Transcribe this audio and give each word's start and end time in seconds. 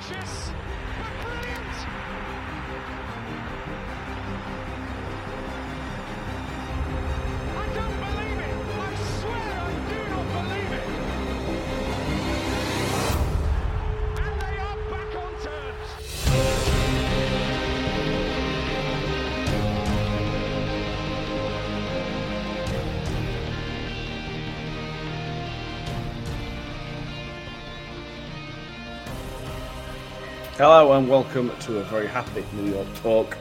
Ambitious, 0.00 0.39
Hello 30.60 30.92
and 30.92 31.08
welcome 31.08 31.50
to 31.60 31.78
a 31.78 31.82
very 31.84 32.06
happy 32.06 32.44
New 32.52 32.70
York 32.70 32.86
talk. 32.96 33.38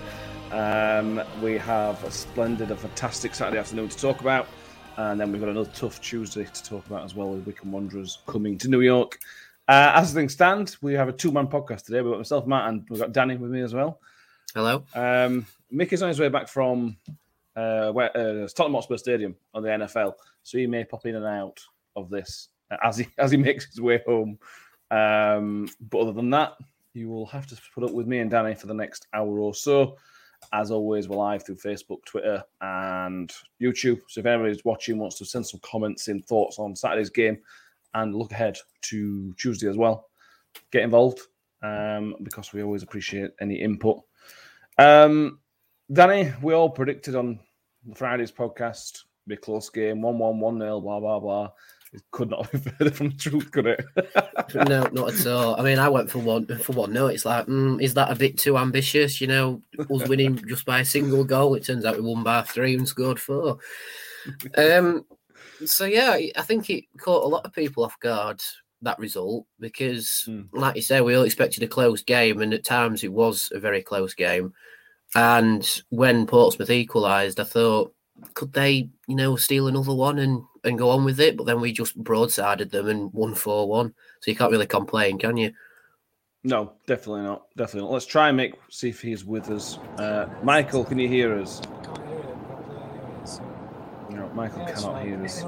Um, 0.54 1.22
we 1.42 1.58
have 1.58 2.02
a 2.06 2.12
splendid, 2.12 2.72
a 2.72 2.78
fantastic 2.78 3.36
Saturday 3.36 3.58
afternoon 3.58 3.90
to 3.90 3.98
talk 3.98 4.22
about, 4.22 4.48
and 4.96 5.20
then 5.20 5.30
we've 5.30 5.42
got 5.42 5.50
another 5.50 5.70
tough 5.74 6.00
Tuesday 6.00 6.46
to 6.46 6.64
talk 6.64 6.86
about 6.86 7.04
as 7.04 7.16
well 7.16 7.32
with 7.32 7.46
Wycombe 7.46 7.74
Wanderers 7.74 8.20
coming 8.26 8.58
to 8.60 8.70
New 8.70 8.80
York. 8.80 9.20
Uh, 9.68 9.92
as 9.96 10.14
things 10.14 10.32
stand, 10.32 10.78
we 10.82 10.94
have 10.94 11.10
a 11.10 11.12
two-man 11.12 11.48
podcast 11.48 11.84
today. 11.84 12.00
We've 12.00 12.14
got 12.14 12.20
myself, 12.20 12.48
Matt, 12.48 12.70
and 12.70 12.88
we've 12.90 13.02
got 13.02 13.12
Danny 13.12 13.36
with 13.36 13.52
me 13.52 13.64
as 13.64 13.74
well. 13.74 14.00
Hello. 14.56 14.86
Um, 14.96 15.46
Mick 15.74 15.92
is 15.92 16.02
on 16.02 16.08
his 16.08 16.22
way 16.22 16.30
back 16.30 16.48
from 16.48 16.96
uh, 17.54 17.92
where, 17.92 18.16
uh, 18.16 18.48
Tottenham 18.48 18.76
Hotspur 18.76 18.96
Stadium 18.96 19.36
on 19.54 19.64
the 19.64 19.68
NFL, 19.68 20.14
so 20.44 20.58
he 20.58 20.68
may 20.68 20.86
pop 20.86 21.06
in 21.06 21.18
and 21.18 21.26
out 21.26 21.60
of 21.98 22.10
this 22.10 22.48
as 22.82 22.96
he 22.96 23.08
as 23.18 23.30
he 23.30 23.36
makes 23.36 23.66
his 23.66 23.82
way 23.82 24.00
home. 24.08 24.40
Um, 24.90 25.68
but 25.82 26.00
other 26.00 26.14
than 26.14 26.30
that, 26.30 26.54
you 26.94 27.10
will 27.10 27.26
have 27.28 27.48
to 27.48 27.60
put 27.74 27.84
up 27.84 27.92
with 27.92 28.08
me 28.08 28.20
and 28.20 28.32
Danny 28.32 28.56
for 28.56 28.68
the 28.68 28.74
next 28.74 29.08
hour 29.14 29.40
or 29.40 29.54
so. 29.54 29.98
As 30.54 30.72
always, 30.72 31.08
we're 31.08 31.18
live 31.18 31.46
through 31.46 31.58
Facebook, 31.58 32.04
Twitter, 32.06 32.44
and 32.62 33.32
YouTube. 33.62 34.00
So 34.08 34.22
if 34.22 34.26
anybody's 34.26 34.64
watching 34.64 34.98
wants 34.98 35.18
to 35.18 35.26
send 35.26 35.46
some 35.46 35.60
comments 35.64 36.08
and 36.08 36.26
thoughts 36.26 36.60
on 36.60 36.76
Saturday's 36.76 37.10
game 37.10 37.38
and 37.94 38.16
look 38.16 38.32
ahead 38.32 38.58
to 38.84 39.34
Tuesday 39.38 39.68
as 39.68 39.78
well, 39.78 40.10
get 40.72 40.84
involved 40.84 41.20
um, 41.62 42.16
because 42.24 42.54
we 42.54 42.64
always 42.64 42.84
appreciate 42.84 43.32
any 43.42 43.56
input. 43.56 44.00
Um, 44.78 45.40
Danny, 45.92 46.34
we 46.42 46.54
all 46.54 46.70
predicted 46.70 47.16
on 47.16 47.40
Friday's 47.96 48.32
podcast 48.32 49.04
be 49.30 49.36
a 49.36 49.38
close 49.38 49.70
game, 49.70 50.02
1 50.02 50.18
1, 50.18 50.40
1 50.40 50.60
0, 50.60 50.82
blah, 50.82 51.00
blah, 51.00 51.20
blah. 51.20 51.50
It 51.92 52.04
could 52.12 52.30
not 52.30 52.52
be 52.52 52.60
further 52.60 52.92
from 52.96 53.10
the 53.10 53.16
truth, 53.16 53.52
could 53.52 53.66
it? 53.66 53.84
no, 54.70 54.84
not 54.92 55.14
at 55.14 55.28
all. 55.28 55.60
I 55.60 55.64
mean, 55.64 55.80
I 55.80 55.90
went 55.90 56.10
for 56.12 56.20
one 56.20 56.46
for 56.46 56.74
one. 56.74 56.94
No, 56.94 57.08
it's 57.08 57.26
like, 57.26 57.48
mm, 57.48 57.82
is 57.82 57.96
that 57.96 58.12
a 58.12 58.16
bit 58.16 58.38
too 58.38 58.58
ambitious? 58.58 59.20
You 59.20 59.28
know, 59.28 59.62
us 59.80 60.08
winning 60.08 60.38
just 60.48 60.66
by 60.66 60.82
a 60.82 60.86
single 60.86 61.24
goal. 61.24 61.56
It 61.56 61.66
turns 61.66 61.86
out 61.86 61.96
we 61.96 62.02
won 62.02 62.24
by 62.24 62.44
three 62.44 62.76
and 62.76 62.88
scored 62.88 63.20
four. 63.20 63.58
Um, 64.56 65.06
so 65.66 65.86
yeah, 65.86 66.12
I 66.38 66.42
think 66.44 66.70
it 66.70 66.86
caught 67.00 67.24
a 67.26 67.28
lot 67.28 67.46
of 67.46 67.54
people 67.54 67.84
off 67.84 68.00
guard 68.00 68.42
that 68.82 69.00
result 69.00 69.46
because, 69.60 70.24
Hmm. 70.26 70.44
like 70.54 70.76
you 70.76 70.82
say, 70.82 71.02
we 71.02 71.16
all 71.16 71.24
expected 71.24 71.64
a 71.64 71.68
close 71.68 72.04
game, 72.04 72.42
and 72.42 72.54
at 72.54 72.64
times 72.64 73.04
it 73.04 73.12
was 73.12 73.52
a 73.54 73.60
very 73.60 73.82
close 73.82 74.14
game. 74.14 74.54
And 75.16 75.68
when 75.90 76.28
Portsmouth 76.28 76.70
equalised, 76.70 77.40
I 77.40 77.44
thought, 77.44 77.94
could 78.36 78.54
they, 78.54 78.90
you 79.08 79.16
know, 79.16 79.36
steal 79.38 79.68
another 79.68 79.94
one 79.94 80.20
and 80.20 80.44
and 80.64 80.78
go 80.78 80.90
on 80.90 81.06
with 81.06 81.20
it? 81.20 81.38
But 81.38 81.46
then 81.46 81.62
we 81.62 81.72
just 81.72 82.02
broadsided 82.04 82.72
them 82.72 82.88
and 82.88 83.14
won 83.14 83.36
four 83.36 83.68
one. 83.68 83.94
So 84.22 84.32
you 84.32 84.38
can't 84.38 84.52
really 84.52 84.68
complain, 84.68 85.18
can 85.18 85.38
you? 85.38 85.54
No, 86.44 86.74
definitely 86.88 87.24
not. 87.24 87.48
Definitely 87.58 87.88
not. 87.90 87.94
Let's 87.94 88.06
try 88.06 88.30
and 88.30 88.38
make 88.38 88.54
see 88.70 88.90
if 88.90 89.02
he's 89.02 89.26
with 89.26 89.50
us. 89.50 89.78
Uh, 89.98 90.28
Michael, 90.44 90.86
can 90.86 90.98
you 90.98 91.08
hear 91.08 91.38
us? 91.38 91.62
No, 94.10 94.28
Michael 94.34 94.66
cannot 94.66 95.04
hear 95.04 95.24
us. 95.24 95.44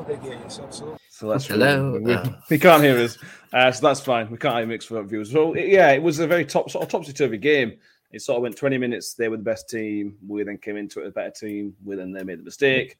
So 1.10 1.28
let's 1.28 1.46
Hello? 1.48 2.00
We, 2.00 2.14
Uh. 2.14 2.30
he 2.50 2.60
can't 2.60 2.84
hear 2.84 2.98
us, 2.98 3.18
uh, 3.54 3.72
so 3.72 3.88
that's 3.88 4.02
fine. 4.02 4.30
We 4.30 4.38
can't 4.38 4.56
mix 4.68 4.68
mixed 4.68 4.88
for 4.90 5.02
viewers. 5.04 5.32
So 5.32 5.54
it- 5.54 5.70
yeah, 5.70 5.92
it 5.92 6.02
was 6.02 6.20
a 6.20 6.28
very 6.28 6.46
top 6.46 6.70
sort 6.70 6.84
of 6.84 6.90
topsy 6.90 7.14
turvy 7.14 7.38
game. 7.38 7.74
It 8.12 8.22
sort 8.22 8.38
of 8.38 8.44
went 8.44 8.58
20 8.58 8.78
minutes. 8.78 9.14
They 9.14 9.30
were 9.30 9.38
the 9.38 9.44
best 9.44 9.70
team. 9.70 10.18
We 10.28 10.44
then 10.44 10.58
came 10.58 10.76
into 10.78 11.00
it 11.02 11.08
a 11.08 11.12
better 11.12 11.32
team. 11.32 11.76
We 11.86 11.96
then 11.96 12.12
they 12.12 12.24
made 12.24 12.40
the 12.40 12.44
mistake, 12.44 12.98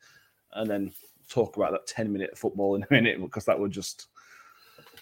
and 0.54 0.70
then 0.70 0.94
talk 1.32 1.56
about 1.56 1.72
that 1.72 1.88
10 1.88 2.12
minute 2.12 2.38
football 2.38 2.76
in 2.76 2.84
a 2.84 2.88
minute 2.92 3.20
because 3.20 3.46
that 3.46 3.60
was 3.60 3.72
just 3.72 4.08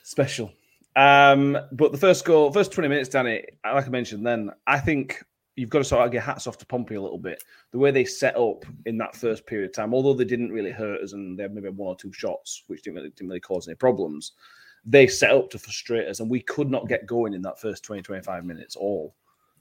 special. 0.04 0.52
Um, 0.96 1.58
but 1.72 1.92
the 1.92 1.98
first 1.98 2.26
goal, 2.26 2.52
first 2.52 2.72
20 2.72 2.88
minutes, 2.88 3.10
Danny, 3.10 3.44
like 3.64 3.86
I 3.86 3.90
mentioned, 3.90 4.26
then 4.26 4.52
I 4.68 4.80
think 4.80 5.24
you've 5.56 5.70
got 5.70 5.80
to 5.80 5.86
sort 5.86 6.06
of 6.06 6.12
get 6.12 6.24
hats 6.24 6.48
off 6.48 6.58
to 6.58 6.66
Pompey 6.66 6.96
a 6.96 7.02
little 7.02 7.18
bit. 7.18 7.44
The 7.72 7.78
way 7.78 7.92
they 7.92 8.06
set 8.06 8.38
up 8.38 8.66
in 8.86 8.98
that 8.98 9.16
first 9.16 9.46
period 9.46 9.70
of 9.70 9.76
time, 9.76 9.94
although 9.94 10.14
they 10.14 10.26
didn't 10.26 10.52
really 10.52 10.72
hurt 10.72 11.02
us 11.02 11.14
and 11.14 11.38
they 11.38 11.44
had 11.44 11.54
maybe 11.54 11.70
one 11.70 11.90
or 11.90 11.96
two 11.96 12.14
shots, 12.14 12.64
which 12.68 12.82
didn't 12.82 12.98
really, 12.98 13.10
didn't 13.10 13.30
really 13.30 13.40
cause 13.40 13.68
any 13.68 13.76
problems, 13.76 14.34
they 14.86 15.08
set 15.08 15.32
up 15.32 15.50
to 15.52 15.60
frustrate 15.60 16.08
us 16.08 16.20
and 16.20 16.30
we 16.30 16.42
could 16.42 16.70
not 16.70 16.88
get 16.88 17.06
going 17.06 17.34
in 17.34 17.42
that 17.42 17.60
first 17.60 17.84
20, 17.84 18.02
25 18.02 18.46
minutes 18.46 18.76
all. 18.76 19.14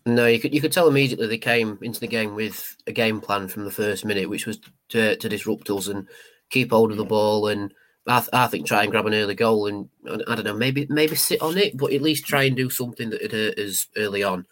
No, 0.07 0.27
you 0.27 0.41
could 0.41 0.55
you 0.55 0.61
could 0.61 0.73
tell 0.73 0.89
immediately 0.89 1.27
they 1.27 1.39
came 1.39 1.79
into 1.83 2.01
the 2.01 2.07
game 2.07 2.35
with 2.35 2.77
a 2.87 2.93
game 2.93 3.21
plan 3.21 3.47
from 3.47 3.65
the 3.65 3.71
first 3.71 4.05
minute, 4.05 4.31
which 4.31 4.47
was 4.47 4.59
to, 4.91 5.17
to 5.17 5.29
disrupt 5.29 5.69
us 5.69 5.89
and 5.89 6.09
keep 6.51 6.71
hold 6.71 6.91
of 6.91 6.97
the 6.97 7.05
ball 7.05 7.49
and 7.49 7.73
I, 8.07 8.21
th- 8.21 8.31
I 8.33 8.47
think 8.47 8.67
try 8.67 8.83
and 8.83 8.91
grab 8.91 9.07
an 9.07 9.15
early 9.15 9.35
goal 9.35 9.67
and 9.67 9.89
I 10.07 10.35
don't 10.35 10.45
know 10.45 10.55
maybe 10.55 10.87
maybe 10.89 11.15
sit 11.15 11.43
on 11.43 11.59
it, 11.59 11.77
but 11.77 11.93
at 11.93 12.03
least 12.03 12.27
try 12.27 12.45
and 12.45 12.57
do 12.57 12.71
something 12.71 13.11
that 13.11 13.21
would 13.21 13.33
hurt 13.33 13.59
us 13.59 13.87
early 13.97 14.23
on. 14.23 14.47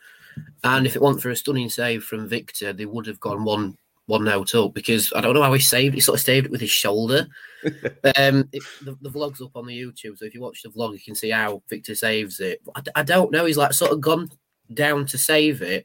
And 0.63 0.87
if 0.87 0.95
it 0.95 1.03
weren't 1.03 1.23
for 1.23 1.31
a 1.31 1.37
stunning 1.37 1.71
save 1.71 2.05
from 2.05 2.29
Viktor, 2.29 2.75
they 2.75 2.85
would 2.85 3.07
have 3.07 3.21
gone 3.21 3.45
one 3.45 3.79
one 4.07 4.29
out 4.29 4.55
up 4.55 4.73
because 4.73 5.13
I 5.15 5.21
don't 5.21 5.35
know 5.35 5.43
how 5.43 5.53
he 5.53 5.61
saved. 5.61 5.95
He 5.95 6.01
sort 6.01 6.19
of 6.19 6.25
saved 6.25 6.47
it 6.47 6.53
with 6.53 6.61
his 6.61 6.71
shoulder. 6.71 7.27
um, 7.65 8.49
it, 8.53 8.63
the, 8.83 8.97
the 9.01 9.11
vlog's 9.11 9.41
up 9.41 9.57
on 9.57 9.67
the 9.67 9.79
YouTube, 9.79 10.19
so 10.19 10.25
if 10.25 10.35
you 10.35 10.41
watch 10.41 10.63
the 10.63 10.69
vlog, 10.69 10.93
you 10.93 11.01
can 11.01 11.15
see 11.15 11.31
how 11.31 11.63
Viktor 11.69 11.95
saves 11.95 12.39
it. 12.41 12.61
I, 12.75 12.83
I 12.97 13.03
don't 13.03 13.33
know. 13.33 13.47
He's 13.47 13.57
like 13.57 13.73
sort 13.73 13.93
of 13.93 14.01
gone 14.01 14.31
down 14.73 15.07
to 15.07 15.19
save 15.19 15.63
it, 15.63 15.85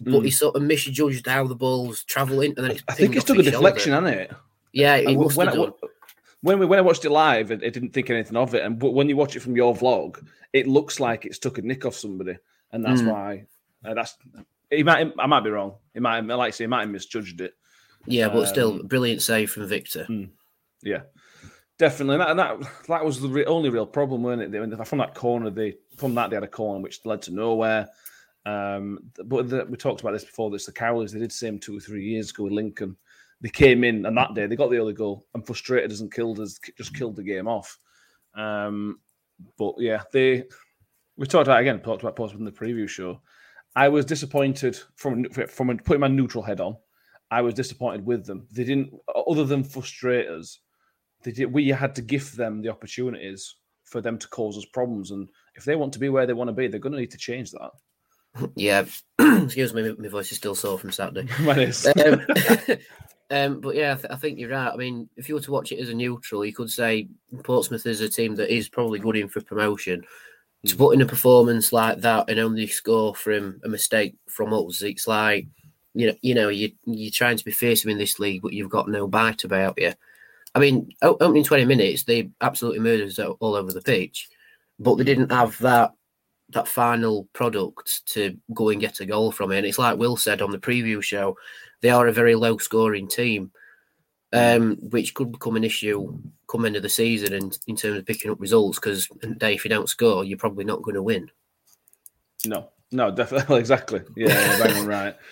but 0.00 0.20
he 0.20 0.30
sort 0.30 0.56
of 0.56 0.62
misjudged 0.62 1.26
how 1.26 1.46
the 1.46 1.54
ball's 1.54 2.04
travelling, 2.04 2.54
and 2.56 2.64
then 2.64 2.72
it's. 2.72 2.82
I 2.88 2.94
think 2.94 3.16
it's 3.16 3.24
took 3.24 3.38
a 3.38 3.42
deflection, 3.42 3.92
hasn't 3.92 4.14
it? 4.14 4.32
Yeah, 4.74 5.00
when, 5.02 5.48
I, 5.48 5.68
when 6.42 6.58
we 6.58 6.66
when 6.66 6.78
I 6.78 6.82
watched 6.82 7.04
it 7.04 7.10
live, 7.10 7.50
I, 7.50 7.54
I 7.54 7.70
didn't 7.70 7.90
think 7.90 8.10
anything 8.10 8.36
of 8.36 8.54
it. 8.54 8.62
And 8.64 8.78
but 8.78 8.90
when 8.90 9.08
you 9.08 9.16
watch 9.16 9.36
it 9.36 9.40
from 9.40 9.56
your 9.56 9.74
vlog, 9.74 10.22
it 10.52 10.66
looks 10.66 11.00
like 11.00 11.24
it's 11.24 11.38
took 11.38 11.58
a 11.58 11.62
nick 11.62 11.86
off 11.86 11.94
somebody, 11.94 12.36
and 12.72 12.84
that's 12.84 13.00
Mm. 13.00 13.10
why. 13.10 13.46
Uh, 13.84 13.94
that's 13.94 14.16
he 14.70 14.82
might. 14.82 15.12
I 15.18 15.26
might 15.26 15.44
be 15.44 15.50
wrong. 15.50 15.74
He 15.94 16.00
might. 16.00 16.24
Like 16.26 16.48
I 16.48 16.50
say, 16.50 16.64
he 16.64 16.68
might 16.68 16.80
have 16.80 16.90
misjudged 16.90 17.40
it. 17.40 17.54
Yeah, 18.06 18.28
but 18.28 18.46
still, 18.46 18.72
Um, 18.80 18.86
brilliant 18.86 19.22
save 19.22 19.50
from 19.50 19.66
Viktor. 19.66 20.06
Yeah, 20.82 21.02
definitely. 21.78 22.18
That, 22.18 22.30
and 22.30 22.38
that 22.38 22.58
that 22.88 23.04
was 23.04 23.20
the 23.20 23.28
re- 23.28 23.44
only 23.46 23.70
real 23.70 23.86
problem, 23.86 24.22
weren't 24.22 24.42
it? 24.42 24.50
They, 24.52 24.84
from 24.84 24.98
that 24.98 25.14
corner, 25.14 25.50
they 25.50 25.76
from 25.96 26.14
that 26.16 26.30
they 26.30 26.36
had 26.36 26.42
a 26.42 26.48
corner 26.48 26.80
which 26.82 27.00
led 27.06 27.22
to 27.22 27.32
nowhere. 27.32 27.88
Um, 28.44 28.98
but 29.24 29.48
the, 29.48 29.64
we 29.68 29.76
talked 29.78 30.02
about 30.02 30.12
this 30.12 30.24
before. 30.24 30.50
This 30.50 30.66
the 30.66 30.72
Cowleys 30.72 31.12
they 31.12 31.18
did 31.20 31.30
the 31.30 31.34
same 31.34 31.58
two 31.58 31.76
or 31.78 31.80
three 31.80 32.04
years 32.04 32.30
ago 32.30 32.44
with 32.44 32.52
Lincoln. 32.52 32.96
They 33.44 33.50
came 33.50 33.84
in 33.84 34.06
and 34.06 34.16
that 34.16 34.32
day 34.32 34.46
they 34.46 34.56
got 34.56 34.70
the 34.70 34.78
early 34.78 34.94
goal 34.94 35.26
and 35.34 35.46
frustrated 35.46 35.92
us 35.92 36.00
and 36.00 36.10
killed 36.10 36.40
us, 36.40 36.58
just 36.78 36.96
killed 36.96 37.14
the 37.14 37.22
game 37.22 37.46
off. 37.46 37.78
Um, 38.34 39.00
but 39.58 39.74
yeah, 39.76 40.02
they 40.14 40.44
we 41.18 41.26
talked 41.26 41.46
about 41.46 41.60
again, 41.60 41.80
talked 41.80 42.02
about 42.02 42.16
Portsmouth 42.16 42.40
in 42.40 42.46
the 42.46 42.50
preview 42.50 42.88
show. 42.88 43.20
I 43.76 43.90
was 43.90 44.06
disappointed 44.06 44.78
from 44.96 45.24
from 45.30 45.76
putting 45.76 46.00
my 46.00 46.08
neutral 46.08 46.42
head 46.42 46.62
on. 46.62 46.76
I 47.30 47.42
was 47.42 47.52
disappointed 47.52 48.06
with 48.06 48.24
them. 48.24 48.46
They 48.50 48.64
didn't, 48.64 48.94
other 49.28 49.44
than 49.44 49.62
frustrate 49.62 50.28
us, 50.28 50.60
they 51.22 51.32
did. 51.32 51.52
We 51.52 51.68
had 51.68 51.94
to 51.96 52.02
give 52.02 52.34
them 52.36 52.62
the 52.62 52.70
opportunities 52.70 53.56
for 53.82 54.00
them 54.00 54.16
to 54.20 54.28
cause 54.28 54.56
us 54.56 54.64
problems, 54.64 55.10
and 55.10 55.28
if 55.54 55.66
they 55.66 55.76
want 55.76 55.92
to 55.92 55.98
be 55.98 56.08
where 56.08 56.24
they 56.24 56.32
want 56.32 56.48
to 56.48 56.54
be, 56.54 56.66
they're 56.66 56.80
going 56.80 56.94
to 56.94 56.98
need 56.98 57.10
to 57.10 57.18
change 57.18 57.50
that. 57.50 57.72
Yeah, 58.56 58.86
excuse 59.18 59.74
me, 59.74 59.94
my 59.98 60.08
voice 60.08 60.32
is 60.32 60.38
still 60.38 60.54
sore 60.54 60.78
from 60.78 60.92
Saturday. 60.92 61.28
Mine 61.42 61.60
is. 61.60 61.86
um, 61.86 62.26
um, 63.34 63.60
but 63.60 63.74
yeah, 63.74 63.92
I, 63.92 63.94
th- 63.96 64.06
I 64.10 64.16
think 64.16 64.38
you're 64.38 64.50
right. 64.50 64.72
I 64.72 64.76
mean, 64.76 65.08
if 65.16 65.28
you 65.28 65.34
were 65.34 65.40
to 65.40 65.50
watch 65.50 65.72
it 65.72 65.80
as 65.80 65.88
a 65.88 65.94
neutral, 65.94 66.44
you 66.44 66.52
could 66.52 66.70
say 66.70 67.08
Portsmouth 67.42 67.84
is 67.84 68.00
a 68.00 68.08
team 68.08 68.36
that 68.36 68.54
is 68.54 68.68
probably 68.68 69.00
good 69.00 69.16
in 69.16 69.28
for 69.28 69.40
promotion. 69.40 70.04
To 70.66 70.76
put 70.76 70.92
in 70.94 71.02
a 71.02 71.06
performance 71.06 71.72
like 71.72 72.00
that 72.02 72.30
and 72.30 72.38
only 72.38 72.68
score 72.68 73.12
from 73.12 73.60
a 73.64 73.68
mistake 73.68 74.14
from 74.28 74.54
us, 74.54 74.82
it's 74.82 75.08
like 75.08 75.48
you 75.94 76.06
know, 76.06 76.14
you 76.22 76.34
know, 76.34 76.48
you 76.48 76.70
you're 76.84 77.10
trying 77.10 77.36
to 77.36 77.44
be 77.44 77.50
fearsome 77.50 77.90
in 77.90 77.98
this 77.98 78.20
league, 78.20 78.40
but 78.40 78.52
you've 78.52 78.70
got 78.70 78.88
no 78.88 79.08
bite 79.08 79.42
about 79.42 79.74
you. 79.78 79.94
I 80.54 80.60
mean, 80.60 80.90
opening 81.02 81.42
twenty 81.42 81.64
minutes, 81.64 82.04
they 82.04 82.30
absolutely 82.40 82.80
murdered 82.80 83.08
us 83.08 83.18
all 83.18 83.36
all 83.40 83.56
over 83.56 83.72
the 83.72 83.82
pitch, 83.82 84.28
but 84.78 84.94
they 84.94 85.04
didn't 85.04 85.32
have 85.32 85.58
that 85.58 85.92
that 86.50 86.68
final 86.68 87.28
product 87.32 88.06
to 88.06 88.36
go 88.52 88.68
and 88.68 88.80
get 88.80 89.00
a 89.00 89.06
goal 89.06 89.32
from 89.32 89.50
it. 89.50 89.58
And 89.58 89.66
it's 89.66 89.78
like 89.78 89.98
Will 89.98 90.16
said 90.16 90.40
on 90.40 90.52
the 90.52 90.58
preview 90.58 91.02
show, 91.02 91.36
they 91.84 91.90
are 91.90 92.06
a 92.08 92.12
very 92.12 92.34
low 92.34 92.56
scoring 92.56 93.06
team, 93.06 93.52
um, 94.32 94.76
which 94.80 95.12
could 95.12 95.30
become 95.30 95.54
an 95.56 95.64
issue 95.64 96.18
come 96.48 96.64
end 96.64 96.76
of 96.76 96.82
the 96.82 96.88
season 96.88 97.34
and 97.34 97.58
in 97.66 97.76
terms 97.76 97.98
of 97.98 98.06
picking 98.06 98.30
up 98.30 98.40
results. 98.40 98.78
Because 98.78 99.06
day 99.36 99.52
if 99.54 99.64
you 99.64 99.68
don't 99.68 99.88
score, 99.88 100.24
you're 100.24 100.38
probably 100.38 100.64
not 100.64 100.82
going 100.82 100.94
to 100.94 101.02
win. 101.02 101.30
No, 102.46 102.70
no, 102.90 103.10
definitely, 103.10 103.58
exactly. 103.60 104.00
Yeah, 104.16 104.62
bang 104.62 104.76
on 104.78 104.86
right. 104.86 105.14
I 105.14 105.18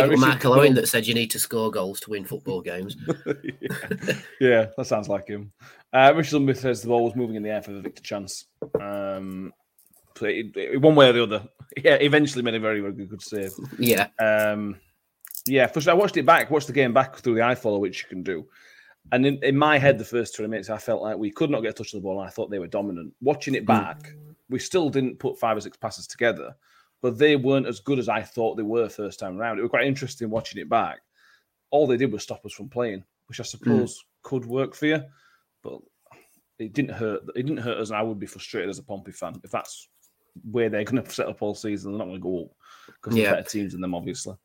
Uh, 0.00 0.08
think 0.08 0.20
Michael 0.20 0.54
Owen 0.54 0.74
that 0.74 0.88
said 0.88 1.06
you 1.06 1.12
need 1.12 1.30
to 1.32 1.38
score 1.38 1.70
goals 1.70 2.00
to 2.00 2.10
win 2.10 2.24
football 2.24 2.62
games. 2.62 2.96
yeah. 3.60 4.14
yeah, 4.40 4.66
that 4.76 4.86
sounds 4.86 5.06
like 5.08 5.28
him. 5.28 5.52
Uh, 5.92 6.14
Richard 6.16 6.36
Lundby 6.40 6.56
says 6.56 6.80
the 6.80 6.88
ball 6.88 7.04
was 7.04 7.14
moving 7.14 7.36
in 7.36 7.42
the 7.42 7.50
air 7.50 7.60
for 7.62 7.72
the 7.72 7.82
Viktor 7.82 8.02
chance. 8.02 8.46
Um, 8.80 9.52
it- 10.22 10.56
it- 10.56 10.80
one 10.80 10.94
way 10.94 11.10
or 11.10 11.12
the 11.12 11.22
other. 11.24 11.42
Yeah, 11.76 11.96
eventually 11.96 12.42
made 12.42 12.54
a 12.54 12.60
very, 12.60 12.80
very 12.80 12.94
good 12.94 13.20
save. 13.20 13.52
yeah, 13.78 14.06
Um, 14.18 14.76
yeah, 15.46 15.66
first 15.66 15.88
I 15.88 15.94
watched 15.94 16.16
it 16.16 16.26
back, 16.26 16.50
watched 16.50 16.66
the 16.66 16.72
game 16.72 16.92
back 16.92 17.16
through 17.16 17.34
the 17.34 17.40
iFollow, 17.40 17.80
which 17.80 18.02
you 18.02 18.08
can 18.08 18.22
do. 18.22 18.46
And 19.12 19.24
in, 19.24 19.38
in 19.42 19.56
my 19.56 19.78
head, 19.78 19.98
the 19.98 20.04
first 20.04 20.34
20 20.34 20.50
minutes, 20.50 20.70
I 20.70 20.78
felt 20.78 21.02
like 21.02 21.16
we 21.16 21.30
could 21.30 21.50
not 21.50 21.60
get 21.60 21.70
a 21.70 21.72
touch 21.74 21.94
of 21.94 22.00
the 22.00 22.02
ball. 22.02 22.20
And 22.20 22.26
I 22.26 22.30
thought 22.30 22.50
they 22.50 22.58
were 22.58 22.66
dominant. 22.66 23.14
Watching 23.20 23.54
it 23.54 23.60
hmm. 23.60 23.66
back, 23.66 24.12
we 24.48 24.58
still 24.58 24.90
didn't 24.90 25.18
put 25.18 25.38
five 25.38 25.56
or 25.56 25.60
six 25.60 25.76
passes 25.76 26.06
together, 26.06 26.54
but 27.02 27.18
they 27.18 27.36
weren't 27.36 27.66
as 27.66 27.80
good 27.80 27.98
as 27.98 28.08
I 28.08 28.22
thought 28.22 28.56
they 28.56 28.62
were 28.62 28.88
first 28.88 29.20
time 29.20 29.38
around. 29.38 29.58
It 29.58 29.62
was 29.62 29.70
quite 29.70 29.86
interesting 29.86 30.30
watching 30.30 30.60
it 30.60 30.68
back. 30.68 30.98
All 31.70 31.86
they 31.86 31.96
did 31.96 32.12
was 32.12 32.22
stop 32.22 32.44
us 32.44 32.52
from 32.52 32.68
playing, 32.68 33.04
which 33.28 33.40
I 33.40 33.44
hmm. 33.44 33.46
suppose 33.46 34.04
could 34.22 34.44
work 34.44 34.74
for 34.74 34.86
you, 34.86 35.02
but 35.62 35.78
it 36.58 36.72
didn't 36.72 36.94
hurt. 36.94 37.22
It 37.34 37.42
didn't 37.42 37.58
hurt 37.58 37.78
us, 37.78 37.90
and 37.90 37.98
I 37.98 38.02
would 38.02 38.18
be 38.18 38.26
frustrated 38.26 38.70
as 38.70 38.78
a 38.78 38.82
Pompey 38.82 39.12
fan 39.12 39.40
if 39.44 39.50
that's 39.50 39.88
where 40.50 40.68
they're 40.68 40.84
going 40.84 41.02
to 41.04 41.10
set 41.10 41.28
up 41.28 41.42
all 41.42 41.54
season. 41.54 41.92
They're 41.92 41.98
not 41.98 42.06
going 42.06 42.16
to 42.16 42.22
go 42.22 42.44
up 42.44 42.50
because 42.86 43.16
Yeah. 43.16 43.24
they're 43.24 43.36
better 43.36 43.48
teams 43.50 43.72
than 43.72 43.80
them, 43.80 43.94
obviously. 43.94 44.36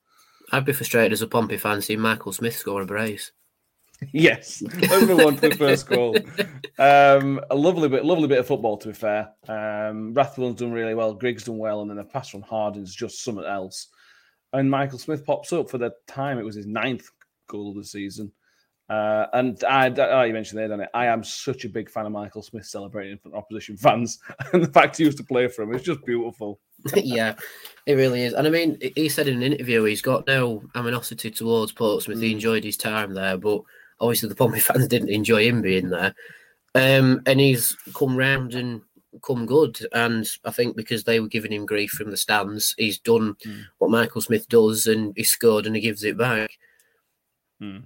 I'd 0.51 0.65
be 0.65 0.73
frustrated 0.73 1.13
as 1.13 1.21
a 1.21 1.27
Pompey 1.27 1.57
fan 1.57 1.81
seeing 1.81 1.99
Michael 1.99 2.33
Smith 2.33 2.57
score 2.57 2.81
a 2.81 2.85
brace. 2.85 3.31
Yes, 4.11 4.63
let's 4.81 5.05
move 5.05 5.19
on 5.19 5.35
to 5.35 5.49
the 5.49 5.55
first 5.55 5.87
goal. 5.87 6.17
Um, 6.79 7.39
a 7.51 7.55
lovely 7.55 7.87
bit, 7.87 8.03
lovely 8.03 8.27
bit 8.27 8.39
of 8.39 8.47
football. 8.47 8.77
To 8.77 8.87
be 8.87 8.93
fair, 8.95 9.29
um, 9.47 10.15
Rathbone's 10.15 10.59
done 10.59 10.71
really 10.71 10.95
well. 10.95 11.13
Griggs 11.13 11.43
done 11.43 11.59
well, 11.59 11.81
and 11.81 11.89
then 11.89 11.97
the 11.97 12.03
pass 12.03 12.29
from 12.29 12.41
Harding's 12.41 12.95
just 12.95 13.23
something 13.23 13.45
else. 13.45 13.89
And 14.53 14.69
Michael 14.69 14.97
Smith 14.97 15.23
pops 15.23 15.53
up 15.53 15.69
for 15.69 15.77
the 15.77 15.91
time. 16.07 16.39
It 16.39 16.45
was 16.45 16.55
his 16.55 16.65
ninth 16.65 17.07
goal 17.47 17.69
of 17.69 17.75
the 17.75 17.83
season. 17.83 18.31
Uh, 18.91 19.25
and 19.31 19.63
I, 19.63 19.89
oh, 19.89 20.23
you 20.23 20.33
mentioned 20.33 20.59
there, 20.59 20.67
Danny. 20.67 20.83
I 20.93 21.05
am 21.05 21.23
such 21.23 21.63
a 21.63 21.69
big 21.69 21.89
fan 21.89 22.05
of 22.05 22.11
Michael 22.11 22.41
Smith 22.41 22.65
celebrating 22.65 23.13
in 23.13 23.19
front 23.19 23.33
of 23.33 23.39
opposition 23.41 23.77
fans, 23.77 24.19
and 24.51 24.61
the 24.61 24.67
fact 24.67 24.97
he 24.97 25.05
used 25.05 25.17
to 25.19 25.23
play 25.23 25.47
for 25.47 25.61
him 25.61 25.73
is 25.73 25.81
just 25.81 26.03
beautiful. 26.03 26.59
yeah, 26.95 27.35
it 27.85 27.93
really 27.93 28.23
is. 28.23 28.33
And 28.33 28.45
I 28.45 28.49
mean, 28.49 28.77
he 28.97 29.07
said 29.07 29.29
in 29.29 29.37
an 29.37 29.53
interview 29.53 29.85
he's 29.85 30.01
got 30.01 30.27
no 30.27 30.61
animosity 30.75 31.31
towards 31.31 31.71
Portsmouth. 31.71 32.19
He 32.19 32.33
enjoyed 32.33 32.65
his 32.65 32.75
time 32.75 33.13
there, 33.13 33.37
but 33.37 33.61
obviously 34.01 34.27
the 34.27 34.35
Pompey 34.35 34.59
fans 34.59 34.89
didn't 34.89 35.07
enjoy 35.07 35.45
him 35.45 35.61
being 35.61 35.89
there. 35.89 36.13
Um, 36.75 37.21
and 37.25 37.39
he's 37.39 37.77
come 37.95 38.17
round 38.17 38.55
and 38.55 38.81
come 39.23 39.45
good. 39.45 39.79
And 39.93 40.27
I 40.43 40.51
think 40.51 40.75
because 40.75 41.05
they 41.05 41.21
were 41.21 41.29
giving 41.29 41.53
him 41.53 41.65
grief 41.65 41.91
from 41.91 42.11
the 42.11 42.17
stands, 42.17 42.75
he's 42.77 42.99
done 42.99 43.37
what 43.77 43.89
Michael 43.89 44.19
Smith 44.19 44.49
does 44.49 44.85
and 44.85 45.13
he 45.15 45.23
scored 45.23 45.65
and 45.65 45.77
he 45.77 45.81
gives 45.81 46.03
it 46.03 46.17
back. 46.17 46.51
Mm. 47.61 47.83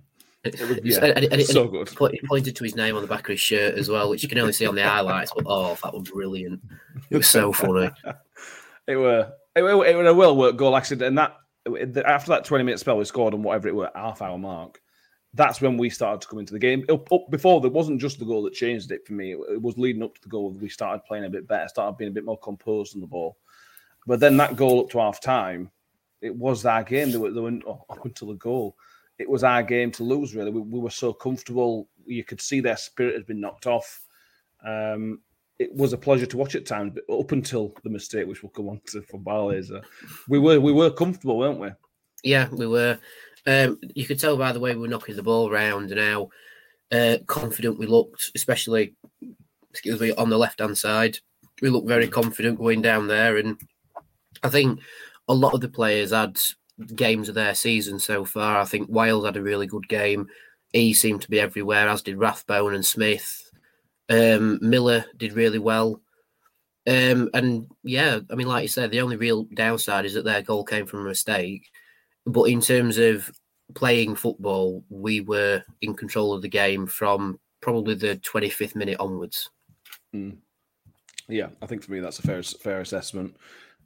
Yeah, 0.84 1.06
and- 1.06 1.18
and- 1.24 1.34
and 1.34 1.44
so 1.44 1.68
good. 1.68 1.90
He 2.12 2.22
pointed 2.28 2.56
to 2.56 2.64
his 2.64 2.76
name 2.76 2.96
on 2.96 3.02
the 3.02 3.08
back 3.08 3.22
of 3.22 3.34
his 3.34 3.40
shirt 3.40 3.76
as 3.76 3.90
well, 3.90 4.10
which 4.10 4.24
you 4.24 4.30
can 4.30 4.38
only 4.38 4.54
see 4.54 4.66
on 4.66 4.76
the 4.76 4.84
highlights. 4.84 5.32
But 5.36 5.46
oh, 5.48 5.78
that 5.84 5.94
was 5.94 6.10
brilliant! 6.10 6.62
It 7.10 7.18
was 7.18 7.28
so 7.28 7.52
funny. 7.52 7.92
It 8.88 8.98
were 8.98 9.34
it 9.56 9.64
were, 9.64 9.84
it 9.84 9.96
were 9.96 10.06
a 10.06 10.14
well 10.14 10.38
worked 10.38 10.58
goal. 10.58 10.80
Said, 10.84 11.02
and 11.02 11.18
that 11.18 11.36
after 12.06 12.30
that 12.30 12.46
twenty 12.46 12.64
minute 12.64 12.80
spell 12.80 12.98
we 12.98 13.06
scored 13.06 13.34
on 13.34 13.42
whatever 13.42 13.68
it 13.68 13.76
were 13.76 13.90
half 13.96 14.22
hour 14.22 14.38
mark. 14.38 14.80
That's 15.34 15.60
when 15.60 15.76
we 15.76 15.90
started 15.90 16.22
to 16.22 16.28
come 16.28 16.40
into 16.40 16.54
the 16.54 16.60
game. 16.60 16.86
Up, 16.88 17.12
up 17.12 17.30
before 17.30 17.60
there 17.62 17.72
wasn't 17.72 18.00
just 18.00 18.20
the 18.20 18.26
goal 18.26 18.44
that 18.44 18.54
changed 18.54 18.92
it 18.92 19.06
for 19.06 19.14
me. 19.14 19.34
It, 19.34 19.40
it 19.54 19.62
was 19.62 19.78
leading 19.78 20.04
up 20.04 20.14
to 20.16 20.22
the 20.22 20.30
goal. 20.30 20.52
We 20.52 20.70
started 20.70 21.04
playing 21.04 21.26
a 21.26 21.30
bit 21.30 21.48
better, 21.48 21.68
started 21.68 21.98
being 21.98 22.12
a 22.12 22.14
bit 22.14 22.24
more 22.24 22.38
composed 22.38 22.96
on 22.96 23.02
the 23.02 23.08
ball. 23.08 23.38
But 24.08 24.20
then 24.20 24.38
that 24.38 24.56
goal 24.56 24.82
up 24.82 24.92
to 24.92 25.00
half 25.00 25.20
time, 25.20 25.72
it 26.22 26.34
was 26.34 26.66
our 26.66 26.84
game. 26.84 27.12
They 27.12 27.18
were, 27.18 27.32
they 27.32 27.42
were 27.42 27.60
oh, 27.68 27.84
up 27.90 28.06
until 28.06 28.30
the 28.30 28.36
goal. 28.36 28.78
It 29.18 29.30
was 29.30 29.44
our 29.44 29.64
game 29.64 29.92
to 29.94 30.04
lose. 30.04 30.36
Really, 30.36 30.52
we, 30.52 30.62
we 30.62 30.80
were 30.80 30.90
so 30.90 31.14
comfortable. 31.14 31.88
You 32.06 32.24
could 32.24 32.42
see 32.42 32.60
their 32.60 32.78
spirit 32.78 33.16
had 33.16 33.26
been 33.26 33.40
knocked 33.40 33.68
off. 33.68 34.02
Um, 34.66 35.20
it 35.58 35.74
was 35.74 35.94
a 35.94 35.98
pleasure 35.98 36.26
to 36.26 36.38
watch 36.38 36.56
at 36.56 36.66
times, 36.66 36.94
but 36.94 37.14
up 37.14 37.32
until 37.32 37.74
the 37.84 37.90
mistake, 37.90 38.28
which 38.28 38.44
we'll 38.44 38.50
come 38.50 38.68
on 38.68 38.82
to 38.88 39.02
for 39.02 39.20
Barlaser, 39.20 39.84
we 40.28 40.38
were 40.38 40.60
we 40.60 40.74
were 40.74 40.92
comfortable, 40.92 41.38
weren't 41.38 41.60
we? 41.60 41.70
Yeah, 42.24 42.50
we 42.52 42.68
were. 42.68 43.00
Um, 43.48 43.80
you 43.94 44.06
could 44.06 44.20
tell 44.20 44.38
by 44.38 44.52
the 44.52 44.60
way 44.60 44.74
we 44.74 44.82
were 44.82 44.88
knocking 44.88 45.16
the 45.16 45.24
ball 45.24 45.50
around 45.50 45.92
and 45.92 46.00
how 46.00 46.30
uh, 46.92 47.18
confident 47.28 47.80
we 47.80 47.86
looked, 47.86 48.32
especially 48.36 48.96
excuse 49.70 50.00
me 50.00 50.12
on 50.14 50.30
the 50.30 50.38
left 50.38 50.60
hand 50.60 50.78
side. 50.78 51.20
We 51.62 51.70
looked 51.70 51.88
very 51.88 52.08
confident 52.08 52.60
going 52.60 52.82
down 52.82 53.08
there, 53.08 53.38
and 53.38 53.58
I 54.44 54.50
think 54.50 54.80
a 55.28 55.34
lot 55.34 55.54
of 55.54 55.62
the 55.62 55.70
players 55.70 56.12
had 56.12 56.38
games 56.96 57.30
of 57.30 57.36
their 57.36 57.56
season 57.56 58.00
so 58.00 58.26
far. 58.26 58.60
I 58.60 58.66
think 58.66 58.90
Wiles 58.90 59.26
had 59.26 59.38
a 59.38 59.42
really 59.42 59.68
good 59.68 59.88
game. 59.88 60.28
He 60.74 60.94
seemed 60.94 61.22
to 61.22 61.30
be 61.30 61.40
everywhere, 61.40 61.88
as 61.88 62.02
did 62.02 62.18
Rathbone 62.18 62.74
and 62.74 62.86
Smith. 62.86 63.50
Um, 64.10 64.60
Miller 64.62 65.06
did 65.18 65.34
really 65.34 65.60
well. 65.60 66.02
Um, 66.88 67.30
and 67.34 67.68
yeah, 67.84 68.20
I 68.30 68.36
mean, 68.36 68.48
like 68.48 68.64
you 68.64 68.68
said, 68.68 68.92
the 68.92 69.02
only 69.02 69.16
real 69.16 69.46
downside 69.56 70.06
is 70.06 70.14
that 70.14 70.26
their 70.26 70.42
goal 70.42 70.64
came 70.64 70.86
from 70.86 71.00
a 71.02 71.10
mistake. 71.10 71.70
But 72.26 72.44
in 72.44 72.62
terms 72.62 72.98
of 72.98 73.32
playing 73.74 74.16
football, 74.16 74.84
we 74.90 75.22
were 75.22 75.64
in 75.82 75.96
control 75.96 76.34
of 76.34 76.42
the 76.42 76.50
game 76.50 76.86
from 76.86 77.40
probably 77.62 77.96
the 77.96 78.18
25th 78.18 78.76
minute 78.76 79.00
onwards. 79.00 79.50
Yeah, 81.28 81.48
I 81.62 81.66
think 81.66 81.84
for 81.84 81.92
me 81.92 82.00
that's 82.00 82.20
a 82.20 82.22
fair 82.22 82.44
fair 82.44 82.82
assessment. 82.82 83.36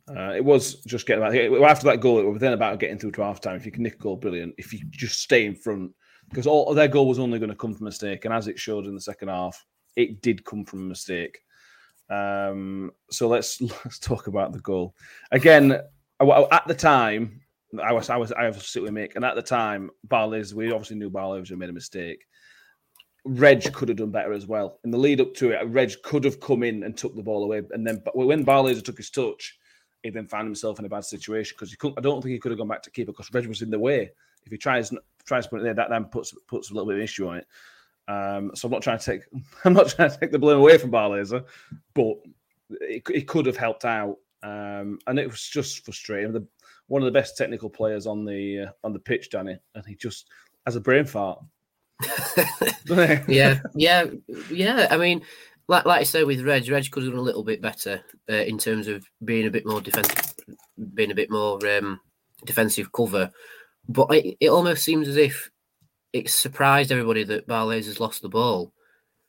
Uh, 0.09 0.33
it 0.35 0.43
was 0.43 0.75
just 0.85 1.05
getting 1.05 1.23
about 1.23 1.35
after 1.69 1.85
that 1.85 1.99
goal. 1.99 2.19
It 2.19 2.23
was 2.23 2.41
then 2.41 2.53
about 2.53 2.79
getting 2.79 2.97
through 2.97 3.11
to 3.11 3.23
half 3.23 3.41
time. 3.41 3.55
If 3.55 3.65
you 3.65 3.71
can 3.71 3.83
nick 3.83 3.95
a 3.95 3.97
goal, 3.97 4.17
brilliant. 4.17 4.55
If 4.57 4.73
you 4.73 4.79
just 4.89 5.21
stay 5.21 5.45
in 5.45 5.55
front, 5.55 5.91
because 6.29 6.47
all 6.47 6.73
their 6.73 6.87
goal 6.87 7.07
was 7.07 7.19
only 7.19 7.39
going 7.39 7.49
to 7.49 7.55
come 7.55 7.73
from 7.73 7.85
a 7.85 7.89
mistake, 7.89 8.25
and 8.25 8.33
as 8.33 8.47
it 8.47 8.59
showed 8.59 8.85
in 8.85 8.95
the 8.95 9.01
second 9.01 9.27
half, 9.27 9.63
it 9.95 10.21
did 10.21 10.45
come 10.45 10.65
from 10.65 10.81
a 10.81 10.89
mistake. 10.89 11.39
Um, 12.09 12.91
so 13.11 13.27
let's 13.27 13.61
let's 13.85 13.99
talk 13.99 14.27
about 14.27 14.51
the 14.53 14.59
goal 14.59 14.95
again. 15.31 15.79
At 16.21 16.67
the 16.67 16.75
time, 16.75 17.41
I 17.83 17.93
was 17.93 18.09
I 18.09 18.17
was 18.17 18.31
I 18.31 18.47
was 18.47 18.67
sitting 18.67 18.93
with 18.93 19.03
Mick, 19.03 19.15
and 19.15 19.23
at 19.23 19.35
the 19.35 19.41
time, 19.41 19.89
Barley's 20.03 20.55
we 20.55 20.71
obviously 20.71 20.97
knew 20.97 21.09
Barley 21.09 21.39
had 21.39 21.57
made 21.57 21.69
a 21.69 21.73
mistake. 21.73 22.25
Reg 23.25 23.71
could 23.73 23.89
have 23.89 23.97
done 23.97 24.11
better 24.11 24.33
as 24.33 24.47
well. 24.47 24.79
In 24.83 24.91
the 24.91 24.97
lead 24.97 25.21
up 25.21 25.33
to 25.35 25.51
it, 25.51 25.67
Reg 25.67 25.91
could 26.03 26.23
have 26.23 26.39
come 26.39 26.63
in 26.63 26.83
and 26.83 26.97
took 26.97 27.15
the 27.15 27.21
ball 27.21 27.43
away. 27.43 27.61
And 27.71 27.85
then 27.85 28.01
when 28.13 28.45
Barlaser 28.45 28.83
took 28.83 28.97
his 28.97 29.09
touch, 29.09 29.58
he 30.03 30.09
then 30.09 30.27
found 30.27 30.47
himself 30.47 30.79
in 30.79 30.85
a 30.85 30.89
bad 30.89 31.03
situation 31.03 31.55
because 31.57 31.71
he 31.71 31.77
couldn't. 31.77 31.97
I 31.97 32.01
don't 32.01 32.21
think 32.21 32.33
he 32.33 32.39
could 32.39 32.51
have 32.51 32.59
gone 32.59 32.67
back 32.67 32.83
to 32.83 32.91
keeper 32.91 33.11
because 33.11 33.33
Reg 33.33 33.47
was 33.47 33.61
in 33.61 33.69
the 33.69 33.79
way. 33.79 34.11
If 34.45 34.51
he 34.51 34.57
tries 34.57 34.91
tries 35.25 35.45
to 35.45 35.49
put 35.49 35.59
it 35.59 35.63
there, 35.63 35.73
that 35.73 35.89
then 35.89 36.05
puts 36.05 36.33
puts 36.47 36.71
a 36.71 36.73
little 36.73 36.87
bit 36.87 36.97
of 36.97 37.03
issue 37.03 37.27
on 37.27 37.37
it. 37.37 37.47
Um, 38.07 38.51
so 38.55 38.67
I'm 38.67 38.71
not 38.71 38.81
trying 38.81 38.99
to 38.99 39.05
take 39.05 39.21
I'm 39.65 39.73
not 39.73 39.89
trying 39.89 40.11
to 40.11 40.17
take 40.17 40.31
the 40.31 40.39
blame 40.39 40.57
away 40.57 40.77
from 40.77 40.91
Barlaser, 40.91 41.45
but 41.93 42.17
it, 42.71 43.03
it 43.09 43.27
could 43.27 43.45
have 43.45 43.57
helped 43.57 43.85
out. 43.85 44.17
Um, 44.41 44.99
and 45.07 45.19
it 45.19 45.29
was 45.29 45.43
just 45.43 45.83
frustrating. 45.83 46.31
The, 46.31 46.47
one 46.87 47.01
of 47.01 47.05
the 47.05 47.11
best 47.11 47.37
technical 47.37 47.69
players 47.69 48.07
on 48.07 48.25
the 48.25 48.61
uh, 48.61 48.71
on 48.83 48.93
the 48.93 48.99
pitch, 48.99 49.29
Danny, 49.29 49.57
and 49.75 49.85
he 49.85 49.95
just 49.95 50.29
as 50.65 50.75
a 50.75 50.81
brain 50.81 51.05
fart. 51.05 51.39
yeah, 53.27 53.59
yeah, 53.75 54.05
yeah. 54.49 54.87
I 54.89 54.97
mean, 54.97 55.21
like 55.69 55.85
like 55.85 56.01
I 56.01 56.03
say 56.03 56.23
with 56.25 56.41
Reg, 56.41 56.67
Reg 56.69 56.91
could 56.91 57.03
have 57.03 57.11
done 57.13 57.19
a 57.19 57.23
little 57.23 57.43
bit 57.43 57.61
better 57.61 58.01
uh, 58.29 58.33
in 58.33 58.57
terms 58.57 58.87
of 58.87 59.05
being 59.23 59.47
a 59.47 59.51
bit 59.51 59.65
more 59.65 59.79
defensive, 59.79 60.33
being 60.93 61.11
a 61.11 61.15
bit 61.15 61.31
more 61.31 61.59
um, 61.77 61.99
defensive 62.45 62.91
cover. 62.91 63.31
But 63.87 64.13
it, 64.13 64.37
it 64.41 64.49
almost 64.49 64.83
seems 64.83 65.07
as 65.07 65.15
if 65.15 65.49
it 66.11 66.29
surprised 66.29 66.91
everybody 66.91 67.23
that 67.23 67.47
Barlaser 67.47 67.85
has 67.85 67.99
lost 68.01 68.21
the 68.21 68.29
ball 68.29 68.73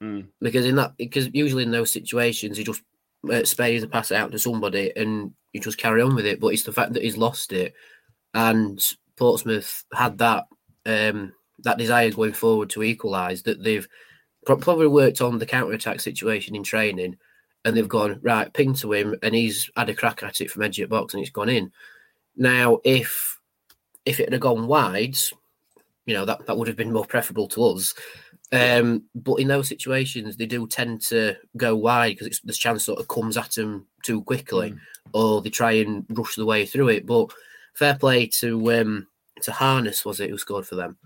Mm. 0.03 0.29
because 0.41 0.65
in 0.65 0.77
that 0.77 0.97
because 0.97 1.29
usually 1.35 1.63
in 1.63 1.71
those 1.71 1.93
situations 1.93 2.57
he 2.57 2.65
just 2.65 2.81
uh, 3.25 3.45
spays 3.45 3.83
the 3.83 3.87
pass 3.87 4.11
out 4.11 4.33
to 4.33 4.39
somebody 4.39 4.91
and 4.97 5.31
you 5.53 5.61
just 5.61 5.77
carry 5.77 6.01
on 6.01 6.15
with 6.15 6.25
it. 6.25 6.41
But 6.41 6.55
it's 6.55 6.63
the 6.63 6.73
fact 6.73 6.95
that 6.95 7.03
he's 7.03 7.19
lost 7.19 7.53
it, 7.53 7.75
and 8.33 8.81
Portsmouth 9.17 9.85
had 9.93 10.17
that 10.17 10.47
um, 10.87 11.35
that 11.65 11.77
desire 11.77 12.11
going 12.11 12.33
forward 12.33 12.71
to 12.71 12.83
equalise 12.83 13.43
that 13.43 13.63
they've 13.63 13.87
probably 14.47 14.87
worked 14.87 15.21
on 15.21 15.39
the 15.39 15.47
counter 15.47 15.73
attack 15.73 16.01
situation 16.01 16.55
in 16.55 16.63
training, 16.63 17.17
and 17.65 17.77
they've 17.77 17.89
gone 17.89 18.21
right 18.23 18.53
ping 18.53 18.75
to 18.75 18.93
him, 18.93 19.15
and 19.23 19.35
he's 19.35 19.71
had 19.77 19.89
a 19.89 19.95
crack 19.95 20.23
at 20.23 20.41
it 20.41 20.51
from 20.51 20.63
edge 20.63 20.79
of 20.81 20.91
box 20.91 21.15
and 21.15 21.23
it's 21.23 21.31
gone 21.31 21.49
in. 21.49 21.73
Now, 22.37 22.79
if 22.85 23.39
if 24.05 24.21
it 24.21 24.33
had 24.33 24.41
gone 24.41 24.67
wide, 24.67 25.17
you 26.07 26.15
know 26.15 26.25
that 26.25 26.47
that 26.47 26.57
would 26.57 26.69
have 26.69 26.77
been 26.77 26.93
more 26.93 27.07
preferable 27.07 27.49
to 27.49 27.65
us. 27.65 27.95
Um, 28.53 29.05
but 29.15 29.37
in 29.37 29.47
those 29.47 29.69
situations, 29.69 30.37
they 30.37 30.47
do 30.47 30.67
tend 30.67 31.03
to 31.03 31.37
go 31.57 31.77
wide 31.77 32.19
because 32.19 32.41
this 32.43 32.59
chance 32.59 32.85
sort 32.85 32.99
of 32.99 33.07
comes 33.07 33.37
at 33.37 33.53
them 33.53 33.87
too 34.03 34.23
quickly, 34.23 34.75
or 35.13 35.41
they 35.41 35.51
try 35.51 35.73
and 35.73 36.05
rush 36.11 36.35
the 36.35 36.47
way 36.47 36.67
through 36.67 36.89
it. 36.89 37.07
But 37.07 37.31
fair 37.75 37.95
play 37.95 38.27
to 38.41 38.73
um, 38.73 39.07
to 39.43 39.53
Harness 39.53 40.05
was 40.05 40.21
it 40.21 40.31
who 40.31 40.39
scored 40.39 40.67
for 40.67 40.75
them? 40.75 40.97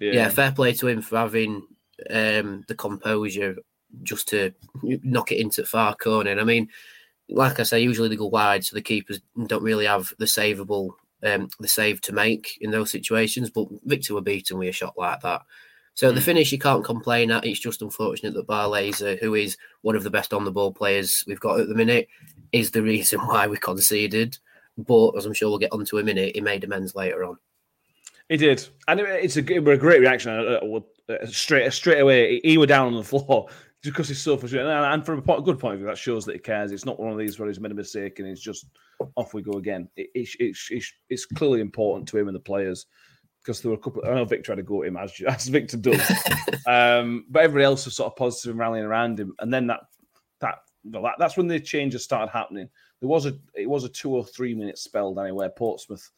Yeah. 0.00 0.12
fair 0.30 0.52
play 0.52 0.72
to 0.74 0.88
him 0.88 1.02
for 1.02 1.18
having 1.18 1.66
um, 2.10 2.64
the 2.68 2.74
composure 2.74 3.56
just 4.02 4.28
to 4.28 4.52
knock 4.82 5.32
it 5.32 5.38
into 5.40 5.64
far 5.64 5.94
corner. 5.94 6.30
And 6.30 6.40
I 6.40 6.44
mean, 6.44 6.68
like 7.28 7.60
I 7.60 7.62
say, 7.62 7.80
usually 7.80 8.08
they 8.08 8.16
go 8.16 8.26
wide, 8.26 8.64
so 8.64 8.74
the 8.74 8.82
keepers 8.82 9.20
don't 9.46 9.62
really 9.62 9.86
have 9.86 10.12
the 10.18 10.24
savable 10.26 10.90
um, 11.22 11.48
the 11.58 11.68
save 11.68 12.00
to 12.02 12.12
make 12.12 12.58
in 12.60 12.70
those 12.70 12.90
situations. 12.90 13.50
But 13.50 13.68
Viktor 13.84 14.14
were 14.14 14.20
beaten 14.20 14.58
with 14.58 14.68
a 14.68 14.72
shot 14.72 14.94
like 14.96 15.20
that. 15.22 15.42
So 15.94 16.12
the 16.12 16.20
finish 16.20 16.52
you 16.52 16.60
can't 16.60 16.84
complain 16.84 17.32
at. 17.32 17.44
It's 17.44 17.58
just 17.58 17.82
unfortunate 17.82 18.32
that 18.34 18.46
Barlaser, 18.46 19.18
who 19.18 19.34
is 19.34 19.56
one 19.82 19.96
of 19.96 20.04
the 20.04 20.10
best 20.10 20.32
on 20.32 20.44
the 20.44 20.52
ball 20.52 20.72
players 20.72 21.24
we've 21.26 21.40
got 21.40 21.58
at 21.58 21.68
the 21.68 21.74
minute, 21.74 22.06
is 22.52 22.70
the 22.70 22.82
reason 22.82 23.18
why 23.20 23.48
we 23.48 23.56
conceded. 23.56 24.38
But 24.76 25.16
as 25.16 25.26
I'm 25.26 25.34
sure 25.34 25.48
we'll 25.48 25.58
get 25.58 25.72
onto 25.72 25.98
a 25.98 26.04
minute, 26.04 26.36
he 26.36 26.40
made 26.40 26.62
amends 26.62 26.94
later 26.94 27.24
on. 27.24 27.36
He 28.28 28.36
did, 28.36 28.64
and 28.86 29.00
it- 29.00 29.24
it's 29.24 29.36
a, 29.36 29.52
it 29.52 29.64
were 29.64 29.72
a 29.72 29.76
great 29.76 30.00
reaction. 30.00 30.30
Uh, 30.30 30.60
uh, 30.62 30.80
straight 31.26 31.72
straight 31.72 32.00
away, 32.00 32.40
he, 32.42 32.50
he 32.52 32.58
were 32.58 32.66
down 32.66 32.88
on 32.88 32.94
the 32.94 33.04
floor 33.04 33.48
just 33.82 33.94
because 33.94 34.08
he's 34.08 34.20
so 34.20 34.36
frustrated. 34.36 34.68
And, 34.68 34.84
and 34.84 35.06
from 35.06 35.18
a 35.18 35.42
good 35.42 35.58
point 35.58 35.74
of 35.74 35.80
view, 35.80 35.88
that 35.88 35.98
shows 35.98 36.24
that 36.26 36.34
he 36.34 36.38
cares. 36.38 36.72
It's 36.72 36.84
not 36.84 37.00
one 37.00 37.12
of 37.12 37.18
these 37.18 37.38
where 37.38 37.48
he's 37.48 37.60
made 37.60 37.72
a 37.72 37.74
mistake 37.74 38.18
and 38.18 38.28
it's 38.28 38.40
just 38.40 38.66
off 39.16 39.34
we 39.34 39.42
go 39.42 39.58
again. 39.58 39.88
It, 39.96 40.10
it, 40.14 40.28
it's 40.38 40.68
it's 40.70 40.92
it's 41.08 41.26
clearly 41.26 41.60
important 41.60 42.08
to 42.08 42.18
him 42.18 42.28
and 42.28 42.34
the 42.34 42.40
players 42.40 42.86
because 43.42 43.62
there 43.62 43.70
were 43.70 43.76
a 43.76 43.80
couple. 43.80 44.02
I 44.04 44.14
know 44.14 44.24
Viktor 44.24 44.52
had 44.52 44.56
to 44.56 44.62
go 44.62 44.82
at 44.82 44.88
him 44.88 44.96
as 44.96 45.20
as 45.28 45.48
Viktor 45.48 45.76
does, 45.76 46.00
um, 46.66 47.24
but 47.30 47.44
everybody 47.44 47.64
else 47.64 47.84
was 47.84 47.96
sort 47.96 48.12
of 48.12 48.16
positive 48.16 48.50
and 48.50 48.58
rallying 48.58 48.84
around 48.84 49.18
him. 49.18 49.34
And 49.38 49.52
then 49.52 49.66
that 49.68 49.80
that 50.40 50.58
well, 50.84 51.02
that, 51.02 51.14
that's 51.18 51.36
when 51.36 51.48
the 51.48 51.60
changes 51.60 52.04
started 52.04 52.30
happening. 52.30 52.68
There 53.00 53.08
was 53.08 53.26
a 53.26 53.38
it 53.54 53.68
was 53.68 53.84
a 53.84 53.88
two 53.88 54.14
or 54.14 54.24
three 54.24 54.54
minute 54.54 54.78
spell 54.78 55.14
Danny 55.14 55.32
where 55.32 55.48
Portsmouth 55.48 56.08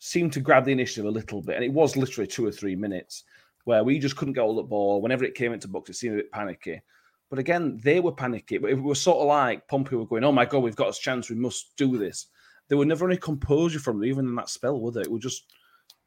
seemed 0.00 0.32
to 0.32 0.40
grab 0.40 0.64
the 0.64 0.72
initiative 0.72 1.06
a 1.06 1.10
little 1.10 1.42
bit, 1.42 1.56
and 1.56 1.64
it 1.64 1.72
was 1.72 1.96
literally 1.96 2.26
two 2.26 2.46
or 2.46 2.52
three 2.52 2.76
minutes 2.76 3.24
where 3.68 3.84
we 3.84 3.98
just 3.98 4.16
couldn't 4.16 4.32
get 4.32 4.40
all 4.40 4.56
the 4.56 4.62
ball. 4.62 5.02
Whenever 5.02 5.24
it 5.24 5.34
came 5.34 5.52
into 5.52 5.68
box, 5.68 5.90
it 5.90 5.96
seemed 5.96 6.14
a 6.14 6.22
bit 6.22 6.32
panicky. 6.32 6.80
But 7.28 7.38
again, 7.38 7.78
they 7.84 8.00
were 8.00 8.12
panicky. 8.12 8.56
But 8.56 8.70
it 8.70 8.82
was 8.82 8.98
sort 8.98 9.18
of 9.18 9.26
like 9.26 9.68
Pompey 9.68 9.94
were 9.94 10.06
going, 10.06 10.24
"Oh 10.24 10.32
my 10.32 10.46
god, 10.46 10.60
we've 10.60 10.74
got 10.74 10.96
a 10.96 10.98
chance. 10.98 11.28
We 11.28 11.36
must 11.36 11.76
do 11.76 11.98
this." 11.98 12.28
There 12.68 12.78
were 12.78 12.86
never 12.86 13.06
any 13.06 13.18
composure 13.18 13.78
from 13.78 13.98
them, 13.98 14.08
even 14.08 14.26
in 14.26 14.34
that 14.36 14.48
spell, 14.48 14.80
were 14.80 14.90
they? 14.90 15.02
It 15.02 15.10
was 15.10 15.22
just 15.22 15.52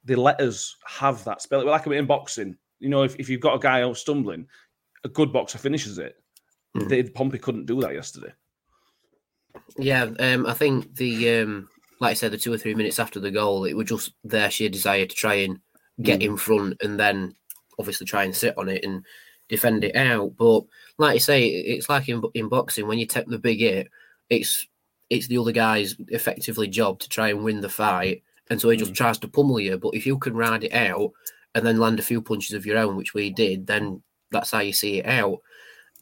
they 0.04 0.16
let 0.16 0.42
us 0.42 0.76
have 0.88 1.24
that 1.26 1.44
spell. 1.44 1.62
It 1.62 1.66
was 1.66 1.72
like 1.72 1.86
in 1.86 2.08
boxing. 2.08 2.58
You 2.80 2.90
know, 2.90 3.04
if, 3.04 3.16
if 3.20 3.30
you've 3.30 3.42
got 3.42 3.54
a 3.54 3.60
guy 3.60 3.84
out 3.84 3.96
stumbling, 3.96 4.48
a 5.04 5.10
good 5.10 5.32
boxer 5.32 5.60
finishes 5.60 6.00
it. 6.00 6.16
They, 6.74 7.04
Pompey 7.04 7.38
couldn't 7.38 7.68
do 7.68 7.80
that 7.82 7.94
yesterday. 7.94 8.34
Yeah, 9.78 10.10
um, 10.20 10.48
I 10.48 10.56
think 10.56 10.96
the 10.96 11.42
um, 11.42 11.70
like 12.00 12.12
I 12.12 12.14
said, 12.16 12.32
the 12.32 12.40
two 12.40 12.52
or 12.52 12.58
three 12.58 12.74
minutes 12.74 12.98
after 12.98 13.20
the 13.20 13.30
goal, 13.30 13.66
it 13.66 13.76
was 13.76 13.88
just 13.88 14.14
their 14.24 14.50
sheer 14.50 14.70
desire 14.70 15.06
to 15.06 15.16
try 15.16 15.36
and 15.36 15.60
get 16.02 16.22
in 16.22 16.38
front 16.38 16.78
and 16.82 17.00
then 17.00 17.36
obviously 17.80 18.06
try 18.06 18.24
and 18.24 18.36
sit 18.36 18.58
on 18.58 18.70
it 18.70 18.84
and 18.84 19.06
defend 19.50 19.84
it 19.84 19.96
out. 19.96 20.36
But 20.38 20.64
like 20.98 21.16
you 21.16 21.20
say, 21.20 21.48
it's 21.48 21.90
like 21.90 22.10
in 22.10 22.24
in 22.34 22.50
boxing 22.50 22.88
when 22.88 23.00
you 23.00 23.06
take 23.06 23.28
the 23.28 23.40
big 23.40 23.60
hit, 23.60 23.90
it's 24.30 24.68
it's 25.10 25.28
the 25.28 25.38
other 25.38 25.52
guy's 25.52 25.96
effectively 26.08 26.68
job 26.68 27.00
to 27.00 27.10
try 27.10 27.30
and 27.30 27.44
win 27.44 27.62
the 27.62 27.70
fight, 27.70 28.24
and 28.50 28.60
so 28.60 28.70
he 28.70 28.78
just 28.78 28.92
hmm. 28.92 28.96
tries 28.96 29.18
to 29.20 29.28
pummel 29.28 29.60
you. 29.60 29.78
But 29.78 29.94
if 29.94 30.06
you 30.06 30.18
can 30.18 30.36
ride 30.36 30.64
it 30.64 30.74
out 30.74 31.12
and 31.54 31.66
then 31.66 31.80
land 31.80 32.00
a 32.00 32.04
few 32.04 32.22
punches 32.22 32.54
of 32.54 32.66
your 32.66 32.78
own, 32.78 32.96
which 32.96 33.14
we 33.14 33.30
did, 33.30 33.68
then 33.68 34.02
that's 34.32 34.52
how 34.52 34.60
you 34.60 34.74
see 34.74 35.00
it 35.00 35.06
out. 35.06 35.40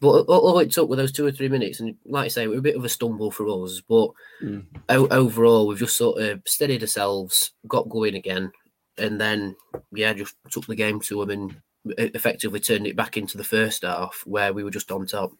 But 0.00 0.08
all 0.08 0.38
all 0.38 0.56
oh, 0.56 0.58
it 0.60 0.72
took 0.72 0.88
were 0.88 0.96
those 0.96 1.12
two 1.12 1.26
or 1.26 1.32
three 1.32 1.48
minutes, 1.48 1.80
and 1.80 1.96
like 2.06 2.26
I 2.26 2.28
say, 2.28 2.44
it 2.44 2.48
was 2.48 2.60
a 2.60 2.62
bit 2.62 2.76
of 2.76 2.84
a 2.84 2.88
stumble 2.88 3.30
for 3.30 3.46
us. 3.64 3.82
But 3.86 4.10
hmm. 4.40 4.60
o- 4.88 5.08
overall, 5.08 5.66
we've 5.66 5.78
just 5.78 5.96
sort 5.96 6.22
of 6.22 6.40
steadied 6.46 6.82
ourselves, 6.82 7.52
got 7.66 7.88
going 7.88 8.14
again, 8.14 8.52
and 9.00 9.20
then 9.20 9.56
yeah, 9.92 10.12
just 10.12 10.36
took 10.50 10.66
the 10.66 10.74
game 10.74 11.00
to 11.00 11.24
them 11.24 11.30
and 11.30 11.60
effectively 11.98 12.60
turned 12.60 12.86
it 12.86 12.96
back 12.96 13.16
into 13.16 13.38
the 13.38 13.44
first 13.44 13.82
half 13.82 14.22
where 14.26 14.52
we 14.52 14.62
were 14.62 14.70
just 14.70 14.90
on 14.92 15.06
top. 15.06 15.32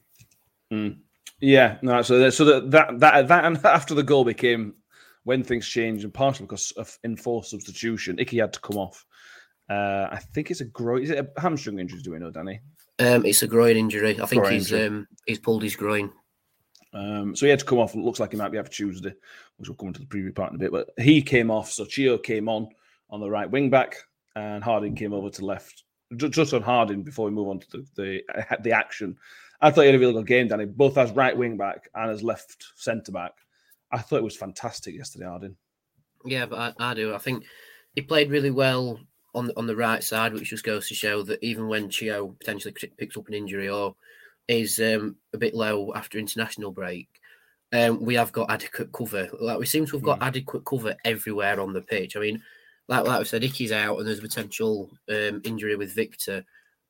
Yeah, 1.40 1.78
no. 1.82 2.02
So 2.02 2.18
that, 2.18 2.32
so 2.32 2.44
that 2.44 2.70
that 2.70 3.00
that 3.00 3.28
that 3.28 3.44
and 3.44 3.56
after 3.64 3.94
the 3.94 4.02
goal 4.02 4.24
became 4.24 4.74
when 5.24 5.42
things 5.42 5.66
changed, 5.66 6.04
and 6.04 6.14
partially 6.14 6.46
because 6.46 6.72
of 6.72 6.98
enforced 7.04 7.50
substitution, 7.50 8.18
Icky 8.18 8.38
had 8.38 8.52
to 8.52 8.60
come 8.60 8.78
off. 8.78 9.04
Uh, 9.68 10.08
I 10.10 10.18
think 10.34 10.50
it's 10.50 10.60
a 10.60 10.66
groin. 10.66 11.02
Is 11.02 11.10
it 11.10 11.32
a 11.36 11.40
hamstring 11.40 11.78
injury? 11.78 12.00
Do 12.02 12.12
we 12.12 12.18
know, 12.18 12.30
Danny? 12.30 12.60
Um, 12.98 13.24
it's 13.24 13.42
a 13.42 13.46
groin 13.46 13.76
injury. 13.76 14.20
I 14.20 14.26
think 14.26 14.42
Groin 14.42 14.54
he's 14.54 14.72
um, 14.72 15.06
he's 15.26 15.38
pulled 15.38 15.62
his 15.62 15.76
groin. 15.76 16.12
Um, 16.92 17.36
so 17.36 17.46
he 17.46 17.50
had 17.50 17.60
to 17.60 17.64
come 17.64 17.78
off. 17.78 17.94
It 17.94 18.00
looks 18.00 18.18
like 18.18 18.32
he 18.32 18.36
might 18.36 18.50
be 18.50 18.58
after 18.58 18.72
Tuesday, 18.72 19.14
which 19.56 19.68
we'll 19.68 19.76
come 19.76 19.88
into 19.88 20.00
the 20.00 20.06
preview 20.06 20.34
part 20.34 20.50
in 20.50 20.56
a 20.56 20.58
bit. 20.58 20.72
But 20.72 20.90
he 20.98 21.22
came 21.22 21.50
off. 21.50 21.70
So 21.70 21.84
Chio 21.84 22.18
came 22.18 22.48
on 22.48 22.68
on 23.10 23.20
the 23.20 23.30
right 23.30 23.50
wing 23.50 23.70
back, 23.70 23.96
and 24.36 24.62
Harding 24.62 24.94
came 24.94 25.12
over 25.12 25.30
to 25.30 25.44
left. 25.44 25.84
Just 26.16 26.54
on 26.54 26.62
Harding 26.62 27.02
before 27.02 27.26
we 27.26 27.30
move 27.30 27.48
on 27.48 27.60
to 27.60 27.66
the 27.70 27.86
the, 27.96 28.56
the 28.62 28.72
action. 28.72 29.16
I 29.60 29.70
thought 29.70 29.82
he 29.82 29.86
had 29.88 29.96
a 29.96 29.98
really 29.98 30.14
good 30.14 30.26
game, 30.26 30.48
Danny, 30.48 30.64
both 30.64 30.96
as 30.96 31.12
right 31.12 31.36
wing 31.36 31.56
back 31.56 31.88
and 31.94 32.10
as 32.10 32.22
left 32.22 32.64
centre 32.76 33.12
back. 33.12 33.32
I 33.92 33.98
thought 33.98 34.16
it 34.16 34.24
was 34.24 34.36
fantastic 34.36 34.94
yesterday, 34.94 35.26
Harding. 35.26 35.56
Yeah, 36.24 36.46
but 36.46 36.74
I, 36.78 36.90
I 36.90 36.94
do. 36.94 37.14
I 37.14 37.18
think 37.18 37.44
he 37.94 38.02
played 38.02 38.30
really 38.30 38.50
well 38.50 38.98
on 39.34 39.48
the, 39.48 39.58
on 39.58 39.66
the 39.66 39.76
right 39.76 40.02
side, 40.02 40.32
which 40.32 40.50
just 40.50 40.64
goes 40.64 40.88
to 40.88 40.94
show 40.94 41.22
that 41.22 41.42
even 41.42 41.68
when 41.68 41.90
Chio 41.90 42.34
potentially 42.38 42.74
picks 42.96 43.16
up 43.16 43.28
an 43.28 43.34
injury 43.34 43.68
or 43.68 43.94
is 44.48 44.80
um, 44.80 45.16
a 45.32 45.38
bit 45.38 45.54
low 45.54 45.92
after 45.94 46.18
international 46.18 46.70
break, 46.70 47.08
um, 47.72 48.00
we 48.00 48.14
have 48.14 48.32
got 48.32 48.50
adequate 48.50 48.92
cover. 48.92 49.28
Like 49.38 49.58
we 49.58 49.66
seem 49.66 49.86
to 49.86 49.92
have 49.92 50.02
got 50.02 50.22
adequate 50.22 50.64
cover 50.64 50.96
everywhere 51.04 51.60
on 51.60 51.72
the 51.72 51.82
pitch. 51.82 52.16
I 52.16 52.20
mean, 52.20 52.42
like 52.90 53.06
like 53.06 53.20
we 53.20 53.24
said, 53.24 53.44
Icky's 53.44 53.72
out 53.72 53.98
and 53.98 54.06
there's 54.06 54.18
a 54.18 54.22
potential 54.22 54.90
um, 55.08 55.40
injury 55.44 55.76
with 55.76 55.94
Viktor, 55.94 56.44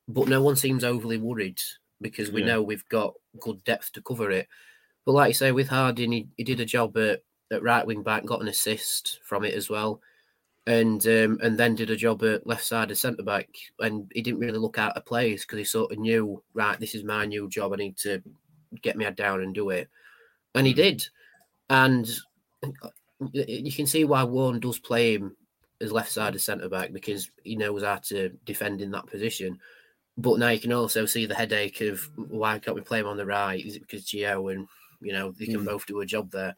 but 0.09 0.29
no 0.29 0.43
one 0.43 0.57
seems 0.57 0.83
overly 0.83 1.19
worried 1.19 1.61
because 2.01 2.33
we 2.33 2.41
Yeah. 2.41 2.47
know 2.47 2.63
we've 2.63 2.89
got 2.89 3.15
good 3.39 3.63
depth 3.65 3.93
to 3.93 4.03
cover 4.03 4.31
it. 4.31 4.49
But 5.05 5.13
like 5.13 5.29
you 5.29 5.35
say, 5.35 5.53
with 5.53 5.69
Harding, 5.69 6.13
he, 6.13 6.29
he 6.39 6.45
did 6.45 6.59
a 6.61 6.65
job 6.65 6.97
at, 6.97 7.23
at 7.53 7.63
right 7.63 7.87
wing 7.87 8.03
back, 8.03 8.25
got 8.25 8.41
an 8.41 8.49
assist 8.49 9.21
from 9.25 9.45
it 9.45 9.55
as 9.55 9.69
well, 9.69 10.01
and 10.67 11.07
um, 11.07 11.39
and 11.43 11.59
then 11.59 11.75
did 11.75 11.91
a 11.91 11.97
job 11.97 12.23
at 12.23 12.47
left 12.47 12.65
side 12.65 12.91
of 12.91 12.97
centre 12.99 13.23
back. 13.23 13.49
And 13.79 14.11
he 14.15 14.23
didn't 14.23 14.41
really 14.41 14.59
look 14.59 14.79
out 14.79 14.97
of 14.97 15.05
place 15.05 15.45
because 15.45 15.59
he 15.59 15.65
sort 15.65 15.93
of 15.93 15.99
knew, 15.99 16.43
right, 16.55 16.81
this 16.81 16.95
is 16.95 17.05
my 17.05 17.27
new 17.27 17.47
job. 17.49 17.75
I 17.75 17.77
need 17.77 17.99
to 17.99 18.23
get 18.81 18.97
my 18.97 19.05
head 19.05 19.17
down 19.17 19.43
and 19.43 19.55
do 19.55 19.69
it, 19.69 19.89
and 20.55 20.67
he 20.67 20.73
did. 20.73 21.07
And 21.69 22.09
you 23.33 23.71
can 23.73 23.87
see 23.87 24.05
why 24.05 24.25
Warne 24.25 24.61
does 24.61 24.79
play 24.79 25.15
him 25.15 25.37
as 25.81 25.93
left 25.93 26.13
side 26.13 26.35
of 26.35 26.41
centre 26.41 26.69
back 26.69 26.93
because 26.93 27.31
he 27.43 27.57
knows 27.57 27.83
how 27.83 27.97
to 27.97 28.31
defend 28.45 28.81
in 28.81 28.91
that 28.91 29.07
position. 29.07 29.59
But 30.17 30.39
now 30.39 30.49
you 30.51 30.61
can 30.61 30.73
also 30.73 31.07
see 31.07 31.27
the 31.27 31.35
headache 31.35 31.81
of 31.81 32.09
why 32.17 32.59
can't 32.59 32.75
we 32.75 32.83
play 32.83 33.01
him 33.01 33.07
on 33.07 33.17
the 33.17 33.27
right? 33.27 33.65
Is 33.65 33.77
it 33.77 33.83
because 33.83 34.05
Gio 34.05 34.53
and 34.53 34.69
you 35.01 35.13
know 35.13 35.33
they 35.33 35.47
can 35.47 35.65
both 35.65 35.87
do 35.87 36.01
a 36.01 36.07
job 36.07 36.31
there? 36.31 36.57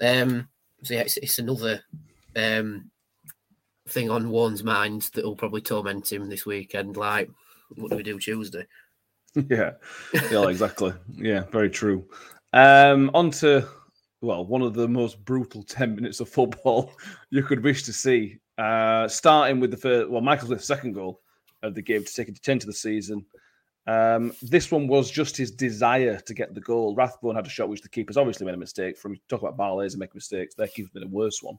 Um, 0.00 0.48
so 0.82 0.94
yeah, 0.94 1.00
it's, 1.00 1.16
it's 1.16 1.38
another 1.38 1.82
um 2.36 2.90
thing 3.88 4.10
on 4.10 4.30
Warne's 4.30 4.64
mind 4.64 5.10
that 5.14 5.24
will 5.24 5.36
probably 5.36 5.60
torment 5.60 6.12
him 6.12 6.28
this 6.28 6.46
weekend. 6.46 6.96
Like, 6.96 7.30
what 7.76 7.90
do 7.90 7.96
we 7.96 8.02
do 8.02 8.18
Tuesday? 8.18 8.66
yeah, 9.48 9.72
yeah, 10.30 10.46
exactly. 10.48 10.92
Yeah, 11.14 11.44
very 11.44 11.70
true. 11.70 12.06
Um, 12.52 13.10
on 13.14 13.30
to 13.32 13.66
well, 14.24 14.44
one 14.44 14.62
of 14.62 14.74
the 14.74 14.88
most 14.88 15.24
brutal 15.24 15.62
ten 15.68 15.94
minutes 15.94 16.20
of 16.20 16.28
football 16.28 16.92
you 17.30 17.42
could 17.42 17.62
wish 17.62 17.82
to 17.84 17.92
see. 17.92 18.38
Uh, 18.56 19.08
starting 19.08 19.60
with 19.60 19.70
the 19.70 19.76
first, 19.76 20.08
well, 20.08 20.20
Michael 20.20 20.46
Smith's 20.46 20.66
second 20.66 20.92
goal 20.92 21.20
of 21.62 21.74
the 21.74 21.82
game 21.82 22.04
to 22.04 22.14
take 22.14 22.28
it 22.28 22.36
to 22.36 22.40
10 22.40 22.60
to 22.60 22.66
the 22.66 22.72
season. 22.72 23.24
Um, 23.86 24.32
this 24.42 24.70
one 24.70 24.86
was 24.86 25.10
just 25.10 25.36
his 25.36 25.50
desire 25.50 26.18
to 26.20 26.34
get 26.34 26.54
the 26.54 26.60
goal. 26.60 26.94
Rathbone 26.94 27.34
had 27.34 27.46
a 27.46 27.50
shot 27.50 27.68
which 27.68 27.82
the 27.82 27.88
keeper's 27.88 28.16
obviously 28.16 28.46
made 28.46 28.54
a 28.54 28.58
mistake 28.58 28.96
from. 28.96 29.18
Talk 29.28 29.42
about 29.42 29.56
Barlays 29.56 29.94
and 29.94 30.00
making 30.00 30.16
mistakes. 30.16 30.54
Their 30.54 30.68
keeper's 30.68 30.92
been 30.92 31.02
a 31.02 31.08
worse 31.08 31.42
one. 31.42 31.58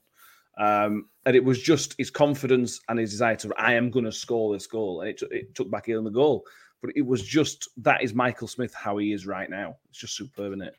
Um, 0.58 1.08
and 1.26 1.36
it 1.36 1.44
was 1.44 1.60
just 1.60 1.94
his 1.98 2.10
confidence 2.10 2.80
and 2.88 2.98
his 2.98 3.10
desire 3.10 3.36
to, 3.36 3.52
I 3.58 3.74
am 3.74 3.90
going 3.90 4.06
to 4.06 4.12
score 4.12 4.52
this 4.52 4.66
goal. 4.66 5.02
And 5.02 5.10
it, 5.10 5.18
t- 5.18 5.26
it 5.30 5.54
took 5.54 5.70
back 5.70 5.88
in 5.88 6.02
the 6.02 6.10
goal. 6.10 6.44
But 6.80 6.92
it 6.96 7.02
was 7.02 7.22
just, 7.22 7.68
that 7.78 8.02
is 8.02 8.14
Michael 8.14 8.48
Smith, 8.48 8.74
how 8.74 8.96
he 8.96 9.12
is 9.12 9.26
right 9.26 9.50
now. 9.50 9.76
It's 9.90 9.98
just 9.98 10.16
superb, 10.16 10.52
isn't 10.52 10.62
it? 10.62 10.74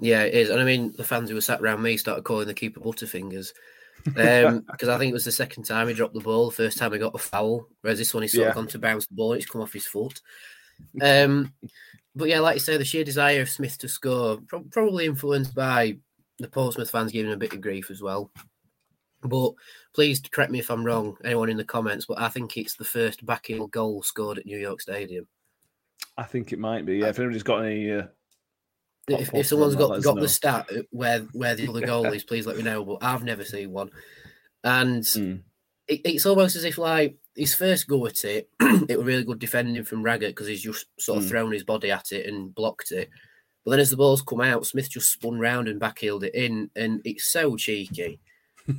Yeah, 0.00 0.22
it 0.22 0.34
is. 0.34 0.50
And 0.50 0.60
I 0.60 0.64
mean, 0.64 0.92
the 0.96 1.04
fans 1.04 1.28
who 1.28 1.34
were 1.34 1.40
sat 1.40 1.60
around 1.60 1.82
me 1.82 1.96
started 1.96 2.24
calling 2.24 2.46
the 2.46 2.54
keeper 2.54 2.80
Butterfingers. 2.80 3.52
Um, 4.16 4.60
because 4.60 4.88
I 4.88 4.96
think 4.96 5.10
it 5.10 5.12
was 5.12 5.26
the 5.26 5.30
second 5.32 5.64
time 5.64 5.86
he 5.86 5.92
dropped 5.92 6.14
the 6.14 6.20
ball, 6.20 6.46
the 6.48 6.56
first 6.56 6.78
time 6.78 6.90
he 6.94 6.98
got 6.98 7.14
a 7.14 7.18
foul, 7.18 7.66
whereas 7.82 7.98
this 7.98 8.14
one 8.14 8.22
he's 8.22 8.32
sort 8.32 8.44
Yeah. 8.44 8.48
of 8.48 8.54
gone 8.54 8.66
to 8.68 8.78
bounce 8.78 9.06
the 9.06 9.12
ball, 9.14 9.32
and 9.34 9.42
it's 9.42 9.50
come 9.50 9.60
off 9.60 9.74
his 9.74 9.86
foot. 9.86 10.20
Um, 11.02 11.52
but 12.16 12.30
yeah, 12.30 12.40
like 12.40 12.54
you 12.54 12.60
say, 12.60 12.78
the 12.78 12.84
sheer 12.86 13.04
desire 13.04 13.42
of 13.42 13.50
Smith 13.50 13.76
to 13.76 13.88
score, 13.88 14.38
pro- 14.48 14.62
probably 14.70 15.04
influenced 15.04 15.54
by 15.54 15.98
the 16.38 16.48
Portsmouth 16.48 16.90
fans 16.90 17.12
giving 17.12 17.30
him 17.30 17.34
a 17.34 17.38
bit 17.38 17.52
of 17.52 17.60
grief 17.60 17.90
as 17.90 18.00
well. 18.00 18.30
But 19.22 19.52
please 19.94 20.22
correct 20.30 20.50
me 20.50 20.60
if 20.60 20.70
I'm 20.70 20.82
wrong, 20.82 21.18
anyone 21.22 21.50
in 21.50 21.58
the 21.58 21.64
comments, 21.64 22.06
but 22.06 22.18
I 22.18 22.30
think 22.30 22.56
it's 22.56 22.76
the 22.76 22.84
first 22.86 23.26
backheel 23.26 23.70
goal 23.70 24.02
scored 24.02 24.38
at 24.38 24.46
New 24.46 24.58
York 24.58 24.80
Stadium. 24.80 25.26
I 26.16 26.22
think 26.22 26.54
it 26.54 26.58
might 26.58 26.86
be. 26.86 26.96
Yeah, 27.00 27.08
if 27.08 27.18
anybody's 27.18 27.42
got 27.42 27.64
any. 27.66 27.90
Uh, 27.92 28.04
If, 29.08 29.34
if 29.34 29.46
someone's 29.46 29.74
got 29.76 30.02
got 30.02 30.16
know. 30.16 30.22
the 30.22 30.28
stat 30.28 30.70
where 30.90 31.20
where 31.32 31.54
the 31.54 31.68
other 31.68 31.80
goal 31.84 32.06
is, 32.06 32.22
please 32.24 32.46
let 32.46 32.56
me 32.56 32.62
know. 32.62 32.84
But 32.84 32.98
I've 33.02 33.24
never 33.24 33.44
seen 33.44 33.72
one, 33.72 33.90
and 34.62 35.02
Mm. 35.02 35.42
it, 35.88 36.00
it's 36.04 36.26
almost 36.26 36.54
as 36.56 36.64
if 36.64 36.78
like 36.78 37.16
his 37.34 37.54
first 37.54 37.88
go 37.88 38.06
at 38.06 38.24
it, 38.24 38.48
it 38.60 38.96
was 38.96 39.06
really 39.06 39.24
good 39.24 39.38
defending 39.38 39.82
from 39.84 40.02
Raggett 40.02 40.30
because 40.30 40.46
he's 40.46 40.62
just 40.62 40.86
sort 40.98 41.18
of 41.18 41.24
Mm. 41.24 41.28
thrown 41.28 41.52
his 41.52 41.64
body 41.64 41.90
at 41.90 42.12
it 42.12 42.26
and 42.26 42.54
blocked 42.54 42.92
it. 42.92 43.10
But 43.64 43.72
then 43.72 43.80
as 43.80 43.90
the 43.90 43.96
ball's 43.96 44.22
come 44.22 44.40
out, 44.40 44.66
Smith 44.66 44.88
just 44.90 45.12
spun 45.12 45.38
round 45.38 45.68
and 45.68 45.80
backheeled 45.80 46.22
it 46.22 46.34
in, 46.34 46.70
and 46.76 47.00
it's 47.04 47.32
so 47.32 47.56
cheeky 47.56 48.20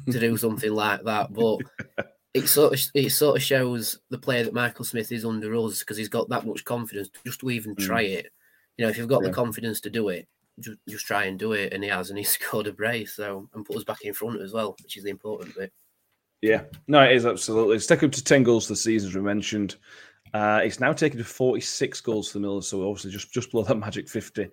to 0.10 0.20
do 0.20 0.38
something 0.38 0.72
like 0.74 1.04
that. 1.04 1.34
But 1.34 1.58
it 2.34 2.48
sort 2.48 2.74
of 2.74 2.80
it 2.94 3.10
sort 3.12 3.36
of 3.38 3.44
shows 3.44 4.00
the 4.10 4.18
player 4.18 4.44
that 4.46 4.54
Michael 4.54 4.86
Smith 4.86 5.12
is 5.12 5.25
under 5.25 5.54
us 5.56 5.80
because 5.80 5.98
he's 5.98 6.08
got 6.10 6.30
that 6.30 6.46
much 6.46 6.63
confidence 6.63 7.10
just 7.25 7.42
to 7.42 7.50
even 7.51 7.75
try 7.75 8.04
it. 8.04 8.32
You 8.81 8.88
know, 8.88 8.91
if 8.91 8.97
you've 8.97 9.07
got. 9.07 9.21
Yeah. 9.21 9.27
the 9.29 9.33
confidence 9.35 9.79
to 9.81 9.91
do 9.91 10.09
it, 10.09 10.27
just, 10.59 10.79
just 10.89 11.05
try 11.05 11.25
and 11.25 11.38
do 11.38 11.51
it, 11.53 11.71
and 11.71 11.83
he 11.83 11.89
has, 11.91 12.09
and 12.09 12.17
he 12.17 12.23
scored 12.38 12.65
a 12.65 12.73
brace, 12.73 13.15
so 13.15 13.47
and 13.53 13.63
put 13.63 13.75
us 13.77 13.83
back 13.83 14.01
in 14.03 14.13
front 14.13 14.41
as 14.41 14.53
well, 14.53 14.75
which 14.81 14.97
is 14.97 15.03
the 15.03 15.11
important 15.11 15.55
bit. 15.55 15.71
Yeah, 16.41 16.63
no, 16.88 17.03
it 17.03 17.11
is 17.15 17.27
absolutely. 17.27 17.75
It's 17.75 17.85
taken 17.85 18.07
up 18.07 18.13
to 18.13 18.23
10 18.23 18.41
goals 18.41 18.67
this 18.67 18.83
season, 18.83 19.09
as 19.09 19.15
we 19.15 19.21
mentioned. 19.21 19.75
Uh, 20.33 20.61
it's 20.63 20.79
now 20.79 20.93
taken 20.93 21.19
to 21.19 21.23
46 21.23 22.01
goals 22.01 22.31
for 22.31 22.39
the 22.39 22.41
Millers, 22.41 22.67
so 22.67 22.81
obviously 22.89 23.11
just, 23.11 23.31
just 23.31 23.51
below 23.51 23.63
that 23.65 23.75
magic 23.75 24.09
50. 24.09 24.50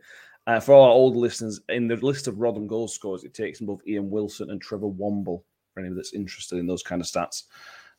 Uh, 0.47 0.61
for 0.61 0.75
all 0.75 0.85
our 0.85 0.91
old 0.91 1.17
listeners, 1.17 1.61
in 1.71 1.89
the 1.89 1.97
list 1.97 2.27
of 2.29 2.39
Rotherham 2.39 2.67
goal 2.67 2.89
scorers, 2.89 3.25
it 3.25 3.33
takes 3.33 3.61
both 3.61 3.81
Ian 3.87 4.11
Wilson 4.11 4.51
and 4.51 4.61
Trevor 4.61 4.89
Womble, 4.91 5.43
for 5.73 5.81
anybody 5.81 5.97
that's 5.97 6.13
interested 6.13 6.59
in 6.59 6.67
those 6.67 6.83
kind 6.83 7.01
of 7.01 7.07
stats. 7.09 7.45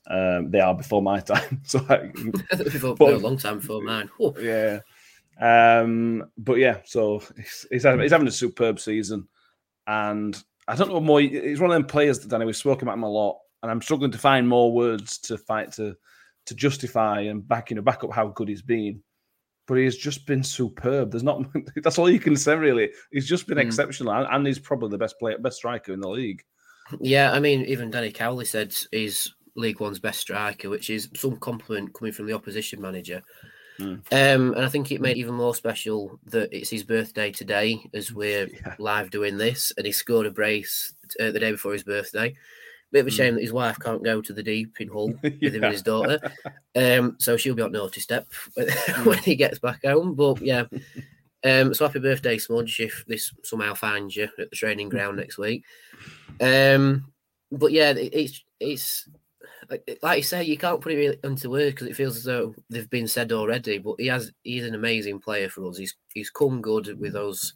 Um, 0.07 0.51
they 0.51 0.59
are 0.59 0.75
before 0.75 1.01
my 1.01 1.19
time. 1.33 1.61
so 1.63 1.83
I, 1.89 2.11
Before- 2.57 2.95
But- 2.95 3.13
a 3.13 3.17
long 3.17 3.37
time 3.37 3.57
before 3.59 3.81
mine. 3.81 4.09
Whew. 4.17 4.35
yeah. 4.39 4.79
Um, 5.39 6.25
but 6.37 6.55
yeah, 6.55 6.77
so 6.85 7.21
he's, 7.35 7.65
he's, 7.71 7.83
having, 7.83 8.01
he's 8.01 8.11
having 8.11 8.27
a 8.27 8.31
superb 8.31 8.79
season. 8.79 9.27
And 9.87 10.41
I 10.67 10.75
don't 10.75 10.89
know 10.89 10.99
more. 10.99 11.21
He's 11.21 11.59
one 11.59 11.71
of 11.71 11.75
them 11.75 11.85
players 11.85 12.19
that 12.19 12.29
Danny, 12.29 12.45
we've 12.45 12.55
spoken 12.55 12.87
about 12.87 12.97
him 12.97 13.03
a 13.03 13.09
lot. 13.09 13.37
And 13.61 13.71
I'm 13.71 13.81
struggling 13.81 14.11
to 14.11 14.17
find 14.17 14.47
more 14.47 14.71
words 14.71 15.17
to 15.19 15.37
fight 15.37 15.71
to 15.73 15.95
to 16.45 16.55
justify 16.55 17.21
and 17.21 17.45
back, 17.47 17.69
you 17.69 17.75
know, 17.75 17.81
back 17.81 18.03
up 18.03 18.11
how 18.13 18.27
good 18.29 18.47
he's 18.47 18.61
been. 18.61 19.03
But 19.67 19.75
he 19.75 19.83
has 19.85 19.97
just 19.97 20.25
been 20.25 20.43
superb. 20.43 21.11
There's 21.11 21.23
not 21.23 21.43
that's 21.83 21.97
all 21.99 22.09
you 22.09 22.19
can 22.19 22.35
say, 22.35 22.55
really. 22.55 22.89
He's 23.11 23.27
just 23.27 23.47
been 23.47 23.57
Mm. 23.57 23.65
exceptional. 23.65 24.13
And, 24.13 24.27
and 24.31 24.47
he's 24.47 24.59
probably 24.59 24.89
the 24.89 24.97
best 24.97 25.19
player, 25.19 25.37
best 25.37 25.57
striker 25.57 25.93
in 25.93 25.99
the 25.99 26.09
league. 26.09 26.43
Yeah, 26.99 27.31
I 27.33 27.39
mean, 27.39 27.61
even 27.65 27.91
Danny 27.91 28.11
Cowley 28.11 28.45
said 28.45 28.75
he's 28.91 29.35
League 29.55 29.79
One's 29.79 29.99
best 29.99 30.19
striker, 30.19 30.69
which 30.69 30.89
is 30.89 31.09
some 31.15 31.37
compliment 31.37 31.93
coming 31.93 32.13
from 32.13 32.25
the 32.25 32.33
opposition 32.33 32.81
manager. 32.81 33.21
Mm. 33.79 34.01
Um, 34.11 34.53
and 34.53 34.65
I 34.65 34.69
think 34.69 34.91
it 34.91 35.01
made 35.01 35.15
it 35.17 35.19
even 35.21 35.35
more 35.35 35.55
special 35.55 36.19
that 36.25 36.51
it's 36.51 36.69
his 36.69 36.83
birthday 36.83 37.31
today 37.31 37.79
as 37.93 38.11
we're 38.13 38.47
Yeah. 38.47 38.75
live 38.77 39.09
doing 39.09 39.37
this, 39.37 39.71
and 39.77 39.85
he 39.85 39.91
scored 39.91 40.25
a 40.25 40.31
brace 40.31 40.93
uh, 41.19 41.31
the 41.31 41.39
day 41.39 41.51
before 41.51 41.73
his 41.73 41.83
birthday. 41.83 42.35
Bit 42.91 43.01
of 43.01 43.07
a 43.07 43.11
shame 43.11 43.35
that 43.35 43.41
his 43.41 43.53
wife 43.53 43.77
can't 43.79 44.03
go 44.03 44.19
to 44.19 44.33
the 44.33 44.41
deep 44.41 44.81
in 44.81 44.87
Hull 44.89 45.09
with 45.21 45.41
him 45.41 45.63
and 45.63 45.73
his 45.73 45.83
daughter, 45.83 46.19
um, 46.75 47.15
so 47.19 47.37
she'll 47.37 47.53
be 47.55 47.61
on 47.61 47.71
naughty 47.71 48.01
step 48.01 48.27
when 49.03 49.17
he 49.19 49.35
gets 49.35 49.59
back 49.59 49.85
home. 49.85 50.15
But 50.15 50.41
yeah, 50.41 50.63
um, 51.43 51.73
so 51.75 51.85
happy 51.85 51.99
birthday, 51.99 52.39
Smudge! 52.39 52.79
If 52.79 53.05
this 53.07 53.31
somehow 53.43 53.75
finds 53.75 54.15
you 54.15 54.23
at 54.39 54.49
the 54.49 54.55
training 54.55 54.89
ground 54.89 55.17
next 55.17 55.37
week. 55.37 55.63
Um, 56.41 57.11
but 57.51 57.71
yeah, 57.71 57.91
it- 57.91 58.13
it's 58.13 58.43
it's 58.59 59.07
like, 59.69 59.99
like 60.01 60.17
you 60.17 60.23
say, 60.23 60.43
you 60.43 60.57
can't 60.57 60.81
put 60.81 60.91
it 60.91 60.95
really 60.97 61.19
into 61.23 61.49
words 61.49 61.73
because 61.75 61.87
it 61.87 61.95
feels 61.95 62.17
as 62.17 62.23
though 62.23 62.55
they've 62.69 62.89
been 62.89 63.07
said 63.07 63.31
already. 63.31 63.77
But 63.77 63.95
he 63.99 64.07
has 64.07 64.31
he's 64.43 64.65
an 64.65 64.75
amazing 64.75 65.19
player 65.19 65.49
for 65.49 65.67
us. 65.69 65.77
He's 65.77 65.95
he's 66.13 66.29
come 66.29 66.61
good 66.61 66.99
with 66.99 67.15
us, 67.15 67.53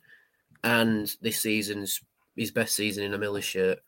and 0.64 1.12
this 1.22 1.42
season's 1.42 2.00
his 2.36 2.52
best 2.52 2.76
season 2.76 3.04
in 3.04 3.14
a 3.14 3.18
Miller 3.18 3.42
shirt. 3.42 3.80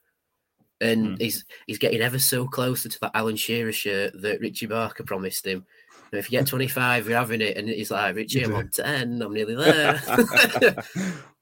And 0.82 1.18
Mm. 1.18 1.22
he's 1.22 1.46
he's 1.68 1.78
getting 1.78 2.02
ever 2.02 2.20
so 2.20 2.48
closer 2.48 2.90
to 2.90 3.00
that 3.02 3.12
Alan 3.16 3.36
Shearer 3.38 3.72
shirt 3.72 4.14
that 4.22 4.42
Richie 4.42 4.66
Barker 4.66 5.04
promised 5.04 5.46
him. 5.46 5.66
Know, 6.12 6.20
if 6.20 6.32
you 6.32 6.38
get 6.38 6.48
25, 6.48 7.08
you're 7.08 7.18
having 7.18 7.42
it. 7.42 7.58
And 7.58 7.68
he's 7.68 7.92
like, 7.92 8.16
Richie, 8.16 8.44
I'm 8.44 8.56
on 8.56 8.70
10. 8.70 9.22
I'm 9.22 9.34
nearly 9.34 9.56
there. 9.56 10.02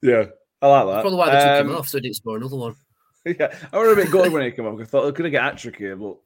yeah, 0.01 0.25
I 0.61 0.67
like 0.67 0.85
that. 0.87 1.01
Probably 1.01 1.17
why 1.17 1.29
they 1.29 1.57
took 1.57 1.65
him 1.65 1.71
Um, 1.71 1.75
off, 1.77 1.87
so 1.89 1.97
he 1.97 2.01
didn't 2.03 2.15
score 2.17 2.37
another 2.37 2.55
one. 2.57 2.75
Yeah, 3.25 3.55
I 3.71 3.77
was 3.77 3.93
a 3.93 3.95
bit 3.95 4.11
gutted 4.11 4.33
when 4.33 4.43
he 4.43 4.51
came 4.51 4.65
up. 4.67 4.77
I 4.77 4.83
thought 4.83 5.03
they're 5.03 5.11
going 5.13 5.23
to 5.23 5.29
get 5.29 5.43
Attrick 5.43 5.77
here, 5.77 5.95
but 5.95 6.17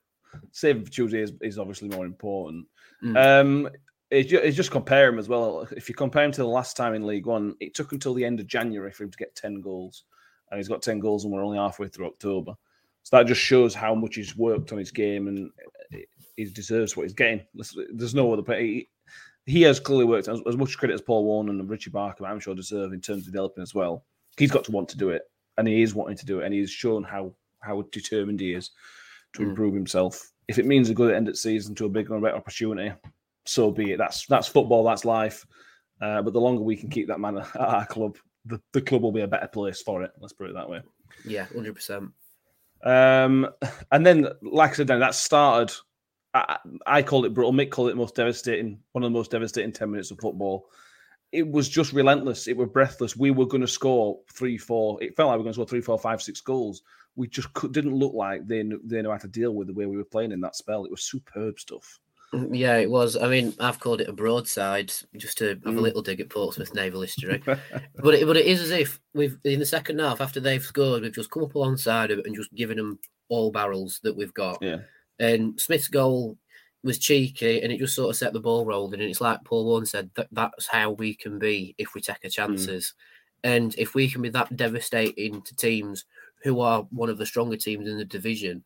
saving 0.52 0.86
for 0.86 0.92
Tuesday 0.92 1.22
is, 1.22 1.34
is 1.42 1.60
obviously 1.60 1.90
more 1.90 2.06
important. 2.06 2.66
Mm. 3.04 3.18
Um, 3.42 3.70
it's 4.10 4.30
just, 4.30 4.44
it's 4.44 4.58
just 4.58 4.72
compare 4.72 5.10
him 5.10 5.20
as 5.20 5.28
well. 5.28 5.68
If 5.76 5.90
you 5.90 5.96
compare 5.96 6.24
him 6.24 6.32
to 6.32 6.42
the 6.42 6.48
last 6.48 6.78
time 6.78 6.94
in 6.94 7.06
League 7.06 7.26
One, 7.26 7.56
it 7.60 7.74
took 7.74 7.92
until 7.92 8.14
the 8.14 8.24
end 8.26 8.40
of 8.40 8.48
January 8.48 8.92
for 8.92 9.04
him 9.04 9.12
to 9.12 9.18
get 9.18 9.36
10 9.36 9.62
goals. 9.62 10.04
And 10.50 10.58
he's 10.58 10.70
got 10.70 10.82
10 10.82 11.00
goals, 11.00 11.26
and 11.26 11.34
we're 11.34 11.44
only 11.44 11.58
halfway 11.58 11.90
through 11.90 12.08
October. 12.08 12.54
So 13.04 13.18
that 13.18 13.28
just 13.28 13.42
shows 13.42 13.74
how 13.74 13.94
much 13.96 14.16
he's 14.16 14.38
worked 14.38 14.72
on 14.72 14.78
his 14.78 14.92
game 14.92 15.28
and 15.28 15.52
he 16.36 16.46
deserves 16.46 16.96
what 16.96 17.04
he's 17.04 17.14
getting. 17.14 17.42
There's- 17.54 17.76
There's 17.94 18.16
no 18.16 18.32
other 18.32 18.44
player. 18.44 18.62
He, 18.62 18.90
he 19.46 19.62
has 19.64 19.80
clearly 19.80 20.06
worked 20.06 20.28
as, 20.28 20.42
as 20.48 20.58
much 20.58 20.78
credit 20.78 20.94
as 20.94 21.02
Paul 21.02 21.24
Warne 21.24 21.50
and 21.50 21.70
Richie 21.70 21.90
Barker, 21.90 22.26
I'm 22.26 22.40
sure, 22.40 22.54
deserve 22.54 22.94
in 22.94 23.02
terms 23.02 23.26
of 23.28 23.34
developing 23.34 23.62
as 23.64 23.74
well. 23.74 24.06
He's 24.38 24.52
got 24.52 24.64
to 24.66 24.72
want 24.72 24.90
to 24.90 24.98
do 24.98 25.10
it, 25.10 25.24
and 25.58 25.68
he 25.68 25.82
is 25.82 25.96
wanting 25.96 26.18
to 26.18 26.26
do 26.26 26.42
it, 26.42 26.46
and 26.46 26.54
he's 26.54 26.70
shown 26.70 27.04
how 27.04 27.34
how 27.62 27.82
determined 27.92 28.40
he 28.40 28.54
is 28.54 28.70
to 29.34 29.42
Mm. 29.42 29.50
improve 29.50 29.74
himself. 29.74 30.32
If 30.48 30.60
it 30.60 30.66
means 30.66 30.90
a 30.90 30.94
good 30.94 31.14
end 31.14 31.28
of 31.28 31.38
season 31.38 31.76
to 31.76 31.86
a 31.86 31.90
bigger 31.90 32.14
and 32.14 32.24
better 32.24 32.38
opportunity, 32.38 32.94
so 33.46 33.72
be 33.72 33.92
it. 33.94 33.98
That's 33.98 34.26
that's 34.28 34.48
football. 34.48 34.84
That's 34.84 35.06
life. 35.06 35.46
Uh, 36.02 36.22
but 36.22 36.34
the 36.34 36.40
longer 36.42 36.62
we 36.62 36.76
can 36.78 36.90
keep 36.90 37.08
that 37.08 37.20
man 37.20 37.38
at 37.38 37.56
our 37.56 37.86
club, 37.86 38.18
the, 38.46 38.62
the 38.74 38.82
club 38.82 39.02
will 39.02 39.12
be 39.12 39.22
a 39.22 39.28
better 39.28 39.48
place 39.48 39.82
for 39.82 40.04
it. 40.04 40.12
Let's 40.20 40.34
put 40.34 40.50
it 40.50 40.54
that 40.54 40.70
way. 40.70 40.82
Yeah, 41.26 41.46
100%. 41.48 42.12
Um, 42.84 43.48
and 43.92 44.06
then, 44.06 44.28
like 44.42 44.72
I 44.72 44.74
said, 44.76 44.88
Dan, 44.88 45.00
that 45.00 45.16
started. 45.16 45.76
I, 46.34 46.58
I 46.86 47.02
called 47.02 47.26
it 47.26 47.34
brutal. 47.34 47.52
Mick 47.52 47.72
called 47.72 47.90
it 47.90 47.94
the 47.94 47.98
most 47.98 48.16
devastating, 48.16 48.80
one 48.92 49.04
of 49.04 49.12
the 49.12 49.18
most 49.18 49.32
devastating 49.32 49.72
ten 49.72 49.90
minutes 49.90 50.12
of 50.12 50.20
football. 50.20 50.68
It 51.32 51.50
was 51.50 51.68
just 51.70 51.94
relentless. 51.94 52.48
It 52.48 52.56
was 52.56 52.70
breathless. 52.70 53.18
We 53.18 53.32
were 53.32 53.46
going 53.46 53.62
to 53.62 53.68
score 53.68 54.20
three, 54.34 54.58
four. 54.58 55.02
It 55.04 55.16
felt 55.16 55.28
like 55.28 55.36
we 55.36 55.40
were 55.40 55.44
going 55.44 55.54
to 55.54 55.58
score 55.58 55.68
three, 55.68 55.82
four, 55.82 56.00
five, 56.00 56.22
six 56.22 56.40
goals. 56.42 56.84
We 57.16 57.28
just 57.28 57.52
could, 57.54 57.74
didn't 57.74 57.96
look 57.96 58.14
like 58.14 58.48
they 58.48 58.64
knew, 58.64 58.80
they 58.84 59.02
knew 59.02 59.10
how 59.12 59.18
to 59.18 59.28
deal 59.28 59.52
with 59.54 59.68
the 59.68 59.74
way 59.74 59.86
we 59.86 59.98
were 59.98 60.04
playing 60.06 60.32
in 60.32 60.40
that 60.42 60.56
spell. 60.56 60.86
It 60.86 60.92
was 60.92 61.04
superb 61.04 61.60
stuff. 61.60 62.00
Mm, 62.34 62.50
Yeah, 62.58 62.78
it 62.78 62.90
was. 62.90 63.18
I 63.18 63.28
mean, 63.28 63.54
I've 63.60 63.80
called 63.80 64.02
it 64.02 64.10
a 64.10 64.14
broadside 64.14 64.94
just 65.18 65.38
to 65.40 65.50
have 65.50 65.66
a 65.66 65.72
Mm. 65.72 65.82
little 65.82 66.02
dig 66.02 66.20
at 66.22 66.30
Portsmouth 66.30 66.74
naval 66.74 67.02
history. 67.02 67.42
but 67.46 68.14
it, 68.14 68.26
but 68.28 68.38
it 68.38 68.46
is 68.46 68.62
as 68.62 68.72
if 68.72 69.00
we've 69.14 69.38
in 69.44 69.60
the 69.60 69.66
second 69.66 70.00
half 70.00 70.22
after 70.22 70.40
they've 70.40 70.64
scored, 70.64 71.02
we've 71.04 71.14
just 71.16 71.32
come 71.32 71.44
up 71.44 71.56
alongside 71.56 72.12
of 72.12 72.20
it 72.20 72.26
and 72.26 72.36
just 72.36 72.54
given 72.54 72.78
them 72.78 73.00
all 73.30 73.52
barrels 73.52 74.00
that 74.04 74.16
we've 74.16 74.34
got. 74.34 74.60
Yeah. 74.62 74.78
And 75.20 75.60
Smith's 75.60 75.88
goal 75.88 76.38
was 76.88 76.98
cheeky, 76.98 77.62
and 77.62 77.72
it 77.72 77.78
just 77.78 77.94
sort 77.94 78.10
of 78.10 78.16
set 78.16 78.34
the 78.34 78.40
ball 78.40 78.66
rolling. 78.66 79.00
And 79.00 79.10
it's 79.10 79.22
like 79.22 79.44
Paul 79.44 79.66
Warne 79.66 79.86
said 79.86 80.10
that 80.16 80.28
that's 80.32 80.66
how 80.66 80.92
we 80.92 81.14
can 81.14 81.38
be 81.38 81.76
if 81.78 81.94
we 81.94 82.02
take 82.02 82.24
our 82.24 82.30
hmm. 82.30 82.56
chances, 82.56 82.96
and 83.44 83.76
if 83.78 83.94
we 83.94 84.10
can 84.10 84.24
be 84.24 84.30
that 84.30 84.56
devastating 84.58 85.44
to 85.44 85.56
teams 85.56 86.06
who 86.44 86.62
are 86.62 86.84
one 86.92 87.10
of 87.10 87.18
the 87.18 87.26
stronger 87.26 87.58
teams 87.58 87.88
in 87.88 87.98
the 87.98 88.06
division. 88.06 88.64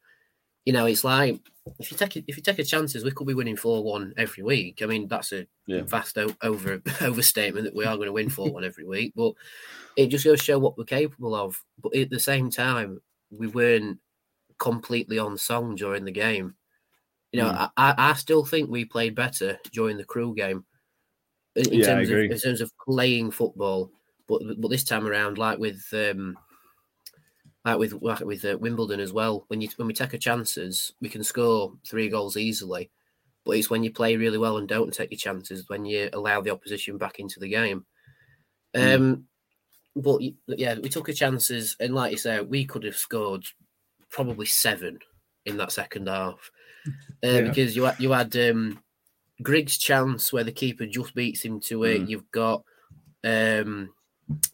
You 0.65 0.73
know, 0.73 0.86
it's 0.86 1.03
like 1.03 1.39
if 1.79 1.91
you 1.91 1.97
take 1.97 2.15
if 2.15 2.38
you 2.38 2.43
take 2.43 2.60
a 2.60 2.63
chances, 2.63 3.03
we 3.03 3.12
could 3.12 3.27
be 3.27 3.34
winning 3.34 3.57
four 3.57 3.84
one 3.84 4.13
every 4.17 4.43
week. 4.43 4.81
I 4.81 4.86
mean, 4.86 5.07
that's 5.07 5.31
a 5.31 5.47
Yeah. 5.65 5.81
vast 5.81 6.17
o- 6.17 6.36
over 6.43 6.81
overstatement 7.01 7.65
that 7.65 7.75
we 7.75 7.86
are 7.86 7.95
going 7.95 8.07
to 8.07 8.13
win 8.13 8.29
four 8.38 8.51
one 8.51 8.63
every 8.63 8.86
week, 8.86 9.13
but 9.15 9.34
it 9.97 10.07
just 10.07 10.23
goes 10.23 10.39
to 10.39 10.45
show 10.45 10.60
what 10.60 10.77
we're 10.77 10.84
capable 10.84 11.36
of. 11.36 11.62
But 11.81 11.95
at 11.95 12.12
the 12.12 12.19
same 12.19 12.51
time, 12.51 13.01
we 13.31 13.47
weren't 13.47 13.99
completely 14.60 15.17
on 15.17 15.38
song 15.38 15.75
during 15.75 16.05
the 16.05 16.12
game. 16.12 16.55
You 17.31 17.41
know, 17.41 17.49
Mm. 17.49 17.71
I, 17.77 17.95
I 17.97 18.13
still 18.13 18.43
think 18.43 18.69
we 18.69 18.83
played 18.85 19.15
better 19.15 19.57
during 19.71 19.97
the 19.97 20.03
Crewe 20.03 20.35
game 20.35 20.65
in, 21.55 21.71
in 21.73 21.79
Yeah, 21.79 21.85
terms 21.85 22.09
of 22.09 22.17
in 22.19 22.37
terms 22.39 22.61
of 22.61 22.71
playing 22.85 23.31
football. 23.31 23.91
But 24.27 24.41
but 24.59 24.69
this 24.69 24.83
time 24.83 25.07
around, 25.07 25.37
like 25.37 25.57
with 25.57 25.85
um, 25.93 26.37
like 27.65 27.77
with 27.77 27.93
like 28.01 28.21
with 28.21 28.43
uh, 28.43 28.57
Wimbledon 28.57 28.99
as 28.99 29.13
well, 29.13 29.45
when 29.47 29.61
you 29.61 29.69
when 29.77 29.87
we 29.87 29.93
take 29.93 30.13
our 30.13 30.19
chances, 30.19 30.93
we 30.99 31.09
can 31.09 31.23
score 31.23 31.73
three 31.87 32.09
goals 32.09 32.37
easily. 32.37 32.89
But 33.43 33.57
it's 33.57 33.69
when 33.69 33.83
you 33.83 33.91
play 33.91 34.17
really 34.17 34.37
well 34.37 34.57
and 34.57 34.67
don't 34.67 34.93
take 34.93 35.11
your 35.11 35.17
chances 35.17 35.67
when 35.67 35.85
you 35.85 36.09
allow 36.13 36.41
the 36.41 36.51
opposition 36.51 36.97
back 36.97 37.19
into 37.19 37.39
the 37.39 37.49
game. 37.49 37.85
Mm. 38.75 38.95
Um, 38.95 39.27
but 39.95 40.21
yeah, 40.47 40.75
we 40.79 40.89
took 40.89 41.09
our 41.09 41.15
chances, 41.15 41.75
and 41.79 41.93
like 41.93 42.11
you 42.11 42.17
say, 42.17 42.41
we 42.41 42.65
could 42.65 42.83
have 42.83 42.95
scored 42.95 43.45
probably 44.09 44.45
seven 44.45 44.99
in 45.45 45.57
that 45.57 45.71
second 45.71 46.07
half 46.07 46.51
uh, 46.87 46.91
Yeah. 47.27 47.41
because 47.41 47.75
you 47.75 47.83
had, 47.83 47.99
you 47.99 48.11
had 48.11 48.35
um, 48.37 48.81
Griggs' 49.41 49.77
chance 49.77 50.31
where 50.33 50.43
the 50.43 50.51
keeper 50.51 50.85
just 50.85 51.13
beats 51.15 51.43
him 51.43 51.59
to 51.61 51.83
it. 51.83 52.01
Mm. 52.01 52.09
You've 52.09 52.31
got 52.31 52.63
um, 53.23 53.89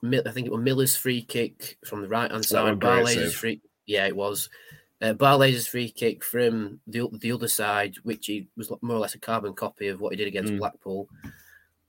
I 0.03 0.31
think 0.31 0.47
it 0.47 0.51
was 0.51 0.61
Miller's 0.63 0.95
free 0.97 1.21
kick 1.21 1.77
from 1.85 2.01
the 2.01 2.07
right 2.07 2.31
hand 2.31 2.43
That 2.43 2.51
was 2.51 2.51
a 2.51 2.71
side. 2.71 2.79
Barley's 2.79 3.33
free, 3.33 3.61
yeah, 3.85 4.07
it 4.07 4.15
was. 4.15 4.49
Uh, 4.99 5.13
Barley's 5.13 5.67
free 5.67 5.91
kick 5.91 6.23
from 6.23 6.79
the 6.87 7.07
the 7.13 7.31
other 7.31 7.47
side, 7.47 7.95
which 8.03 8.25
he 8.25 8.47
was 8.57 8.71
more 8.81 8.97
or 8.97 8.99
less 8.99 9.13
a 9.15 9.19
carbon 9.19 9.53
copy 9.53 9.87
of 9.89 10.01
what 10.01 10.11
he 10.11 10.17
did 10.17 10.27
against 10.27 10.53
Mm. 10.53 10.57
Blackpool. 10.57 11.07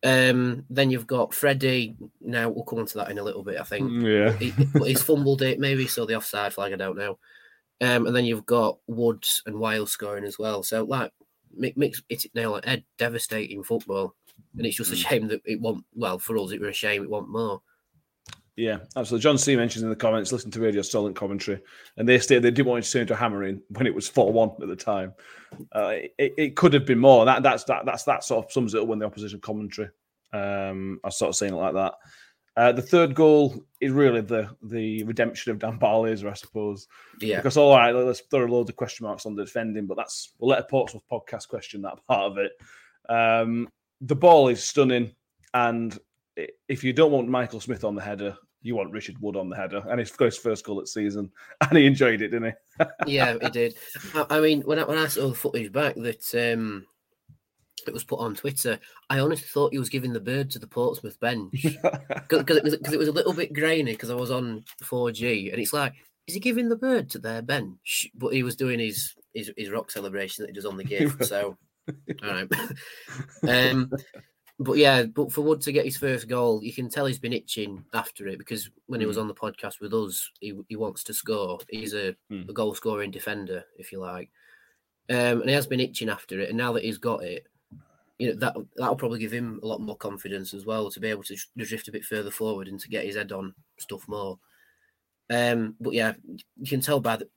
Um, 0.05 0.65
then 0.71 0.91
you've 0.91 1.07
got 1.09 1.35
Freddie. 1.35 1.97
Now 2.21 2.51
we'll 2.51 2.65
come 2.65 2.79
on 2.81 2.87
to 2.87 2.99
that 2.99 3.11
in 3.11 3.19
a 3.19 3.23
little 3.23 3.43
bit, 3.43 3.59
I 3.61 3.65
think. 3.65 3.91
Yeah. 4.05 4.33
He, 4.35 4.53
he's 4.85 5.03
fumbled 5.03 5.43
it, 5.43 5.59
maybe 5.59 5.83
he 5.83 5.89
saw 5.89 6.07
the 6.07 6.15
offside 6.17 6.53
flag. 6.53 6.73
I 6.73 6.77
don't 6.77 6.97
know. 6.97 7.19
Um, 7.81 8.07
and 8.07 8.15
then 8.17 8.25
you've 8.25 8.47
got 8.47 8.79
Woods 8.87 9.43
and 9.47 9.59
Wiles 9.59 9.93
scoring 9.93 10.25
as 10.25 10.39
well. 10.39 10.63
So 10.63 10.85
like, 10.85 11.13
mi- 11.55 11.75
mix 11.77 12.03
it's 12.09 12.27
nail 12.35 12.55
on 12.55 12.63
head, 12.63 12.85
devastating 12.99 13.63
football. 13.63 14.15
And 14.57 14.67
it's 14.67 14.77
just 14.77 14.93
a 14.93 14.97
Mm. 14.97 15.09
shame 15.09 15.29
that 15.29 15.43
it 15.45 15.61
won't. 15.61 15.85
Well, 15.95 16.19
for 16.19 16.37
us, 16.39 16.53
it 16.53 16.61
was 16.61 16.71
a 16.71 16.73
shame 16.73 17.03
it 17.03 17.11
won't 17.11 17.29
more. 17.29 17.63
Yeah, 18.57 18.79
absolutely. 18.97 19.23
John 19.23 19.39
C 19.39 19.55
mentions 19.55 19.85
in 19.85 19.89
the 19.89 19.95
comments, 19.95 20.33
listen 20.33 20.51
to 20.51 20.61
Radio 20.61 20.83
Solent 20.83 21.15
commentary, 21.15 21.61
and 21.97 22.09
they 22.09 22.19
stated 22.19 22.43
they 22.43 22.51
didn't 22.51 22.67
want 22.69 22.85
to 22.85 22.91
turn 22.91 23.03
into 23.03 23.15
a 23.15 23.17
hammering 23.17 23.63
when 23.69 23.87
it 23.87 23.95
was 23.95 24.09
four 24.09 24.33
one 24.33 24.51
at 24.61 24.67
the 24.67 24.75
time. 24.75 25.15
Uh, 25.73 25.93
it, 26.19 26.35
it 26.37 26.57
could 26.57 26.73
have 26.73 26.85
been 26.85 26.99
more. 26.99 27.25
That 27.25 27.45
that's 27.45 27.63
that 27.65 27.87
that's 27.87 28.03
that 28.05 28.25
sort 28.25 28.47
of 28.47 28.51
sums 28.53 28.75
it 28.75 28.83
up 28.83 28.89
when 28.89 28.99
the 28.99 29.07
opposition 29.07 29.39
commentary. 29.41 29.91
Um, 30.33 30.99
I 31.05 31.11
sort 31.11 31.29
of 31.29 31.37
saying 31.37 31.53
it 31.53 31.57
like 31.57 31.75
that. 31.75 31.95
Uh, 32.59 32.73
the 32.73 32.83
third 32.83 33.15
goal 33.15 33.55
is 33.81 33.93
really 33.93 34.21
the 34.21 34.51
the 34.65 35.05
redemption 35.05 35.53
of 35.53 35.61
Dan 35.61 35.79
Barlaser, 35.79 36.29
I 36.29 36.35
suppose. 36.35 36.89
Yeah, 37.21 37.37
Because 37.37 37.57
all 37.57 37.77
right, 37.77 37.93
let's 37.93 38.21
throw 38.23 38.45
a 38.45 38.49
load 38.49 38.69
of 38.69 38.75
question 38.75 39.07
marks 39.07 39.27
on 39.27 39.37
the 39.37 39.45
defending, 39.45 39.87
but 39.87 39.97
that's 39.97 40.33
we'll 40.41 40.51
let 40.51 40.59
a 40.59 40.65
Portsmouth 40.65 41.05
podcast 41.09 41.47
question 41.47 41.83
that 41.83 42.05
part 42.09 42.33
of 42.33 42.39
it. 42.39 42.51
Um, 43.09 43.69
the 44.01 44.17
ball 44.17 44.49
is 44.49 44.65
stunning, 44.65 45.15
and 45.55 45.97
if 46.67 46.83
you 46.83 46.93
don't 46.93 47.13
want 47.13 47.29
Michael 47.29 47.61
Smith 47.61 47.85
on 47.85 47.95
the 47.95 48.03
header, 48.03 48.37
you 48.63 48.75
want 48.75 48.91
Richard 48.91 49.21
Wood 49.21 49.37
on 49.37 49.49
the 49.49 49.57
header, 49.57 49.85
and 49.89 50.01
he's 50.01 50.11
got 50.11 50.25
his 50.25 50.39
first 50.39 50.65
goal 50.65 50.81
at 50.81 50.89
season, 50.89 51.31
and 51.61 51.79
he 51.79 51.87
enjoyed 51.87 52.23
it, 52.23 52.31
didn't 52.31 52.55
he? 52.79 52.87
yeah, 53.07 53.37
it 53.41 53.53
did. 53.53 53.77
I, 54.15 54.27
I 54.31 54.41
mean, 54.41 54.63
when 54.63 54.81
I, 54.81 54.83
when 54.83 54.99
I 54.99 55.07
saw 55.07 55.29
the 55.29 55.35
footage 55.37 55.71
back 55.71 55.95
that 55.95 56.35
um, 56.35 56.87
it 57.89 57.95
was 57.95 58.05
put 58.05 58.21
on 58.21 58.35
Twitter, 58.35 58.79
I 59.11 59.19
honestly 59.19 59.49
thought 59.49 59.73
he 59.73 59.79
was 59.79 59.89
giving 59.89 60.13
the 60.13 60.21
bird 60.21 60.51
to 60.53 60.59
the 60.59 60.67
Portsmouth 60.67 61.19
bench 61.19 61.51
because 62.29 62.57
it 62.57 62.63
was 62.65 62.75
it 62.75 62.99
was 62.99 63.09
a 63.09 63.13
little 63.13 63.33
bit 63.33 63.53
grainy 63.53 63.93
because 63.93 64.11
I 64.11 64.15
was 64.15 64.31
on 64.31 64.65
4G 64.85 65.51
and 65.53 65.61
it's 65.61 65.73
like, 65.73 65.95
is 66.27 66.35
he 66.35 66.41
giving 66.41 66.69
the 66.69 66.77
bird 66.77 67.11
to 67.11 67.19
their 67.19 67.43
bench? 67.43 68.07
But 68.15 68.35
he 68.35 68.43
was 68.43 68.55
doing 68.57 68.79
his 68.79 69.15
his, 69.35 69.51
his 69.57 69.71
rock 69.71 69.91
celebration 69.91 70.43
that 70.43 70.51
he 70.51 70.55
does 70.55 70.65
on 70.67 70.77
the 70.77 70.85
gift. 70.95 71.25
so, 71.25 71.57
all 72.23 72.29
right. 72.31 72.49
um, 73.49 73.91
but 74.61 74.77
yeah, 74.77 75.05
but 75.05 75.33
for 75.33 75.43
Wood 75.43 75.61
to 75.63 75.73
get 75.73 75.85
his 75.85 75.97
first 75.97 76.27
goal, 76.29 76.63
you 76.65 76.73
can 76.73 76.91
tell 76.91 77.07
he's 77.07 77.19
been 77.21 77.33
itching 77.33 77.85
after 77.95 78.27
it 78.27 78.39
because 78.39 78.69
when 78.87 78.99
he 79.01 79.07
was 79.07 79.17
Mm. 79.17 79.21
on 79.23 79.29
the 79.29 79.35
podcast 79.35 79.81
with 79.81 79.95
us, 79.95 80.31
he, 80.41 80.53
he 80.69 80.75
wants 80.77 81.05
to 81.05 81.15
score. 81.15 81.59
He's 81.69 81.95
a, 81.95 82.17
Mm. 82.31 82.49
a 82.49 82.53
goal 82.53 82.75
scoring 82.75 83.11
defender, 83.13 83.65
if 83.79 83.93
you 83.93 84.01
like. 84.01 84.31
Um, 85.11 85.41
and 85.41 85.49
he 85.49 85.53
has 85.55 85.67
been 85.69 85.81
itching 85.81 86.09
after 86.09 86.41
it. 86.41 86.49
And 86.49 86.59
now 86.59 86.73
that 86.73 86.83
he's 86.85 86.99
got 86.99 87.23
it, 87.23 87.47
you 88.19 88.29
know 88.29 88.35
that 88.41 88.57
that'll 88.77 88.97
probably 88.97 89.19
give 89.21 89.33
him 89.33 89.61
a 89.63 89.67
lot 89.67 89.81
more 89.81 89.97
confidence 89.97 90.53
as 90.55 90.67
well 90.67 90.91
to 90.91 91.01
be 91.01 91.09
able 91.09 91.23
to 91.25 91.37
drift 91.57 91.89
a 91.89 91.93
bit 91.93 92.05
further 92.05 92.31
forward 92.31 92.69
and 92.69 92.81
to 92.81 92.89
get 92.89 93.05
his 93.07 93.17
head 93.17 93.33
on 93.33 93.55
stuff 93.79 94.07
more. 94.09 94.39
Um, 95.31 95.77
but 95.81 95.93
yeah, 95.93 96.15
you 96.59 96.67
can 96.67 96.81
tell 96.81 97.01
by 97.01 97.17
the, 97.17 97.29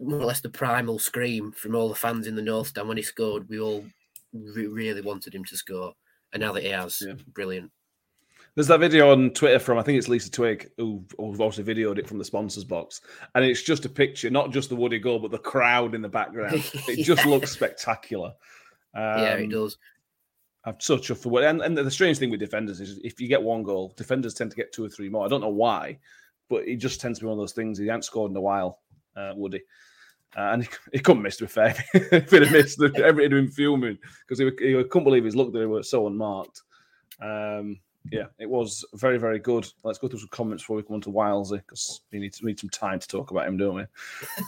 more 0.00 0.20
or 0.20 0.24
less 0.24 0.40
the 0.40 0.48
primal 0.48 0.98
scream 0.98 1.52
from 1.52 1.74
all 1.74 1.88
the 1.88 1.94
fans 1.94 2.26
in 2.26 2.36
the 2.36 2.42
North 2.42 2.68
Stand 2.68 2.88
when 2.88 2.96
he 2.96 3.02
scored. 3.02 3.48
We 3.48 3.58
all 3.60 3.84
re- 4.32 4.66
really 4.68 5.00
wanted 5.00 5.34
him 5.34 5.44
to 5.46 5.56
score, 5.56 5.92
and 6.32 6.40
now 6.40 6.52
that 6.52 6.62
he 6.62 6.68
has, 6.70 7.02
Yeah. 7.06 7.14
brilliant. 7.34 7.70
There's 8.56 8.66
that 8.68 8.80
video 8.80 9.12
on 9.12 9.30
Twitter 9.30 9.58
from 9.60 9.78
I 9.78 9.82
think 9.82 9.98
it's 9.98 10.08
Lisa 10.08 10.30
Twig 10.30 10.70
who 10.76 11.04
who 11.18 11.36
also 11.36 11.62
videoed 11.62 11.98
it 11.98 12.06
from 12.08 12.18
the 12.18 12.24
sponsors 12.24 12.64
box, 12.64 13.00
and 13.34 13.44
it's 13.44 13.62
just 13.62 13.84
a 13.84 13.88
picture, 13.88 14.30
not 14.30 14.52
just 14.52 14.68
the 14.70 14.76
Woody 14.76 14.98
goal, 14.98 15.18
but 15.18 15.30
the 15.32 15.38
crowd 15.38 15.94
in 15.94 16.02
the 16.02 16.08
background. 16.08 16.54
It 16.88 17.04
just 17.04 17.26
looks 17.26 17.50
spectacular. 17.50 18.32
yeah, 18.94 19.34
Um, 19.34 19.40
it 19.42 19.50
does. 19.50 19.76
I'm 20.64 20.76
so 20.78 20.98
chuffed 20.98 21.22
for 21.22 21.30
what. 21.30 21.44
And, 21.44 21.62
and 21.62 21.76
the 21.76 21.90
strange 21.90 22.18
thing 22.18 22.30
with 22.30 22.40
defenders 22.40 22.80
is 22.80 22.98
if 23.02 23.20
you 23.20 23.28
get 23.28 23.42
one 23.42 23.62
goal, 23.62 23.94
defenders 23.96 24.34
tend 24.34 24.50
to 24.50 24.56
get 24.56 24.72
two 24.72 24.84
or 24.84 24.88
three 24.88 25.08
more. 25.08 25.24
I 25.24 25.28
don't 25.28 25.40
know 25.40 25.48
why, 25.48 25.98
but 26.48 26.66
it 26.68 26.76
just 26.76 27.00
tends 27.00 27.18
to 27.18 27.24
be 27.24 27.28
one 27.28 27.38
of 27.38 27.42
those 27.42 27.52
things. 27.52 27.78
He 27.78 27.86
hadn't 27.86 28.04
scored 28.04 28.30
in 28.30 28.36
a 28.36 28.40
while, 28.40 28.80
uh, 29.16 29.32
Woody. 29.34 29.62
Uh, 30.36 30.50
and 30.52 30.62
he, 30.62 30.68
he 30.92 30.98
couldn't 30.98 31.22
miss 31.22 31.38
to 31.38 31.44
be 31.44 31.48
fair. 31.48 31.74
if 31.94 32.30
he'd 32.30 32.42
have 32.42 32.52
missed, 32.52 32.80
everybody 32.80 33.12
would 33.12 33.20
have 33.20 33.30
been 33.30 33.50
fuming 33.50 33.98
because 34.26 34.38
he, 34.38 34.44
he 34.58 34.84
couldn't 34.84 35.04
believe 35.04 35.24
his 35.24 35.34
luck 35.34 35.52
that 35.52 35.58
they 35.58 35.66
were 35.66 35.82
so 35.82 36.06
unmarked. 36.06 36.62
Um, 37.20 37.80
yeah, 38.10 38.24
it 38.38 38.48
was 38.48 38.84
very, 38.94 39.18
very 39.18 39.38
good. 39.38 39.66
Let's 39.84 39.98
go 39.98 40.08
through 40.08 40.20
some 40.20 40.28
comments 40.30 40.62
before 40.62 40.76
we 40.76 40.82
come 40.82 40.94
on 40.94 41.00
to 41.02 41.10
Wilesy 41.10 41.58
because 41.58 42.00
we 42.12 42.18
need, 42.18 42.34
we 42.42 42.48
need 42.50 42.60
some 42.60 42.70
time 42.70 42.98
to 42.98 43.06
talk 43.08 43.30
about 43.30 43.46
him, 43.48 43.56
don't 43.56 43.74
we? 43.76 43.84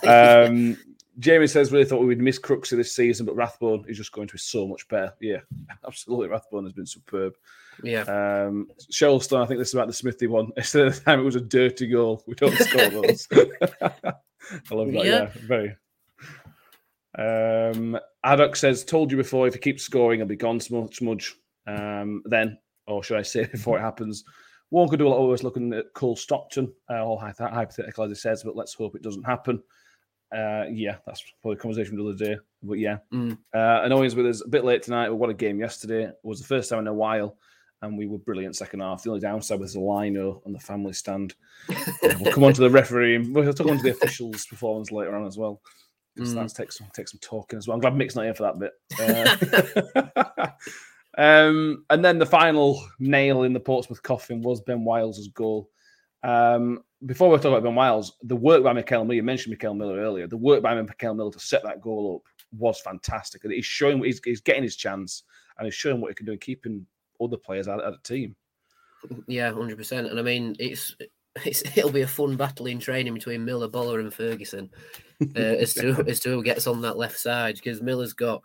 Um, 0.08 0.76
Jamie 1.18 1.46
says, 1.46 1.70
really 1.70 1.84
thought 1.84 2.00
we 2.00 2.06
would 2.06 2.20
miss 2.20 2.38
Crooksy 2.38 2.74
this 2.74 2.96
season, 2.96 3.26
but 3.26 3.36
Rathbone 3.36 3.84
is 3.86 3.98
just 3.98 4.12
going 4.12 4.28
to 4.28 4.32
be 4.32 4.38
so 4.38 4.66
much 4.66 4.88
better. 4.88 5.12
Yeah, 5.20 5.40
absolutely. 5.86 6.28
Rathbone 6.28 6.64
has 6.64 6.72
been 6.72 6.86
superb. 6.86 7.34
Yeah, 7.82 8.02
Um, 8.04 8.68
Shelstone, 8.90 9.42
I 9.42 9.46
think 9.46 9.58
this 9.58 9.68
is 9.68 9.74
about 9.74 9.88
the 9.88 9.92
Smithy 9.92 10.26
one. 10.26 10.50
Instead 10.56 10.86
of 10.86 10.94
the 10.94 11.00
time, 11.02 11.20
it 11.20 11.24
was 11.24 11.36
a 11.36 11.40
dirty 11.40 11.86
goal. 11.86 12.22
We 12.26 12.34
don't 12.34 12.56
score 12.56 12.88
those. 12.88 13.28
I 13.30 14.74
love 14.74 14.90
that. 14.92 15.04
Yeah, 15.04 15.04
Yeah. 15.04 15.30
very. 15.46 15.76
Um, 17.18 17.98
Addock 18.24 18.56
says, 18.56 18.84
"Told 18.84 19.10
you 19.10 19.16
before. 19.16 19.46
If 19.46 19.54
he 19.54 19.60
keeps 19.60 19.82
scoring, 19.82 20.20
he'll 20.20 20.26
be 20.26 20.36
gone. 20.36 20.60
Smudge, 20.60 20.96
smudge. 20.96 21.34
Um, 21.66 22.22
then, 22.24 22.58
or 22.86 23.02
should 23.02 23.18
I 23.18 23.22
say, 23.22 23.46
before 23.52 23.78
it 23.78 23.82
happens, 23.82 24.24
one 24.70 24.88
could 24.88 24.98
do 24.98 25.06
a 25.06 25.10
lot 25.10 25.22
of 25.22 25.28
worse 25.28 25.42
looking 25.42 25.72
at 25.74 25.92
Cole 25.94 26.16
Stockton, 26.16 26.72
uh, 26.90 27.04
all 27.04 27.18
hypo- 27.18 27.48
hypothetical 27.48 28.04
as 28.04 28.10
he 28.10 28.14
says, 28.14 28.42
but 28.42 28.56
let's 28.56 28.74
hope 28.74 28.94
it 28.96 29.02
doesn't 29.02 29.24
happen. 29.24 29.62
Uh, 30.34 30.64
yeah, 30.72 30.96
that's 31.04 31.22
probably 31.42 31.56
a 31.58 31.60
conversation 31.60 31.94
for 31.94 32.02
the 32.04 32.08
other 32.08 32.24
day. 32.24 32.40
But 32.62 32.78
yeah, 32.78 32.98
Mm. 33.12 33.36
uh, 33.54 33.86
always 33.92 34.14
with 34.16 34.26
us 34.26 34.42
a 34.42 34.48
bit 34.48 34.64
late 34.64 34.82
tonight. 34.82 35.08
But 35.08 35.16
what 35.16 35.28
a 35.28 35.34
game 35.34 35.60
yesterday! 35.60 36.04
It 36.04 36.14
was 36.22 36.40
the 36.40 36.46
first 36.46 36.70
time 36.70 36.78
in 36.78 36.86
a 36.86 36.94
while, 36.94 37.36
and 37.82 37.98
we 37.98 38.06
were 38.06 38.16
brilliant 38.16 38.56
second 38.56 38.80
half. 38.80 39.02
The 39.02 39.10
only 39.10 39.20
downside 39.20 39.60
was 39.60 39.74
the 39.74 39.80
lino 39.80 40.40
on 40.46 40.52
the 40.54 40.58
family 40.58 40.94
stand. 40.94 41.34
We'll 42.02 42.32
come 42.32 42.44
on 42.44 42.54
to 42.54 42.62
the 42.62 42.70
referee. 42.70 43.18
We'll 43.30 43.52
talk 43.52 43.66
on 43.68 43.76
to 43.76 43.82
the 43.82 43.90
officials' 43.90 44.46
performance 44.46 44.90
later 44.90 45.14
on 45.14 45.26
as 45.26 45.36
well. 45.36 45.60
Because 46.14 46.32
Mm. 46.32 46.36
that's 46.36 46.52
takes 46.54 46.78
some 46.78 46.88
takes 46.94 47.10
some 47.12 47.20
talking 47.20 47.58
as 47.58 47.68
well. 47.68 47.74
I'm 47.74 47.80
glad 47.82 47.94
Mick's 47.96 48.16
not 48.16 48.24
here 48.24 48.34
for 48.34 48.44
that 48.44 48.58
bit. 48.58 48.72
Uh, 50.36 50.48
um, 51.18 51.84
and 51.90 52.04
then 52.04 52.18
the 52.18 52.26
final 52.26 52.82
nail 52.98 53.42
in 53.42 53.52
the 53.52 53.60
Portsmouth 53.60 54.02
coffin 54.02 54.42
was 54.42 54.60
Ben 54.60 54.84
Wiles' 54.84 55.28
goal. 55.28 55.70
Um, 56.22 56.84
before 57.04 57.30
we 57.30 57.36
talk 57.36 57.46
about 57.46 57.64
Ben 57.64 57.74
Wiles, 57.74 58.16
the 58.22 58.36
work 58.36 58.62
by 58.62 58.72
Mikel 58.72 59.04
Miller, 59.04 59.14
you 59.14 59.22
mentioned 59.22 59.50
Mikel 59.50 59.74
Miller 59.74 59.98
earlier, 59.98 60.26
the 60.26 60.36
work 60.36 60.62
by 60.62 60.74
Mikel 60.80 61.14
Miller 61.14 61.32
to 61.32 61.38
set 61.38 61.62
that 61.64 61.80
goal 61.80 62.22
up 62.22 62.32
was 62.58 62.80
fantastic. 62.80 63.44
And 63.44 63.52
he's 63.52 63.66
showing 63.66 64.02
he's, 64.02 64.20
he's 64.24 64.40
getting 64.40 64.62
his 64.62 64.76
chance 64.76 65.24
and 65.58 65.66
he's 65.66 65.74
showing 65.74 66.00
what 66.00 66.08
he 66.08 66.14
can 66.14 66.26
do 66.26 66.32
in 66.32 66.38
keeping 66.38 66.86
other 67.20 67.36
players 67.36 67.68
out 67.68 67.80
of 67.80 67.94
the 67.94 68.00
team. 68.00 68.36
yeah, 69.26 69.52
hundred 69.52 69.78
percent. 69.78 70.06
And 70.06 70.18
I 70.18 70.22
mean, 70.22 70.56
it's 70.58 70.94
it's 71.44 71.62
it'll 71.76 71.92
be 71.92 72.02
a 72.02 72.06
fun 72.06 72.36
battle 72.36 72.66
in 72.66 72.78
training 72.78 73.14
between 73.14 73.44
Miller, 73.44 73.68
Bola, 73.68 73.98
and 73.98 74.12
Ferguson 74.12 74.70
uh, 75.36 75.40
as 75.40 75.74
to 75.74 76.04
as 76.08 76.20
to 76.20 76.30
who 76.30 76.42
gets 76.42 76.66
on 76.66 76.82
that 76.82 76.96
left 76.96 77.18
side 77.18 77.56
because 77.56 77.82
Miller's 77.82 78.12
got 78.12 78.42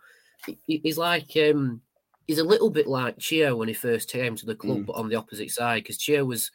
he- 0.66 0.80
he's 0.82 0.98
like 0.98 1.30
um 1.36 1.80
he's 2.28 2.38
a 2.38 2.44
little 2.44 2.70
bit 2.70 2.86
like 2.86 3.18
Chio 3.18 3.56
when 3.56 3.66
he 3.66 3.74
first 3.74 4.08
came 4.10 4.36
to 4.36 4.46
the 4.46 4.54
club, 4.54 4.78
Mm. 4.78 4.86
but 4.86 4.96
on 4.96 5.08
the 5.08 5.16
opposite 5.16 5.50
side 5.50 5.82
because 5.82 5.98
Chio 5.98 6.24
was 6.24 6.52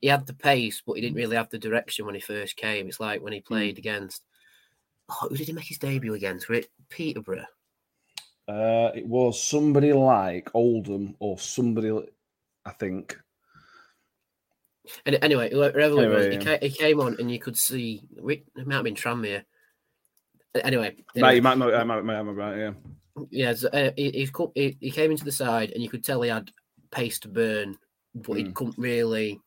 he 0.00 0.06
had 0.06 0.26
the 0.26 0.32
pace, 0.32 0.80
but 0.86 0.94
he 0.94 1.00
didn't 1.02 1.16
really 1.16 1.36
have 1.36 1.50
the 1.50 1.58
direction 1.58 2.06
when 2.06 2.14
he 2.14 2.20
first 2.20 2.56
came. 2.56 2.86
It's 2.86 3.00
like 3.00 3.20
when 3.20 3.32
he 3.32 3.40
played 3.40 3.78
against 3.78 4.22
oh, 5.10 5.28
who 5.28 5.36
did 5.36 5.48
he 5.48 5.52
make 5.52 5.66
his 5.66 5.78
debut 5.78 6.14
against? 6.14 6.48
Were 6.48 6.54
it 6.54 6.70
Peterborough? 6.88 7.46
Uh, 8.46 8.90
it 8.94 9.06
was 9.06 9.42
somebody 9.42 9.92
like 9.92 10.50
Oldham 10.54 11.14
or 11.18 11.38
somebody, 11.38 11.90
I 12.64 12.70
think. 12.70 13.18
And 15.04 15.18
anyway, 15.20 15.50
whoever 15.50 15.78
it 15.80 15.92
was, 15.92 16.26
he, 16.26 16.40
yeah. 16.40 16.56
he 16.62 16.70
came 16.70 17.00
on 17.00 17.16
and 17.18 17.30
you 17.30 17.38
could 17.38 17.58
see 17.58 18.02
it 18.16 18.66
might 18.66 18.74
have 18.76 18.84
been 18.84 18.94
Tranmere. 18.94 19.44
Anyway, 20.64 20.96
Matt, 21.14 21.36
you 21.36 21.42
might, 21.42 21.58
might, 21.58 21.84
might, 21.84 22.02
might, 22.02 22.22
might, 22.22 22.32
might, 22.32 22.56
yeah. 22.56 22.72
Yeah, 23.30 23.54
uh, 23.72 23.90
he, 23.96 24.10
he's 24.10 24.30
co- 24.30 24.52
he, 24.54 24.76
he 24.80 24.90
came 24.90 25.10
into 25.10 25.24
the 25.24 25.32
side, 25.32 25.70
and 25.72 25.82
you 25.82 25.88
could 25.88 26.04
tell 26.04 26.22
he 26.22 26.30
had 26.30 26.50
pace 26.90 27.18
to 27.20 27.28
burn, 27.28 27.76
but 28.14 28.34
he 28.38 28.44
Mm. 28.44 28.54
couldn't 28.54 28.78
really 28.78 29.40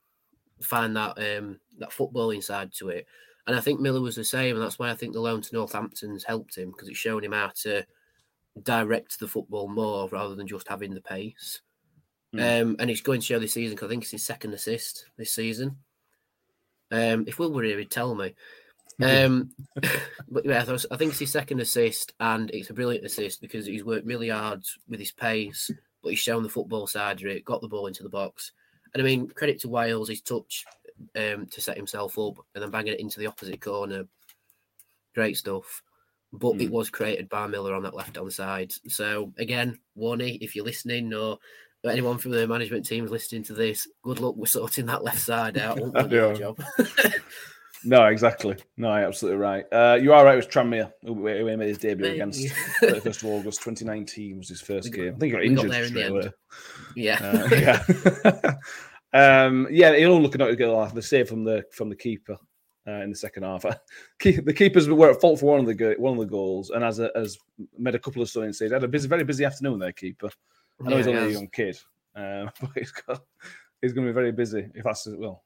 find 0.62 0.96
that 0.96 1.18
um 1.18 1.60
that 1.80 1.90
footballing 1.92 2.44
side 2.44 2.72
to 2.74 2.90
it. 2.90 3.08
And 3.48 3.56
I 3.56 3.62
think 3.62 3.80
Miller 3.80 4.02
was 4.02 4.16
the 4.16 4.24
same, 4.24 4.56
and 4.56 4.64
that's 4.64 4.78
why 4.80 4.92
I 4.92 4.96
think 4.96 5.14
the 5.14 5.20
loan 5.22 5.42
to 5.42 5.56
Northampton's 5.56 6.24
helped 6.24 6.58
him 6.58 6.72
because 6.72 6.88
it's 6.88 6.98
shown 7.00 7.24
him 7.24 7.32
how 7.32 7.52
to 7.64 7.86
direct 8.64 9.20
the 9.20 9.28
football 9.28 9.68
more 9.68 10.08
rather 10.10 10.36
than 10.36 10.48
just 10.48 10.68
having 10.68 10.94
the 10.94 11.02
pace. 11.02 11.62
Um, 12.34 12.76
and 12.80 12.90
it's 12.90 13.02
going 13.02 13.20
to 13.20 13.26
show 13.26 13.40
this 13.40 13.54
season 13.54 13.76
because 13.76 13.88
I 13.88 13.90
think 13.90 14.04
it's 14.04 14.12
his 14.12 14.24
second 14.24 14.54
assist 14.54 15.06
this 15.18 15.34
season. 15.34 15.78
Um, 16.92 17.26
if 17.28 17.40
Will 17.40 17.52
were 17.52 17.64
here, 17.64 17.80
he'd 17.80 17.92
tell 17.92 18.16
me. 18.16 18.36
Um, 19.24 19.52
but 20.30 20.46
yeah, 20.46 20.64
I 20.92 20.98
think 20.98 21.12
it's 21.12 21.20
his 21.20 21.32
second 21.32 21.60
assist, 21.60 22.14
and 22.20 22.50
it's 22.52 22.70
a 22.70 22.74
brilliant 22.74 23.06
assist 23.06 23.42
because 23.42 23.66
he's 23.66 23.84
worked 23.86 24.06
really 24.06 24.30
hard 24.30 24.64
with 24.88 25.00
his 25.00 25.12
pace, 25.12 25.72
but 26.04 26.10
he's 26.10 26.20
shown 26.20 26.44
the 26.44 26.50
football 26.50 26.88
side 26.88 27.22
of 27.22 27.28
it, 27.28 27.46
got 27.46 27.62
the 27.62 27.68
ball 27.68 27.88
into 27.88 28.04
the 28.04 28.10
box. 28.10 28.52
And 28.94 29.02
I 29.02 29.06
mean, 29.06 29.28
credit 29.30 29.60
to 29.62 29.70
Wiles, 29.70 30.10
his 30.10 30.22
touch 30.22 30.66
um, 31.16 31.48
to 31.48 31.62
set 31.62 31.78
himself 31.78 32.18
up 32.20 32.36
and 32.54 32.62
then 32.64 32.70
banging 32.72 32.94
it 32.94 33.00
into 33.00 33.20
the 33.20 33.28
opposite 33.28 33.62
corner. 33.62 34.04
Great 35.16 35.38
stuff. 35.38 35.82
But 36.34 36.62
it 36.62 36.72
was 36.72 36.90
created 36.90 37.28
by 37.28 37.48
Miller 37.48 37.74
on 37.76 37.84
that 37.84 37.94
left 37.96 38.16
hand 38.16 38.32
side. 38.32 38.72
So 38.88 39.34
again, 39.38 39.80
Warney, 39.98 40.38
if 40.42 40.56
you're 40.56 40.64
listening 40.66 41.14
or 41.14 41.40
anyone 41.86 42.18
from 42.18 42.32
the 42.32 42.48
management 42.48 42.86
team 42.86 43.04
is 43.06 43.12
listening 43.12 43.44
to 43.44 43.54
this, 43.54 43.88
good 44.02 44.20
luck 44.20 44.36
with 44.38 44.50
sorting 44.50 44.86
that 44.86 45.04
left 45.04 45.20
side 45.20 45.58
out. 45.58 45.78
Won't 45.80 46.12
your 46.12 46.32
Yeah. 46.34 46.38
job. 46.40 46.64
No, 47.84 48.06
exactly. 48.06 48.58
No, 48.78 48.92
absolutely 48.92 49.40
right. 49.40 49.66
Uh, 49.72 49.98
you 50.02 50.14
are 50.14 50.24
right. 50.24 50.34
It 50.34 50.38
was 50.38 50.48
Tranmere 50.48 50.92
who, 51.04 51.14
who 51.28 51.58
made 51.58 51.68
his 51.68 51.78
debut 51.78 52.06
Maybe. 52.06 52.16
against 52.18 52.42
31st 52.82 53.24
of 53.24 53.26
August 53.26 53.60
2019 53.62 54.38
was 54.38 54.50
his 54.50 54.62
first 54.62 54.92
got- 54.92 54.96
game. 54.98 55.16
I 55.16 55.20
think 55.20 55.24
he 55.24 55.30
got 55.32 55.38
got 55.38 55.46
injured 55.46 55.72
there 55.72 55.84
in 55.86 55.94
the 55.94 56.06
end. 56.06 56.34
yeah. 56.96 57.20
Uh, 58.24 58.56
yeah. 59.14 59.44
um, 59.46 59.68
yeah, 59.72 59.96
he'll 59.96 60.22
looking 60.22 60.42
at 60.42 60.58
get 60.58 60.94
the 60.94 61.02
save 61.02 61.28
from 61.30 61.44
the 61.44 61.66
from 61.72 61.90
the 61.90 61.96
keeper 61.96 62.38
uh, 62.88 63.02
in 63.02 63.10
the 63.10 63.16
second 63.16 63.44
half. 63.44 63.66
The 64.24 64.54
keepers 64.54 64.88
were 64.88 65.10
at 65.12 65.22
fault 65.22 65.40
for 65.40 65.48
one 65.48 65.60
of 65.62 65.66
the 65.66 65.74
go- 65.74 65.96
one 65.98 66.14
of 66.14 66.20
the 66.20 66.26
goals, 66.26 66.70
and 66.70 66.84
as 66.84 67.00
a, 67.00 67.10
as 67.16 67.38
made 67.78 67.96
a 67.96 68.00
couple 68.00 68.22
of 68.22 68.30
stunning 68.30 68.54
saves. 68.54 68.72
Had 68.72 68.84
a 68.84 68.88
busy, 68.88 69.08
very 69.08 69.24
busy 69.24 69.46
afternoon 69.46 69.80
there, 69.80 69.92
keeper. 69.92 70.30
I 70.86 70.90
know 70.90 70.98
he's 70.98 71.08
only 71.08 71.20
a 71.20 71.22
he 71.22 71.28
has. 71.32 71.36
young 71.36 71.50
kid, 71.50 71.80
uh, 72.16 72.46
but 72.62 72.70
he's 72.76 72.92
got 72.92 73.22
he's 73.82 73.94
going 73.94 74.06
to 74.06 74.12
be 74.12 74.16
very 74.16 74.32
busy. 74.32 74.70
If 74.76 74.84
that's 74.84 75.08
well, 75.08 75.44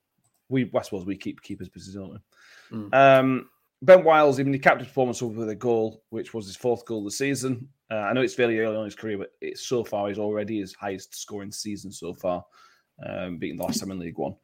we 0.49 0.69
I 0.75 0.81
suppose 0.81 1.05
we 1.05 1.17
keep 1.17 1.41
keepers 1.41 1.69
busy, 1.69 1.93
don't 1.97 2.11
we? 2.11 2.77
Mm. 2.77 2.93
Um, 2.93 3.49
ben 3.81 4.03
Wiles, 4.03 4.39
even 4.39 4.53
he 4.53 4.59
capped 4.59 4.79
his 4.79 4.87
performance 4.87 5.21
up 5.21 5.29
with 5.31 5.49
a 5.49 5.55
goal, 5.55 6.03
which 6.09 6.33
was 6.33 6.45
his 6.47 6.55
fourth 6.55 6.85
goal 6.85 6.99
of 6.99 7.05
the 7.05 7.11
season. 7.11 7.67
Uh, 7.91 7.95
I 7.95 8.13
know 8.13 8.21
it's 8.21 8.33
fairly 8.33 8.59
early 8.59 8.75
on 8.75 8.81
in 8.81 8.85
his 8.85 8.95
career, 8.95 9.17
but 9.17 9.31
it's 9.41 9.67
so 9.67 9.83
far 9.83 10.07
he's 10.07 10.17
already 10.17 10.59
his 10.59 10.73
highest 10.73 11.15
scoring 11.15 11.51
season 11.51 11.91
so 11.91 12.13
far, 12.13 12.43
um, 13.05 13.37
beating 13.37 13.57
the 13.57 13.63
last 13.63 13.79
time 13.79 13.91
in 13.91 13.99
League 13.99 14.17
One. 14.17 14.35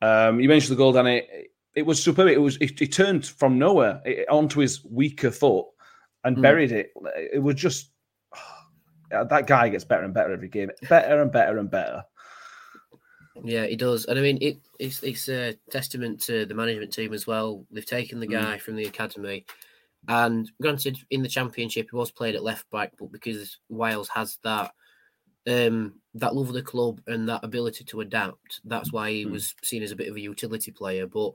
Um, 0.00 0.38
you 0.40 0.48
mentioned 0.48 0.76
the 0.76 0.78
goal, 0.82 0.92
Danny. 0.92 1.18
It, 1.18 1.50
it 1.74 1.82
was 1.86 2.00
superb. 2.02 2.28
It 2.28 2.38
was 2.38 2.56
it, 2.58 2.80
it 2.80 2.92
turned 2.92 3.26
from 3.26 3.58
nowhere 3.58 4.00
it, 4.04 4.28
onto 4.28 4.60
his 4.60 4.84
weaker 4.84 5.30
foot 5.30 5.66
and 6.22 6.36
Mm. 6.36 6.42
buried 6.42 6.72
it. 6.72 6.92
It 7.32 7.42
was 7.42 7.56
just 7.56 7.90
that 9.10 9.46
guy 9.46 9.68
gets 9.68 9.84
better 9.84 10.04
and 10.04 10.14
better 10.14 10.32
every 10.32 10.48
game, 10.48 10.70
better 10.88 11.20
and 11.20 11.32
better 11.32 11.58
and 11.58 11.70
better. 11.70 12.04
Yeah, 13.42 13.66
he 13.66 13.74
does, 13.76 14.04
and 14.04 14.18
I 14.18 14.22
mean 14.22 14.38
it, 14.40 14.58
it's 14.78 15.02
it's 15.02 15.28
a 15.28 15.54
testament 15.70 16.20
to 16.22 16.46
the 16.46 16.54
management 16.54 16.92
team 16.92 17.12
as 17.12 17.26
well. 17.26 17.66
They've 17.70 17.84
taken 17.84 18.20
the 18.20 18.28
Mm. 18.28 18.28
guy 18.28 18.58
from 18.58 18.76
the 18.76 18.84
academy, 18.86 19.44
and 20.08 20.50
granted, 20.60 20.98
in 21.10 21.22
the 21.22 21.28
championship 21.28 21.88
he 21.90 21.96
was 21.96 22.12
played 22.12 22.34
at 22.36 22.44
left 22.44 22.70
back, 22.70 22.92
but 22.98 23.12
because 23.12 23.58
Wiles 23.68 24.08
has 24.10 24.38
that 24.44 24.74
um 25.48 26.00
that 26.14 26.34
love 26.34 26.48
of 26.48 26.54
the 26.54 26.62
club 26.62 27.02
and 27.08 27.28
that 27.28 27.44
ability 27.44 27.84
to 27.86 28.02
adapt, 28.02 28.60
that's 28.64 28.92
why 28.92 29.10
he 29.12 29.26
Mm. 29.26 29.26
was 29.26 29.54
seen 29.64 29.82
as 29.82 29.92
a 29.92 29.96
bit 29.96 30.08
of 30.08 30.16
a 30.16 30.20
utility 30.20 30.72
player. 30.72 31.06
But 31.06 31.34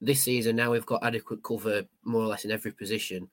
this 0.00 0.22
season, 0.24 0.56
now 0.56 0.72
we've 0.72 0.86
got 0.86 1.04
adequate 1.04 1.42
cover 1.44 1.84
more 2.04 2.22
or 2.22 2.28
less 2.28 2.44
in 2.44 2.50
every 2.52 2.72
position. 2.72 3.30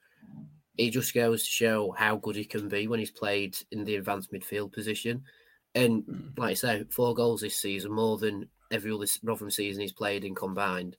It 0.77 0.91
just 0.91 1.13
goes 1.13 1.43
to 1.43 1.49
show 1.49 1.91
how 1.91 2.17
good 2.17 2.36
he 2.36 2.45
can 2.45 2.67
be 2.69 2.88
when 2.88 2.99
he's 2.99 3.12
played 3.12 3.58
in 3.71 3.84
the 3.84 3.95
advanced 3.95 4.32
midfield 4.32 4.73
position. 4.73 5.25
And 5.73 6.34
like 6.38 6.51
I 6.51 6.53
say, 6.55 6.84
four 6.89 7.13
goals 7.13 7.41
this 7.41 7.55
season, 7.55 7.91
more 7.91 8.17
than 8.17 8.49
every 8.71 8.91
other 8.91 9.05
Rotherham 9.23 9.51
season 9.51 9.81
he's 9.81 9.93
played 9.93 10.25
in 10.25 10.36
combined. 10.36 10.97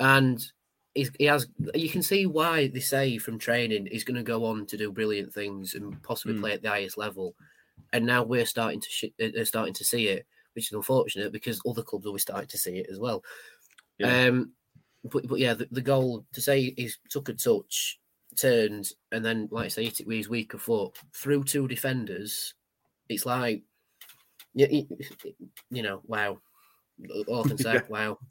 And 0.00 0.44
he's, 0.94 1.10
he 1.18 1.24
has, 1.24 1.48
you 1.74 1.88
can 1.88 2.02
see 2.02 2.26
why 2.26 2.68
they 2.68 2.80
say 2.80 3.18
from 3.18 3.38
training 3.38 3.88
he's 3.90 4.04
going 4.04 4.16
to 4.16 4.22
go 4.22 4.44
on 4.44 4.66
to 4.66 4.76
do 4.76 4.92
brilliant 4.92 5.32
things 5.32 5.74
and 5.74 6.00
possibly 6.02 6.34
Mm. 6.36 6.40
play 6.40 6.52
at 6.52 6.62
the 6.62 6.68
highest 6.68 6.98
level. 6.98 7.34
And 7.92 8.06
now 8.06 8.22
we're 8.22 8.46
starting 8.46 8.80
to 8.80 8.88
sh- 8.88 9.22
uh, 9.22 9.44
starting 9.44 9.74
to 9.74 9.84
see 9.84 10.08
it, 10.08 10.26
which 10.54 10.66
is 10.66 10.72
unfortunate 10.72 11.32
because 11.32 11.60
other 11.68 11.82
clubs 11.82 12.10
be 12.10 12.18
starting 12.18 12.48
to 12.48 12.58
see 12.58 12.78
it 12.78 12.86
as 12.90 12.98
well. 12.98 13.24
Yeah. 13.98 14.26
Um, 14.26 14.52
but 15.04 15.26
but 15.26 15.38
yeah, 15.38 15.54
the, 15.54 15.68
the 15.70 15.80
goal 15.80 16.24
to 16.32 16.40
say 16.40 16.74
he's 16.76 16.98
took 17.08 17.28
a 17.28 17.34
touch, 17.34 17.98
turned, 18.36 18.90
and 19.12 19.24
then 19.24 19.48
like 19.50 19.66
I 19.66 19.68
say, 19.68 19.84
hit 19.84 20.00
it 20.00 20.06
with 20.06 20.16
his 20.16 20.28
weaker 20.28 20.58
foot 20.58 20.98
through 21.14 21.44
two 21.44 21.68
defenders. 21.68 22.54
It's 23.08 23.24
like, 23.24 23.62
you, 24.66 24.86
you 25.70 25.82
know, 25.82 26.00
wow. 26.06 26.38
All 27.28 27.44
I 27.44 27.48
can 27.48 27.58
say, 27.58 27.74
Yeah. 27.74 27.80
wow. 27.88 28.18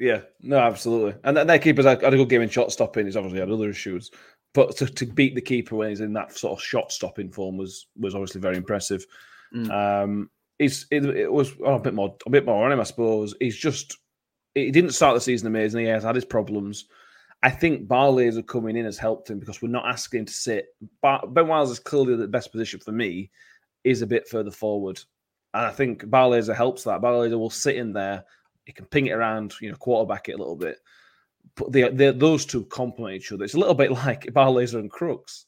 Yeah, 0.00 0.22
no, 0.40 0.56
absolutely. 0.58 1.14
And 1.24 1.36
that, 1.36 1.46
that 1.46 1.60
keeper's 1.60 1.84
had, 1.84 2.02
a 2.02 2.16
good 2.16 2.30
game 2.30 2.40
in 2.40 2.48
shot 2.48 2.72
stopping. 2.72 3.04
He's 3.04 3.18
obviously 3.18 3.38
had 3.38 3.50
other 3.50 3.68
issues, 3.68 4.10
but 4.54 4.74
to, 4.78 4.86
to 4.86 5.04
beat 5.04 5.34
the 5.34 5.42
keeper 5.42 5.76
when 5.76 5.90
he's 5.90 6.00
in 6.00 6.14
that 6.14 6.34
sort 6.36 6.58
of 6.58 6.64
shot 6.64 6.90
stopping 6.90 7.30
form 7.30 7.58
was 7.58 7.86
was 7.98 8.14
obviously 8.14 8.40
very 8.40 8.56
impressive. 8.56 9.04
Mm. 9.54 9.70
Um, 9.70 10.30
he's 10.58 10.86
it, 10.90 11.04
it 11.04 11.30
was 11.30 11.52
oh, 11.62 11.74
a 11.74 11.78
bit 11.78 11.92
more 11.92 12.16
a 12.24 12.30
bit 12.30 12.46
more 12.46 12.64
on 12.64 12.72
him, 12.72 12.80
I 12.80 12.84
suppose. 12.84 13.34
He's 13.40 13.58
just 13.58 13.98
he 14.54 14.70
didn't 14.70 14.92
start 14.92 15.14
the 15.14 15.20
season 15.20 15.46
amazing. 15.46 15.84
He 15.84 15.90
has 15.90 16.02
had 16.02 16.14
his 16.14 16.24
problems. 16.24 16.86
I 17.42 17.50
think 17.50 17.86
Barlaser 17.86 18.46
coming 18.46 18.78
in 18.78 18.86
has 18.86 18.98
helped 18.98 19.28
him 19.28 19.38
because 19.38 19.60
we're 19.60 19.68
not 19.68 19.86
asking 19.86 20.20
him 20.20 20.26
to 20.26 20.32
sit. 20.32 20.68
Bar- 21.02 21.26
ben 21.26 21.46
Wiles 21.46 21.70
is 21.70 21.78
clearly 21.78 22.16
the 22.16 22.26
best 22.26 22.52
position 22.52 22.80
for 22.80 22.92
me. 22.92 23.30
Is 23.84 24.02
a 24.02 24.06
bit 24.06 24.28
further 24.28 24.50
forward, 24.50 25.00
and 25.54 25.66
I 25.66 25.70
think 25.70 26.04
Barlaser 26.04 26.54
helps 26.54 26.84
that. 26.84 27.00
Barlaser 27.00 27.38
will 27.38 27.50
sit 27.50 27.76
in 27.76 27.92
there. 27.92 28.24
He 28.64 28.72
can 28.72 28.86
ping 28.86 29.06
it 29.06 29.12
around, 29.12 29.54
you 29.60 29.70
know, 29.70 29.76
quarterback 29.76 30.28
it 30.28 30.34
a 30.34 30.38
little 30.38 30.56
bit. 30.56 30.78
But 31.56 31.72
they, 31.72 31.88
they, 31.88 32.12
those 32.12 32.44
two 32.44 32.64
complement 32.66 33.16
each 33.16 33.32
other. 33.32 33.44
It's 33.44 33.54
a 33.54 33.58
little 33.58 33.74
bit 33.74 33.90
like 34.04 34.26
Barlaser 34.32 34.78
and 34.78 34.90
Crooks. 34.90 35.46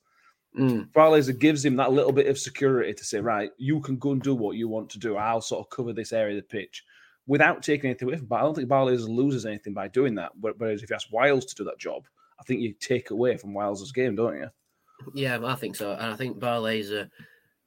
Mm. 0.58 0.90
Barlaser 0.92 1.38
gives 1.38 1.64
him 1.64 1.76
that 1.76 1.92
little 1.92 2.12
bit 2.12 2.26
of 2.26 2.38
security 2.38 2.92
to 2.92 3.04
say, 3.04 3.20
right, 3.20 3.50
you 3.56 3.80
can 3.80 3.96
go 3.96 4.12
and 4.12 4.22
do 4.22 4.34
what 4.34 4.56
you 4.56 4.68
want 4.68 4.90
to 4.90 4.98
do. 4.98 5.16
I'll 5.16 5.40
sort 5.40 5.64
of 5.64 5.70
cover 5.70 5.92
this 5.92 6.12
area 6.12 6.36
of 6.36 6.42
the 6.42 6.48
pitch 6.48 6.84
without 7.26 7.62
taking 7.62 7.90
anything 7.90 8.08
away 8.08 8.18
from 8.18 8.26
But 8.26 8.36
I 8.36 8.42
don't 8.42 8.54
think 8.54 8.68
Barlaser 8.68 9.08
loses 9.08 9.46
anything 9.46 9.72
by 9.72 9.88
doing 9.88 10.14
that. 10.16 10.32
Whereas 10.40 10.82
if 10.82 10.90
you 10.90 10.96
ask 10.96 11.12
Wiles 11.12 11.46
to 11.46 11.54
do 11.54 11.64
that 11.64 11.78
job, 11.78 12.06
I 12.38 12.42
think 12.42 12.60
you 12.60 12.74
take 12.74 13.10
away 13.10 13.36
from 13.36 13.54
Wiles' 13.54 13.92
game, 13.92 14.16
don't 14.16 14.36
you? 14.36 14.50
Yeah, 15.14 15.38
I 15.44 15.54
think 15.54 15.76
so. 15.76 15.92
And 15.92 16.12
I 16.12 16.16
think 16.16 16.38
Barlaser, 16.38 17.08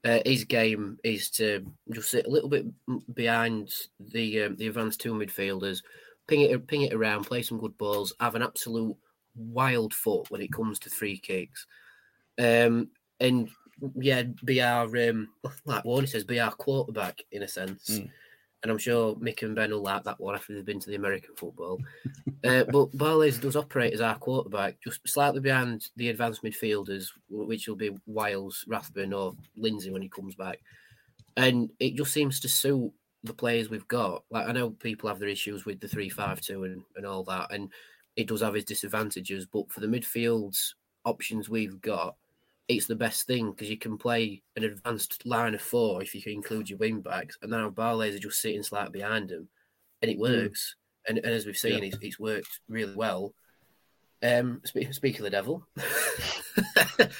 uh, 0.05 0.19
his 0.25 0.43
game 0.43 0.97
is 1.03 1.29
to 1.31 1.65
just 1.91 2.11
sit 2.11 2.27
a 2.27 2.29
little 2.29 2.49
bit 2.49 2.65
behind 3.13 3.73
the 3.99 4.43
um, 4.43 4.55
the 4.55 4.67
advanced 4.67 5.01
two 5.01 5.13
midfielders, 5.13 5.81
ping 6.27 6.41
it 6.41 6.67
ping 6.67 6.83
it 6.83 6.93
around, 6.93 7.25
play 7.25 7.41
some 7.41 7.59
good 7.59 7.77
balls, 7.77 8.13
have 8.19 8.35
an 8.35 8.43
absolute 8.43 8.95
wild 9.35 9.93
foot 9.93 10.29
when 10.29 10.41
it 10.41 10.53
comes 10.53 10.77
to 10.79 10.89
free 10.89 11.17
kicks, 11.17 11.65
um, 12.39 12.87
and 13.19 13.49
yeah, 13.95 14.23
be 14.43 14.61
our 14.61 14.85
um, 15.09 15.29
like 15.65 15.83
Warney 15.83 16.07
says, 16.07 16.23
be 16.23 16.39
our 16.39 16.51
quarterback 16.51 17.21
in 17.31 17.41
a 17.41 17.47
sense. 17.47 17.89
Mm. 17.99 18.09
And 18.65 18.71
I'm 18.71 18.79
sure 18.79 19.13
Mick 19.17 19.43
and 19.43 19.53
Ben 19.53 19.69
will 19.69 19.83
like 19.83 20.03
that 20.05 20.19
one 20.19 20.33
after 20.33 20.55
they've 20.55 20.65
been 20.65 20.79
to 20.79 20.89
the 20.89 20.95
American 20.95 21.35
football. 21.35 21.79
uh, 22.43 22.63
but 22.71 22.91
Barlaser 22.93 23.39
does 23.39 23.55
operate 23.55 23.93
as 23.93 24.01
our 24.01 24.17
quarterback, 24.17 24.81
just 24.83 25.07
slightly 25.07 25.39
behind 25.39 25.87
the 25.97 26.09
advanced 26.09 26.41
midfielders, 26.41 27.09
which 27.29 27.67
will 27.67 27.75
be 27.75 27.95
Wiles, 28.07 28.65
Rathbone, 28.67 29.13
or 29.13 29.35
Lindsay 29.55 29.91
when 29.91 30.01
he 30.01 30.09
comes 30.09 30.33
back. 30.33 30.61
And 31.37 31.69
it 31.79 31.93
just 31.93 32.11
seems 32.11 32.39
to 32.39 32.49
suit 32.49 32.91
the 33.23 33.35
players 33.35 33.69
we've 33.69 33.87
got. 33.87 34.23
Like 34.31 34.49
I 34.49 34.51
know 34.51 34.71
people 34.71 35.09
have 35.09 35.19
their 35.19 35.29
issues 35.29 35.65
with 35.65 35.79
the 35.79 35.87
three-five-two 35.87 36.63
and, 36.63 36.81
and 36.95 37.05
all 37.05 37.23
that, 37.25 37.53
and 37.53 37.71
it 38.15 38.27
does 38.27 38.41
have 38.41 38.55
its 38.55 38.65
disadvantages. 38.65 39.45
But 39.45 39.71
for 39.71 39.79
the 39.79 39.85
midfields 39.85 40.73
options 41.05 41.49
we've 41.49 41.79
got, 41.81 42.15
it's 42.67 42.87
the 42.87 42.95
best 42.95 43.27
thing 43.27 43.51
because 43.51 43.69
you 43.69 43.77
can 43.77 43.97
play 43.97 44.41
an 44.55 44.63
advanced 44.63 45.25
line 45.25 45.53
of 45.53 45.61
four 45.61 46.01
if 46.01 46.15
you 46.15 46.21
can 46.21 46.33
include 46.33 46.69
your 46.69 46.79
wing 46.79 47.01
backs, 47.01 47.37
and 47.41 47.51
now 47.51 47.71
are 47.77 48.19
just 48.19 48.41
sitting 48.41 48.63
slightly 48.63 48.99
behind 48.99 49.31
him, 49.31 49.47
and 50.01 50.11
it 50.11 50.17
works. 50.17 50.75
And, 51.07 51.19
and 51.19 51.27
as 51.27 51.45
we've 51.45 51.57
seen, 51.57 51.83
it's, 51.83 51.97
it's 52.01 52.19
worked 52.19 52.59
really 52.67 52.95
well. 52.95 53.33
Um, 54.23 54.61
speak, 54.63 54.91
speak 54.93 55.19
of 55.19 55.23
the 55.23 55.29
devil. 55.29 55.67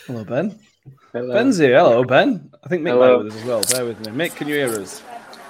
Hello, 0.08 0.24
Ben. 0.24 0.60
Hello. 1.14 1.34
Ben's 1.34 1.58
here. 1.58 1.78
Hello, 1.78 2.04
Ben. 2.04 2.50
I 2.64 2.68
think 2.68 2.82
Mick 2.82 2.86
might 2.86 3.06
Hello. 3.06 3.20
be 3.20 3.26
with 3.26 3.34
us 3.34 3.42
as 3.42 3.48
well. 3.48 3.62
Bear 3.70 3.86
with 3.86 4.00
me. 4.00 4.12
Mick, 4.12 4.36
can 4.36 4.48
you 4.48 4.56
hear 4.56 4.82
us? 4.82 5.04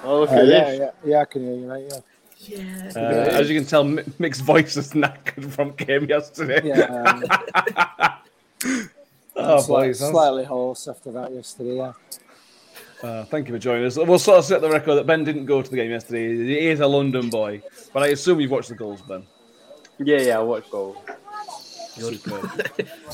Oh, 0.04 0.20
look 0.20 0.30
Uh, 0.30 0.42
yeah, 0.42 0.72
yeah, 0.72 0.90
yeah, 1.04 1.20
I 1.20 1.24
can 1.24 1.42
hear 1.42 1.54
you, 1.54 1.66
mate. 1.66 1.86
Yeah. 1.88 2.00
Yeah. 2.38 2.92
Uh, 2.94 3.00
as 3.00 3.48
you 3.48 3.58
can 3.58 3.66
tell, 3.66 3.84
Mick's 3.84 4.40
voice 4.40 4.76
is 4.76 4.92
knackered 4.92 5.50
from 5.50 5.72
game 5.72 6.04
yesterday. 6.04 6.60
Yeah, 6.62 7.22
um, 8.62 8.88
oh, 9.36 9.60
slight- 9.60 9.86
boys, 9.86 9.98
that's- 10.00 10.12
slightly 10.12 10.44
hoarse 10.44 10.88
after 10.88 11.12
that 11.12 11.32
yesterday. 11.32 11.76
Yeah, 11.76 11.92
Uh, 13.02 13.24
thank 13.24 13.46
you 13.48 13.54
for 13.54 13.58
joining 13.58 13.84
us. 13.84 13.96
We'll 13.96 14.18
sort 14.18 14.38
of 14.38 14.44
set 14.44 14.60
the 14.62 14.70
record 14.70 14.94
that 14.96 15.06
Ben 15.06 15.22
didn't 15.24 15.44
go 15.46 15.60
to 15.62 15.70
the 15.70 15.76
game 15.76 15.90
yesterday. 15.90 16.34
He 16.36 16.68
is 16.68 16.80
a 16.80 16.86
London 16.86 17.28
boy, 17.30 17.62
but 17.92 18.02
I 18.02 18.08
assume 18.08 18.40
you've 18.40 18.50
watched 18.50 18.70
the 18.70 18.74
goals, 18.74 19.02
Ben. 19.02 19.24
Yeah, 19.98 20.18
yeah, 20.20 20.38
I 20.38 20.42
watched 20.42 20.70
goals. 20.70 20.96
Superb. 21.98 22.44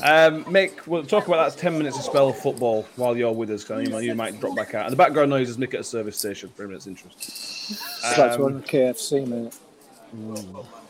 um, 0.03 0.43
Mick, 0.45 0.85
we'll 0.87 1.05
talk 1.05 1.27
about 1.27 1.49
that 1.53 1.57
10 1.59 1.77
minutes 1.77 1.97
of 1.97 2.03
spell 2.03 2.27
of 2.29 2.37
football 2.37 2.85
while 2.97 3.15
you're 3.15 3.31
with 3.31 3.49
us. 3.49 3.63
'cause 3.63 3.81
You 3.85 3.89
might, 3.93 4.03
you 4.03 4.13
might 4.15 4.37
drop 4.41 4.55
back 4.57 4.75
out. 4.75 4.83
And 4.85 4.91
the 4.91 4.97
background 4.97 5.29
noise 5.29 5.49
is 5.49 5.57
Mick 5.57 5.73
at 5.73 5.79
a 5.79 5.83
service 5.85 6.17
station 6.17 6.49
for 6.55 6.65
a 6.65 6.67
minute's 6.67 6.87
interest. 6.87 7.17
it's 7.19 8.17
like 8.17 8.31
Um, 8.33 8.41
one 8.41 8.61
KFC, 8.63 9.21
mate. 9.25 9.53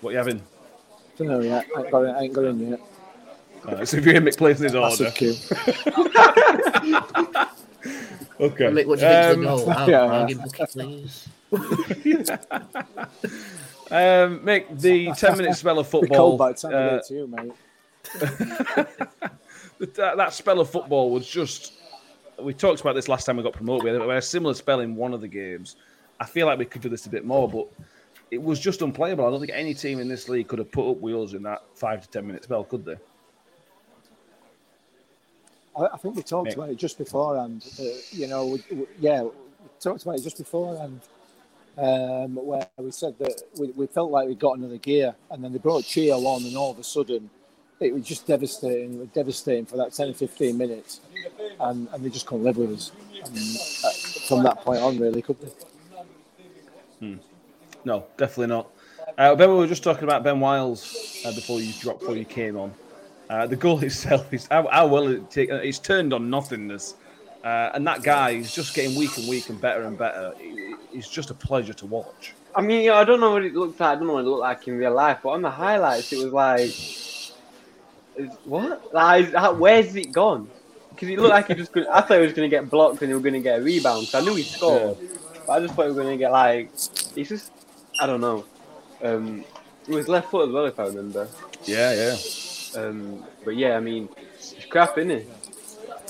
What 0.02 0.12
you 0.12 0.18
having? 0.18 0.42
Don't 1.18 1.28
know 1.28 1.40
yet. 1.42 1.68
I 1.78 1.82
ain't 1.82 1.92
got 1.92 2.00
it. 2.04 2.10
I 2.10 2.22
ain't 2.24 2.34
got 2.34 2.46
in 2.46 2.70
yet. 2.72 2.80
Uh, 3.68 3.86
so 3.86 3.98
if 3.98 4.06
you 4.06 4.12
hear 4.12 4.22
Mick 4.22 4.38
placing 4.38 4.66
his 4.66 4.76
order. 4.76 5.06
Okay. 8.40 8.66
Mick, 8.66 8.88
what 8.88 8.98
do 9.00 9.06
you 9.06 9.12
think 9.12 9.28
of 9.28 9.34
Um, 9.38 9.42
the 9.42 9.48
goal? 9.48 9.70
I'll, 9.72 9.90
yeah. 9.90 10.02
I'll 10.02 10.28
give 10.28 10.40
bucket, 10.40 10.70
please. 10.72 11.28
Um, 13.92 14.40
Mick, 14.40 14.80
the 14.82 15.12
10 15.14 15.38
minute 15.38 15.56
spell 15.56 15.78
of 15.80 15.88
football. 15.94 16.18
cold 16.18 16.38
by 16.40 16.52
the 16.52 16.58
time 16.58 16.74
I 16.74 16.76
uh, 16.76 16.96
get 16.98 17.06
to 17.08 17.14
you, 17.14 17.28
mate. 17.28 17.52
that, 19.96 20.18
that 20.18 20.34
spell 20.34 20.60
of 20.60 20.70
football 20.70 21.12
was 21.12 21.28
just. 21.28 21.74
We 22.42 22.54
talked 22.54 22.82
about 22.82 22.96
this 22.96 23.08
last 23.08 23.26
time 23.26 23.38
we 23.38 23.44
got 23.44 23.54
promoted. 23.54 23.84
We 23.84 23.92
had, 23.92 24.02
we 24.02 24.08
had 24.08 24.18
a 24.18 24.22
similar 24.22 24.56
spell 24.56 24.80
in 24.80 24.96
one 24.96 25.14
of 25.14 25.22
the 25.22 25.28
games. 25.28 25.76
I 26.20 26.26
feel 26.26 26.48
like 26.48 26.58
we 26.58 26.66
could 26.66 26.82
do 26.82 26.90
this 26.90 27.06
a 27.06 27.10
bit 27.10 27.24
more, 27.26 27.48
but 27.48 27.68
it 28.32 28.42
was 28.42 28.60
just 28.60 28.82
unplayable. 28.82 29.26
I 29.26 29.30
don't 29.30 29.40
think 29.40 29.52
any 29.54 29.74
team 29.76 30.00
in 30.00 30.08
this 30.10 30.28
league 30.28 30.48
could 30.48 30.60
have 30.60 30.72
put 30.72 30.90
up 30.90 31.00
wheels 31.00 31.36
in 31.36 31.44
that 31.44 31.62
five 31.76 32.02
to 32.02 32.10
ten 32.10 32.26
minute 32.26 32.44
spell, 32.44 32.64
could 32.64 32.84
they? 32.84 32.96
I, 35.78 35.88
I 35.94 35.98
think 35.98 36.16
we 36.16 36.24
talked 36.24 36.48
Nick. 36.50 36.58
about 36.58 36.70
it 36.70 36.78
just 36.78 36.98
beforehand. 36.98 37.66
Uh, 37.80 37.84
you 38.12 38.28
know, 38.28 38.48
we, 38.48 38.64
we, 38.76 38.86
yeah, 39.00 39.24
we 39.24 39.32
talked 39.80 40.04
about 40.04 40.16
it 40.16 40.24
just 40.24 40.38
beforehand, 40.38 41.02
um, 41.78 42.36
where 42.36 42.68
we 42.78 42.92
said 42.92 43.18
that 43.20 43.42
we, 43.60 43.72
we 43.72 43.88
felt 43.88 44.12
like 44.12 44.28
we 44.28 44.36
got 44.36 44.58
another 44.58 44.78
gear, 44.78 45.16
and 45.32 45.44
then 45.44 45.52
they 45.52 45.60
brought 45.60 45.84
Chio 45.86 46.18
on, 46.18 46.44
and 46.44 46.56
all 46.56 46.72
of 46.72 46.80
a 46.80 46.84
sudden, 46.84 47.30
it 47.80 47.94
was 47.94 48.06
just 48.06 48.28
devastating. 48.28 48.94
It 48.96 49.00
was 49.00 49.10
devastating 49.10 49.66
for 49.66 49.78
that 49.78 49.94
10 49.94 50.10
or 50.10 50.14
15 50.14 50.58
minutes, 50.58 51.02
and, 51.60 51.88
and 51.92 52.06
they 52.06 52.10
just 52.10 52.26
couldn't 52.26 52.44
live 52.44 52.58
with 52.58 52.72
us. 52.72 52.92
And, 53.26 53.38
uh, 53.86 54.28
from 54.28 54.44
that 54.44 54.62
point 54.62 54.82
on, 54.82 55.00
really, 55.00 55.22
could 55.22 55.40
they? 55.42 55.52
No, 57.86 58.06
definitely 58.18 58.48
not. 58.48 58.70
Uh, 59.18 59.36
ben, 59.36 59.50
we 59.50 59.56
were 59.56 59.68
just 59.68 59.84
talking 59.84 60.06
about 60.06 60.24
Ben 60.24 60.40
Wiles 60.40 61.22
uh, 61.26 61.34
before 61.34 61.60
you 61.60 61.74
dropped, 61.74 62.00
before 62.00 62.16
you 62.16 62.26
came 62.26 62.58
on. 62.58 62.74
Uh, 63.30 63.48
the 63.48 63.56
goal 63.56 63.84
itself 63.84 64.32
is 64.34 64.48
how, 64.52 64.68
how 64.68 64.88
well 64.88 65.08
it 65.08 65.30
take, 65.32 65.52
uh, 65.52 65.56
it's 65.56 65.80
turned 65.80 66.14
on 66.14 66.30
nothingness, 66.30 66.96
uh, 67.44 67.72
and 67.74 67.86
that 67.88 68.04
guy 68.04 68.32
is 68.32 68.54
just 68.54 68.74
getting 68.76 68.96
weak 68.98 69.18
and 69.18 69.28
weak 69.28 69.50
and 69.50 69.60
better 69.62 69.84
and 69.84 69.98
better. 69.98 70.34
It- 70.40 70.78
It's 70.94 71.10
just 71.10 71.32
a 71.32 71.34
pleasure 71.34 71.74
to 71.74 71.86
watch. 71.88 72.34
I 72.56 72.62
mean, 72.62 72.88
I 72.92 73.04
don't 73.04 73.20
know 73.20 73.32
what 73.32 73.44
it 73.44 73.56
looked 73.56 73.80
like. 73.80 73.90
I 73.90 73.96
don't 73.96 74.06
know 74.06 74.14
what 74.14 74.26
it 74.26 74.28
looked 74.28 74.42
like 74.42 74.68
in 74.68 74.78
real 74.78 74.94
life, 74.94 75.18
but 75.24 75.30
on 75.30 75.42
the 75.42 75.50
highlights, 75.50 76.14
it 76.14 76.18
was 76.24 76.32
like, 76.32 76.72
what? 78.46 78.94
Like, 78.94 79.34
how, 79.34 79.54
where's 79.54 79.96
it 79.96 80.12
gone? 80.12 80.48
Because 80.92 81.10
it 81.10 81.18
looked 81.18 81.32
like 81.32 81.48
he 81.48 81.56
just. 81.56 81.72
Could, 81.72 81.88
I 81.88 82.02
thought 82.02 82.20
he 82.20 82.26
was 82.26 82.34
going 82.34 82.48
to 82.48 82.56
get 82.56 82.70
blocked 82.70 83.02
and 83.02 83.10
he 83.10 83.14
was 83.16 83.24
going 83.24 83.34
to 83.34 83.40
get 83.40 83.60
a 83.60 83.64
rebound. 83.64 84.06
So 84.08 84.20
I 84.20 84.22
knew 84.22 84.36
he 84.36 84.44
scored, 84.44 84.98
but 85.48 85.54
I 85.54 85.60
just 85.62 85.74
thought 85.74 85.84
he 85.84 85.88
was 85.88 85.98
going 85.98 86.12
to 86.12 86.18
get 86.18 86.32
like. 86.32 86.70
He's 87.16 87.30
just. 87.30 87.52
I 88.00 88.06
don't 88.06 88.22
know. 88.22 88.46
Um, 89.02 89.44
it 89.88 89.94
was 89.96 90.08
left 90.08 90.30
foot 90.30 90.48
as 90.50 90.54
well, 90.54 90.66
if 90.66 90.80
I 90.80 90.84
remember. 90.86 91.28
Yeah, 91.66 91.94
yeah. 91.94 92.18
Um, 92.76 93.24
but 93.46 93.56
yeah, 93.56 93.78
I 93.78 93.80
mean, 93.80 94.10
it's 94.34 94.66
crap, 94.66 94.98
isn't 94.98 95.12
it? 95.12 95.30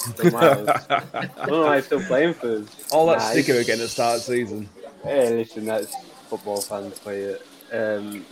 I 0.06 0.12
don't 0.24 1.48
know 1.48 1.62
why 1.64 1.76
he's 1.78 1.86
still 1.86 2.04
playing 2.06 2.34
for 2.34 2.58
us. 2.58 2.92
All 2.92 3.06
that 3.08 3.20
Nah, 3.20 3.24
sticker 3.32 3.54
again 3.60 3.80
at 3.80 3.84
the 3.84 3.88
start 3.88 4.20
of 4.20 4.26
the 4.26 4.34
season. 4.36 4.70
Hey, 5.04 5.36
listen, 5.38 5.66
that's 5.66 5.94
football 6.30 6.62
fans 6.62 7.00
play 7.00 7.22
it. 7.22 7.42
Um, 7.72 8.26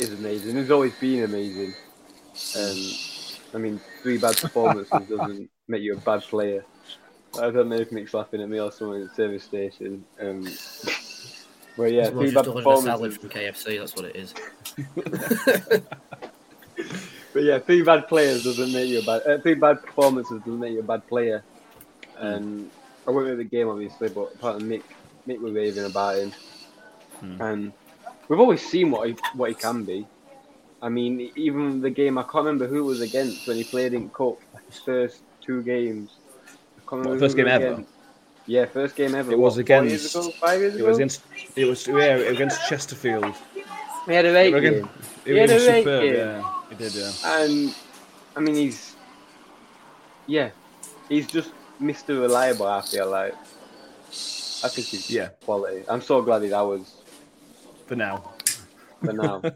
is 0.00 0.12
amazing. 0.12 0.56
It's 0.56 0.70
always 0.70 0.94
been 0.96 1.24
amazing. 1.24 1.74
Um, 2.56 2.94
I 3.54 3.58
mean, 3.58 3.80
three 4.02 4.18
bad 4.18 4.36
performances 4.36 4.90
doesn't 5.08 5.48
make 5.68 5.82
you 5.82 5.94
a 5.94 5.98
bad 5.98 6.22
player. 6.22 6.64
I 7.38 7.50
don't 7.50 7.68
know 7.68 7.76
if 7.76 7.90
Mick's 7.92 8.14
laughing 8.14 8.42
at 8.42 8.48
me 8.48 8.60
or 8.60 8.72
someone 8.72 9.02
at 9.02 9.08
the 9.08 9.14
service 9.14 9.44
station. 9.44 10.04
Um, 10.20 10.42
but 11.76 11.92
yeah, 11.92 12.06
Someone's 12.06 12.30
three 12.30 12.34
bad 12.34 12.44
just 12.44 12.56
a 12.58 12.62
salad 12.82 13.12
performances. 13.14 13.16
from 13.18 13.30
KFC. 13.30 13.78
That's 13.78 13.94
what 13.96 14.04
it 14.06 14.16
is. 14.16 14.34
But 17.34 17.42
yeah, 17.42 17.58
three 17.58 17.82
bad 17.82 18.08
players 18.08 18.44
doesn't 18.44 18.72
make 18.72 18.88
you 18.88 19.00
a 19.00 19.02
bad. 19.02 19.26
Uh, 19.26 19.38
three 19.42 19.54
bad 19.54 19.82
performances 19.84 20.38
doesn't 20.38 20.60
make 20.60 20.72
you 20.72 20.80
a 20.80 20.84
bad 20.84 21.06
player. 21.08 21.42
And 22.16 22.70
I 23.06 23.10
went 23.10 23.28
with 23.28 23.38
the 23.38 23.44
game 23.44 23.68
obviously, 23.68 24.08
but 24.08 24.32
apart 24.34 24.60
from 24.60 24.68
Mick, 24.70 24.82
Mick 25.28 25.40
was 25.40 25.52
raving 25.52 25.84
about 25.84 26.16
him, 26.16 26.32
and 27.40 27.72
we've 28.28 28.38
always 28.40 28.64
seen 28.64 28.90
what 28.90 29.08
he 29.08 29.16
what 29.34 29.48
he 29.50 29.54
can 29.54 29.84
be. 29.84 30.06
I 30.80 30.88
mean, 30.90 31.30
even 31.34 31.80
the 31.80 31.90
game 31.90 32.18
I 32.18 32.22
can't 32.22 32.44
remember 32.46 32.66
who 32.66 32.78
it 32.80 32.82
was 32.82 33.00
against 33.00 33.46
when 33.48 33.56
he 33.56 33.64
played 33.64 33.94
in 33.94 34.08
cup. 34.10 34.38
His 34.70 34.78
first 34.80 35.22
two 35.40 35.62
games. 35.62 36.10
I 36.46 36.88
can't 36.90 37.04
What, 37.06 37.18
first 37.18 37.36
game 37.36 37.48
ever? 37.48 37.66
against. 37.72 37.90
Yeah, 38.46 38.66
first 38.66 38.94
game 38.94 39.14
ever. 39.14 39.32
It 39.32 39.38
was 39.38 39.56
What, 39.56 39.66
four 39.66 39.76
against. 39.78 39.90
years 39.90 40.14
ago, 40.14 40.30
five 40.38 40.60
years 40.60 40.76
It 40.76 40.84
was 40.86 40.98
against. 40.98 41.22
It 41.56 41.64
was 41.64 41.86
yeah 41.88 42.16
against 42.34 42.68
Chesterfield. 42.68 43.34
he 44.06 44.12
had 44.12 44.24
a 44.26 44.32
rate 44.32 44.54
Again- 44.54 44.72
game. 44.74 44.88
It 45.24 45.32
He 45.32 45.38
had 45.38 45.50
was 45.50 45.62
a 45.66 45.70
great 45.70 45.84
superb. 45.84 46.02
game. 46.02 46.14
Yeah, 46.14 46.54
he 46.78 46.84
did. 46.84 46.94
Yeah. 46.94 47.12
And 47.24 47.74
I 48.36 48.40
mean, 48.40 48.54
he's 48.54 48.96
yeah, 50.26 50.50
he's 51.08 51.26
just 51.26 51.52
Mr. 51.80 52.20
Reliable. 52.20 52.66
I 52.66 52.80
feel 52.82 53.10
like. 53.10 53.34
I 54.64 54.68
think 54.68 54.86
he's 54.86 55.10
Yeah. 55.10 55.28
quality. 55.44 55.84
I'm 55.88 56.00
so 56.00 56.22
glad 56.22 56.42
he's 56.42 56.52
was 56.52 57.02
For 57.86 57.96
now. 57.96 58.32
for 59.04 59.12
now. 59.12 59.42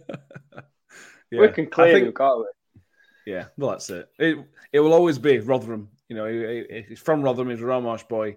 Yeah. 1.31 1.41
We 1.43 1.49
can 1.49 1.67
claim 1.67 1.93
think- 1.95 2.07
him, 2.07 2.15
can't 2.15 2.39
we? 2.39 2.81
Yeah, 3.27 3.45
well, 3.59 3.71
that's 3.73 3.91
it. 3.91 4.09
It 4.19 4.39
it 4.73 4.81
will 4.81 4.95
always 4.95 5.19
be 5.19 5.39
Rotherham. 5.41 5.91
You 6.09 6.17
know, 6.17 6.27
he, 6.27 6.65
he- 6.75 6.83
he's 6.89 6.99
from 7.01 7.21
Rotherham. 7.23 7.51
He's 7.51 7.61
a 7.61 7.65
Rawmarsh 7.65 8.09
boy. 8.09 8.37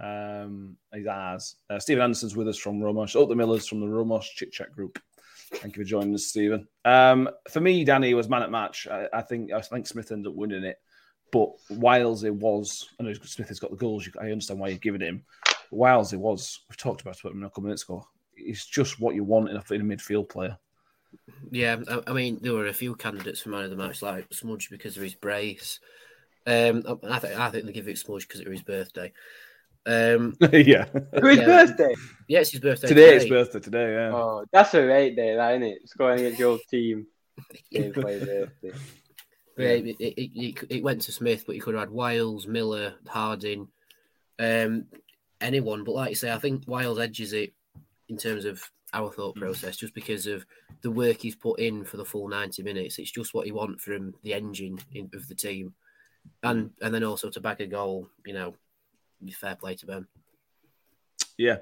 Um, 0.00 0.76
he's 0.92 1.06
ours. 1.06 1.54
Uh, 1.70 1.78
Stephen 1.78 2.02
Anderson's 2.02 2.34
with 2.34 2.48
us 2.48 2.58
from 2.58 2.80
Rawmarsh. 2.80 3.14
Up 3.20 3.28
the 3.28 3.36
Millers 3.36 3.68
from 3.68 3.78
the 3.80 3.86
Rawmarsh 3.86 4.34
Chit 4.34 4.50
Chat 4.50 4.72
group. 4.74 4.98
Thank 5.56 5.76
you 5.76 5.82
for 5.82 5.88
joining 5.88 6.14
us, 6.14 6.26
Stephen. 6.26 6.68
Um, 6.84 7.28
for 7.50 7.60
me, 7.60 7.84
Danny 7.84 8.14
was 8.14 8.28
man 8.28 8.42
at 8.42 8.50
match. 8.50 8.86
I, 8.90 9.08
I 9.12 9.22
think 9.22 9.52
I 9.52 9.60
think 9.60 9.86
Smith 9.86 10.12
ended 10.12 10.30
up 10.30 10.36
winning 10.36 10.64
it, 10.64 10.78
but 11.32 11.50
Wiles 11.70 12.24
it 12.24 12.34
was. 12.34 12.88
I 12.98 13.04
know 13.04 13.12
Smith 13.14 13.48
has 13.48 13.60
got 13.60 13.70
the 13.70 13.76
goals. 13.76 14.08
I 14.20 14.30
understand 14.30 14.60
why 14.60 14.68
you're 14.68 14.78
giving 14.78 15.02
it 15.02 15.08
him. 15.08 15.24
Wiles 15.70 16.12
it 16.12 16.20
was. 16.20 16.60
We've 16.68 16.76
talked 16.76 17.00
about 17.00 17.16
it 17.16 17.24
a 17.24 17.40
couple 17.42 17.62
minutes 17.62 17.84
ago. 17.84 18.06
It's 18.36 18.66
just 18.66 19.00
what 19.00 19.14
you 19.14 19.24
want 19.24 19.50
in 19.50 19.56
a, 19.56 19.74
in 19.74 19.80
a 19.80 19.84
midfield 19.84 20.28
player. 20.28 20.58
Yeah, 21.50 21.76
I, 21.88 22.02
I 22.08 22.12
mean, 22.12 22.38
there 22.42 22.52
were 22.52 22.66
a 22.66 22.72
few 22.72 22.94
candidates 22.94 23.40
for 23.40 23.50
man 23.50 23.64
of 23.64 23.70
the 23.70 23.76
match, 23.76 24.02
like 24.02 24.26
Smudge 24.32 24.70
because 24.70 24.96
of 24.96 25.02
his 25.02 25.14
brace. 25.14 25.80
Um, 26.46 26.84
I 27.08 27.18
think 27.18 27.38
I 27.38 27.50
think 27.50 27.64
they 27.64 27.72
give 27.72 27.88
it 27.88 27.98
Smudge 27.98 28.28
because 28.28 28.40
it 28.40 28.48
was 28.48 28.58
his 28.58 28.66
birthday. 28.66 29.12
Um, 29.86 30.34
yeah, 30.52 30.84
For 30.84 31.28
his 31.28 31.38
Yeah. 31.38 31.44
birthday. 31.46 31.94
yeah, 32.28 32.40
it's 32.40 32.50
his 32.52 32.60
birthday 32.60 32.88
today 32.88 33.14
it's 33.16 33.24
today. 33.24 33.34
birthday. 33.36 33.60
Today, 33.60 33.92
yeah. 33.92 34.12
Oh, 34.14 34.44
that's 34.52 34.74
a 34.74 34.86
right 34.86 35.14
day, 35.14 35.36
that 35.36 35.50
isn't 35.52 35.62
it? 35.62 35.88
Scoring 35.88 36.20
against 36.20 36.38
your 36.38 36.58
team. 36.70 37.06
Gameplay 37.74 38.24
birthday. 38.24 38.78
Yeah, 39.58 39.68
it, 39.68 39.86
it, 40.00 40.00
it, 40.00 40.30
it- 40.34 40.66
it 40.70 40.82
went 40.82 41.02
to 41.02 41.12
Smith, 41.12 41.44
but 41.46 41.54
you 41.54 41.62
could 41.62 41.74
have 41.74 41.82
had 41.84 41.90
Wiles, 41.90 42.46
Miller, 42.46 42.94
Harding, 43.06 43.68
um, 44.38 44.86
anyone. 45.40 45.84
But 45.84 45.94
like 45.94 46.10
you 46.10 46.16
say, 46.16 46.32
I 46.32 46.38
think 46.38 46.64
Wiles 46.66 46.98
edges 46.98 47.32
it 47.32 47.52
in 48.08 48.16
terms 48.16 48.44
of 48.46 48.62
our 48.92 49.10
thought 49.12 49.34
process 49.36 49.76
just 49.76 49.92
because 49.94 50.26
of 50.26 50.46
the 50.82 50.90
work 50.90 51.20
he's 51.20 51.34
put 51.36 51.58
in 51.60 51.84
for 51.84 51.96
the 51.96 52.04
full 52.04 52.28
90 52.28 52.62
minutes. 52.62 52.98
It's 52.98 53.10
just 53.10 53.34
what 53.34 53.46
you 53.46 53.54
want 53.54 53.80
from 53.80 54.14
the 54.22 54.34
engine 54.34 54.78
in, 54.92 55.10
of 55.14 55.26
the 55.28 55.34
team. 55.34 55.74
And 56.42 56.70
and 56.80 56.94
then 56.94 57.04
also 57.04 57.28
to 57.30 57.40
back 57.40 57.60
a 57.60 57.66
goal, 57.66 58.08
you 58.24 58.32
know, 58.34 58.54
fair 59.32 59.56
play 59.56 59.74
to 59.76 59.86
Ben. 59.86 60.06
Yeah, 61.36 61.58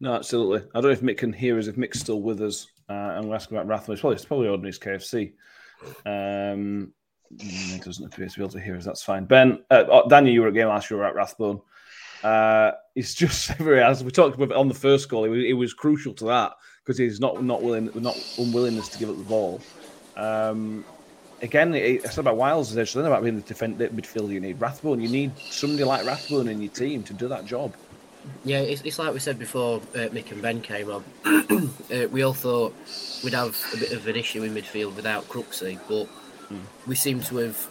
no, 0.00 0.14
absolutely. 0.14 0.68
I 0.74 0.80
don't 0.80 0.84
know 0.84 0.90
if 0.90 1.00
Mick 1.00 1.18
can 1.18 1.32
hear 1.32 1.58
us. 1.58 1.66
If 1.66 1.76
Mick's 1.76 2.00
still 2.00 2.22
with 2.22 2.40
us, 2.40 2.68
uh, 2.88 3.14
and 3.16 3.28
we're 3.28 3.34
asking 3.34 3.56
about 3.56 3.68
Rathbone. 3.68 3.94
It's 3.94 4.00
probably, 4.00 4.16
it's 4.16 4.24
probably 4.24 4.68
his 4.68 4.78
KFC. 4.78 5.32
Um, 6.04 6.92
he 7.40 7.78
doesn't 7.78 8.06
appear 8.06 8.28
to 8.28 8.36
be 8.36 8.42
able 8.42 8.52
to 8.52 8.60
hear 8.60 8.76
us. 8.76 8.84
That's 8.84 9.02
fine. 9.02 9.24
Ben, 9.24 9.64
uh, 9.70 9.84
uh, 9.90 10.08
Daniel, 10.08 10.32
you 10.32 10.40
were 10.42 10.48
at 10.48 10.54
game 10.54 10.68
last 10.68 10.90
year. 10.90 11.02
At 11.02 11.14
Rathbone. 11.14 11.60
Uh, 12.22 12.72
it's 12.94 13.14
just 13.14 13.50
as 13.60 14.04
we 14.04 14.10
talked 14.10 14.40
about 14.40 14.56
on 14.56 14.68
the 14.68 14.74
first 14.74 15.08
goal. 15.08 15.24
It 15.24 15.28
was, 15.28 15.44
it 15.44 15.52
was 15.54 15.74
crucial 15.74 16.14
to 16.14 16.24
that 16.26 16.52
because 16.84 16.98
he's 16.98 17.20
not 17.20 17.42
not 17.42 17.62
willing, 17.62 17.90
not 17.94 18.16
unwillingness 18.38 18.88
to 18.90 18.98
give 18.98 19.10
up 19.10 19.16
the 19.16 19.24
ball. 19.24 19.60
Um, 20.16 20.84
again, 21.42 21.74
it, 21.74 22.04
I 22.04 22.08
said 22.08 22.20
about 22.20 22.36
Wiles. 22.36 22.72
There's 22.72 22.94
about 22.96 23.22
being 23.22 23.36
the 23.36 23.42
defend 23.42 23.78
the 23.78 23.88
midfielder. 23.88 24.30
You 24.30 24.40
need 24.40 24.60
Rathbone. 24.60 25.00
You 25.00 25.08
need 25.08 25.32
somebody 25.38 25.84
like 25.84 26.06
Rathbone 26.06 26.48
in 26.48 26.60
your 26.60 26.72
team 26.72 27.02
to 27.04 27.14
do 27.14 27.28
that 27.28 27.46
job. 27.46 27.74
Yeah, 28.44 28.58
it's, 28.58 28.82
it's 28.82 28.98
like 28.98 29.12
we 29.12 29.20
said 29.20 29.38
before. 29.38 29.80
Uh, 29.94 30.08
Mick 30.08 30.32
and 30.32 30.42
Ben 30.42 30.60
came 30.60 30.90
on. 30.90 31.04
uh, 31.24 32.08
we 32.10 32.22
all 32.22 32.32
thought 32.32 32.74
we'd 33.22 33.34
have 33.34 33.56
a 33.74 33.76
bit 33.76 33.92
of 33.92 34.06
an 34.06 34.16
issue 34.16 34.42
in 34.42 34.54
midfield 34.54 34.96
without 34.96 35.28
Crooksy, 35.28 35.78
but 35.88 36.08
we 36.86 36.94
seem 36.94 37.20
to 37.22 37.36
have 37.38 37.68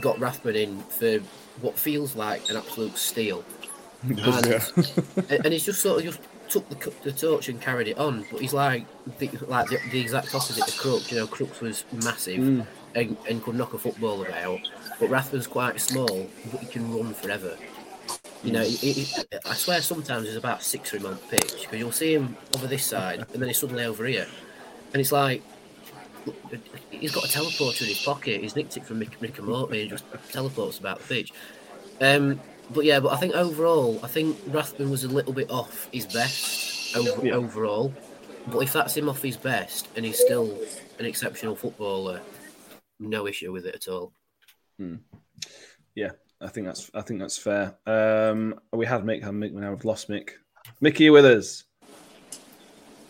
got 0.00 0.18
Rathbone 0.18 0.56
in 0.56 0.80
for 0.82 1.18
what 1.60 1.78
feels 1.78 2.14
like 2.14 2.48
an 2.50 2.56
absolute 2.56 2.96
steal. 2.96 3.44
and, 4.02 4.72
and 5.30 5.52
he's 5.52 5.64
just 5.64 5.80
sort 5.80 5.98
of 5.98 6.04
just 6.04 6.20
took 6.48 6.68
the, 6.68 6.92
the 7.02 7.12
torch 7.12 7.48
and 7.48 7.60
carried 7.60 7.88
it 7.88 7.98
on. 7.98 8.24
But 8.30 8.40
he's 8.40 8.52
like 8.52 8.86
the, 9.18 9.30
like 9.48 9.68
the, 9.68 9.78
the 9.90 10.00
exact 10.00 10.34
opposite 10.34 10.66
of 10.68 10.76
Crooks. 10.76 11.10
You 11.10 11.18
know, 11.18 11.26
Crooks 11.26 11.60
was 11.60 11.84
massive 11.92 12.66
and, 12.98 13.16
and 13.28 13.42
could 13.42 13.54
knock 13.54 13.74
a 13.74 13.78
football 13.78 14.22
about, 14.22 14.60
but 15.00 15.08
Rathbone's 15.10 15.46
quite 15.46 15.80
small, 15.80 16.28
but 16.50 16.60
he 16.60 16.66
can 16.66 16.92
run 16.94 17.14
forever. 17.14 17.56
You 18.42 18.52
know, 18.52 18.62
he, 18.62 18.92
he, 18.92 19.06
I 19.46 19.54
swear 19.54 19.82
sometimes 19.82 20.26
he's 20.26 20.36
about 20.36 20.62
six 20.62 20.94
or 20.94 20.98
him 20.98 21.06
on 21.06 21.16
pitch 21.16 21.62
because 21.62 21.78
you'll 21.78 21.92
see 21.92 22.14
him 22.14 22.36
over 22.56 22.66
this 22.66 22.84
side 22.84 23.18
and 23.18 23.40
then 23.40 23.48
he's 23.48 23.58
suddenly 23.58 23.84
over 23.84 24.06
here, 24.06 24.26
and 24.92 25.00
it's 25.00 25.12
like 25.12 25.42
he's 26.90 27.12
got 27.12 27.24
a 27.24 27.28
teleporter 27.28 27.82
in 27.82 27.88
his 27.88 28.02
pocket. 28.02 28.40
He's 28.40 28.56
nicked 28.56 28.76
it 28.76 28.84
from 28.84 29.00
Mick, 29.00 29.20
Rick 29.20 29.38
and 29.38 29.48
Morty 29.48 29.82
and 29.82 29.90
just 29.90 30.04
teleports 30.30 30.78
about 30.78 31.00
the 31.00 31.14
pitch. 31.14 31.32
Um, 32.00 32.40
but 32.70 32.84
yeah, 32.84 33.00
but 33.00 33.12
I 33.12 33.16
think 33.16 33.34
overall, 33.34 33.98
I 34.02 34.08
think 34.08 34.36
Rathman 34.50 34.90
was 34.90 35.04
a 35.04 35.08
little 35.08 35.32
bit 35.32 35.50
off 35.50 35.88
his 35.92 36.06
best 36.06 36.96
over, 36.96 37.26
Yeah. 37.26 37.34
overall. 37.34 37.92
But 38.46 38.60
if 38.60 38.72
that's 38.72 38.96
him 38.96 39.08
off 39.08 39.22
his 39.22 39.36
best 39.36 39.88
and 39.96 40.04
he's 40.04 40.18
still 40.18 40.58
an 40.98 41.06
exceptional 41.06 41.54
footballer, 41.56 42.20
no 43.00 43.26
issue 43.26 43.52
with 43.52 43.66
it 43.66 43.74
at 43.74 43.88
all. 43.88 44.12
Yeah, 45.94 46.10
I 46.40 46.48
think 46.48 46.66
that's 46.66 46.90
I 46.94 47.00
think 47.00 47.20
that's 47.20 47.38
fair. 47.38 47.74
Um, 47.86 48.58
we 48.72 48.86
had 48.86 49.02
Mick, 49.02 49.22
had 49.22 49.34
Mick, 49.34 49.52
now 49.52 49.70
we've 49.70 49.84
lost 49.84 50.08
Mick. 50.08 50.30
Mickey, 50.80 51.04
you 51.04 51.12
with 51.12 51.24
us? 51.24 51.64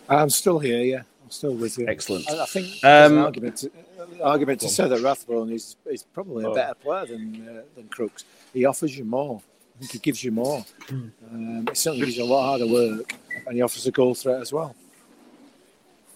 I'm 0.08 0.30
still 0.30 0.58
here, 0.58 0.82
yeah. 0.82 1.02
I'm 1.22 1.30
still 1.30 1.54
with 1.54 1.76
you. 1.76 1.86
Excellent. 1.86 2.30
I, 2.30 2.42
I 2.42 2.46
think 2.46 2.66
there's 2.80 3.10
an 3.12 3.18
Um, 3.18 3.24
argument 3.24 3.56
to, 3.58 3.70
uh, 3.98 4.22
argument 4.24 4.60
to 4.62 4.68
say 4.68 4.88
that 4.88 5.00
Rathbone 5.02 5.52
is, 5.52 5.76
is 5.84 6.02
probably 6.02 6.44
a 6.44 6.48
Oh. 6.50 6.54
better 6.54 6.74
player 6.74 7.06
than 7.06 7.46
uh, 7.48 7.62
than 7.74 7.88
Crooks. 7.88 8.24
He 8.54 8.64
offers 8.64 8.96
you 8.96 9.04
more. 9.04 9.42
I 9.76 9.80
think 9.80 9.92
he 9.92 9.98
gives 9.98 10.24
you 10.24 10.32
more. 10.32 10.64
Um, 10.90 11.66
he 11.68 11.74
certainly 11.74 12.06
gives 12.06 12.16
you 12.16 12.24
a 12.24 12.32
lot 12.32 12.46
harder 12.46 12.66
work, 12.66 13.14
and 13.46 13.54
he 13.54 13.60
offers 13.62 13.86
a 13.86 13.92
goal 13.92 14.14
threat 14.14 14.40
as 14.40 14.52
well. 14.52 14.74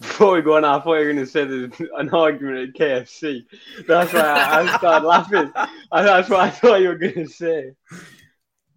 Before 0.01 0.33
we 0.35 0.41
go 0.41 0.57
on, 0.57 0.65
I 0.65 0.79
thought 0.79 0.95
you 0.95 1.05
were 1.05 1.13
going 1.13 1.25
to 1.25 1.25
say 1.25 1.45
there's 1.45 1.71
an 1.97 2.09
argument 2.09 2.69
at 2.69 2.75
KFC. 2.75 3.45
That's 3.87 4.11
why 4.11 4.19
I, 4.19 4.61
I 4.61 4.77
started 4.77 5.07
laughing. 5.07 5.51
And 5.55 6.07
that's 6.07 6.29
what 6.29 6.39
I 6.41 6.49
thought 6.49 6.81
you 6.81 6.89
were 6.89 6.97
going 6.97 7.13
to 7.13 7.27
say. 7.27 7.71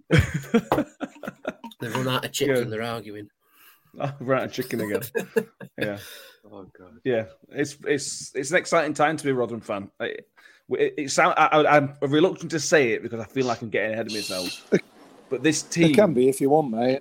They've 1.81 1.97
run 1.97 2.09
out 2.09 2.25
of 2.25 2.33
chips 2.33 2.49
Yeah. 2.49 2.59
and 2.59 2.73
they're 2.73 2.83
arguing. 2.83 3.29
Oh, 3.99 4.13
out 4.31 4.45
of 4.45 4.53
chicken 4.53 4.83
again. 4.83 5.01
yeah, 5.81 5.97
Oh, 6.53 6.67
God. 6.79 6.99
yeah. 7.03 7.25
It's 7.49 7.79
it's 7.87 8.31
it's 8.35 8.51
an 8.51 8.59
exciting 8.59 8.93
time 8.93 9.17
to 9.17 9.25
be 9.25 9.31
a 9.31 9.35
Rotherham 9.35 9.63
fan. 9.63 9.91
It, 10.01 10.29
it, 10.69 10.95
it 10.99 11.11
sound, 11.11 11.33
I, 11.39 11.47
I, 11.47 11.77
I'm 11.79 11.95
reluctant 12.03 12.51
to 12.51 12.61
say 12.61 12.91
it 12.93 13.03
because 13.03 13.21
I 13.21 13.25
feel 13.25 13.47
like 13.47 13.63
I'm 13.63 13.71
getting 13.71 13.95
ahead 13.95 14.09
of 14.09 14.13
myself. 14.13 14.69
But 15.31 15.43
this 15.43 15.63
It 15.63 15.71
team, 15.71 15.95
can 15.95 16.13
be 16.13 16.29
if 16.29 16.43
you 16.43 16.51
want, 16.51 16.71
mate. 16.73 17.01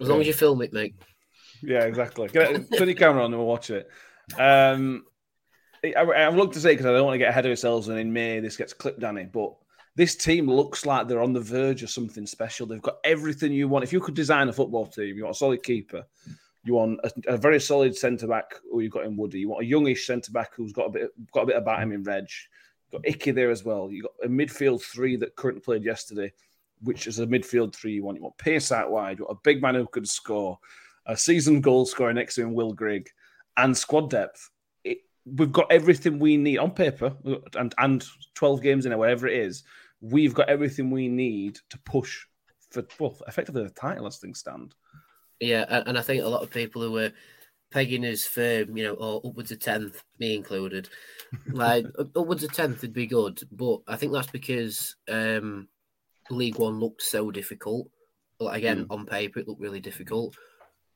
As 0.00 0.08
long 0.08 0.20
as 0.20 0.26
you 0.26 0.32
film 0.32 0.62
it, 0.62 0.72
mate. 0.72 0.94
Yeah, 1.62 1.84
exactly. 1.84 2.28
Turn 2.28 2.66
your 2.70 2.94
camera 2.94 3.24
on 3.24 3.32
and 3.32 3.36
we'll 3.36 3.46
watch 3.46 3.70
it. 3.70 3.88
Um, 4.38 5.04
I'm 5.84 6.36
looking 6.36 6.52
to 6.52 6.60
say 6.60 6.72
because 6.72 6.86
I 6.86 6.92
don't 6.92 7.04
want 7.04 7.14
to 7.14 7.18
get 7.18 7.30
ahead 7.30 7.46
of 7.46 7.50
ourselves 7.50 7.88
and 7.88 7.98
in 7.98 8.12
May 8.12 8.40
this 8.40 8.56
gets 8.56 8.72
clipped, 8.72 9.00
Danny. 9.00 9.24
But 9.24 9.54
this 9.96 10.16
team 10.16 10.50
looks 10.50 10.86
like 10.86 11.08
they're 11.08 11.22
on 11.22 11.32
the 11.32 11.40
verge 11.40 11.82
of 11.82 11.90
something 11.90 12.26
special. 12.26 12.66
They've 12.66 12.82
got 12.82 12.98
everything 13.04 13.52
you 13.52 13.68
want. 13.68 13.84
If 13.84 13.92
you 13.92 14.00
could 14.00 14.14
design 14.14 14.48
a 14.48 14.52
football 14.52 14.86
team, 14.86 15.16
you 15.16 15.24
want 15.24 15.36
a 15.36 15.38
solid 15.38 15.62
keeper, 15.62 16.04
you 16.64 16.74
want 16.74 17.00
a, 17.04 17.34
a 17.34 17.36
very 17.36 17.60
solid 17.60 17.96
centre 17.96 18.26
back 18.26 18.54
who 18.70 18.80
you've 18.80 18.92
got 18.92 19.06
in 19.06 19.16
Woody, 19.16 19.40
you 19.40 19.48
want 19.48 19.64
a 19.64 19.66
youngish 19.66 20.06
centre 20.06 20.32
back 20.32 20.54
who's 20.54 20.72
got 20.72 20.86
a 20.86 20.90
bit 20.90 21.10
got 21.32 21.42
a 21.42 21.46
bit 21.46 21.56
about 21.56 21.82
him 21.82 21.92
in 21.92 22.02
Reg. 22.02 22.28
You've 22.90 23.02
got 23.02 23.08
Icky 23.08 23.30
there 23.30 23.50
as 23.50 23.64
well. 23.64 23.90
You 23.90 24.02
got 24.02 24.12
a 24.24 24.28
midfield 24.28 24.82
three 24.82 25.16
that 25.16 25.36
currently 25.36 25.62
played 25.62 25.84
yesterday, 25.84 26.32
which 26.82 27.06
is 27.06 27.18
a 27.18 27.26
midfield 27.26 27.74
three 27.74 27.94
you 27.94 28.04
want. 28.04 28.16
You 28.16 28.24
want 28.24 28.38
Pace 28.38 28.72
out 28.72 28.90
wide, 28.90 29.18
you 29.18 29.24
want 29.24 29.38
a 29.38 29.40
big 29.44 29.62
man 29.62 29.74
who 29.74 29.86
can 29.86 30.04
score, 30.04 30.58
a 31.06 31.16
seasoned 31.16 31.62
goal 31.62 31.86
scorer 31.86 32.12
next 32.12 32.34
to 32.36 32.42
him, 32.42 32.54
Will 32.54 32.72
Grigg, 32.72 33.08
and 33.56 33.76
squad 33.76 34.10
depth. 34.10 34.50
It, 34.84 34.98
we've 35.24 35.52
got 35.52 35.70
everything 35.70 36.18
we 36.18 36.36
need 36.36 36.58
on 36.58 36.72
paper, 36.72 37.14
and 37.56 37.74
and 37.78 38.04
twelve 38.34 38.62
games 38.62 38.86
in 38.86 38.92
it, 38.92 38.98
whatever 38.98 39.28
it 39.28 39.38
is. 39.38 39.62
We've 40.00 40.34
got 40.34 40.48
everything 40.48 40.90
we 40.90 41.08
need 41.08 41.58
to 41.68 41.78
push 41.80 42.24
for 42.70 42.84
well, 42.98 43.16
effectively 43.28 43.64
the 43.64 43.70
title 43.70 44.06
as 44.06 44.18
things 44.18 44.38
stand. 44.38 44.74
Yeah, 45.40 45.64
and 45.86 45.98
I 45.98 46.02
think 46.02 46.22
a 46.22 46.28
lot 46.28 46.42
of 46.42 46.50
people 46.50 46.82
who 46.82 46.92
were 46.92 47.12
pegging 47.70 48.04
us 48.04 48.24
for, 48.24 48.62
you 48.62 48.84
know, 48.84 48.94
or 48.94 49.22
upwards 49.24 49.52
of 49.52 49.58
10th, 49.58 50.02
me 50.18 50.34
included, 50.34 50.88
like 51.48 51.86
upwards 51.98 52.44
of 52.44 52.50
10th 52.50 52.82
would 52.82 52.92
be 52.92 53.06
good. 53.06 53.40
But 53.50 53.78
I 53.86 53.96
think 53.96 54.12
that's 54.12 54.30
because 54.30 54.96
um, 55.08 55.68
League 56.34 56.58
One 56.58 56.78
looked 56.80 57.02
so 57.02 57.30
difficult. 57.30 57.88
Again, 58.40 58.86
on 58.88 59.04
paper, 59.04 59.40
it 59.40 59.48
looked 59.48 59.60
really 59.60 59.80
difficult. 59.80 60.34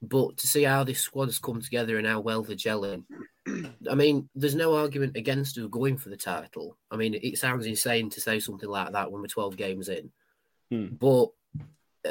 But 0.01 0.39
to 0.39 0.47
see 0.47 0.63
how 0.63 0.85
this 0.85 1.01
squad's 1.01 1.39
come 1.39 1.61
together 1.61 1.99
and 1.99 2.07
how 2.07 2.21
well 2.21 2.43
they're 2.43 2.57
gelling, 2.57 3.05
I 3.91 3.95
mean, 3.95 4.29
there's 4.35 4.55
no 4.55 4.77
argument 4.77 5.17
against 5.17 5.59
us 5.59 5.67
going 5.71 5.97
for 5.97 6.09
the 6.09 6.17
title. 6.17 6.77
I 6.91 6.97
mean, 6.97 7.15
it 7.15 7.39
sounds 7.39 7.67
insane 7.67 8.11
to 8.11 8.21
say 8.21 8.41
something 8.41 8.69
like 8.69 8.93
that 8.93 9.11
when 9.11 9.21
we're 9.21 9.29
12 9.29 9.57
games 9.57 9.89
in. 9.89 10.11
Hmm. 10.71 10.95
But 10.95 11.29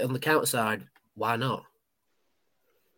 on 0.03 0.13
the 0.13 0.19
counter 0.19 0.45
side, 0.45 0.88
why 1.15 1.36
not? 1.36 1.63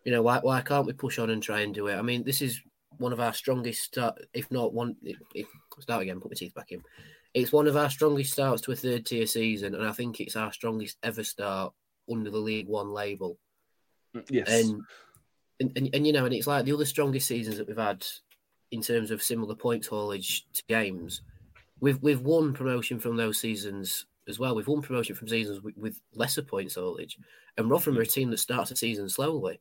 You 0.04 0.12
know, 0.12 0.22
why 0.22 0.40
why 0.40 0.62
can't 0.62 0.86
we 0.86 0.94
push 0.94 1.18
on 1.18 1.30
and 1.30 1.42
try 1.42 1.62
and 1.62 1.74
do 1.74 1.88
it? 1.88 1.96
I 1.96 2.02
mean, 2.02 2.24
this 2.24 2.42
is 2.42 2.62
one 2.98 3.12
of 3.12 3.20
our 3.20 3.34
strongest 3.34 3.84
start, 3.84 4.20
if 4.34 4.52
not 4.52 4.74
one. 4.74 4.96
If, 5.04 5.18
if, 5.34 5.48
start 5.80 6.04
again, 6.04 6.20
put 6.20 6.32
my 6.32 6.36
teeth 6.36 6.54
back 6.54 6.72
in. 6.72 6.84
It's 7.36 7.52
one 7.52 7.68
of 7.68 7.76
our 7.76 7.90
strongest 7.90 8.32
starts 8.32 8.62
to 8.62 8.72
a 8.72 8.76
third 8.76 9.06
tier 9.06 9.26
season, 9.26 9.76
and 9.76 9.86
I 9.86 9.92
think 9.92 10.22
it's 10.22 10.38
our 10.38 10.54
strongest 10.54 10.98
ever 11.04 11.22
start 11.22 11.74
under 12.10 12.32
the 12.32 12.40
League 12.40 12.70
One 12.70 12.94
label. 12.94 13.38
Yes, 14.30 14.48
And 14.50 14.82
and, 15.60 15.72
and 15.76 15.90
and 15.94 16.08
you 16.08 16.14
know, 16.14 16.24
and 16.24 16.34
it's 16.34 16.48
like 16.48 16.64
the 16.64 16.72
other 16.72 16.86
strongest 16.86 17.28
seasons 17.28 17.58
that 17.58 17.68
we've 17.68 17.78
had 17.78 18.06
in 18.72 18.82
terms 18.82 19.12
of 19.12 19.22
similar 19.22 19.54
points 19.54 19.88
haulage 19.88 20.48
to 20.54 20.64
games. 20.70 21.24
We've 21.82 22.02
we've 22.02 22.22
won 22.22 22.54
promotion 22.54 23.02
from 23.02 23.18
those 23.18 23.38
seasons 23.38 24.06
as 24.30 24.40
well. 24.40 24.56
We've 24.56 24.68
won 24.68 24.82
promotion 24.82 25.16
from 25.16 25.28
seasons 25.28 25.62
with, 25.62 25.78
with 25.78 26.00
lesser 26.14 26.42
points 26.42 26.76
haulage, 26.76 27.18
and 27.58 27.70
Rotherham 27.70 28.00
are 28.00 28.04
a 28.04 28.08
team 28.08 28.32
that 28.32 28.40
starts 28.40 28.72
a 28.72 28.78
season 28.78 29.10
slowly. 29.10 29.60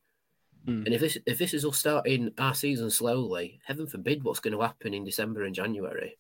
Mm. 0.65 0.87
And 0.87 0.95
if 0.95 1.01
this 1.01 1.19
if 1.27 1.39
this 1.39 1.55
is 1.55 1.65
us 1.65 1.77
starting 1.77 2.31
our 2.39 2.55
season 2.55 2.89
slowly, 2.89 3.61
heaven 3.65 3.89
forbid 3.89 4.23
what's 4.23 4.39
going 4.39 4.57
to 4.57 4.63
happen 4.63 4.95
in 4.95 5.05
December 5.05 5.43
and 5.43 5.57
January. 5.57 6.17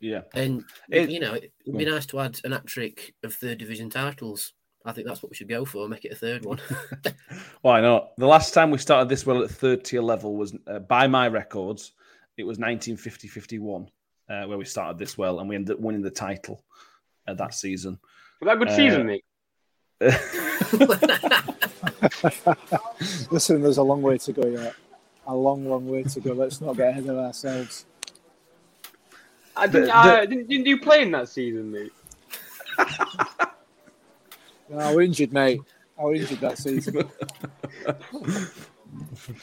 Yeah. 0.00 0.22
And 0.34 0.64
It- 0.90 1.10
you 1.10 1.20
know, 1.20 1.34
it 1.34 1.52
would 1.66 1.78
be 1.78 1.84
nice 1.84 2.06
to 2.06 2.20
add 2.20 2.40
an 2.44 2.52
hat 2.52 2.66
trick 2.66 3.14
of 3.22 3.34
third 3.34 3.58
division 3.58 3.90
titles. 3.90 4.52
I 4.84 4.92
think 4.92 5.06
that's 5.06 5.22
what 5.22 5.30
we 5.30 5.36
should 5.36 5.48
go 5.48 5.64
for. 5.64 5.88
Make 5.88 6.04
it 6.04 6.12
a 6.12 6.16
third 6.16 6.44
one. 6.46 6.60
Why 7.62 7.80
not? 7.80 8.16
The 8.16 8.26
last 8.26 8.54
time 8.54 8.70
we 8.70 8.78
started 8.78 9.08
this 9.08 9.26
well 9.26 9.42
at 9.42 9.50
third 9.50 9.84
tier 9.84 10.00
level 10.00 10.36
was, 10.36 10.54
uh, 10.66 10.78
by 10.78 11.06
my 11.08 11.28
records, 11.28 11.92
it 12.36 12.44
was 12.44 12.58
1950-51 12.58 13.88
uh, 14.30 14.44
where 14.46 14.56
we 14.56 14.64
started 14.64 14.98
this 14.98 15.18
well, 15.18 15.40
and 15.40 15.48
we 15.48 15.56
ended 15.56 15.74
up 15.76 15.80
winning 15.80 16.02
the 16.02 16.10
title 16.10 16.64
uh, 17.26 17.34
that 17.34 17.52
season. 17.54 17.98
Was 18.40 18.46
that 18.46 18.56
a 18.56 18.58
good 18.58 18.68
Uh, 18.68 18.76
season, 18.76 19.06
mate? 19.06 19.24
Listen, 23.30 23.62
there's 23.62 23.78
a 23.78 23.82
long 23.82 24.02
way 24.02 24.18
to 24.18 24.32
go 24.32 24.46
yet. 24.46 24.74
A 25.26 25.34
long, 25.34 25.68
long 25.68 25.88
way 25.88 26.02
to 26.04 26.20
go. 26.20 26.32
Let's 26.32 26.60
not 26.60 26.76
get 26.76 26.88
ahead 26.90 27.06
of 27.06 27.18
ourselves. 27.18 27.84
I 29.58 29.66
didn't, 29.66 29.86
the- 29.86 29.96
I, 29.96 30.26
didn't, 30.26 30.48
didn't 30.48 30.66
you 30.66 30.78
play 30.80 31.02
in 31.02 31.10
that 31.12 31.28
season, 31.28 31.72
mate? 31.72 31.92
No, 34.70 34.78
I 34.78 34.94
was 34.94 35.06
injured, 35.06 35.32
mate. 35.32 35.60
I 35.98 36.04
was 36.04 36.20
injured 36.20 36.40
that 36.40 36.58
season. 36.58 37.08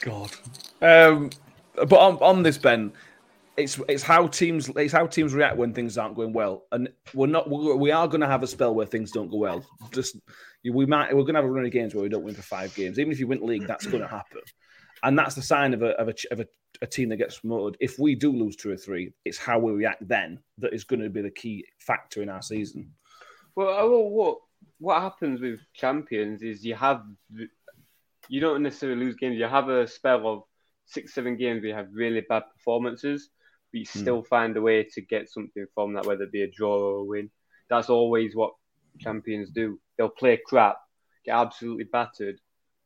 God. 0.00 0.30
Um, 0.80 1.30
but 1.74 1.94
on, 1.98 2.16
on 2.18 2.42
this, 2.42 2.58
Ben, 2.58 2.92
it's 3.56 3.80
it's 3.88 4.02
how 4.02 4.26
teams 4.28 4.68
it's 4.76 4.92
how 4.92 5.06
teams 5.06 5.34
react 5.34 5.56
when 5.56 5.72
things 5.72 5.98
aren't 5.98 6.14
going 6.14 6.32
well, 6.32 6.64
and 6.72 6.88
we're 7.14 7.26
not 7.26 7.50
we 7.50 7.74
we 7.74 7.90
are 7.90 8.06
going 8.06 8.20
to 8.20 8.26
have 8.26 8.42
a 8.42 8.46
spell 8.46 8.74
where 8.74 8.86
things 8.86 9.10
don't 9.10 9.30
go 9.30 9.38
well. 9.38 9.64
Just 9.92 10.16
we 10.64 10.86
might 10.86 11.14
we're 11.14 11.22
going 11.22 11.34
to 11.34 11.40
have 11.40 11.44
a 11.44 11.50
run 11.50 11.64
of 11.64 11.72
games 11.72 11.94
where 11.94 12.02
we 12.02 12.08
don't 12.08 12.24
win 12.24 12.34
for 12.34 12.42
five 12.42 12.74
games. 12.74 12.98
Even 12.98 13.12
if 13.12 13.18
you 13.18 13.26
win 13.26 13.40
the 13.40 13.46
league, 13.46 13.66
that's 13.66 13.86
going 13.86 14.02
to 14.02 14.08
happen, 14.08 14.40
and 15.02 15.18
that's 15.18 15.34
the 15.34 15.42
sign 15.42 15.74
of 15.74 15.82
a 15.82 15.90
of 15.98 16.08
a 16.08 16.14
of 16.30 16.40
a, 16.40 16.46
a 16.82 16.86
team 16.86 17.08
that 17.10 17.16
gets 17.16 17.38
promoted. 17.40 17.76
If 17.80 17.98
we 17.98 18.14
do 18.14 18.32
lose 18.32 18.56
two 18.56 18.70
or 18.70 18.76
three, 18.76 19.12
it's 19.24 19.38
how 19.38 19.58
we 19.58 19.72
react 19.72 20.06
then 20.06 20.40
that 20.58 20.72
is 20.74 20.84
going 20.84 21.00
to 21.00 21.10
be 21.10 21.22
the 21.22 21.30
key 21.30 21.64
factor 21.78 22.22
in 22.22 22.28
our 22.28 22.42
season. 22.42 22.92
Well, 23.54 24.08
what 24.10 24.38
what 24.78 25.00
happens 25.00 25.40
with 25.40 25.60
champions 25.74 26.42
is 26.42 26.64
you 26.64 26.74
have 26.74 27.02
you 28.28 28.40
don't 28.40 28.62
necessarily 28.62 29.04
lose 29.04 29.16
games. 29.16 29.38
You 29.38 29.44
have 29.46 29.68
a 29.68 29.86
spell 29.86 30.26
of 30.26 30.42
six, 30.84 31.14
seven 31.14 31.36
games 31.36 31.62
where 31.62 31.70
you 31.70 31.74
have 31.74 31.88
really 31.92 32.22
bad 32.28 32.42
performances, 32.56 33.30
but 33.72 33.78
you 33.78 33.86
Hmm. 33.86 34.00
still 34.00 34.22
find 34.22 34.56
a 34.56 34.62
way 34.62 34.84
to 34.92 35.00
get 35.00 35.28
something 35.28 35.66
from 35.74 35.94
that, 35.94 36.06
whether 36.06 36.24
it 36.24 36.32
be 36.32 36.42
a 36.42 36.50
draw 36.50 36.76
or 36.76 36.96
a 36.98 37.04
win. 37.04 37.30
that's 37.68 37.90
always 37.90 38.36
what 38.36 38.52
champions 39.00 39.50
do. 39.50 39.80
They'll 39.98 40.08
play 40.08 40.38
crap, 40.46 40.76
get 41.24 41.34
absolutely 41.34 41.84
battered, 41.84 42.38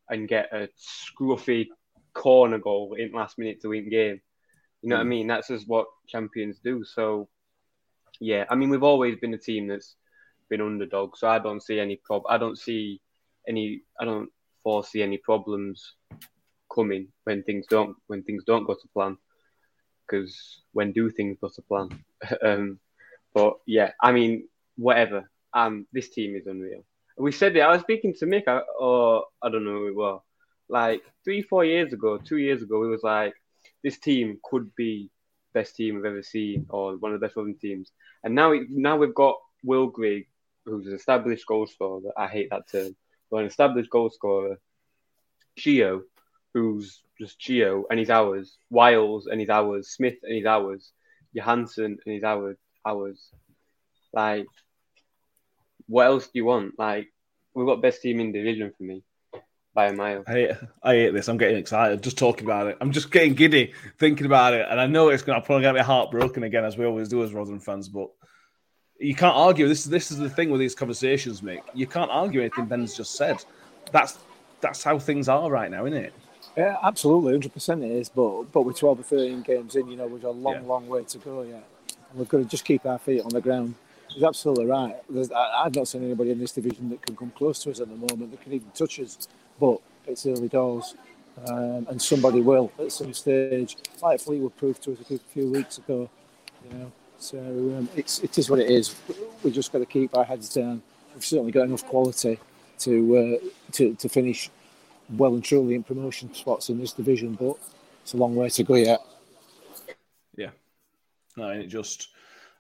and 0.09 0.27
get 0.27 0.49
a 0.53 0.69
scruffy 0.79 1.67
corner 2.15 2.59
goal 2.59 2.95
in 2.99 3.13
last 3.13 3.39
minute 3.39 3.61
to 3.63 3.69
win 3.69 3.89
game. 3.89 4.21
You 4.83 4.89
know 4.89 4.97
what 4.97 5.03
I 5.03 5.05
mean? 5.05 5.27
That's 5.27 5.49
just 5.49 5.69
what 5.69 5.87
champions 6.09 6.59
do. 6.65 6.85
So, 6.85 7.29
yeah, 8.21 8.45
I 8.49 8.55
mean, 8.55 8.71
we've 8.71 8.83
always 8.83 9.17
been 9.19 9.35
a 9.35 9.39
team 9.39 9.69
that's 9.69 9.97
been 10.49 10.61
underdog. 10.61 11.17
So 11.17 11.29
I 11.29 11.39
don't 11.39 11.63
see 11.63 11.79
any 11.79 12.01
prob. 12.05 12.23
I 12.29 12.39
don't 12.39 12.59
see 12.59 13.01
any. 13.49 13.83
I 14.01 14.05
don't 14.05 14.31
foresee 14.63 15.03
any 15.03 15.19
problems 15.19 15.95
coming 16.75 17.09
when 17.25 17.43
things 17.43 17.67
don't 17.69 17.97
when 18.07 18.23
things 18.23 18.45
don't 18.45 18.67
go 18.67 18.75
to 18.75 18.89
plan. 18.95 19.17
Because 20.07 20.63
when 20.73 20.93
do 20.93 21.11
things 21.11 21.39
go 21.41 21.49
to 21.55 21.63
plan? 21.63 21.89
um, 22.43 22.79
but 23.35 23.55
yeah, 23.67 23.93
I 24.03 24.13
mean, 24.13 24.49
whatever. 24.77 25.31
Um, 25.53 25.87
this 25.93 26.11
team 26.11 26.37
is 26.37 26.47
unreal. 26.47 26.85
We 27.17 27.33
said 27.33 27.57
it. 27.57 27.61
I 27.61 27.73
was 27.73 27.83
speaking 27.83 28.15
to 28.19 28.27
Mick, 28.27 28.45
I- 28.47 28.63
or 28.79 29.25
I 29.43 29.51
don't 29.51 29.65
know 29.65 29.73
who 29.73 29.89
it 29.89 29.97
was. 29.97 30.23
Like 30.71 31.03
three, 31.25 31.43
four 31.43 31.65
years 31.65 31.93
ago, 31.93 32.17
two 32.19 32.37
years 32.37 32.63
ago, 32.63 32.85
it 32.85 32.89
was 32.89 33.03
like 33.03 33.35
this 33.83 33.99
team 33.99 34.39
could 34.43 34.75
be 34.77 35.11
best 35.53 35.75
team 35.75 35.99
I've 35.99 36.05
ever 36.05 36.23
seen, 36.23 36.67
or 36.69 36.97
one 36.97 37.13
of 37.13 37.21
the 37.21 37.27
best 37.27 37.37
running 37.37 37.57
teams. 37.57 37.91
And 38.23 38.35
now, 38.35 38.53
it, 38.53 38.71
now 38.71 38.97
we've 38.97 39.15
got 39.15 39.37
Will 39.65 39.89
Grigg, 39.89 40.29
who's 40.65 40.87
an 40.87 40.95
established 40.95 41.47
goal 41.47 41.67
scorer. 41.67 42.01
I 42.17 42.29
hate 42.29 42.51
that 42.51 42.71
term, 42.71 42.95
but 43.31 43.39
an 43.39 43.47
established 43.47 43.91
goal 43.91 44.11
scorer. 44.11 44.59
Chio, 45.59 46.03
who's 46.55 47.03
just 47.19 47.39
Chio 47.41 47.85
and 47.91 47.99
his 47.99 48.11
hours. 48.11 48.57
Wiles 48.71 49.27
and 49.27 49.41
his 49.41 49.51
hours. 49.51 49.91
Smith 49.91 50.19
and 50.23 50.37
his 50.37 50.47
hours. 50.47 50.93
Johansson 51.35 51.99
and 52.05 52.15
his 52.15 52.23
hours. 52.23 52.57
Hours. 52.87 53.31
Like, 54.13 54.47
what 55.87 56.07
else 56.07 56.27
do 56.27 56.33
you 56.35 56.45
want? 56.45 56.79
Like, 56.79 57.09
we've 57.55 57.67
got 57.67 57.83
best 57.83 58.03
team 58.03 58.21
in 58.21 58.33
division 58.33 58.73
for 58.77 58.85
me 58.85 59.03
by 59.75 59.87
a 59.89 59.93
mile. 59.93 60.25
I 60.27 60.33
hate, 60.33 60.51
I 60.83 60.95
hate 60.95 61.15
this. 61.15 61.29
I'm 61.29 61.37
getting 61.39 61.57
excited 61.57 62.03
just 62.03 62.19
talking 62.19 62.45
about 62.45 62.67
it. 62.67 62.77
I'm 62.81 62.93
just 62.93 63.11
getting 63.11 63.35
giddy 63.35 63.73
thinking 63.99 64.27
about 64.27 64.55
it, 64.55 64.67
and 64.69 64.81
I 64.81 64.87
know 64.87 65.09
it's 65.09 65.23
going 65.23 65.41
to 65.41 65.45
probably 65.47 65.63
get 65.63 65.75
me 65.75 65.81
heartbroken 65.81 66.43
again, 66.43 66.65
as 66.65 66.77
we 66.77 66.85
always 66.85 67.09
do 67.09 67.23
as 67.23 67.33
Rotherham 67.33 67.61
fans. 67.61 67.89
But 67.89 68.09
you 68.99 69.15
can't 69.15 69.37
argue. 69.37 69.69
This 69.69 69.81
is 69.85 69.91
this 69.91 70.11
is 70.11 70.19
the 70.19 70.31
thing 70.31 70.51
with 70.51 70.61
these 70.61 70.75
conversations, 70.75 71.41
Mick. 71.41 71.63
You 71.75 71.87
can't 71.87 72.11
argue 72.11 72.41
anything 72.41 72.67
Ben's 72.67 72.97
just 72.97 73.15
said. 73.15 73.45
That's 73.93 74.19
that's 74.61 74.83
how 74.83 74.99
things 74.99 75.29
are 75.29 75.51
right 75.51 75.71
now, 75.71 75.87
isn't 75.87 75.99
it? 75.99 76.13
Yeah, 76.57 76.77
absolutely, 76.83 77.33
hundred 77.33 77.55
percent 77.55 77.83
it 77.85 77.91
is. 77.91 78.09
But 78.09 78.45
but 78.53 78.63
we're 78.63 78.73
twelve 78.73 79.01
or 79.01 79.05
thirteen 79.05 79.43
games 79.43 79.77
in, 79.77 79.89
you 79.89 79.97
know, 79.97 80.07
we've 80.07 80.23
got 80.23 80.31
a 80.31 80.33
long, 80.33 80.55
Yeah. 80.55 80.61
long 80.63 80.89
way 80.89 81.05
to 81.05 81.19
go 81.19 81.43
yet, 81.43 81.65
and 82.11 82.19
we've 82.19 82.29
got 82.29 82.39
to 82.39 82.45
just 82.45 82.65
keep 82.65 82.85
our 82.85 82.99
feet 82.99 83.23
on 83.23 83.31
the 83.31 83.41
ground. 83.41 83.75
He's 84.09 84.25
absolutely 84.25 84.67
right. 84.67 84.97
There's, 85.09 85.31
I, 85.31 85.63
I've 85.65 85.75
not 85.77 85.87
seen 85.87 86.03
anybody 86.03 86.33
in 86.33 86.41
this 86.41 86.51
division 86.51 86.91
that 86.91 87.01
can 87.01 87.15
come 87.15 87.31
close 87.31 87.63
to 87.63 87.71
us 87.71 87.79
at 87.79 87.89
the 87.89 87.95
moment 87.95 88.33
that 88.33 88.43
can 88.43 88.53
even 88.53 88.69
touch 88.75 88.99
us. 88.99 89.29
But 89.61 89.79
it's 90.07 90.25
early 90.27 90.49
doors, 90.49 90.95
um, 91.47 91.87
and 91.91 92.01
somebody 92.01 92.41
will 92.41 92.73
at 92.79 92.91
some 92.93 93.13
stage, 93.13 93.77
like 94.03 94.21
Fleetwood 94.21 94.57
proved 94.57 94.83
to 94.85 94.93
us 94.93 95.01
a 95.01 95.19
few- 95.19 95.51
weeks 95.51 95.79
ago. 95.79 96.09
You 96.65 96.79
know, 96.79 96.93
so 97.19 97.39
um, 97.39 97.89
it's 97.95 98.21
it 98.21 98.37
is 98.39 98.49
what 98.51 98.59
it 98.59 98.71
is. 98.71 98.95
We 99.43 99.51
just 99.51 99.73
got 99.73 99.79
to 99.79 99.87
keep 99.87 100.17
our 100.17 100.25
heads 100.25 100.53
down. 100.53 100.83
We've 101.15 101.25
certainly 101.25 101.53
got 101.53 101.65
enough 101.65 101.87
quality 101.87 102.39
to 102.81 103.17
uh, 103.43 103.49
to 103.73 103.95
to 103.95 104.09
finish 104.09 104.51
well 105.17 105.35
and 105.35 105.45
truly 105.45 105.75
in 105.75 105.83
promotion 105.83 106.33
spots 106.35 106.71
in 106.71 106.79
this 106.79 106.93
division, 106.93 107.35
but 107.35 107.57
it's 108.03 108.15
a 108.15 108.17
long 108.17 108.35
way 108.35 108.49
to 108.49 108.63
go 108.63 108.75
yet. 108.75 109.01
Yeah. 110.37 110.51
No, 111.37 111.49
and 111.51 111.63
it 111.63 111.67
just. 111.67 112.09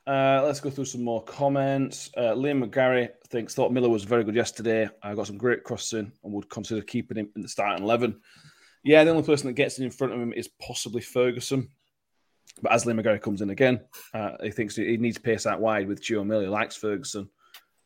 Uh, 0.06 0.42
let's 0.44 0.60
go 0.60 0.70
through 0.70 0.86
some 0.86 1.04
more 1.04 1.22
comments. 1.22 2.10
Uh, 2.16 2.32
Liam 2.34 2.64
McGarry 2.64 3.10
thinks 3.28 3.54
thought 3.54 3.72
Miller 3.72 3.88
was 3.88 4.02
very 4.02 4.24
good 4.24 4.34
yesterday. 4.34 4.88
I 5.02 5.14
got 5.14 5.26
some 5.26 5.38
great 5.38 5.62
crossing 5.62 6.10
and 6.24 6.32
would 6.32 6.48
consider 6.48 6.80
keeping 6.82 7.18
him 7.18 7.30
in 7.36 7.42
the 7.42 7.48
starting 7.48 7.84
eleven. 7.84 8.20
Yeah, 8.82 9.04
the 9.04 9.10
only 9.10 9.22
person 9.22 9.46
that 9.46 9.52
gets 9.52 9.78
in 9.78 9.90
front 9.90 10.14
of 10.14 10.20
him 10.20 10.32
is 10.32 10.48
possibly 10.48 11.02
Ferguson. 11.02 11.68
But 12.62 12.72
as 12.72 12.84
Liam 12.84 13.00
McGarry 13.00 13.20
comes 13.20 13.42
in 13.42 13.50
again, 13.50 13.80
uh, 14.12 14.32
he 14.42 14.50
thinks 14.50 14.74
he 14.74 14.96
needs 14.96 15.18
pace 15.18 15.46
out 15.46 15.60
wide 15.60 15.86
with 15.86 16.02
Gio 16.02 16.26
Miller. 16.26 16.42
He 16.42 16.48
likes 16.48 16.76
Ferguson, 16.76 17.28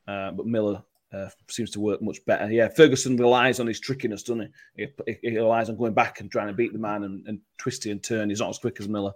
uh, 0.09 0.31
but 0.31 0.47
Miller 0.47 0.83
uh, 1.13 1.29
seems 1.51 1.71
to 1.73 1.81
work 1.81 2.01
much 2.01 2.25
better. 2.25 2.51
Yeah, 2.51 2.69
Ferguson 2.69 3.17
relies 3.17 3.61
on 3.61 3.67
his 3.67 3.81
trickiness, 3.81 4.23
doesn't 4.23 4.51
he? 4.77 4.89
He, 5.05 5.19
he 5.23 5.37
relies 5.37 5.69
on 5.69 5.77
going 5.77 5.95
back 5.95 6.21
and 6.21 6.31
trying 6.31 6.47
to 6.47 6.55
beat 6.55 6.73
the 6.73 6.79
man 6.79 7.05
and, 7.05 7.27
and 7.27 7.41
twisty 7.59 7.91
and 7.91 8.03
turn. 8.03 8.31
He's 8.31 8.41
not 8.41 8.51
as 8.51 8.59
quick 8.59 8.81
as 8.81 8.89
Miller. 8.89 9.13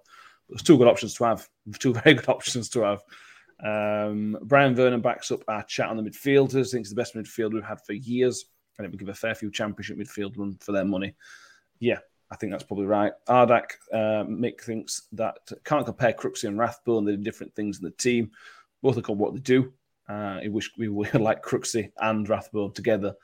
Two 0.64 0.78
good 0.78 0.88
options 0.88 1.14
to 1.14 1.24
have. 1.24 1.48
Two 1.78 1.94
very 1.94 2.14
good 2.14 2.28
options 2.28 2.68
to 2.70 2.80
have. 2.82 3.02
Um, 3.62 4.38
Brian 4.42 4.74
Vernon 4.74 5.00
backs 5.00 5.30
up 5.30 5.42
our 5.48 5.62
chat 5.64 5.88
on 5.88 5.96
the 5.96 6.02
midfielders. 6.02 6.70
Thinks 6.70 6.90
the 6.90 6.96
best 6.96 7.14
midfielder 7.14 7.54
we've 7.54 7.64
had 7.64 7.84
for 7.84 7.92
years. 7.92 8.46
And 8.78 8.84
it 8.84 8.90
would 8.90 9.00
give 9.00 9.08
a 9.08 9.14
fair 9.14 9.34
few 9.34 9.50
championship 9.50 9.98
midfield 9.98 10.38
run 10.38 10.56
for 10.60 10.72
their 10.72 10.84
money. 10.84 11.14
Yeah, 11.80 11.98
I 12.30 12.36
think 12.36 12.52
that's 12.52 12.64
probably 12.64 12.86
right. 12.86 13.12
Ardak, 13.28 13.70
uh, 13.92 14.24
Mick 14.24 14.60
thinks 14.60 15.02
that 15.12 15.38
can't 15.64 15.84
compare 15.84 16.12
Crooksy 16.12 16.44
and 16.44 16.58
Rathbone. 16.58 17.04
They 17.04 17.16
do 17.16 17.22
different 17.22 17.54
things 17.54 17.78
in 17.78 17.84
the 17.84 17.90
team. 17.90 18.30
Both 18.82 18.98
are 18.98 19.02
called 19.02 19.18
what 19.18 19.34
they 19.34 19.40
do. 19.40 19.72
Uh, 20.08 20.40
I 20.44 20.48
wish 20.48 20.70
we 20.78 20.88
were 20.88 21.06
like 21.14 21.42
Crooksy 21.42 21.90
and 21.98 22.28
Rathbone 22.28 22.72
together. 22.72 23.14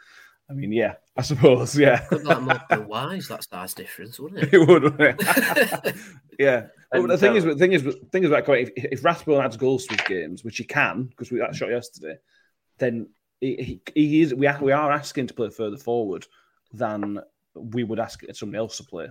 I 0.51 0.53
mean, 0.53 0.73
yeah, 0.73 0.95
I 1.17 1.23
suppose, 1.23 1.77
yeah. 1.79 2.01
Could 2.07 2.25
like 2.25 2.43
more 2.43 2.61
than 2.69 2.87
wise 2.87 3.29
that 3.29 3.45
size 3.45 3.73
difference, 3.73 4.21
wouldn't 4.21 4.43
it? 4.43 4.51
it 4.55 4.59
would, 4.59 4.83
wouldn't 4.83 5.01
it? 5.01 5.97
yeah. 6.39 6.67
But 6.93 7.01
And 7.01 7.11
the 7.11 7.19
thing 7.19 7.33
so- 7.33 7.37
is, 7.37 7.45
the 7.45 7.57
thing 7.57 7.73
is, 7.73 7.83
the 7.83 7.93
thing 8.13 8.25
is 8.25 8.31
about 8.31 8.45
Coy, 8.45 8.63
if, 8.63 8.71
if 8.77 9.05
Rathbone 9.05 9.43
adds 9.43 9.57
goals 9.57 9.87
to 9.87 9.95
his 9.95 10.07
games, 10.07 10.45
which 10.45 10.59
he 10.59 10.65
can, 10.65 11.05
because 11.05 11.31
we 11.31 11.39
got 11.39 11.55
shot 11.55 11.71
yesterday, 11.71 12.17
then 12.79 13.09
he, 13.41 13.57
he, 13.57 13.83
he 13.95 14.21
is. 14.21 14.35
We 14.35 14.47
are, 14.47 14.59
we 14.63 14.73
are 14.73 14.93
asking 14.93 15.29
to 15.29 15.35
play 15.35 15.49
further 15.49 15.79
forward 15.79 16.27
than 16.73 17.21
we 17.55 17.85
would 17.85 18.01
ask 18.01 18.23
somebody 18.33 18.59
else 18.59 18.77
to 18.79 18.85
play. 18.85 19.09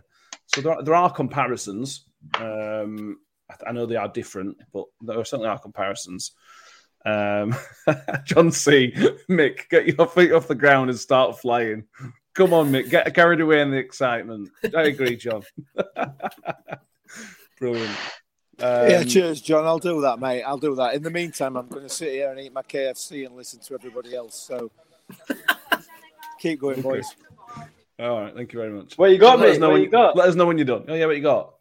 So 0.47 0.61
there 0.61 0.73
are, 0.73 0.83
there 0.83 0.95
are 0.95 1.11
comparisons. 1.11 2.05
Um, 2.35 3.17
I, 3.49 3.69
I 3.69 3.71
know 3.71 3.85
they 3.85 3.95
are 3.95 4.07
different, 4.07 4.57
but 4.71 4.85
there 5.01 5.19
are 5.19 5.25
certainly 5.25 5.49
are 5.49 5.59
comparisons. 5.59 6.31
Um, 7.05 7.55
John 8.25 8.51
C. 8.51 8.93
Mick, 9.29 9.69
get 9.69 9.97
your 9.97 10.07
feet 10.07 10.31
off 10.31 10.47
the 10.47 10.55
ground 10.55 10.89
and 10.89 10.99
start 10.99 11.39
flying. 11.39 11.85
Come 12.33 12.53
on, 12.53 12.71
Mick, 12.71 12.89
get 12.89 13.13
carried 13.13 13.41
away 13.41 13.61
in 13.61 13.71
the 13.71 13.77
excitement. 13.77 14.49
I 14.75 14.83
agree, 14.83 15.15
John. 15.15 15.43
Brilliant. 17.59 17.97
Um, 18.59 18.89
yeah, 18.89 19.03
cheers, 19.03 19.41
John. 19.41 19.65
I'll 19.65 19.79
do 19.79 20.01
that, 20.01 20.19
mate. 20.19 20.43
I'll 20.43 20.57
do 20.57 20.75
that. 20.75 20.93
In 20.93 21.03
the 21.03 21.11
meantime, 21.11 21.57
I'm 21.57 21.67
going 21.67 21.83
to 21.83 21.89
sit 21.89 22.13
here 22.13 22.31
and 22.31 22.39
eat 22.39 22.53
my 22.53 22.61
KFC 22.61 23.25
and 23.25 23.35
listen 23.35 23.59
to 23.59 23.73
everybody 23.73 24.15
else. 24.15 24.35
So 24.35 24.71
keep 26.39 26.59
going, 26.59 26.81
boys. 26.81 27.15
All 27.99 28.21
right, 28.21 28.35
thank 28.35 28.53
you 28.53 28.59
very 28.59 28.71
much. 28.71 28.97
What 28.97 29.11
you 29.11 29.17
got, 29.17 29.39
let 29.39 29.49
us 29.49 29.57
know 29.59 29.69
What 29.69 29.73
when 29.73 29.81
you 29.83 29.89
got? 29.89 30.15
Let 30.15 30.29
us 30.29 30.35
know 30.35 30.45
when 30.45 30.57
you're 30.57 30.65
done. 30.65 30.85
Oh 30.87 30.93
yeah, 30.93 31.05
what 31.05 31.15
you 31.15 31.21
got? 31.21 31.53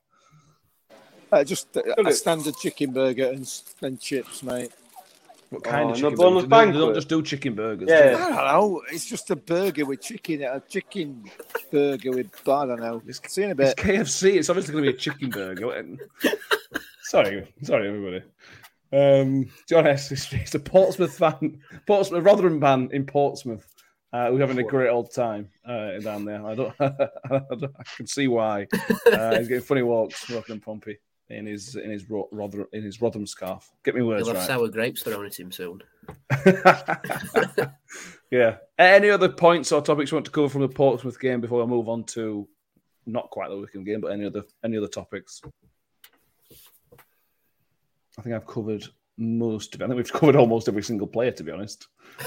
Uh, 1.30 1.44
just 1.44 1.74
a, 1.76 2.08
a 2.08 2.12
standard 2.12 2.56
chicken 2.56 2.92
burger 2.92 3.28
and, 3.30 3.62
and 3.80 4.00
chips, 4.00 4.42
mate. 4.42 4.72
What 5.52 5.64
kind 5.64 5.90
Oh, 5.90 5.92
of 5.92 6.00
no 6.00 6.10
chicken? 6.10 6.16
boneless 6.16 6.44
burgers? 6.46 6.50
They 6.50 6.56
don't- 6.66 6.72
they 6.72 6.78
don't 6.86 6.94
just 6.94 7.08
do 7.10 7.22
chicken 7.22 7.54
burgers. 7.54 7.88
Yeah. 7.90 8.16
do 8.16 8.22
I 8.22 8.28
don't 8.28 8.36
know. 8.70 8.82
It's 8.90 9.04
just 9.04 9.30
a 9.30 9.36
burger 9.36 9.84
with 9.84 10.00
chicken. 10.00 10.42
A 10.42 10.60
chicken 10.60 11.30
burger 11.70 12.10
with 12.10 12.30
I 12.48 12.66
don't 12.66 12.80
know. 12.80 13.02
It's- 13.06 13.20
See 13.32 13.42
you 13.42 13.50
a 13.50 13.54
they? 13.54 13.64
It's. 13.64 13.74
KFC. 13.74 14.36
It's 14.36 14.48
obviously 14.48 14.72
going 14.72 14.84
to 14.84 14.90
be 14.92 14.96
a 14.96 14.98
chicken 14.98 15.28
burger. 15.28 15.98
sorry, 17.02 17.52
sorry, 17.62 17.88
everybody. 17.88 18.22
Um, 18.94 19.48
John 19.68 19.86
S. 19.86 20.10
is 20.12 20.30
is 20.32 20.54
a 20.54 20.58
Portsmouth 20.58 21.16
fan, 21.16 21.60
Portsmouth 21.86 22.24
Rotherham 22.24 22.60
fan 22.60 22.88
in 22.92 23.04
Portsmouth. 23.06 23.66
Uh, 24.12 24.28
we're 24.30 24.40
having 24.40 24.58
a 24.58 24.62
great 24.62 24.90
old 24.90 25.10
time 25.14 25.48
uh, 25.66 25.98
down 26.00 26.26
there. 26.26 26.44
I 26.46 26.54
don't, 26.54 26.74
I 26.80 26.90
don't, 27.30 27.64
I 27.78 27.82
can 27.96 28.06
see 28.06 28.28
why. 28.28 28.66
Uh, 29.10 29.38
he's 29.38 29.48
getting 29.48 29.62
funny 29.62 29.82
walks, 29.82 30.28
Rotherham 30.30 30.60
Pompey 30.60 30.98
in 31.32 31.46
his 31.46 31.76
in 31.76 31.90
his 31.90 32.08
Ro- 32.10 32.28
Rotherham 32.30 32.66
in 32.72 32.82
his 32.82 33.00
Rotherham 33.00 33.26
scarf. 33.26 33.70
Get 33.84 33.94
me 33.94 34.02
words 34.02 34.26
He'll 34.26 34.34
have 34.36 34.42
right. 34.42 34.46
sour 34.58 34.68
grapes 34.68 35.02
thrown 35.02 35.26
at 35.26 35.38
him 35.38 35.50
soon. 35.52 35.82
yeah. 38.30 38.56
Any 38.78 39.10
other 39.10 39.28
points 39.28 39.72
or 39.72 39.82
topics 39.82 40.10
you 40.10 40.16
want 40.16 40.26
to 40.26 40.30
cover 40.32 40.48
from 40.48 40.62
the 40.62 40.68
Portsmouth 40.68 41.18
game 41.20 41.40
before 41.40 41.62
I 41.62 41.66
move 41.66 41.88
on 41.88 42.04
to 42.04 42.48
not 43.06 43.30
quite 43.30 43.48
the 43.50 43.56
Wycombe 43.58 43.84
game, 43.84 44.00
but 44.00 44.12
any 44.12 44.26
other 44.26 44.44
any 44.64 44.76
other 44.76 44.88
topics? 44.88 45.40
I 48.18 48.22
think 48.22 48.34
I've 48.34 48.46
covered 48.46 48.84
most 49.16 49.74
of 49.74 49.80
it. 49.80 49.84
I 49.84 49.88
think 49.88 49.96
we've 49.96 50.12
covered 50.20 50.36
almost 50.36 50.68
every 50.68 50.82
single 50.82 51.06
player, 51.06 51.30
to 51.32 51.42
be 51.44 51.52
honest. 51.52 51.88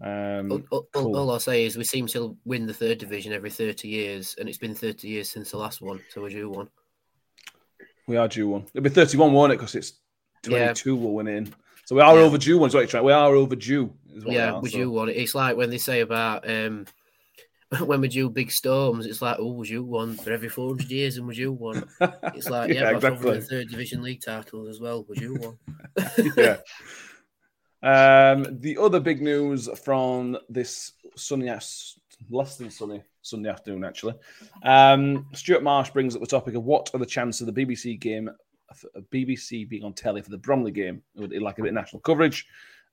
Um, 0.00 0.50
All, 0.50 0.62
all- 0.70 0.88
cool. 0.92 1.16
all 1.16 1.30
I'll 1.30 1.40
say 1.40 1.64
is 1.64 1.78
we 1.78 1.84
seem 1.84 2.06
to 2.08 2.36
win 2.44 2.66
the 2.66 2.74
third 2.74 2.98
division 2.98 3.32
every 3.32 3.48
30 3.48 3.88
years, 3.88 4.34
and 4.38 4.48
it's 4.48 4.58
been 4.58 4.74
30 4.74 5.08
years 5.08 5.30
since 5.30 5.52
the 5.52 5.56
last 5.56 5.80
one, 5.80 6.00
so 6.10 6.20
we're 6.20 6.30
due 6.30 6.50
one. 6.50 6.68
We 8.06 8.16
are 8.16 8.28
due 8.28 8.48
one. 8.48 8.64
It'll 8.74 8.82
be 8.84 8.90
31, 8.90 9.32
won't 9.32 9.52
it? 9.52 9.56
Because 9.58 9.74
it's 9.74 9.92
Yeah. 10.46 10.66
22 10.66 10.96
we'll 10.96 11.12
win 11.12 11.28
in. 11.28 11.54
So 11.86 11.96
we 11.96 12.02
are 12.02 12.14
Yeah. 12.16 12.22
overdue 12.24 12.58
one. 12.58 12.68
Is 12.68 12.74
what 12.74 12.80
you're 12.80 12.88
trying. 12.88 13.04
We 13.04 13.12
are 13.12 13.34
overdue. 13.34 13.92
yeah, 14.26 14.52
are, 14.52 14.62
we're 14.62 14.68
so- 14.68 14.78
due 14.78 14.90
one. 14.90 15.08
It's 15.08 15.34
like 15.34 15.56
when 15.56 15.70
they 15.70 15.78
say 15.78 16.00
about 16.00 16.48
um, 16.48 16.86
when 17.84 18.00
we're 18.00 18.08
due 18.08 18.30
big 18.30 18.50
storms, 18.50 19.04
it's 19.06 19.20
like, 19.22 19.36
oh, 19.40 19.52
we're 19.52 19.64
due 19.64 19.82
one 19.84 20.14
for 20.16 20.32
every 20.32 20.48
400 20.48 20.90
years, 20.90 21.16
and 21.16 21.26
we're 21.26 21.32
due 21.34 21.52
one. 21.52 21.84
It's 22.34 22.48
like, 22.48 22.70
yeah, 22.70 22.82
Yeah, 22.90 22.96
exactly. 22.96 23.40
third 23.40 23.68
division 23.68 24.02
league 24.02 24.22
title 24.22 24.68
as 24.68 24.80
well. 24.80 25.04
We're 25.08 25.14
due 25.16 25.34
one. 25.34 25.58
yeah. 26.36 26.58
Um, 27.82 28.60
the 28.60 28.78
other 28.80 29.00
big 29.00 29.20
news 29.20 29.68
from 29.84 30.38
this 30.48 30.92
sunny, 31.16 31.48
ass- 31.50 31.98
less 32.30 32.56
than 32.56 32.70
sunny 32.70 33.02
Sunday 33.22 33.48
afternoon, 33.48 33.84
actually. 33.84 34.14
Um, 34.62 35.26
Stuart 35.32 35.62
Marsh 35.62 35.90
brings 35.90 36.14
up 36.14 36.20
the 36.20 36.26
topic 36.26 36.54
of 36.54 36.64
what 36.64 36.90
are 36.94 36.98
the 36.98 37.06
chances 37.06 37.46
of 37.46 37.54
the 37.54 37.64
BBC 37.64 37.98
game, 37.98 38.28
of 38.70 38.84
BBC 39.12 39.68
being 39.68 39.84
on 39.84 39.92
telly 39.92 40.22
for 40.22 40.30
the 40.30 40.38
Bromley 40.38 40.70
game? 40.70 41.02
Would 41.16 41.32
it 41.32 41.42
like 41.42 41.58
a 41.58 41.62
bit 41.62 41.68
of 41.68 41.74
national 41.74 42.00
coverage? 42.00 42.46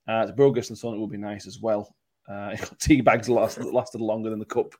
Uh, 0.07 0.25
it's 0.27 0.31
bogus 0.31 0.69
and 0.69 0.77
so 0.77 0.89
on. 0.89 0.95
It 0.95 0.99
would 0.99 1.11
be 1.11 1.17
nice 1.17 1.47
as 1.47 1.59
well. 1.59 1.95
Uh, 2.29 2.55
tea 2.79 3.01
bags 3.01 3.29
last, 3.29 3.59
lasted 3.63 4.01
longer 4.01 4.29
than 4.29 4.39
the 4.39 4.45
cup 4.45 4.73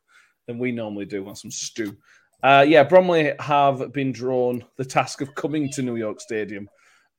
than 0.47 0.57
we 0.57 0.71
normally 0.71 1.05
do 1.05 1.27
on 1.27 1.35
some 1.35 1.51
stew. 1.51 1.95
Uh, 2.43 2.65
yeah, 2.67 2.83
Bromley 2.83 3.33
have 3.39 3.93
been 3.93 4.11
drawn 4.11 4.63
the 4.77 4.85
task 4.85 5.21
of 5.21 5.35
coming 5.35 5.69
to 5.71 5.83
New 5.83 5.95
York 5.95 6.19
Stadium 6.19 6.67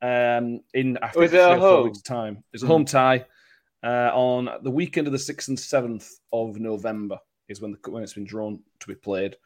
um, 0.00 0.60
in 0.74 0.98
after 1.00 1.20
think 1.20 1.32
Was 1.32 1.32
it 1.32 1.36
a 1.36 1.46
three 1.46 1.54
or 1.54 1.58
four 1.58 1.84
weeks' 1.84 2.02
time. 2.02 2.42
It's 2.52 2.64
a 2.64 2.66
home 2.66 2.84
tie 2.84 3.24
uh, 3.82 4.10
on 4.14 4.48
the 4.62 4.70
weekend 4.70 5.06
of 5.06 5.12
the 5.12 5.18
sixth 5.18 5.48
and 5.48 5.58
seventh 5.58 6.08
of 6.32 6.58
November 6.58 7.18
is 7.48 7.60
when 7.60 7.72
the 7.72 7.90
when 7.90 8.02
it's 8.02 8.14
been 8.14 8.24
drawn 8.24 8.60
to 8.80 8.86
be 8.86 8.94
played. 8.94 9.36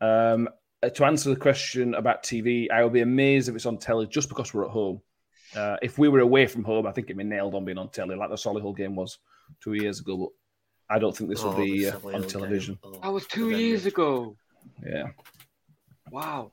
Um, 0.00 0.48
uh, 0.82 0.88
to 0.90 1.04
answer 1.04 1.30
the 1.30 1.36
question 1.36 1.94
about 1.94 2.22
TV, 2.22 2.70
I 2.70 2.82
would 2.84 2.92
be 2.92 3.00
amazed 3.00 3.48
if 3.48 3.54
it's 3.54 3.66
on 3.66 3.78
telly 3.78 4.06
just 4.06 4.28
because 4.28 4.52
we're 4.52 4.64
at 4.64 4.70
home. 4.70 5.00
Uh, 5.56 5.76
if 5.82 5.98
we 5.98 6.08
were 6.08 6.20
away 6.20 6.46
from 6.46 6.64
home, 6.64 6.86
I 6.86 6.92
think 6.92 7.06
it'd 7.06 7.16
be 7.16 7.24
nailed 7.24 7.54
on 7.54 7.64
being 7.64 7.78
on 7.78 7.88
telly, 7.90 8.16
like 8.16 8.28
the 8.30 8.34
Solihull 8.36 8.76
game 8.76 8.96
was 8.96 9.18
two 9.62 9.74
years 9.74 10.00
ago. 10.00 10.16
But 10.16 10.94
I 10.94 10.98
don't 10.98 11.16
think 11.16 11.30
this 11.30 11.42
will 11.44 11.52
Oh, 11.52 11.56
be 11.64 11.88
uh, 11.88 11.92
Solihull 11.92 12.14
on 12.14 12.20
game. 12.22 12.30
television. 12.30 12.78
Oh, 12.82 12.98
That 13.02 13.12
was 13.12 13.26
two 13.26 13.50
years 13.50 13.84
memory. 13.84 13.88
ago. 13.92 14.36
Yeah, 14.84 15.04
Wow. 16.10 16.52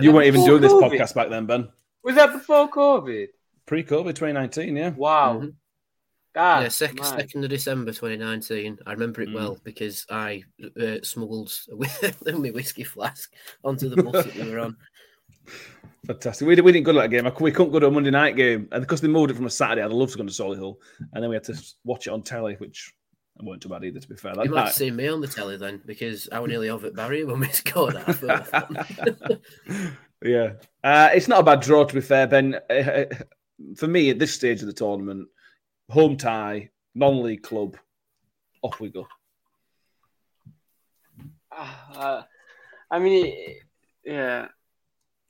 You 0.00 0.12
weren't 0.12 0.26
even 0.26 0.40
Before 0.42 0.58
doing 0.58 0.62
this 0.62 0.72
podcast 0.72 1.14
back 1.14 1.28
then, 1.30 1.46
Ben. 1.46 1.68
Was 2.02 2.14
that 2.16 2.32
before 2.32 2.68
COVID? 2.70 3.28
Pre-COVID, 3.66 4.14
2019. 4.14 4.76
Yeah. 4.76 4.90
Wow. 4.90 5.40
Mhm. 5.40 5.54
That's 6.34 6.80
yeah, 6.80 6.86
second, 6.88 7.04
second 7.04 7.44
of 7.44 7.50
December 7.50 7.92
2019. 7.92 8.78
I 8.86 8.92
remember 8.92 9.22
it 9.22 9.30
Mm. 9.30 9.34
well 9.34 9.58
because 9.64 10.06
I 10.10 10.44
uh, 10.80 10.96
smuggled 11.02 11.52
my 12.26 12.50
whiskey 12.50 12.84
flask 12.84 13.32
onto 13.64 13.88
the 13.88 14.02
bus 14.02 14.24
that 14.24 14.34
we 14.36 14.50
were 14.50 14.60
on. 14.60 14.76
Fantastic. 16.06 16.46
We, 16.46 16.60
we 16.60 16.72
didn't 16.72 16.84
go 16.84 16.92
to 16.92 17.00
that 17.00 17.10
game. 17.10 17.30
We 17.40 17.50
couldn't 17.52 17.72
go 17.72 17.80
to 17.80 17.86
a 17.88 17.90
Monday 17.90 18.10
night 18.10 18.36
game. 18.36 18.68
And 18.72 18.82
because 18.82 19.00
they 19.00 19.08
moved 19.08 19.30
it 19.30 19.34
from 19.34 19.46
a 19.46 19.50
Saturday, 19.50 19.82
I'd 19.82 19.90
love 19.90 20.10
to 20.12 20.18
go 20.18 20.24
to 20.24 20.30
Solihull. 20.30 20.76
And 21.12 21.22
then 21.22 21.28
we 21.30 21.36
had 21.36 21.44
to 21.44 21.60
watch 21.84 22.06
it 22.06 22.12
on 22.12 22.22
telly, 22.22 22.54
which 22.54 22.94
weren't 23.42 23.62
too 23.62 23.68
bad 23.68 23.84
either, 23.84 24.00
to 24.00 24.08
be 24.08 24.14
fair. 24.16 24.34
That 24.34 24.44
You 24.44 24.50
might 24.52 24.66
have 24.66 24.72
seen 24.74 24.96
me 24.96 25.08
on 25.08 25.20
the 25.20 25.26
telly 25.26 25.56
then 25.56 25.82
because 25.86 26.28
I 26.30 26.38
was 26.38 26.48
nearly 26.50 26.70
over 26.70 26.86
at 26.86 26.94
Barry 26.94 27.24
when 27.24 27.40
we 27.40 27.48
scored 27.52 27.96
our 27.96 28.12
first 28.12 28.52
one. 28.52 29.42
yeah. 30.22 30.52
Uh, 30.84 31.10
it's 31.12 31.28
not 31.28 31.40
a 31.40 31.44
bad 31.44 31.60
draw, 31.60 31.84
to 31.84 31.94
be 31.94 32.00
fair, 32.00 32.26
Ben. 32.26 32.54
Uh, 32.70 33.04
For 33.76 33.88
me, 33.88 34.10
at 34.10 34.18
this 34.18 34.32
stage 34.32 34.60
of 34.60 34.66
the 34.66 34.72
tournament, 34.72 35.28
home 35.90 36.16
tie, 36.16 36.70
non 36.94 37.22
league 37.22 37.42
club, 37.42 37.76
off 38.62 38.80
we 38.80 38.90
go. 38.90 39.06
Uh, 41.50 42.22
I 42.90 42.98
mean, 42.98 43.26
it, 43.26 43.56
yeah. 44.04 44.48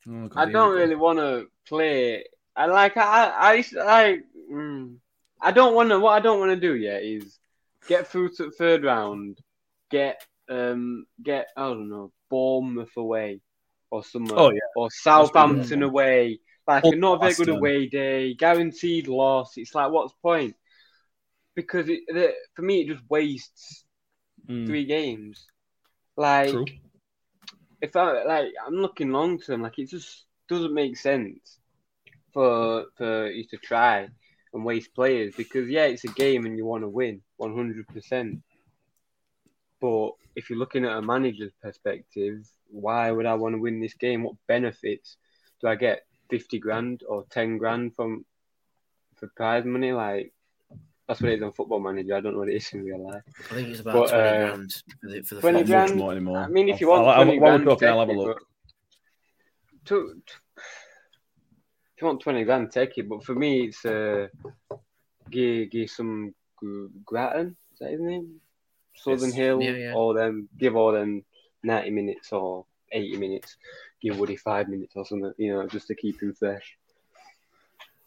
Oh, 0.09 0.29
God, 0.29 0.49
I 0.49 0.51
don't 0.51 0.75
really 0.75 0.95
want 0.95 1.19
to 1.19 1.47
play. 1.67 2.25
I 2.55 2.67
like. 2.67 2.97
I. 2.97 3.29
I. 3.29 3.65
I. 3.81 4.19
Mm, 4.53 4.97
I 5.41 5.53
don't 5.53 5.75
want 5.75 5.91
to. 5.91 5.99
What 5.99 6.13
I 6.13 6.21
don't 6.21 6.41
want 6.41 6.51
to 6.51 6.61
do 6.61 6.75
yet 6.75 7.03
is 7.03 7.39
get 7.87 8.09
through 8.09 8.31
to 8.31 8.47
the 8.47 8.51
third 8.51 8.85
round. 8.85 9.39
Get. 9.91 10.25
Um. 10.49 11.07
Get. 11.23 11.49
I 11.57 11.63
don't 11.63 11.89
know. 11.89 12.13
Bournemouth 12.29 12.97
away, 12.97 13.41
or 13.91 14.05
somewhere. 14.05 14.39
Oh, 14.39 14.51
yeah. 14.51 14.59
Or 14.77 14.89
Southampton 14.91 15.81
good. 15.81 15.87
away. 15.87 16.41
Like 16.69 16.85
a 16.85 16.93
not 16.93 17.21
very 17.21 17.35
good 17.35 17.49
away 17.49 17.89
day. 17.89 18.35
Guaranteed 18.35 19.09
loss. 19.09 19.55
It's 19.57 19.75
like 19.75 19.91
what's 19.91 20.13
the 20.13 20.19
point? 20.23 20.57
Because 21.57 21.89
it, 21.89 22.03
the, 22.09 22.35
for 22.55 22.63
me, 22.63 22.83
it 22.83 22.89
just 22.89 23.05
wastes 23.11 23.85
Mm, 24.49 24.67
three 24.67 24.85
games. 24.85 25.47
Like 26.17 26.51
True. 26.51 26.67
if 27.81 27.97
I 27.97 28.25
like, 28.25 28.49
I'm 28.67 28.75
looking 28.75 29.11
long 29.13 29.41
term. 29.41 29.63
Like 29.63 29.79
it 29.79 29.91
just 29.91 30.27
doesn't 30.49 30.75
make 30.75 30.97
sense 30.97 31.59
for 32.35 32.87
for 32.97 33.29
you 33.31 33.45
to 33.49 33.59
try 33.59 34.09
and 34.55 34.65
waste 34.65 34.95
players 34.95 35.35
because 35.37 35.69
yeah, 35.71 35.87
it's 35.87 36.05
a 36.05 36.09
game 36.09 36.47
and 36.47 36.59
you 36.59 36.67
want 36.67 36.85
to 36.85 36.89
win 36.89 37.23
100. 37.39 37.87
percent 37.89 38.41
But 39.81 40.13
if 40.37 40.51
you're 40.51 40.59
looking 40.59 40.85
at 40.85 40.97
a 40.97 41.03
manager's 41.03 41.53
perspective, 41.63 42.47
why 42.71 43.11
would 43.11 43.27
I 43.27 43.35
want 43.35 43.55
to 43.55 43.61
win 43.61 43.81
this 43.81 43.95
game? 43.95 44.25
What 44.25 44.37
benefits 44.49 45.17
do 45.61 45.69
I 45.69 45.77
get? 45.77 46.08
50 46.31 46.59
grand 46.59 47.03
or 47.09 47.25
10 47.31 47.59
grand 47.59 47.95
from 47.95 48.25
for 49.17 49.29
prize 49.37 49.65
money? 49.65 49.93
Like 49.93 50.33
that's 51.07 51.21
what 51.23 51.31
it 51.33 51.37
is 51.39 51.43
on 51.43 51.53
Football 51.53 51.81
Manager. 51.81 52.15
I 52.17 52.21
don't 52.21 52.35
know 52.35 52.41
what 52.41 52.49
it 52.51 52.57
is 52.57 52.73
in 52.73 52.85
real 52.85 53.07
life. 53.07 53.23
I 53.51 53.55
think 53.55 53.69
it's 53.69 53.81
about 53.81 53.95
But, 53.95 54.09
20 54.11 54.23
uh, 54.23 54.47
grand 54.49 54.73
for 55.01 55.09
the, 55.09 55.23
for 55.23 55.35
the 55.37 55.41
20 55.41 55.59
Not 55.59 55.67
final. 55.67 55.79
much 55.81 55.87
grand. 55.89 55.99
more 55.99 56.13
anymore. 56.13 56.39
I 56.39 56.49
mean, 56.49 56.69
if 56.69 56.81
you 56.81 56.93
I'll- 56.93 57.03
want 57.05 57.19
I'll- 57.19 57.25
20 57.25 57.39
while 57.41 57.59
we're 57.59 57.65
talking, 57.65 57.89
I'll 57.89 58.01
have 58.01 58.09
a 58.09 58.13
take 58.13 58.21
it, 58.21 58.27
look. 58.27 58.39
but 58.39 59.85
to, 59.87 60.23
to- 60.27 60.63
if 61.97 62.03
you 62.03 62.07
want 62.07 62.21
20 62.21 62.45
grand, 62.45 62.71
take 62.71 62.97
it. 62.99 63.09
But 63.09 63.25
for 63.25 63.35
me, 63.35 63.67
it's 63.69 63.85
uh, 63.85 64.29
give, 65.31 65.71
give 65.71 65.91
some 65.91 66.33
Gr- 66.57 66.87
Grattan, 67.05 67.57
is 67.73 67.79
that 67.81 67.91
his 67.91 68.01
name? 68.01 68.41
Southern 68.95 69.29
Yes. 69.31 69.35
Hill, 69.35 69.63
Yeah, 69.63 69.71
yeah. 69.71 69.95
all 69.95 70.13
them, 70.15 70.49
give 70.59 70.77
all 70.77 70.93
them 70.93 71.25
90 71.65 71.91
minutes 71.91 72.33
or 72.33 72.67
80 72.93 73.17
minutes, 73.17 73.57
give 74.03 74.19
Woody 74.19 74.37
five 74.37 74.69
minutes 74.69 74.93
or 74.97 75.05
something, 75.07 75.33
you 75.39 75.53
know, 75.55 75.67
just 75.67 75.87
to 75.89 75.95
keep 75.95 76.23
him 76.23 76.35
fresh. 76.35 76.77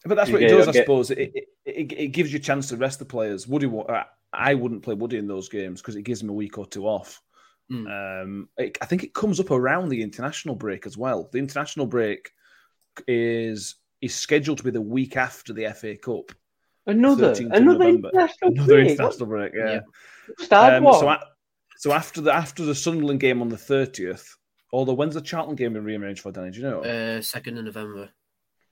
But 0.04 0.16
that's 0.16 0.28
You 0.30 0.34
what 0.34 0.42
it 0.42 0.48
get- 0.48 0.56
does, 0.58 0.68
I 0.68 0.72
get- 0.72 0.82
suppose. 0.84 1.10
It, 1.10 1.18
it, 1.18 1.44
it, 1.64 1.92
it 1.92 2.08
gives 2.08 2.32
you 2.32 2.38
a 2.38 2.42
chance 2.42 2.68
to 2.70 2.76
rest 2.76 2.98
the 2.98 3.04
players. 3.04 3.46
Woody, 3.46 3.66
wa- 3.66 3.86
I- 3.88 4.06
I 4.32 4.54
wouldn't 4.54 4.82
play 4.82 4.94
Woody 4.94 5.18
in 5.18 5.26
those 5.28 5.48
games 5.48 5.80
because 5.80 5.94
it 5.96 6.02
gives 6.02 6.22
him 6.22 6.30
a 6.30 6.32
week 6.32 6.58
or 6.58 6.66
two 6.66 6.86
off. 6.86 7.20
Mm. 7.70 8.22
Um, 8.22 8.48
it, 8.56 8.78
I 8.82 8.86
think 8.86 9.04
it 9.04 9.14
comes 9.14 9.38
up 9.38 9.50
around 9.50 9.88
the 9.90 10.02
international 10.02 10.54
break 10.54 10.86
as 10.86 10.96
well. 10.98 11.28
The 11.32 11.38
international 11.38 11.86
break 11.86 12.30
is 13.06 13.76
is 14.00 14.14
scheduled 14.14 14.58
to 14.58 14.64
be 14.64 14.70
the 14.70 14.80
week 14.80 15.16
after 15.16 15.52
the 15.52 15.72
FA 15.72 15.96
Cup. 15.96 16.32
Another, 16.86 17.32
another 17.52 17.84
international 17.88 18.50
Another 18.52 18.66
break. 18.74 18.90
international 18.90 19.26
break, 19.28 19.52
yeah. 19.54 19.70
Yeah. 19.74 19.80
Start 20.44 20.74
Um, 20.74 20.84
what? 20.84 21.00
so, 21.00 21.08
a- 21.08 21.24
so 21.76 21.92
after 21.92 22.20
the 22.20 22.32
after 22.34 22.64
the 22.64 22.74
Sunderland 22.74 23.20
game 23.20 23.40
on 23.40 23.48
the 23.48 23.56
thirtieth, 23.56 24.36
although 24.72 24.94
when's 24.94 25.14
the 25.14 25.20
Charlton 25.20 25.54
game 25.56 25.74
been 25.74 25.84
rearranged 25.84 26.22
for? 26.22 26.32
Danny, 26.32 26.50
do 26.50 26.58
you 26.60 26.64
know? 26.64 26.80
Uh, 26.82 27.20
second 27.22 27.58
of 27.58 27.64
November. 27.64 28.10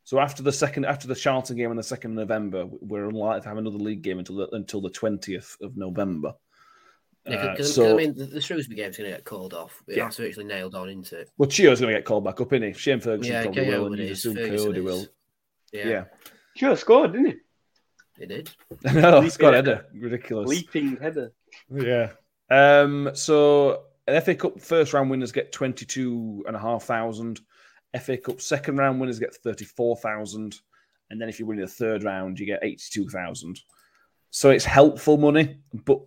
So 0.04 0.18
after 0.18 0.42
the 0.42 0.52
second, 0.52 0.86
after 0.86 1.06
the 1.06 1.14
Charlton 1.14 1.56
game 1.56 1.70
on 1.70 1.76
the 1.76 1.82
second 1.82 2.12
of 2.12 2.16
November, 2.16 2.66
we're 2.80 3.08
unlikely 3.08 3.42
to 3.42 3.48
have 3.48 3.58
another 3.58 3.76
league 3.78 4.02
game 4.02 4.18
until 4.18 4.36
the, 4.36 4.48
until 4.52 4.80
the 4.80 4.90
twentieth 4.90 5.56
of 5.62 5.76
November. 5.76 6.34
Yeah, 7.26 7.34
Uh, 7.36 7.46
'cause- 7.48 7.56
'cause, 7.58 7.74
so, 7.74 7.92
I 7.92 7.96
mean, 7.96 8.14
the, 8.16 8.24
the 8.24 8.40
Shrewsbury 8.40 8.76
game's 8.76 8.96
going 8.96 9.10
to 9.10 9.16
get 9.16 9.24
called 9.24 9.52
off. 9.52 9.82
It 9.86 9.98
Yeah. 9.98 10.06
has 10.06 10.16
to 10.16 10.26
actually 10.26 10.46
nailed 10.46 10.74
on 10.74 10.88
into 10.88 11.18
it. 11.18 11.30
well, 11.36 11.48
Chio's 11.50 11.78
going 11.80 11.92
to 11.92 11.98
get 11.98 12.06
called 12.06 12.24
back 12.24 12.40
up, 12.40 12.52
isn't 12.52 12.66
he? 12.66 12.72
Shane 12.72 12.98
Ferguson 12.98 13.32
Yeah, 13.32 13.42
probably 13.42 13.64
KO 13.66 13.82
will, 13.82 13.86
and 13.92 13.98
you 13.98 14.04
is, 14.04 14.18
assume 14.18 14.36
Ferguson 14.36 14.72
Coyote 14.72 14.80
will. 14.80 15.06
Yeah, 15.72 15.88
Yeah, 15.88 16.04
Sure 16.56 16.76
scored, 16.76 17.12
didn't 17.12 17.26
he? 17.26 17.34
it 18.22 18.26
did. 18.26 18.50
no, 18.94 19.28
Scott 19.28 19.52
Leaping 19.52 19.54
Header, 19.54 19.86
ridiculous. 19.94 20.48
Leaping 20.48 20.96
header. 20.96 21.32
Yeah. 21.70 22.12
Um, 22.50 23.10
so 23.14 23.84
an 24.10 24.20
FA 24.20 24.34
Cup 24.34 24.60
first 24.60 24.92
round 24.92 25.10
winners 25.10 25.32
get 25.32 25.52
twenty 25.52 25.86
two 25.86 26.44
and 26.46 26.56
a 26.56 26.58
half 26.58 26.84
thousand. 26.84 27.40
FA 28.00 28.16
Cup 28.16 28.40
second 28.40 28.76
round 28.76 29.00
winners 29.00 29.18
get 29.18 29.34
thirty 29.34 29.64
four 29.64 29.96
thousand, 29.96 30.56
and 31.10 31.20
then 31.20 31.28
if 31.28 31.38
you 31.38 31.46
win 31.46 31.58
in 31.58 31.64
the 31.64 31.70
third 31.70 32.04
round, 32.04 32.38
you 32.38 32.46
get 32.46 32.60
eighty 32.62 32.84
two 32.90 33.08
thousand. 33.08 33.60
So 34.30 34.50
it's 34.50 34.64
helpful 34.64 35.16
money, 35.16 35.58
but 35.84 36.00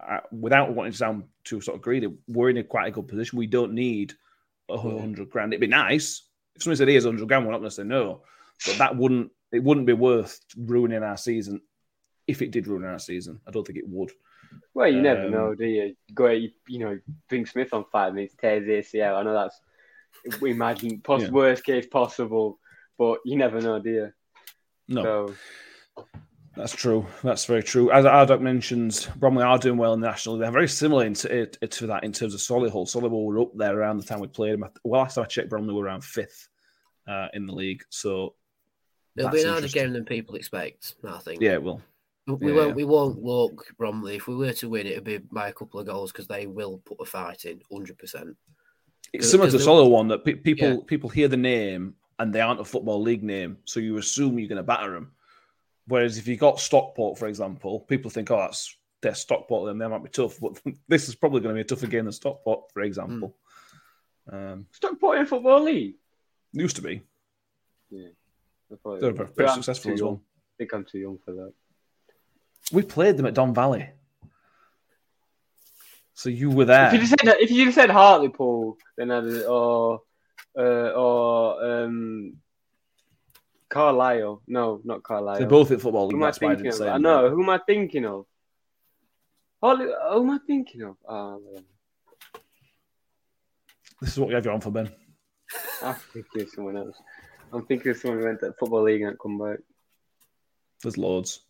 uh, 0.00 0.20
without 0.30 0.74
wanting 0.74 0.92
to 0.92 0.98
sound 0.98 1.24
too 1.44 1.60
sort 1.60 1.76
of 1.76 1.82
greedy, 1.82 2.08
we're 2.28 2.50
in 2.50 2.58
a 2.58 2.64
quite 2.64 2.88
a 2.88 2.90
good 2.90 3.08
position. 3.08 3.38
We 3.38 3.46
don't 3.46 3.72
need 3.72 4.14
a 4.68 4.76
hundred 4.76 5.30
grand. 5.30 5.52
It'd 5.52 5.60
be 5.60 5.66
nice 5.66 6.22
if 6.54 6.62
somebody 6.62 6.78
said, 6.78 6.88
"Here's 6.88 7.04
a 7.04 7.08
hundred 7.08 7.28
grand." 7.28 7.44
We're 7.44 7.52
not 7.52 7.58
going 7.58 7.70
to 7.70 7.74
say 7.74 7.84
no, 7.84 8.22
but 8.66 8.78
that 8.78 8.96
wouldn't. 8.96 9.30
It 9.52 9.62
wouldn't 9.62 9.86
be 9.86 9.92
worth 9.92 10.40
ruining 10.56 11.02
our 11.02 11.16
season. 11.16 11.60
If 12.26 12.42
it 12.42 12.50
did 12.50 12.66
ruin 12.66 12.84
our 12.84 12.98
season, 12.98 13.40
I 13.46 13.52
don't 13.52 13.66
think 13.66 13.78
it 13.78 13.88
would. 13.88 14.10
Well, 14.74 14.88
you 14.88 15.00
never 15.00 15.24
Um, 15.26 15.30
know, 15.32 15.54
do 15.54 15.64
you? 15.66 15.96
Go, 16.14 16.26
you, 16.28 16.50
you 16.68 16.78
know, 16.80 16.98
bring 17.28 17.46
Smith 17.46 17.72
on 17.72 17.84
five 17.90 18.14
minutes, 18.14 18.34
tears 18.40 18.66
ACL. 18.68 19.16
I 19.16 19.22
know 19.22 19.32
that's 19.32 19.60
we 20.40 20.50
imagine 20.50 21.00
poss- 21.00 21.22
Yeah. 21.22 21.30
worst 21.30 21.64
case 21.64 21.86
possible, 21.86 22.58
but 22.98 23.18
you 23.24 23.36
never 23.36 23.60
know, 23.60 23.78
do 23.78 23.90
you? 23.90 24.12
No, 24.88 25.02
So 25.02 26.04
that's 26.56 26.74
true. 26.74 27.06
That's 27.22 27.44
very 27.44 27.62
true. 27.62 27.90
As 27.90 28.04
Ardoc 28.04 28.40
mentions, 28.40 29.06
Bromley 29.16 29.42
are 29.44 29.58
doing 29.58 29.78
well 29.78 29.92
in 29.94 30.00
the 30.00 30.06
national. 30.08 30.38
They're 30.38 30.50
very 30.50 30.68
similar 30.68 31.04
in 31.04 31.14
to, 31.14 31.46
to 31.46 31.86
that 31.88 32.04
in 32.04 32.12
terms 32.12 32.34
of 32.34 32.40
Solihull. 32.40 32.86
Solihull 32.86 33.24
were 33.26 33.40
up 33.40 33.50
there 33.56 33.78
around 33.78 33.98
the 33.98 34.04
time 34.04 34.20
we 34.20 34.26
played 34.28 34.54
them. 34.54 34.68
Well, 34.84 35.00
last 35.02 35.14
time 35.14 35.24
I 35.24 35.26
checked, 35.26 35.48
Bromley 35.50 35.74
were 35.74 35.84
around 35.84 36.04
fifth 36.04 36.48
uh, 37.08 37.28
in 37.34 37.46
the 37.46 37.52
league. 37.54 37.82
So 37.90 38.34
It'll 39.16 39.30
be 39.30 39.42
an 39.42 39.48
harder 39.48 39.68
game 39.68 39.92
than 39.92 40.04
people 40.04 40.34
expect, 40.34 40.94
I 41.04 41.18
think. 41.18 41.40
yeah, 41.40 41.56
well, 41.58 41.80
We 42.26 42.48
Yeah, 42.48 42.54
won't. 42.56 42.68
yeah. 42.70 42.74
We 42.74 42.84
won't 42.84 43.22
look 43.22 43.66
Bromley. 43.78 44.16
If 44.16 44.26
we 44.26 44.34
were 44.34 44.52
to 44.54 44.68
win, 44.68 44.86
it'd 44.86 45.04
be 45.04 45.18
by 45.18 45.48
a 45.48 45.52
couple 45.52 45.78
of 45.78 45.86
goals 45.86 46.10
because 46.10 46.26
they 46.26 46.46
will 46.46 46.78
put 46.84 47.00
a 47.00 47.04
fight 47.04 47.44
in, 47.44 47.60
hundred 47.70 47.98
percent. 47.98 48.36
it's 49.12 49.24
'Cause- 49.26 49.30
similar 49.30 49.50
to 49.50 49.56
the 49.58 49.64
'cause 49.64 49.66
Solihull 49.68 49.90
one 49.90 50.08
that 50.08 50.24
pe- 50.24 50.34
people 50.34 50.68
Yeah. 50.68 50.76
people 50.86 51.08
hear 51.08 51.28
the 51.28 51.36
name 51.36 51.94
and 52.18 52.34
they 52.34 52.40
aren't 52.40 52.60
a 52.60 52.64
football 52.64 53.00
league 53.00 53.22
name, 53.22 53.58
so 53.64 53.78
you 53.78 53.96
assume 53.98 54.38
you're 54.38 54.48
going 54.48 54.56
to 54.56 54.62
batter 54.64 54.92
them. 54.92 55.12
Whereas 55.86 56.18
if 56.18 56.26
you 56.26 56.36
got 56.36 56.58
Stockport, 56.58 57.16
for 57.16 57.28
example, 57.28 57.80
people 57.80 58.10
think, 58.10 58.30
oh, 58.32 58.38
that's 58.38 58.76
they're 59.02 59.14
Stockport, 59.14 59.66
then 59.66 59.78
they 59.78 59.86
might 59.86 60.02
be 60.02 60.08
tough. 60.10 60.40
But 60.40 60.60
this 60.88 61.08
is 61.08 61.14
probably 61.14 61.40
going 61.40 61.54
to 61.54 61.58
be 61.58 61.60
a 61.60 61.64
tougher 61.64 61.86
game 61.86 62.06
than 62.06 62.12
Stockport, 62.12 62.72
for 62.72 62.82
example. 62.82 63.36
Um, 64.28 64.66
Stockport 64.72 65.18
in 65.18 65.26
football 65.26 65.62
league. 65.62 65.94
used 66.52 66.74
to 66.76 66.82
be. 66.82 67.02
Yeah, 67.90 68.08
I 68.72 68.76
thought 68.76 68.94
it 68.96 69.00
They're 69.02 69.12
was. 69.14 69.30
pretty 69.30 69.48
I'm 69.50 69.54
successful 69.56 69.92
as 69.92 70.02
well. 70.02 70.20
I 70.24 70.52
think 70.58 70.72
I'm 70.74 70.84
too 70.84 70.98
young 70.98 71.18
for 71.18 71.32
that. 71.32 71.52
We 72.72 72.82
played 72.82 73.16
them 73.16 73.26
at 73.26 73.34
Don 73.34 73.54
Valley. 73.54 73.90
So 76.14 76.30
you 76.30 76.50
were 76.50 76.64
there. 76.64 76.86
If 76.86 76.92
you 76.94 76.98
just 77.00 77.10
said 77.10 77.36
if 77.40 77.50
you 77.50 77.64
just 77.66 77.74
said 77.74 77.90
Hartlepool, 77.90 78.78
then 78.96 79.10
I'd 79.10 79.42
or 79.44 80.00
uh, 80.58 80.90
or 80.90 81.64
um, 81.64 82.36
Carlisle. 83.68 84.42
No, 84.46 84.80
not 84.84 85.02
Carlisle. 85.02 85.38
They're 85.38 85.46
both 85.46 85.70
at 85.70 85.80
football 85.80 86.10
Who 86.10 86.16
am 86.16 86.22
I 86.22 86.32
thinking 86.32 86.68
of? 86.68 86.80
I 86.80 86.98
know. 86.98 87.28
Who 87.30 87.42
am 87.42 87.50
I 87.50 87.58
thinking 87.58 88.06
of? 88.06 88.26
Hartle- 89.62 90.12
who 90.12 90.22
am 90.22 90.30
I 90.30 90.38
thinking 90.46 90.82
of? 90.82 90.96
Man. 91.08 91.64
This 94.00 94.12
is 94.12 94.18
what 94.18 94.28
we 94.28 94.34
have 94.34 94.44
you 94.44 94.52
on 94.52 94.60
for, 94.60 94.70
Ben. 94.70 94.90
I'm 95.82 95.94
thinking 95.94 96.42
of 96.42 96.50
someone 96.50 96.76
else. 96.76 96.96
I'm 97.52 97.64
thinking 97.66 97.90
of 97.90 97.96
someone 97.98 98.20
who 98.20 98.26
went 98.26 98.40
to 98.40 98.52
football 98.58 98.82
league 98.82 99.02
and 99.02 99.18
come 99.18 99.38
back. 99.38 99.58
There's 100.82 100.98
loads. 100.98 101.45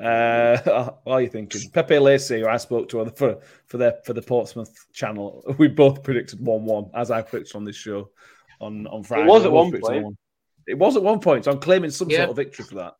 Uh, 0.00 0.90
what 1.04 1.06
are 1.14 1.22
you 1.22 1.28
thinking? 1.28 1.70
Pepe 1.70 1.98
Lacey, 1.98 2.40
who 2.40 2.48
I 2.48 2.56
spoke 2.56 2.88
to 2.90 3.04
for 3.16 3.40
for 3.66 3.76
their 3.76 3.98
for 4.04 4.12
the 4.12 4.22
Portsmouth 4.22 4.74
channel, 4.92 5.44
we 5.58 5.68
both 5.68 6.02
predicted 6.02 6.44
one 6.44 6.64
one, 6.64 6.90
as 6.94 7.10
I 7.10 7.22
predicted 7.22 7.56
on 7.56 7.64
this 7.64 7.76
show 7.76 8.10
on 8.60 8.86
on 8.86 9.02
Friday. 9.02 9.24
It 9.24 9.28
was 9.28 9.44
at 9.44 9.52
one 9.52 9.70
point. 9.70 9.84
1-1. 10.06 10.16
It 10.66 10.78
was 10.78 10.96
at 10.96 11.02
one 11.02 11.20
point, 11.20 11.44
so 11.44 11.50
I'm 11.50 11.58
claiming 11.58 11.90
some 11.90 12.08
Yeah. 12.10 12.18
sort 12.18 12.30
of 12.30 12.36
victory 12.36 12.64
for 12.64 12.74
that. 12.76 12.94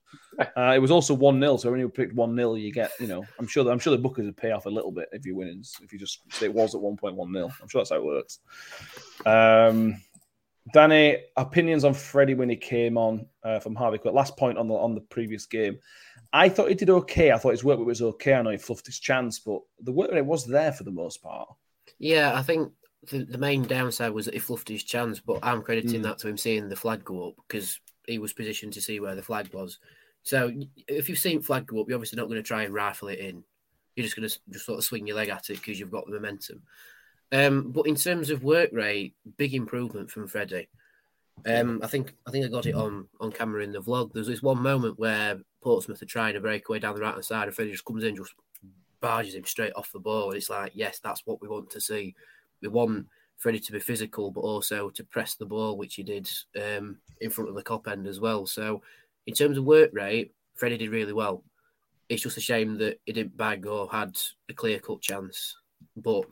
Uh, 0.57 0.73
it 0.75 0.79
was 0.79 0.91
also 0.91 1.13
one 1.13 1.39
0 1.39 1.59
so 1.59 1.71
when 1.71 1.81
you 1.81 1.89
picked 1.89 2.15
one 2.15 2.35
0 2.35 2.55
you 2.55 2.73
get, 2.73 2.91
you 2.99 3.07
know, 3.07 3.25
I'm 3.39 3.47
sure 3.47 3.71
I'm 3.71 3.79
sure 3.79 3.95
the 3.97 4.03
bookers 4.03 4.25
would 4.25 4.37
pay 4.37 4.53
off 4.53 4.67
a 4.67 4.71
little 4.71 4.91
bit 4.91 5.09
if 5.13 5.27
you 5.27 5.37
win. 5.37 5.63
If 5.83 5.93
you 5.93 5.99
just 5.99 6.21
say 6.33 6.47
it 6.47 6.55
was 6.55 6.75
at 6.75 6.81
one 6.81 6.97
point 6.97 7.15
one 7.17 7.33
0 7.33 7.51
I'm 7.61 7.69
sure 7.69 7.81
that's 7.81 7.91
how 7.91 7.97
it 7.97 8.05
works. 8.05 8.41
Um, 9.27 10.01
Danny, 10.73 11.19
opinions 11.37 11.85
on 11.85 11.95
Freddie 11.95 12.35
when 12.35 12.49
he 12.49 12.57
came 12.57 12.97
on 12.97 13.27
uh, 13.43 13.59
from 13.61 13.75
Harvey. 13.75 13.99
Quick, 13.99 14.15
last 14.15 14.37
point 14.37 14.59
on 14.59 14.69
the 14.69 14.75
on 14.75 14.95
the 14.95 15.01
previous 15.01 15.47
game. 15.47 15.79
I 16.33 16.49
thought 16.49 16.69
he 16.69 16.75
did 16.75 16.91
okay. 16.91 17.33
I 17.33 17.39
thought 17.39 17.51
his 17.51 17.65
work 17.65 17.79
was 17.81 18.03
okay. 18.03 18.35
I 18.35 18.43
know 18.43 18.51
he 18.51 18.57
fluffed 18.57 18.87
his 18.87 19.01
chance, 19.01 19.39
but 19.39 19.61
the 19.81 19.93
work 19.93 20.13
rate 20.13 20.25
was 20.25 20.47
there 20.47 20.73
for 20.73 20.85
the 20.85 20.91
most 20.91 21.23
part. 21.23 21.49
Yeah, 21.99 22.33
I 22.35 22.43
think 22.43 22.73
the, 23.11 23.25
the 23.25 23.39
main 23.39 23.65
downside 23.65 24.13
was 24.13 24.27
that 24.27 24.35
he 24.35 24.41
fluffed 24.41 24.69
his 24.69 24.85
chance, 24.85 25.19
but 25.21 25.41
I'm 25.43 25.63
crediting 25.63 26.01
Mm. 26.01 26.05
that 26.05 26.19
to 26.19 26.29
him 26.29 26.39
seeing 26.39 26.69
the 26.69 26.77
flag 26.77 27.05
go 27.05 27.29
up 27.29 27.35
because 27.49 27.81
he 28.07 28.19
was 28.19 28.33
positioned 28.33 28.73
to 28.75 28.81
see 28.83 29.01
where 29.01 29.15
the 29.15 29.23
flag 29.23 29.53
was. 29.53 29.79
So 30.23 30.53
if 30.87 31.09
you've 31.09 31.19
seen 31.19 31.41
flag 31.41 31.67
go 31.67 31.81
up, 31.81 31.89
you're 31.89 31.97
obviously 31.97 32.19
not 32.19 32.29
going 32.29 32.43
to 32.43 32.47
try 32.47 32.63
and 32.63 32.75
rifle 32.75 33.09
it 33.09 33.19
in. 33.19 33.43
You're 33.97 34.05
just 34.05 34.17
going 34.17 34.29
to 34.29 34.39
just 34.51 34.67
sort 34.67 34.79
of 34.79 34.85
swing 34.85 35.07
your 35.07 35.17
leg 35.17 35.31
at 35.31 35.51
it 35.51 35.55
because 35.55 35.81
you've 35.81 35.91
got 35.91 36.07
the 36.07 36.13
momentum. 36.13 36.63
Um, 37.33 37.71
but 37.71 37.87
in 37.87 37.95
terms 37.95 38.31
of 38.31 38.43
work 38.43 38.71
rate, 38.73 39.15
big 39.37 39.55
improvement 39.55 40.11
from 40.11 40.27
Freddie. 40.27 40.69
Um, 41.47 41.81
I 41.83 41.87
think 41.87 42.13
I 42.27 42.31
think 42.31 42.45
I 42.45 42.49
got 42.49 42.67
it 42.67 42.75
on 42.75 43.07
on 43.19 43.33
camera 43.33 43.63
in 43.63 43.73
the 43.73 43.81
vlog. 43.81 44.13
There's 44.13 44.27
this 44.27 44.43
one 44.43 44.61
moment 44.61 44.99
where 44.99 45.39
Portsmouth 45.63 46.03
are 46.03 46.07
trying 46.07 46.35
to 46.35 46.41
break 46.41 46.69
away 46.69 46.81
down 46.81 46.95
the 46.95 47.01
right 47.01 47.15
hand 47.15 47.25
side, 47.25 47.47
and 47.47 47.55
Freddie 47.55 47.73
just 47.73 47.85
comes 47.85 48.05
in, 48.05 48.17
just 48.17 48.35
barges 49.01 49.35
him 49.35 49.45
straight 49.45 49.73
off 49.75 49.93
the 49.93 49.99
ball. 49.99 50.29
And 50.29 50.37
it's 50.37 50.51
like, 50.51 50.73
yes, 50.75 50.99
that's 51.03 51.23
what 51.25 51.41
we 51.41 51.49
want 51.49 51.71
to 51.71 51.81
see. 51.81 52.15
We 52.61 52.69
want 52.69 53.07
Freddie 53.39 53.61
to 53.61 53.73
be 53.73 53.81
physical, 53.81 54.31
but 54.31 54.43
also 54.43 54.91
to 54.91 55.05
press 55.05 55.35
the 55.35 55.47
ball, 55.47 55.79
which 55.79 55.95
he 55.95 56.03
did 56.03 56.31
um, 56.57 56.99
in 57.21 57.31
front 57.31 57.49
of 57.49 57.57
the 57.57 57.63
cop 57.63 57.89
end 57.89 58.07
as 58.07 58.21
well. 58.21 58.47
So, 58.47 58.83
in 59.27 59.35
terms 59.35 59.57
of 59.57 59.65
work 59.65 59.91
rate, 59.93 60.35
Freddie 60.55 60.79
did 60.79 60.91
really 60.91 61.15
well. 61.15 61.43
It's 62.09 62.23
just 62.23 62.37
a 62.37 62.41
shame 62.41 62.77
that 62.79 63.01
he 63.07 63.13
didn't 63.13 63.37
bag 63.37 63.67
or 63.67 63.89
had 63.91 64.19
a 64.49 64.53
clear 64.53 64.79
cut 64.79 65.01
chance. 65.01 65.57
But, 65.97 66.27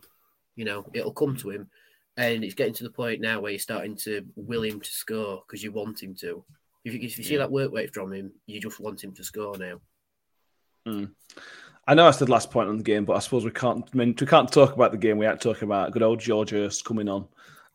you 0.59 0.65
know, 0.65 0.85
it'll 0.93 1.13
come 1.13 1.37
to 1.37 1.51
him. 1.51 1.71
And 2.17 2.43
it's 2.43 2.55
getting 2.55 2.75
to 2.75 2.83
the 2.83 2.91
point 2.91 3.21
now 3.21 3.41
where 3.41 3.53
you're 3.53 3.61
starting 3.61 3.95
to 3.99 4.27
will 4.35 4.65
him 4.65 4.81
to 4.81 4.91
score 4.91 5.45
because 5.47 5.63
you 5.63 5.71
want 5.71 6.03
him 6.03 6.17
to. 6.17 6.45
If 6.85 6.95
you, 6.95 7.01
if 7.01 7.17
you 7.17 7.23
see 7.23 7.37
that 7.37 7.51
work 7.51 7.73
rate 7.73 7.95
from 7.95 8.13
him, 8.13 8.33
you 8.47 8.61
just 8.61 8.81
want 8.81 9.03
him 9.03 9.15
to 9.15 9.23
score 9.23 9.57
now. 9.57 9.81
I 11.87 11.95
know 11.95 12.09
I 12.09 12.11
said 12.11 12.29
last 12.29 12.51
point 12.51 12.69
on 12.69 12.77
the 12.77 12.83
game, 12.83 13.05
but 13.05 13.15
I 13.15 13.21
suppose 13.21 13.45
we 13.45 13.53
can't. 13.53 13.89
I 13.93 13.97
mean, 13.97 14.17
we 14.19 14.27
can't 14.27 14.51
talk 14.51 14.75
about 14.75 14.91
the 14.91 14.99
game. 14.99 15.17
We 15.17 15.27
had 15.27 15.41
to 15.41 15.53
talk 15.53 15.63
about 15.63 15.93
good 15.93 16.03
old 16.03 16.19
George 16.19 16.51
Hurst 16.51 16.85
coming 16.85 17.09
on. 17.09 17.29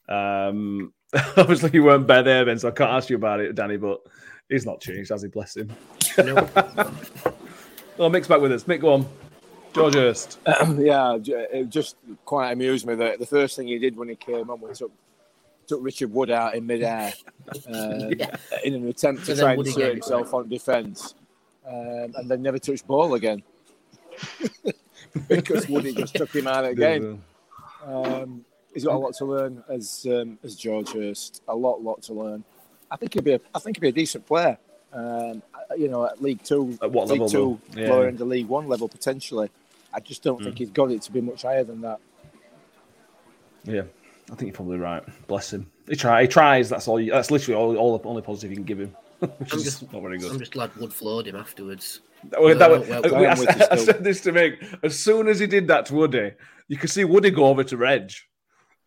Um, 0.09 0.93
obviously, 1.37 1.69
you 1.73 1.83
weren't 1.83 2.07
there 2.07 2.43
then, 2.43 2.59
so 2.59 2.67
I 2.67 2.71
can't 2.71 2.91
ask 2.91 3.09
you 3.09 3.15
about 3.15 3.39
it, 3.39 3.55
Danny. 3.55 3.77
But 3.77 4.01
he's 4.49 4.65
not 4.65 4.81
changed, 4.81 5.11
has 5.11 5.21
he? 5.21 5.29
Bless 5.29 5.55
him. 5.55 5.71
No. 6.17 6.49
Well, 7.95 8.09
Mick's 8.09 8.27
back 8.27 8.41
with 8.41 8.51
us. 8.51 8.63
Mick, 8.63 8.81
go 8.81 8.93
on. 8.93 9.05
George 9.73 9.95
Hurst. 9.95 10.39
yeah, 10.77 11.17
it 11.25 11.69
just 11.69 11.95
quite 12.25 12.51
amused 12.51 12.85
me 12.85 12.95
that 12.95 13.19
the 13.19 13.25
first 13.25 13.55
thing 13.55 13.67
he 13.67 13.79
did 13.79 13.95
when 13.95 14.09
he 14.09 14.15
came 14.15 14.49
on 14.49 14.61
was 14.61 14.79
took, 14.79 14.91
took 15.67 15.83
Richard 15.83 16.13
Wood 16.13 16.29
out 16.29 16.55
in 16.55 16.65
midair 16.65 17.13
um, 17.67 18.11
in 18.63 18.73
an 18.75 18.87
attempt 18.87 19.25
to 19.25 19.35
So 19.35 19.35
then 19.35 19.43
try 19.43 19.51
and 19.51 19.57
Woody 19.57 19.69
insert 19.69 19.81
gave 19.81 19.89
it 19.89 19.93
himself 19.95 20.33
on 20.33 20.49
defence, 20.49 21.15
um, 21.67 22.13
and 22.15 22.29
then 22.29 22.41
never 22.41 22.59
touched 22.59 22.85
ball 22.87 23.15
again 23.15 23.43
because 25.27 25.67
Woody 25.67 25.93
just 25.93 26.15
took 26.15 26.33
him 26.33 26.47
out 26.47 26.65
again. 26.65 27.21
Um, 27.85 28.45
he's 28.73 28.85
got 28.85 28.95
a 28.95 28.97
lot 28.97 29.13
to 29.15 29.25
learn 29.25 29.63
as 29.69 30.05
um, 30.09 30.37
as 30.43 30.55
George 30.55 30.91
Hurst. 30.91 31.41
A 31.47 31.55
lot, 31.55 31.81
lot 31.81 32.01
to 32.03 32.13
learn. 32.13 32.43
I 32.91 32.95
think 32.95 33.13
he'll 33.13 33.23
be. 33.23 33.33
A, 33.33 33.39
I 33.53 33.59
think 33.59 33.77
he'll 33.77 33.81
be 33.81 33.89
a 33.89 33.91
decent 33.91 34.25
player. 34.25 34.57
Um, 34.91 35.41
you 35.77 35.87
know, 35.87 36.05
at 36.05 36.21
League 36.21 36.43
Two, 36.43 36.77
At 36.81 36.91
what 36.91 37.07
League 37.07 37.21
level, 37.21 37.29
Two. 37.29 37.59
Yeah. 37.75 37.89
lower 37.89 38.07
end 38.07 38.21
of 38.21 38.27
League 38.27 38.47
One 38.47 38.67
level 38.67 38.87
potentially. 38.87 39.49
I 39.93 39.99
just 39.99 40.23
don't 40.23 40.41
think 40.43 40.55
hmm. 40.55 40.63
he's 40.63 40.71
got 40.71 40.91
it 40.91 41.01
to 41.03 41.11
be 41.11 41.21
much 41.21 41.43
higher 41.43 41.63
than 41.63 41.81
that. 41.81 41.99
Yeah, 43.63 43.83
I 44.31 44.35
think 44.35 44.41
you're 44.43 44.53
probably 44.53 44.77
right. 44.77 45.03
Bless 45.27 45.53
him. 45.53 45.69
He 45.87 45.95
try. 45.95 46.23
He 46.23 46.27
tries. 46.27 46.69
That's 46.69 46.87
all. 46.87 46.99
You, 46.99 47.11
that's 47.11 47.31
literally 47.31 47.59
all, 47.59 47.77
all. 47.77 47.97
The 47.97 48.07
only 48.07 48.21
positive 48.21 48.51
you 48.51 48.57
can 48.57 48.65
give 48.65 48.79
him. 48.79 48.95
Which 49.19 49.53
I'm 49.53 49.59
is 49.59 49.63
just, 49.63 49.93
not 49.93 50.01
very 50.01 50.17
good. 50.17 50.31
I'm 50.31 50.39
just 50.39 50.51
glad 50.51 50.75
Wood 50.75 50.93
floored 50.93 51.27
him 51.27 51.35
afterwards. 51.35 52.01
Well, 52.37 52.57
that 52.57 52.69
Well, 52.69 52.77
uh, 52.77 52.79
was- 52.79 52.89
well, 52.89 53.05
I, 53.05 53.09
well, 53.09 53.25
I 53.25 53.29
I'm 53.29 53.37
said, 53.37 53.67
I 53.71 53.75
said 53.75 54.03
this 54.03 54.21
to 54.21 54.31
Mick. 54.31 54.79
As 54.83 54.99
soon 54.99 55.27
as 55.27 55.39
he 55.39 55.47
did 55.47 55.67
that 55.67 55.85
to 55.87 55.95
Woody, 55.95 56.31
you 56.67 56.77
could 56.77 56.89
see 56.89 57.05
Woody 57.05 57.31
go 57.31 57.45
over 57.45 57.63
to 57.63 57.77
Reg, 57.77 58.11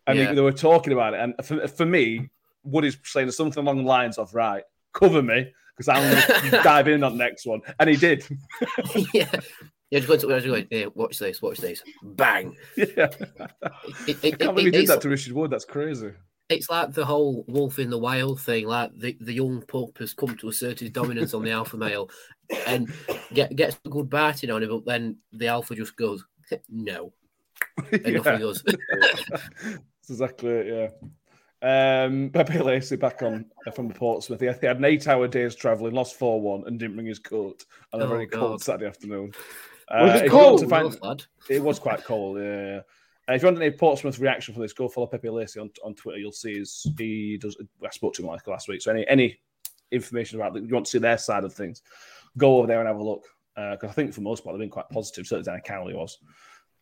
and 0.05 0.17
Yeah. 0.17 0.29
they, 0.29 0.35
they 0.35 0.41
were 0.41 0.51
talking 0.51 0.93
about 0.93 1.13
it. 1.13 1.19
And 1.19 1.45
for, 1.45 1.67
for 1.67 1.85
me, 1.85 2.29
Woody's 2.63 2.97
saying 3.03 3.31
something 3.31 3.63
along 3.63 3.77
the 3.77 3.83
lines 3.83 4.17
of, 4.17 4.33
"Right, 4.33 4.63
cover 4.93 5.21
me 5.21 5.53
because 5.75 5.87
I'm 5.87 6.11
going 6.11 6.51
to 6.51 6.61
dive 6.63 6.87
in 6.87 7.03
on 7.03 7.17
the 7.17 7.23
next 7.23 7.45
one," 7.45 7.61
and 7.79 7.89
he 7.89 7.95
did. 7.95 8.25
yeah. 9.13 9.31
Yeah, 9.89 9.99
just 9.99 10.07
going 10.07 10.19
to, 10.41 10.47
going, 10.47 10.67
yeah, 10.69 10.87
watch 10.95 11.17
this, 11.19 11.41
watch 11.41 11.59
this. 11.59 11.81
Bang. 12.03 12.55
yeah, 12.75 12.85
It, 14.07 14.17
I 14.23 14.31
can't 14.31 14.33
it- 14.33 14.37
believe 14.39 14.65
he 14.65 14.71
did 14.71 14.87
that 14.87 15.01
to 15.01 15.09
Richard 15.09 15.33
Wood. 15.33 15.51
That's 15.51 15.63
crazy. 15.65 16.11
it's 16.49 16.69
like 16.69 16.91
the 16.93 17.05
whole 17.05 17.45
wolf 17.47 17.79
in 17.79 17.89
the 17.89 17.97
wild 17.97 18.41
thing. 18.41 18.67
Like 18.67 18.91
the, 18.97 19.15
the 19.21 19.33
young 19.33 19.61
pup 19.67 19.97
has 19.99 20.13
come 20.13 20.35
to 20.37 20.49
assert 20.49 20.79
his 20.81 20.89
dominance 20.89 21.33
on 21.33 21.43
the 21.43 21.51
alpha 21.51 21.77
male 21.77 22.09
and 22.65 22.91
get, 23.33 23.55
gets 23.55 23.79
a 23.85 23.89
good 23.89 24.09
biting 24.09 24.51
on 24.51 24.61
him, 24.63 24.69
but 24.69 24.85
then 24.85 25.17
the 25.31 25.47
alpha 25.47 25.73
just 25.75 25.95
goes, 25.95 26.25
no. 26.69 27.13
And 27.91 28.05
Yeah. 28.07 28.19
off 28.19 28.39
goes. 28.39 28.63
That's 28.63 30.09
exactly 30.09 30.49
it, 30.51 30.67
yeah. 30.67 32.03
Um, 32.03 32.29
Pepe 32.31 32.59
Lacey 32.59 32.97
back 32.97 33.23
on 33.23 33.45
uh, 33.65 33.71
from 33.71 33.89
Portsmouth. 33.91 34.39
He 34.39 34.45
had, 34.45 34.61
an 34.63 34.85
eight-hour 34.85 35.27
day's 35.27 35.55
travelling, 35.55 35.93
lost 35.95 36.15
four-one, 36.19 36.63
and 36.67 36.77
didn't 36.77 36.95
bring 36.95 37.07
his 37.07 37.17
coat 37.19 37.65
on 37.93 38.01
a 38.01 38.05
Oh, 38.05 38.07
very 38.09 38.27
cold 38.27 38.61
Saturday 38.61 38.85
afternoon. 38.85 39.31
Was 39.91 40.13
it 40.13 40.17
if 40.17 40.23
you 40.23 40.29
cold? 40.29 40.69
Find, 40.69 40.97
Rough, 41.03 41.27
it 41.49 41.63
was 41.63 41.79
quite 41.79 42.03
cold. 42.03 42.37
Yeah. 42.37 42.43
yeah. 42.43 42.79
Uh, 43.29 43.33
if 43.33 43.41
you 43.41 43.47
want 43.47 43.61
any 43.61 43.71
Portsmouth 43.71 44.19
reaction 44.19 44.53
from 44.53 44.63
this, 44.63 44.73
go 44.73 44.87
follow 44.87 45.07
Pepe 45.07 45.29
Lacey 45.29 45.59
on, 45.59 45.69
on 45.83 45.93
Twitter. 45.95 46.17
You'll 46.17 46.31
see 46.31 46.59
his 46.59 46.87
he 46.97 47.37
does. 47.37 47.57
I 47.83 47.89
spoke 47.89 48.13
to 48.15 48.21
him 48.21 48.27
like 48.27 48.47
last 48.47 48.67
week. 48.67 48.81
So 48.81 48.91
any 48.91 49.07
any 49.07 49.37
information 49.91 50.39
about 50.39 50.53
that, 50.53 50.63
you 50.63 50.73
want 50.73 50.85
to 50.85 50.91
see 50.91 50.99
their 50.99 51.17
side 51.17 51.43
of 51.43 51.53
things, 51.53 51.81
go 52.37 52.57
over 52.57 52.67
there 52.67 52.79
and 52.79 52.87
have 52.87 52.97
a 52.97 53.03
look. 53.03 53.25
Because 53.55 53.89
I 53.89 53.93
think 53.93 54.13
for 54.13 54.21
most 54.21 54.43
part 54.43 54.53
they've 54.53 54.61
been 54.61 54.69
quite 54.69 54.89
positive. 54.89 55.25
Certainly 55.25 55.45
Danny 55.45 55.61
Cowley 55.65 55.93
was. 55.93 56.19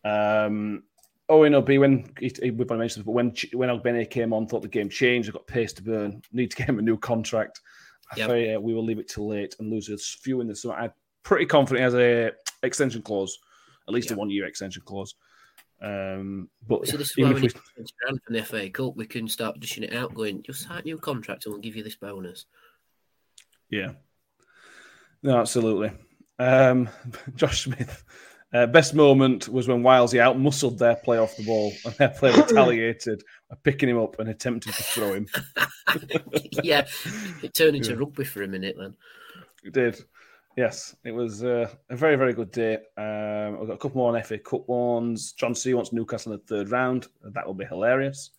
Um, 0.03 0.83
Owen 1.29 1.55
Obi 1.55 1.79
when 1.79 2.11
he, 2.19 2.31
he, 2.41 2.51
we've 2.51 2.69
already 2.69 2.81
mentioned 2.81 3.01
this, 3.01 3.05
but 3.05 3.13
when 3.13 3.33
when 3.53 3.69
Ogbene 3.69 4.09
came 4.09 4.33
on, 4.33 4.45
thought 4.45 4.61
the 4.61 4.67
game 4.67 4.89
changed. 4.89 5.27
They've 5.27 5.33
got 5.33 5.47
pace 5.47 5.73
to 5.73 5.83
burn. 5.83 6.21
Need 6.31 6.51
to 6.51 6.57
get 6.57 6.69
him 6.69 6.79
a 6.79 6.83
new 6.83 6.97
contract. 6.97 7.61
I 8.11 8.17
Yep. 8.17 8.29
fear 8.29 8.59
we 8.59 8.75
will 8.75 8.83
leave 8.83 8.99
it 8.99 9.07
till 9.07 9.29
late 9.29 9.55
and 9.57 9.71
lose 9.71 9.89
a 9.89 9.97
few 9.97 10.41
in 10.41 10.47
the 10.47 10.55
summer. 10.55 10.75
I'm 10.75 10.91
pretty 11.25 11.45
confident 11.45 11.79
he 11.79 11.83
has 11.83 11.93
a 11.95 12.31
extension 12.63 13.01
clause, 13.01 13.37
at 13.89 13.93
least 13.93 14.11
a 14.11 14.15
one 14.15 14.29
year 14.29 14.45
extension 14.45 14.83
clause. 14.85 15.15
Um, 15.81 16.49
but 16.65 16.87
See, 16.87 16.95
this 16.95 17.11
is 17.11 17.17
why 17.17 17.29
we 17.31 17.35
if 17.35 17.41
need 17.41 17.53
we, 17.53 17.83
20 17.83 17.93
grand 18.01 18.19
from 18.23 18.33
the 18.35 18.43
FA 18.43 18.69
Cup. 18.69 18.95
We 18.95 19.05
can 19.05 19.27
start 19.27 19.59
dishing 19.59 19.83
it 19.83 19.93
out, 19.93 20.13
going, 20.15 20.41
just 20.43 20.61
sign 20.63 20.79
a 20.79 20.83
new 20.83 20.97
contract 20.97 21.45
and 21.45 21.53
we'll 21.53 21.61
give 21.61 21.75
you 21.75 21.83
this 21.83 21.97
bonus. 21.97 22.45
yeah, 23.69 23.91
no, 25.21 25.37
absolutely. 25.39 25.91
Um, 26.39 26.87
Josh 27.35 27.63
Smith. 27.65 28.03
Uh, 28.53 28.67
best 28.67 28.93
moment 28.93 29.49
was 29.49 29.67
when 29.67 29.81
Wilesy 29.83 30.19
out 30.19 30.39
muscled 30.39 30.79
their 30.79 30.95
play 30.95 31.17
off 31.17 31.35
the 31.35 31.43
ball 31.43 31.73
and 31.83 31.93
their 31.95 32.09
play 32.09 32.31
retaliated 32.37 33.21
by 33.49 33.57
picking 33.63 33.89
him 33.89 33.97
up 33.97 34.17
and 34.19 34.29
attempting 34.29 34.71
to 34.71 34.83
throw 34.83 35.13
him. 35.13 35.27
yeah, 36.63 36.85
it 37.43 37.53
turned 37.53 37.75
into 37.75 37.89
Yeah. 37.91 37.97
rugby 37.99 38.23
for 38.23 38.43
a 38.43 38.47
minute 38.47 38.75
then. 38.79 38.95
It 39.63 39.73
did. 39.73 39.99
Yes, 40.55 40.95
it 41.03 41.11
was 41.11 41.43
uh, 41.43 41.69
a 41.89 41.95
very, 41.95 42.15
very 42.15 42.33
good 42.33 42.51
day. 42.51 42.75
Um, 42.97 43.59
I've 43.59 43.67
got 43.67 43.73
a 43.73 43.77
couple 43.77 43.97
more 43.97 44.15
on 44.15 44.23
FA 44.23 44.37
Cup 44.37 44.67
ones. 44.69 45.33
John 45.33 45.53
C 45.53 45.73
wants 45.73 45.91
Newcastle 45.91 46.31
in 46.31 46.39
the 46.39 46.45
third 46.45 46.71
round. 46.71 47.07
That 47.23 47.45
will 47.45 47.53
be 47.53 47.65
hilarious. 47.65 48.31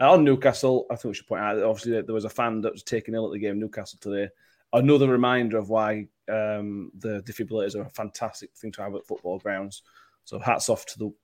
Uh, 0.00 0.12
on 0.12 0.24
Newcastle, 0.24 0.86
I 0.90 0.96
think 0.96 1.10
we 1.10 1.14
should 1.14 1.28
point 1.28 1.42
out 1.42 1.54
that 1.54 1.64
obviously 1.64 2.00
there 2.02 2.14
was 2.14 2.24
a 2.24 2.30
fan 2.30 2.60
that 2.62 2.72
was 2.72 2.82
taken 2.82 3.14
ill 3.14 3.26
at 3.26 3.32
the 3.32 3.38
game 3.38 3.60
Newcastle 3.60 3.98
today. 4.00 4.28
Another 4.72 5.08
reminder 5.08 5.58
of 5.58 5.68
why 5.68 6.08
um, 6.28 6.90
the 6.98 7.22
defibrillators 7.22 7.76
are 7.76 7.82
a 7.82 7.90
fantastic 7.90 8.50
thing 8.56 8.72
to 8.72 8.82
have 8.82 8.94
at 8.94 9.06
football 9.06 9.38
grounds. 9.38 9.82
So 10.24 10.38
hats 10.38 10.68
off 10.68 10.86
to 10.86 10.98
the 10.98 11.14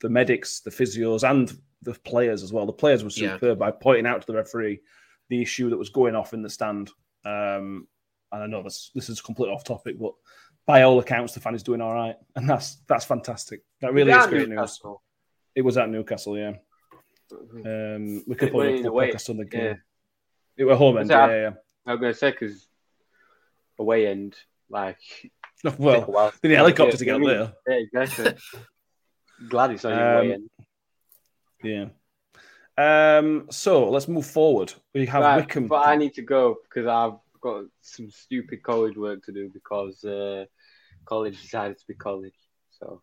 the 0.00 0.08
medics, 0.10 0.60
the 0.60 0.70
physios, 0.70 1.28
and 1.28 1.56
the 1.80 1.94
players 1.94 2.42
as 2.42 2.52
well. 2.52 2.66
The 2.66 2.72
players 2.72 3.02
were 3.02 3.10
Yeah. 3.10 3.34
superb 3.36 3.58
by 3.58 3.70
pointing 3.70 4.06
out 4.06 4.20
to 4.20 4.26
the 4.26 4.34
referee 4.34 4.80
the 5.28 5.40
issue 5.40 5.70
that 5.70 5.78
was 5.78 5.88
going 5.88 6.14
off 6.14 6.34
in 6.34 6.42
the 6.42 6.50
stand. 6.50 6.90
Um, 7.24 7.86
and 8.34 8.42
I 8.42 8.46
know 8.46 8.62
this 8.62 8.90
this 8.94 9.08
is 9.08 9.20
completely 9.20 9.54
off 9.54 9.64
topic, 9.64 9.98
but 9.98 10.12
by 10.66 10.82
all 10.82 10.98
accounts, 10.98 11.34
the 11.34 11.40
fan 11.40 11.54
is 11.54 11.62
doing 11.62 11.80
all 11.80 11.94
right, 11.94 12.16
and 12.36 12.48
that's 12.48 12.76
that's 12.88 13.04
fantastic. 13.04 13.62
That 13.80 13.92
really 13.92 14.12
is 14.12 14.26
great 14.26 14.48
news. 14.48 14.80
It 15.54 15.62
was 15.62 15.76
at 15.76 15.88
Newcastle, 15.88 16.36
yeah. 16.36 16.54
Um, 17.32 18.22
we 18.26 18.34
could 18.34 18.52
put 18.52 18.66
a 18.66 18.82
podcast 18.82 19.30
on 19.30 19.36
the 19.38 19.44
game. 19.44 19.64
yeah. 19.64 19.74
It 20.56 20.64
were 20.64 20.76
home 20.76 20.98
end, 20.98 21.10
yeah, 21.10 21.26
yeah. 21.28 21.50
I 21.86 21.92
was 21.92 22.00
gonna 22.00 22.14
say 22.14 22.30
because 22.30 22.66
away 23.78 24.06
end, 24.06 24.36
like. 24.68 24.98
Well, 25.78 26.30
they 26.42 26.54
helicopter 26.54 26.90
Yeah, 26.92 26.96
to 26.98 27.04
get 27.06 27.14
up 27.14 27.22
there. 27.22 27.52
Yeah, 27.66 27.74
exactly. 28.02 28.34
Glad 29.48 29.70
it's 29.70 29.84
on 29.86 29.96
your 29.96 30.18
Um, 30.18 30.28
way 30.28 30.32
in. 30.34 31.88
Yeah. 32.76 33.18
Um, 33.18 33.46
so 33.50 33.88
let's 33.88 34.06
move 34.06 34.26
forward. 34.26 34.74
We 34.92 35.06
have 35.06 35.22
Right, 35.22 35.36
Wycombe. 35.38 35.68
but 35.68 35.86
I 35.88 35.96
need 35.96 36.12
to 36.14 36.22
go 36.22 36.56
because 36.64 36.86
I've 36.86 37.18
got 37.44 37.64
some 37.82 38.10
stupid 38.10 38.62
college 38.62 38.96
work 38.96 39.22
to 39.26 39.32
do 39.32 39.50
because 39.52 40.02
uh, 40.02 40.46
college 41.04 41.40
decided 41.42 41.78
to 41.78 41.86
be 41.86 41.94
college. 41.94 42.32
So 42.80 43.02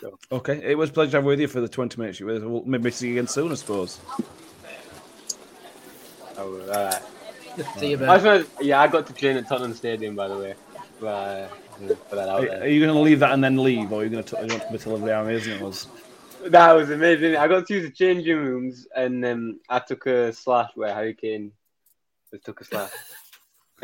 go. 0.00 0.16
Okay, 0.30 0.60
it 0.62 0.78
was 0.78 0.90
a 0.90 0.92
pleasure 0.92 1.10
to 1.10 1.16
have 1.18 1.24
with 1.24 1.40
you 1.40 1.48
for 1.48 1.60
the 1.60 1.68
20 1.68 2.00
minutes 2.00 2.20
you 2.20 2.26
were 2.26 2.34
with. 2.34 2.44
We'll 2.44 2.64
maybe 2.64 2.90
see 2.92 3.08
you 3.08 3.14
again 3.14 3.26
soon, 3.26 3.50
I 3.50 3.56
suppose. 3.56 4.00
Oh, 6.36 6.60
all 6.60 6.68
right. 6.68 7.02
See 7.78 7.90
you, 7.90 7.96
I 7.96 8.00
Ben. 8.00 8.08
just 8.08 8.24
wanna- 8.24 8.66
yeah, 8.66 8.80
I 8.80 8.86
got 8.86 9.06
to 9.08 9.12
train 9.12 9.36
at 9.36 9.48
Tottenham 9.48 9.74
Stadium, 9.74 10.14
by 10.14 10.28
the 10.28 10.38
way. 10.38 10.54
But, 11.00 11.06
uh, 11.06 11.48
that 12.10 12.28
out 12.28 12.44
Are, 12.44 12.62
are 12.62 12.68
you 12.68 12.80
going 12.80 12.94
to 12.94 13.00
leave 13.00 13.18
that 13.20 13.32
and 13.32 13.42
then 13.42 13.56
leave, 13.62 13.92
or 13.92 14.00
are 14.00 14.04
you 14.04 14.10
going 14.10 14.24
to 14.24 14.36
you 14.36 14.46
want 14.46 14.62
to 14.62 14.72
be 14.72 14.78
till 14.78 14.96
every 14.96 15.10
hour, 15.12 15.28
isn't 15.30 15.52
it? 15.52 15.60
Was 15.60 15.88
That 16.46 16.72
was 16.72 16.90
amazing. 16.90 17.36
I 17.36 17.48
got 17.48 17.66
to 17.66 17.74
use 17.74 17.84
the 17.84 17.90
changing 17.90 18.36
rooms, 18.36 18.86
and 18.94 19.24
um, 19.24 19.60
I 19.68 19.80
took 19.80 20.06
a 20.06 20.32
slash 20.32 20.70
where 20.76 20.94
Harry 20.94 21.14
Kane 21.14 21.50
just 22.30 22.44
took 22.44 22.60
a 22.60 22.64
slash 22.64 22.90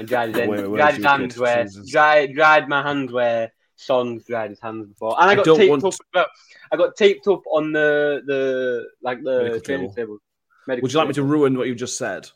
and 0.00 0.08
dried 0.08 0.28
his, 0.30 0.36
Wait, 0.36 0.42
end, 0.42 0.50
wait, 0.50 0.66
wait, 0.68 0.76
dried 0.78 0.94
his 0.96 1.04
hands 1.04 1.38
where 1.38 1.66
dried, 1.88 2.34
dried 2.34 2.68
my 2.68 2.82
hands 2.82 3.12
where 3.12 3.52
Son's 3.76 4.24
dried 4.24 4.50
his 4.50 4.60
hands 4.60 4.86
before, 4.88 5.14
and 5.20 5.28
I 5.30 5.32
I 5.32 5.36
got 5.36 5.44
don't 5.44 5.56
taped 5.58 5.70
want- 5.82 5.84
up. 6.14 6.28
I 6.72 6.76
got 6.76 6.96
taped 6.96 7.26
up 7.28 7.42
on 7.46 7.72
the 7.72 8.22
the 8.26 8.88
like 9.02 9.22
the 9.22 9.38
Medical 9.38 9.60
training 9.60 9.88
table. 9.90 9.94
table. 9.96 10.18
Medical 10.66 10.82
Would 10.84 10.92
you 10.92 10.98
like 10.98 11.08
me 11.08 11.14
to 11.14 11.22
ruin 11.22 11.56
what 11.56 11.66
you 11.68 11.74
just 11.74 11.96
said? 11.96 12.28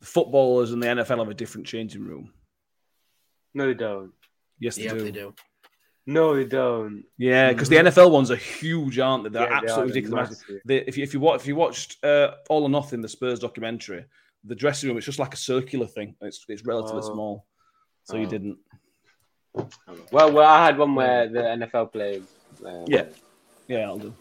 The 0.00 0.06
footballers 0.06 0.72
and 0.72 0.82
the 0.82 0.86
NFL 0.88 1.18
have 1.18 1.28
a 1.28 1.34
different 1.34 1.66
changing 1.66 2.04
room. 2.04 2.32
No, 3.54 3.66
they 3.66 3.74
don't. 3.74 4.12
Yes, 4.58 4.76
they 4.76 4.82
Yeah, 4.84 4.92
do. 4.94 5.00
they 5.04 5.10
do. 5.12 5.34
No, 6.06 6.36
they 6.36 6.44
don't. 6.44 7.04
Yeah, 7.16 7.50
because 7.52 7.70
the 7.70 7.76
NFL 7.76 8.10
ones 8.10 8.30
are 8.30 8.36
huge, 8.36 8.98
aren't 8.98 9.24
they? 9.24 9.30
They're 9.30 9.48
Yeah, 9.50 9.56
absolutely 9.62 9.92
they're 10.02 10.02
ridiculous. 10.10 10.30
massive. 10.30 10.60
They, 10.66 10.76
if 10.78 10.98
you 10.98 11.02
if 11.02 11.14
you 11.14 11.20
watch 11.20 11.40
if 11.40 11.46
you 11.46 11.56
watched 11.56 12.04
uh, 12.04 12.32
All 12.50 12.62
or 12.64 12.68
Nothing, 12.68 13.00
the 13.00 13.08
Spurs 13.08 13.38
documentary, 13.40 14.04
the 14.46 14.54
dressing 14.54 14.88
room 14.88 14.96
it's 14.98 15.06
just 15.06 15.18
like 15.18 15.34
a 15.34 15.38
circular 15.38 15.86
thing. 15.86 16.14
It's 16.20 16.44
it's 16.48 16.64
relatively 16.64 17.02
Oh. 17.04 17.12
small, 17.14 17.44
so 18.04 18.16
you 18.16 18.26
Oh. 18.26 18.30
didn't. 18.30 18.58
Well, 20.10 20.32
well, 20.32 20.48
I 20.48 20.64
had 20.66 20.78
one 20.78 20.94
where 20.94 21.28
the 21.28 21.40
NFL 21.40 21.92
played. 21.92 22.24
Uh, 22.64 22.84
Yeah, 22.86 23.06
yeah, 23.68 23.86
I'll 23.86 23.98
do. 23.98 24.14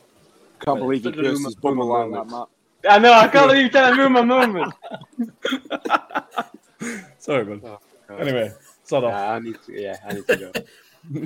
Can't 0.60 0.80
believe 0.80 1.04
you 1.04 1.12
Put 1.12 1.18
the 1.18 1.24
room- 1.24 1.32
cursed 1.36 1.46
his 1.46 1.56
put 1.56 1.62
the 1.72 1.76
bubble 1.76 1.88
like 1.88 2.04
room- 2.04 2.12
that, 2.14 2.28
Matt. 2.28 2.48
I 2.90 3.00
know. 3.00 3.14
I 3.14 3.28
can't 3.28 3.48
believe 3.48 3.64
you 3.64 3.70
telling 3.70 3.98
me 3.98 4.08
my 4.10 4.22
moment. 4.22 4.74
Sorry, 7.18 7.46
man. 7.46 7.62
Oh, 7.64 7.80
Anyway, 8.18 8.52
sod 8.84 9.06
off. 9.06 9.12
Yeah, 9.14 9.32
I 9.32 9.40
need 9.40 9.56
to. 9.66 9.82
Yeah, 9.82 9.98
I 10.08 10.14
need 10.14 10.28
to 10.28 10.38
go. 10.38 10.52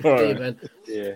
All 0.09 0.17
See 0.19 0.27
you, 0.27 0.33
right. 0.33 0.39
Ben. 0.39 0.59
Yeah. 0.87 1.15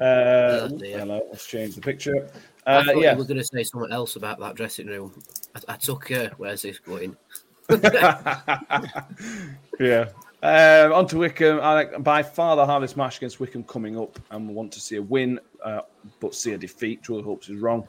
Uh, 0.00 0.68
Oh, 0.72 0.78
hello, 0.80 1.20
let's 1.30 1.46
change 1.46 1.74
the 1.74 1.80
picture. 1.82 2.30
I 2.66 2.78
Uh, 2.78 2.84
thought 2.84 2.98
yeah, 2.98 3.12
you 3.12 3.18
were 3.18 3.24
going 3.24 3.38
to 3.38 3.44
say 3.44 3.62
something 3.62 3.92
else 3.92 4.16
about 4.16 4.38
that 4.40 4.54
dressing 4.54 4.86
room. 4.86 5.12
I, 5.54 5.74
I 5.74 5.76
took 5.76 6.10
uh, 6.10 6.30
where's 6.36 6.62
this 6.62 6.78
going? 6.78 7.16
yeah. 9.80 10.08
Um, 10.42 10.92
on 10.92 11.06
to 11.08 11.18
Wycombe. 11.18 11.60
I 11.60 11.74
like 11.74 12.02
by 12.02 12.22
far 12.22 12.56
the 12.56 12.64
hardest 12.64 12.96
match 12.96 13.18
against 13.18 13.40
Wycombe 13.40 13.64
coming 13.64 13.98
up, 13.98 14.18
and 14.30 14.48
we 14.48 14.54
want 14.54 14.72
to 14.72 14.80
see 14.80 14.96
a 14.96 15.02
win, 15.02 15.38
uh, 15.62 15.82
but 16.18 16.34
see 16.34 16.52
a 16.52 16.58
defeat. 16.58 17.02
Truly 17.02 17.22
hopes 17.22 17.48
is 17.48 17.60
wrong. 17.60 17.86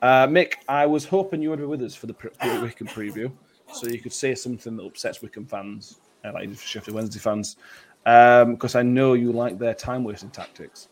Uh, 0.00 0.26
Mick, 0.28 0.54
I 0.68 0.86
was 0.86 1.04
hoping 1.04 1.42
you 1.42 1.50
would 1.50 1.58
be 1.58 1.64
with 1.64 1.82
us 1.82 1.94
for 1.94 2.06
the, 2.06 2.14
pre- 2.14 2.30
Wycombe 2.40 2.86
preview, 2.88 3.32
so 3.72 3.88
you 3.88 4.00
could 4.00 4.12
say 4.12 4.36
something 4.36 4.76
that 4.76 4.84
upsets 4.84 5.20
Wycombe 5.22 5.46
fans, 5.46 5.98
uh, 6.24 6.32
like 6.32 6.56
Sheffield 6.56 6.94
Wednesday 6.94 7.18
fans, 7.18 7.56
because 8.04 8.76
I 8.76 8.82
know 8.82 9.14
you 9.14 9.32
like 9.32 9.58
their 9.58 9.74
time 9.74 10.04
wasting 10.04 10.30
tactics. 10.30 10.88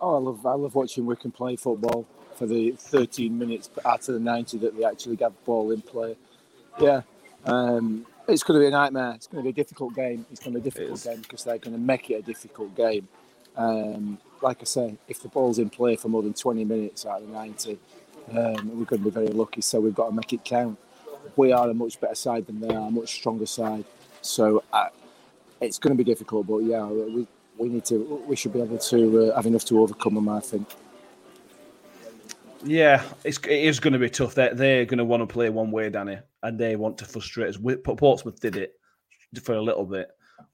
Oh, 0.00 0.16
I 0.16 0.18
love 0.18 0.44
I 0.44 0.54
love 0.54 0.74
watching 0.74 1.06
Wycombe 1.06 1.30
play 1.30 1.54
football 1.54 2.04
for 2.36 2.46
the 2.46 2.72
13 2.72 3.36
minutes 3.38 3.70
out 3.84 4.08
of 4.08 4.14
the 4.14 4.20
90 4.20 4.58
that 4.58 4.76
they 4.76 4.84
actually 4.84 5.16
get 5.16 5.30
the 5.30 5.44
ball 5.44 5.70
in 5.70 5.82
play. 5.82 6.16
Yeah, 6.80 7.02
um, 7.44 8.06
it's 8.28 8.42
going 8.42 8.58
to 8.58 8.64
be 8.64 8.68
a 8.68 8.70
nightmare. 8.70 9.12
It's 9.14 9.26
going 9.26 9.44
to 9.44 9.52
be 9.52 9.60
a 9.60 9.64
difficult 9.64 9.94
game. 9.94 10.26
It's 10.30 10.40
going 10.40 10.54
to 10.54 10.60
be 10.60 10.68
a 10.68 10.70
difficult 10.70 11.02
game 11.02 11.20
because 11.20 11.44
they're 11.44 11.58
going 11.58 11.74
to 11.74 11.80
make 11.80 12.10
it 12.10 12.14
a 12.14 12.22
difficult 12.22 12.74
game. 12.74 13.08
Um, 13.56 14.18
like 14.42 14.60
I 14.60 14.64
say, 14.64 14.96
if 15.08 15.22
the 15.22 15.28
ball's 15.28 15.58
in 15.58 15.70
play 15.70 15.96
for 15.96 16.08
more 16.08 16.22
than 16.22 16.34
20 16.34 16.64
minutes 16.64 17.06
out 17.06 17.22
of 17.22 17.28
the 17.28 17.32
90, 17.32 17.78
um, 18.30 18.78
we're 18.78 18.84
going 18.84 19.02
to 19.02 19.04
be 19.04 19.10
very 19.10 19.28
lucky. 19.28 19.60
So 19.60 19.80
we've 19.80 19.94
got 19.94 20.08
to 20.08 20.14
make 20.14 20.32
it 20.32 20.44
count. 20.44 20.78
We 21.36 21.52
are 21.52 21.70
a 21.70 21.74
much 21.74 22.00
better 22.00 22.14
side 22.14 22.46
than 22.46 22.60
they 22.60 22.74
are, 22.74 22.88
a 22.88 22.90
much 22.90 23.14
stronger 23.14 23.46
side. 23.46 23.84
So 24.20 24.64
uh, 24.72 24.88
it's 25.60 25.78
going 25.78 25.96
to 25.96 26.02
be 26.02 26.08
difficult, 26.08 26.46
but 26.46 26.58
yeah, 26.58 26.84
we 26.86 27.26
we 27.56 27.68
need 27.68 27.84
to 27.86 28.24
we 28.26 28.36
should 28.36 28.52
be 28.52 28.60
able 28.60 28.78
to 28.78 29.30
uh, 29.30 29.36
have 29.36 29.46
enough 29.46 29.64
to 29.66 29.80
overcome 29.80 30.14
them. 30.14 30.28
I 30.28 30.40
think. 30.40 30.68
Yeah, 32.64 33.04
it's, 33.24 33.38
it 33.38 33.50
is 33.50 33.80
going 33.80 33.92
to 33.92 33.98
be 33.98 34.10
tough. 34.10 34.34
They're, 34.34 34.54
they're 34.54 34.84
going 34.84 34.98
to 34.98 35.04
want 35.04 35.22
to 35.22 35.32
play 35.32 35.50
one 35.50 35.70
way, 35.70 35.90
Danny, 35.90 36.18
and 36.42 36.58
they 36.58 36.76
want 36.76 36.98
to 36.98 37.04
frustrate 37.04 37.48
us. 37.48 37.58
Portsmouth 37.84 38.40
did 38.40 38.56
it 38.56 38.74
for 39.42 39.54
a 39.54 39.62
little 39.62 39.84
bit. 39.84 40.08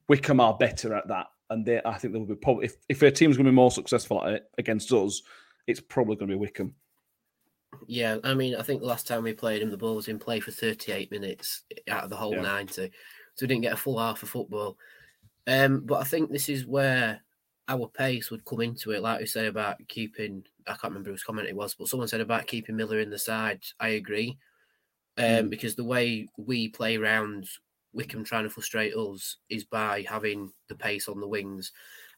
Wycombe 0.08 0.40
are 0.40 0.56
better 0.56 0.94
at 0.94 1.06
that, 1.08 1.28
and 1.50 1.64
they, 1.64 1.80
I 1.84 1.98
think 1.98 2.12
they'll 2.12 2.24
be 2.24 2.34
probably 2.34 2.66
if, 2.66 2.76
if 2.88 2.98
their 2.98 3.11
team's 3.11 3.36
going 3.36 3.46
to 3.46 3.52
be 3.52 3.54
more 3.54 3.70
successful 3.70 4.24
at 4.24 4.32
it 4.32 4.50
against 4.58 4.92
us, 4.92 5.22
it's 5.66 5.80
probably 5.80 6.16
going 6.16 6.28
to 6.28 6.34
be 6.34 6.40
Wycombe. 6.40 6.74
Yeah, 7.86 8.18
I 8.24 8.34
mean, 8.34 8.56
I 8.56 8.62
think 8.62 8.80
the 8.80 8.88
last 8.88 9.06
time 9.06 9.22
we 9.22 9.32
played 9.32 9.62
him, 9.62 9.70
the 9.70 9.76
ball 9.76 9.96
was 9.96 10.08
in 10.08 10.18
play 10.18 10.40
for 10.40 10.50
38 10.50 11.11
minutes 11.11 11.62
out 11.88 12.04
of 12.04 12.11
the 12.11 12.16
whole 12.16 12.34
Yeah. 12.34 12.42
90. 12.42 12.90
So 13.34 13.44
we 13.44 13.46
didn't 13.46 13.62
get 13.62 13.72
a 13.72 13.76
full 13.76 13.98
half 13.98 14.22
of 14.22 14.28
football. 14.28 14.76
Um, 15.46 15.80
but 15.86 16.00
I 16.00 16.04
think 16.04 16.30
this 16.30 16.48
is 16.48 16.66
where 16.66 17.22
our 17.68 17.88
pace 17.88 18.30
would 18.30 18.44
come 18.44 18.61
into 18.61 18.90
it. 18.90 19.02
Like 19.02 19.20
we 19.20 19.26
say 19.26 19.46
about 19.46 19.76
keeping, 19.88 20.44
I 20.66 20.72
can't 20.72 20.84
remember 20.84 21.11
whose 21.11 21.22
comment 21.22 21.48
it 21.48 21.56
was, 21.56 21.74
but 21.74 21.88
someone 21.88 22.08
said 22.08 22.20
about 22.20 22.46
keeping 22.46 22.76
Miller 22.76 23.00
in 23.00 23.11
the 23.11 23.18
side. 23.18 23.62
I 23.78 23.90
agree. 23.90 24.38
Um, 25.16 25.48
Because 25.48 25.74
the 25.74 25.84
way 25.84 26.28
we 26.36 26.68
play 26.68 26.96
around 26.96 27.48
Wycombe 27.92 28.24
trying 28.24 28.44
to 28.44 28.50
frustrate 28.50 28.94
us 28.94 29.36
is 29.48 29.64
by 29.64 30.04
having 30.08 30.52
the 30.68 30.74
pace 30.74 31.08
on 31.08 31.20
the 31.20 31.28
wings 31.28 31.72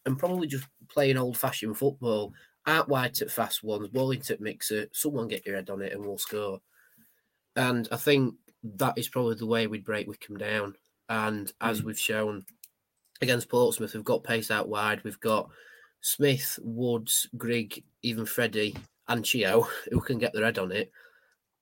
and 0.04 0.18
probably 0.18 0.46
just 0.46 0.66
playing 0.88 1.16
old 1.16 1.36
fashioned 1.36 1.78
football 1.78 2.32
out 2.66 2.88
wide 2.88 3.14
to 3.14 3.28
fast 3.28 3.62
ones, 3.62 3.88
ball 3.88 4.10
into 4.10 4.36
mixer, 4.40 4.86
someone 4.92 5.28
get 5.28 5.46
your 5.46 5.56
head 5.56 5.70
on 5.70 5.82
it 5.82 5.92
and 5.92 6.04
we'll 6.04 6.18
score. 6.18 6.60
And 7.56 7.88
I 7.90 7.96
think 7.96 8.34
that 8.62 8.96
is 8.96 9.08
probably 9.08 9.34
the 9.34 9.46
way 9.46 9.66
we'd 9.66 9.84
break 9.84 10.06
Wycombe 10.06 10.38
down. 10.38 10.74
And 11.08 11.52
as 11.60 11.82
we've 11.82 11.98
shown 11.98 12.44
against 13.20 13.48
Portsmouth, 13.48 13.94
we've 13.94 14.04
got 14.04 14.24
pace 14.24 14.50
out 14.50 14.68
wide. 14.68 15.02
We've 15.04 15.20
got 15.20 15.50
Smith, 16.02 16.58
Woods, 16.62 17.28
Grigg, 17.36 17.82
even 18.02 18.26
Freddie 18.26 18.76
and 19.08 19.24
Chio 19.24 19.66
who 19.90 20.00
can 20.00 20.18
get 20.18 20.32
their 20.34 20.44
head 20.44 20.58
on 20.58 20.72
it. 20.72 20.92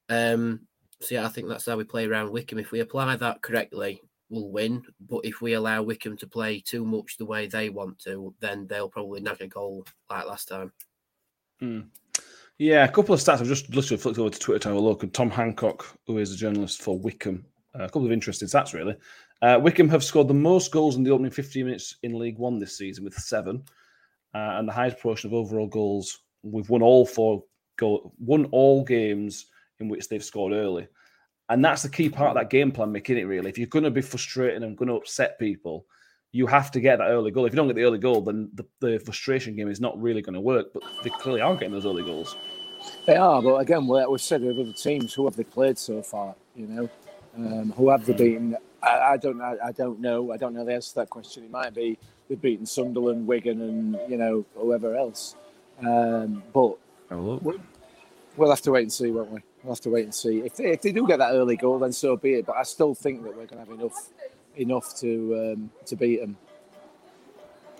Um, 0.08 0.62
so 1.00 1.14
yeah, 1.14 1.24
I 1.24 1.28
think 1.28 1.48
that's 1.48 1.66
how 1.66 1.76
we 1.76 1.84
play 1.84 2.06
around 2.06 2.30
Wycombe. 2.30 2.58
If 2.58 2.72
we 2.72 2.80
apply 2.80 3.16
that 3.16 3.42
correctly, 3.42 4.02
we'll 4.28 4.50
win. 4.50 4.82
But 5.08 5.24
if 5.24 5.40
we 5.40 5.54
allow 5.54 5.82
Wycombe 5.82 6.16
to 6.18 6.26
play 6.26 6.60
too 6.60 6.84
much 6.84 7.16
the 7.16 7.24
way 7.24 7.46
they 7.46 7.70
want 7.70 7.98
to, 8.00 8.34
then 8.40 8.66
they'll 8.66 8.88
probably 8.88 9.20
nag 9.20 9.40
a 9.40 9.46
goal 9.46 9.86
like 10.10 10.26
last 10.26 10.48
time. 10.48 10.72
Yeah, 12.58 12.84
a 12.84 12.88
couple 12.88 13.14
of 13.14 13.20
stats. 13.20 13.40
I've 13.40 13.46
just 13.46 13.74
literally 13.74 14.00
flicked 14.00 14.18
over 14.18 14.30
to 14.30 14.38
Twitter 14.38 14.58
to 14.58 14.68
have 14.68 14.76
a 14.76 14.80
look. 14.80 15.02
And 15.02 15.14
Tom 15.14 15.30
Hancock, 15.30 15.86
who 16.06 16.18
is 16.18 16.32
a 16.32 16.36
journalist 16.36 16.82
for 16.82 16.98
Wycombe, 16.98 17.44
uh, 17.74 17.84
a 17.84 17.86
couple 17.86 18.04
of 18.04 18.12
interesting 18.12 18.48
stats 18.48 18.74
really. 18.74 18.96
Uh, 19.42 19.58
Wycombe 19.62 19.88
have 19.88 20.04
scored 20.04 20.28
the 20.28 20.34
most 20.34 20.70
goals 20.70 20.96
in 20.96 21.02
the 21.02 21.10
opening 21.10 21.30
15 21.30 21.64
minutes 21.64 21.96
in 22.02 22.18
League 22.18 22.38
One 22.38 22.58
this 22.58 22.76
season 22.76 23.04
with 23.04 23.14
seven, 23.14 23.62
uh, 24.34 24.58
and 24.58 24.68
the 24.68 24.72
highest 24.72 24.96
proportion 24.96 25.30
of 25.30 25.34
overall 25.34 25.66
goals. 25.66 26.18
We've 26.42 26.70
won 26.70 26.82
all 26.82 27.06
four 27.06 27.44
goal, 27.76 28.12
won 28.18 28.46
all 28.46 28.84
games 28.84 29.46
in 29.78 29.88
which 29.88 30.08
they've 30.08 30.24
scored 30.24 30.52
early, 30.52 30.88
and 31.48 31.64
that's 31.64 31.82
the 31.82 31.88
key 31.88 32.08
part 32.08 32.30
of 32.30 32.36
that 32.36 32.50
game 32.50 32.72
plan, 32.72 32.92
making 32.92 33.18
it 33.18 33.24
really. 33.24 33.50
If 33.50 33.58
you're 33.58 33.66
going 33.66 33.84
to 33.84 33.90
be 33.90 34.02
frustrating 34.02 34.62
and 34.62 34.76
going 34.76 34.88
to 34.88 34.94
upset 34.94 35.38
people, 35.38 35.86
you 36.32 36.46
have 36.46 36.70
to 36.70 36.80
get 36.80 36.98
that 36.98 37.08
early 37.08 37.30
goal. 37.30 37.44
If 37.44 37.52
you 37.52 37.56
don't 37.56 37.66
get 37.66 37.76
the 37.76 37.82
early 37.82 37.98
goal, 37.98 38.20
then 38.20 38.50
the, 38.54 38.64
the 38.80 38.98
frustration 39.00 39.56
game 39.56 39.68
is 39.68 39.80
not 39.80 40.00
really 40.00 40.22
going 40.22 40.34
to 40.34 40.40
work. 40.40 40.68
But 40.72 40.84
they 41.02 41.10
clearly 41.10 41.40
aren't 41.40 41.60
getting 41.60 41.74
those 41.74 41.86
early 41.86 42.04
goals. 42.04 42.36
They 43.04 43.16
are, 43.16 43.42
but 43.42 43.56
again, 43.56 43.86
like 43.86 44.08
we've 44.08 44.20
said 44.20 44.42
with 44.42 44.58
other 44.58 44.72
teams, 44.72 45.12
who 45.12 45.24
have 45.26 45.36
they 45.36 45.44
played 45.44 45.76
so 45.76 46.02
far? 46.02 46.34
You 46.54 46.66
know, 46.66 46.90
um, 47.36 47.72
who 47.76 47.90
have 47.90 48.06
they 48.06 48.12
beaten? 48.12 48.56
I, 48.82 49.12
I 49.12 49.16
don't 49.16 49.38
know. 49.38 49.58
I 49.62 49.72
don't 49.72 50.00
know. 50.00 50.32
I 50.32 50.36
don't 50.36 50.54
know 50.54 50.64
the 50.64 50.74
answer 50.74 50.90
to 50.90 50.94
that 50.96 51.10
question. 51.10 51.44
It 51.44 51.50
might 51.50 51.74
be 51.74 51.98
they've 52.28 52.40
beaten 52.40 52.66
Sunderland, 52.66 53.26
Wigan, 53.26 53.60
and 53.60 53.98
you 54.10 54.16
know 54.16 54.44
whoever 54.54 54.96
else. 54.96 55.36
Um, 55.80 56.42
but 56.52 56.78
we'll, 57.10 57.60
we'll 58.36 58.50
have 58.50 58.62
to 58.62 58.70
wait 58.70 58.82
and 58.82 58.92
see, 58.92 59.10
won't 59.10 59.30
we? 59.30 59.40
We'll 59.62 59.74
have 59.74 59.80
to 59.82 59.90
wait 59.90 60.04
and 60.04 60.14
see. 60.14 60.40
If 60.40 60.56
they, 60.56 60.70
if 60.72 60.82
they 60.82 60.92
do 60.92 61.06
get 61.06 61.18
that 61.18 61.32
early 61.32 61.56
goal, 61.56 61.78
then 61.78 61.92
so 61.92 62.16
be 62.16 62.34
it. 62.34 62.46
But 62.46 62.56
I 62.56 62.62
still 62.62 62.94
think 62.94 63.22
that 63.22 63.36
we're 63.36 63.46
going 63.46 63.64
to 63.64 63.70
have 63.70 63.80
enough 63.80 64.08
enough 64.56 64.98
to 65.00 65.54
um, 65.54 65.70
to 65.86 65.96
beat 65.96 66.20
them. 66.20 66.36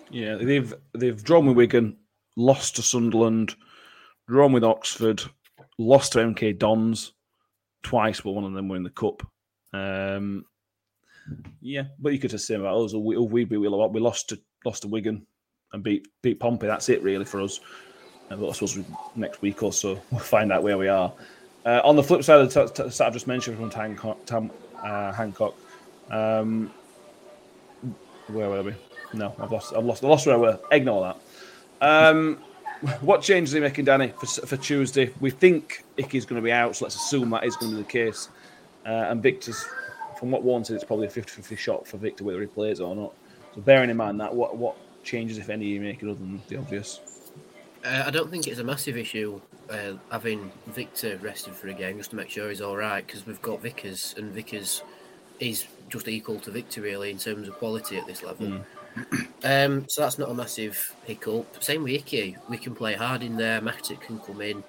Yeah, 0.09 0.35
they've 0.35 0.73
they've 0.93 1.23
drawn 1.23 1.45
with 1.45 1.57
Wigan, 1.57 1.97
lost 2.35 2.75
to 2.75 2.81
Sunderland, 2.81 3.55
drawn 4.27 4.51
with 4.51 4.63
Oxford, 4.63 5.23
lost 5.77 6.13
to 6.13 6.19
MK 6.19 6.57
Dons 6.57 7.13
twice, 7.83 8.21
but 8.21 8.31
one 8.31 8.43
of 8.43 8.53
them 8.53 8.67
were 8.67 8.75
in 8.75 8.83
the 8.83 8.89
cup. 8.89 9.23
Um, 9.73 10.45
yeah, 11.61 11.83
but 11.99 12.13
you 12.13 12.19
could 12.19 12.31
just 12.31 12.47
say 12.47 12.55
about 12.55 12.77
us. 12.77 12.93
We 12.93 13.17
we 13.17 13.45
we, 13.45 13.57
we 13.57 13.67
lost 13.67 14.29
to 14.29 14.39
lost 14.65 14.83
to 14.83 14.87
Wigan 14.87 15.25
and 15.73 15.83
beat 15.83 16.07
beat 16.21 16.39
Pompey. 16.39 16.67
That's 16.67 16.89
it 16.89 17.01
really 17.03 17.25
for 17.25 17.41
us. 17.41 17.59
Uh, 18.29 18.35
but 18.37 18.49
I 18.49 18.51
suppose 18.53 18.77
we, 18.77 18.85
next 19.15 19.41
week 19.41 19.61
or 19.63 19.73
so 19.73 19.99
we'll 20.11 20.19
find 20.19 20.51
out 20.51 20.63
where 20.63 20.77
we 20.77 20.87
are. 20.87 21.11
Uh, 21.65 21.81
on 21.83 21.95
the 21.95 22.03
flip 22.03 22.23
side 22.23 22.39
of 22.39 22.51
the 22.51 22.67
t- 22.67 22.89
t- 22.89 23.03
I've 23.03 23.13
just 23.13 23.27
mentioned 23.27 23.57
from 23.57 23.69
Tam, 23.69 23.95
Tam 24.25 24.49
uh, 24.83 25.11
Hancock, 25.11 25.55
um, 26.09 26.71
where 28.27 28.49
were 28.49 28.63
we? 28.63 28.73
No, 29.13 29.35
I've 29.39 29.51
lost. 29.51 29.73
I've 29.75 29.85
lost. 29.85 30.03
I 30.03 30.07
lost 30.07 30.25
where 30.25 30.35
I 30.35 30.39
were. 30.39 30.59
Ignore 30.71 31.15
that. 31.79 31.87
Um, 31.87 32.39
what 33.01 33.21
changes 33.21 33.53
are 33.53 33.57
you 33.57 33.63
making, 33.63 33.85
Danny, 33.85 34.13
for, 34.19 34.25
for 34.25 34.57
Tuesday? 34.57 35.13
We 35.19 35.29
think 35.29 35.83
Icky's 35.97 36.25
going 36.25 36.41
to 36.41 36.43
be 36.43 36.51
out, 36.51 36.75
so 36.75 36.85
let's 36.85 36.95
assume 36.95 37.29
that 37.31 37.43
is 37.43 37.55
going 37.57 37.71
to 37.71 37.77
be 37.77 37.83
the 37.83 37.89
case. 37.89 38.29
Uh, 38.85 39.09
and 39.09 39.21
Viktor's, 39.21 39.65
from 40.17 40.31
what 40.31 40.43
Warne 40.43 40.63
said, 40.63 40.75
it's 40.75 40.83
probably 40.83 41.07
a 41.07 41.09
50 41.09 41.31
50 41.31 41.55
shot 41.55 41.87
for 41.87 41.97
Viktor 41.97 42.23
whether 42.23 42.41
he 42.41 42.47
plays 42.47 42.79
or 42.79 42.95
not. 42.95 43.13
So 43.55 43.61
bearing 43.61 43.89
in 43.89 43.97
mind 43.97 44.19
that, 44.19 44.33
what 44.33 44.57
what 44.57 44.75
changes, 45.03 45.37
if 45.37 45.49
any, 45.49 45.65
are 45.65 45.69
you 45.69 45.81
making 45.81 46.09
other 46.09 46.19
than 46.19 46.41
the 46.47 46.57
obvious? 46.57 46.99
Uh, 47.83 48.03
I 48.05 48.11
don't 48.11 48.29
think 48.29 48.47
it's 48.47 48.59
a 48.59 48.63
massive 48.63 48.95
issue 48.95 49.41
uh, 49.69 49.93
having 50.11 50.51
Viktor 50.67 51.17
rested 51.17 51.55
for 51.55 51.69
a 51.69 51.73
game 51.73 51.97
just 51.97 52.11
to 52.11 52.15
make 52.15 52.29
sure 52.29 52.49
he's 52.49 52.61
all 52.61 52.77
right 52.77 53.05
because 53.05 53.25
we've 53.25 53.41
got 53.41 53.61
Vickers 53.61 54.13
and 54.17 54.31
Vickers 54.31 54.83
is 55.39 55.65
just 55.89 56.07
equal 56.07 56.39
to 56.39 56.51
Viktor 56.51 56.81
really 56.81 57.09
in 57.09 57.17
terms 57.17 57.47
of 57.47 57.55
quality 57.55 57.97
at 57.97 58.05
this 58.05 58.23
level. 58.23 58.47
Mm. 58.47 58.63
Um, 59.43 59.85
so 59.89 60.01
that's 60.01 60.19
not 60.19 60.29
a 60.29 60.35
massive 60.35 60.95
hiccup. 61.05 61.63
Same 61.63 61.81
with 61.81 61.93
Icky. 61.93 62.37
We 62.47 62.57
can 62.57 62.75
play 62.75 62.93
hard 62.93 63.23
in 63.23 63.37
there. 63.37 63.59
Mattock 63.59 64.01
can 64.01 64.19
come 64.19 64.39
in. 64.39 64.63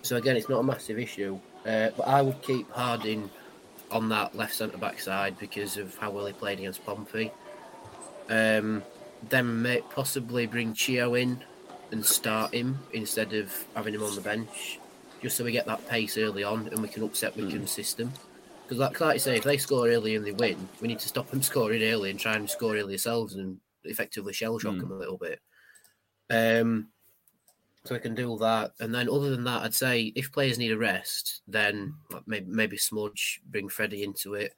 So 0.00 0.16
again, 0.16 0.34
it's 0.36 0.48
not 0.48 0.60
a 0.60 0.62
massive 0.62 0.98
issue. 0.98 1.38
Uh, 1.66 1.90
but 1.94 2.08
I 2.08 2.22
would 2.22 2.40
keep 2.40 2.70
Harding 2.70 3.28
on 3.90 4.08
that 4.10 4.34
left 4.34 4.54
centre 4.54 4.78
back 4.78 5.00
side 5.00 5.38
because 5.38 5.76
of 5.76 5.96
how 5.98 6.10
well 6.10 6.26
he 6.26 6.32
played 6.32 6.58
against 6.58 6.84
Pompey. 6.84 7.32
Um, 8.28 8.82
then 9.28 9.62
may 9.62 9.80
possibly 9.90 10.46
bring 10.46 10.74
Chio 10.74 11.14
in 11.14 11.42
and 11.90 12.04
start 12.04 12.52
him 12.52 12.78
instead 12.92 13.32
of 13.32 13.52
having 13.74 13.94
him 13.94 14.02
on 14.02 14.14
the 14.14 14.20
bench, 14.20 14.78
just 15.22 15.36
so 15.36 15.44
we 15.44 15.52
get 15.52 15.66
that 15.66 15.86
pace 15.88 16.18
early 16.18 16.44
on 16.44 16.68
and 16.68 16.80
we 16.82 16.88
can 16.88 17.02
upset 17.02 17.34
Wycombe's 17.36 17.70
system. 17.70 18.12
Because, 18.64 18.78
like, 18.78 19.00
like 19.00 19.14
you 19.14 19.20
say, 19.20 19.38
if 19.38 19.44
they 19.44 19.56
score 19.56 19.88
early 19.88 20.14
and 20.14 20.26
they 20.26 20.32
win, 20.32 20.68
we 20.82 20.88
need 20.88 20.98
to 20.98 21.08
stop 21.08 21.30
them 21.30 21.40
scoring 21.50 21.82
early 21.82 22.10
and 22.10 22.20
try 22.20 22.34
and 22.36 22.48
score 22.50 22.76
early 22.76 22.94
ourselves 22.94 23.34
and 23.36 23.58
effectively 23.84 24.34
shell 24.34 24.58
shock 24.58 24.74
Mm. 24.74 24.80
them 24.80 24.92
a 24.92 24.96
little 24.96 25.16
bit. 25.16 25.40
Um, 26.30 26.88
so 27.88 27.94
we 27.94 28.00
can 28.00 28.14
do 28.14 28.28
all 28.28 28.36
that, 28.36 28.72
and 28.80 28.94
then 28.94 29.08
other 29.08 29.30
than 29.30 29.44
that, 29.44 29.62
I'd 29.62 29.74
say 29.74 30.12
if 30.14 30.30
players 30.30 30.58
need 30.58 30.72
a 30.72 30.76
rest, 30.76 31.40
then 31.48 31.94
maybe 32.26 32.46
maybe 32.46 32.76
smudge, 32.76 33.40
bring 33.46 33.70
Freddie 33.70 34.02
into 34.02 34.34
it. 34.34 34.54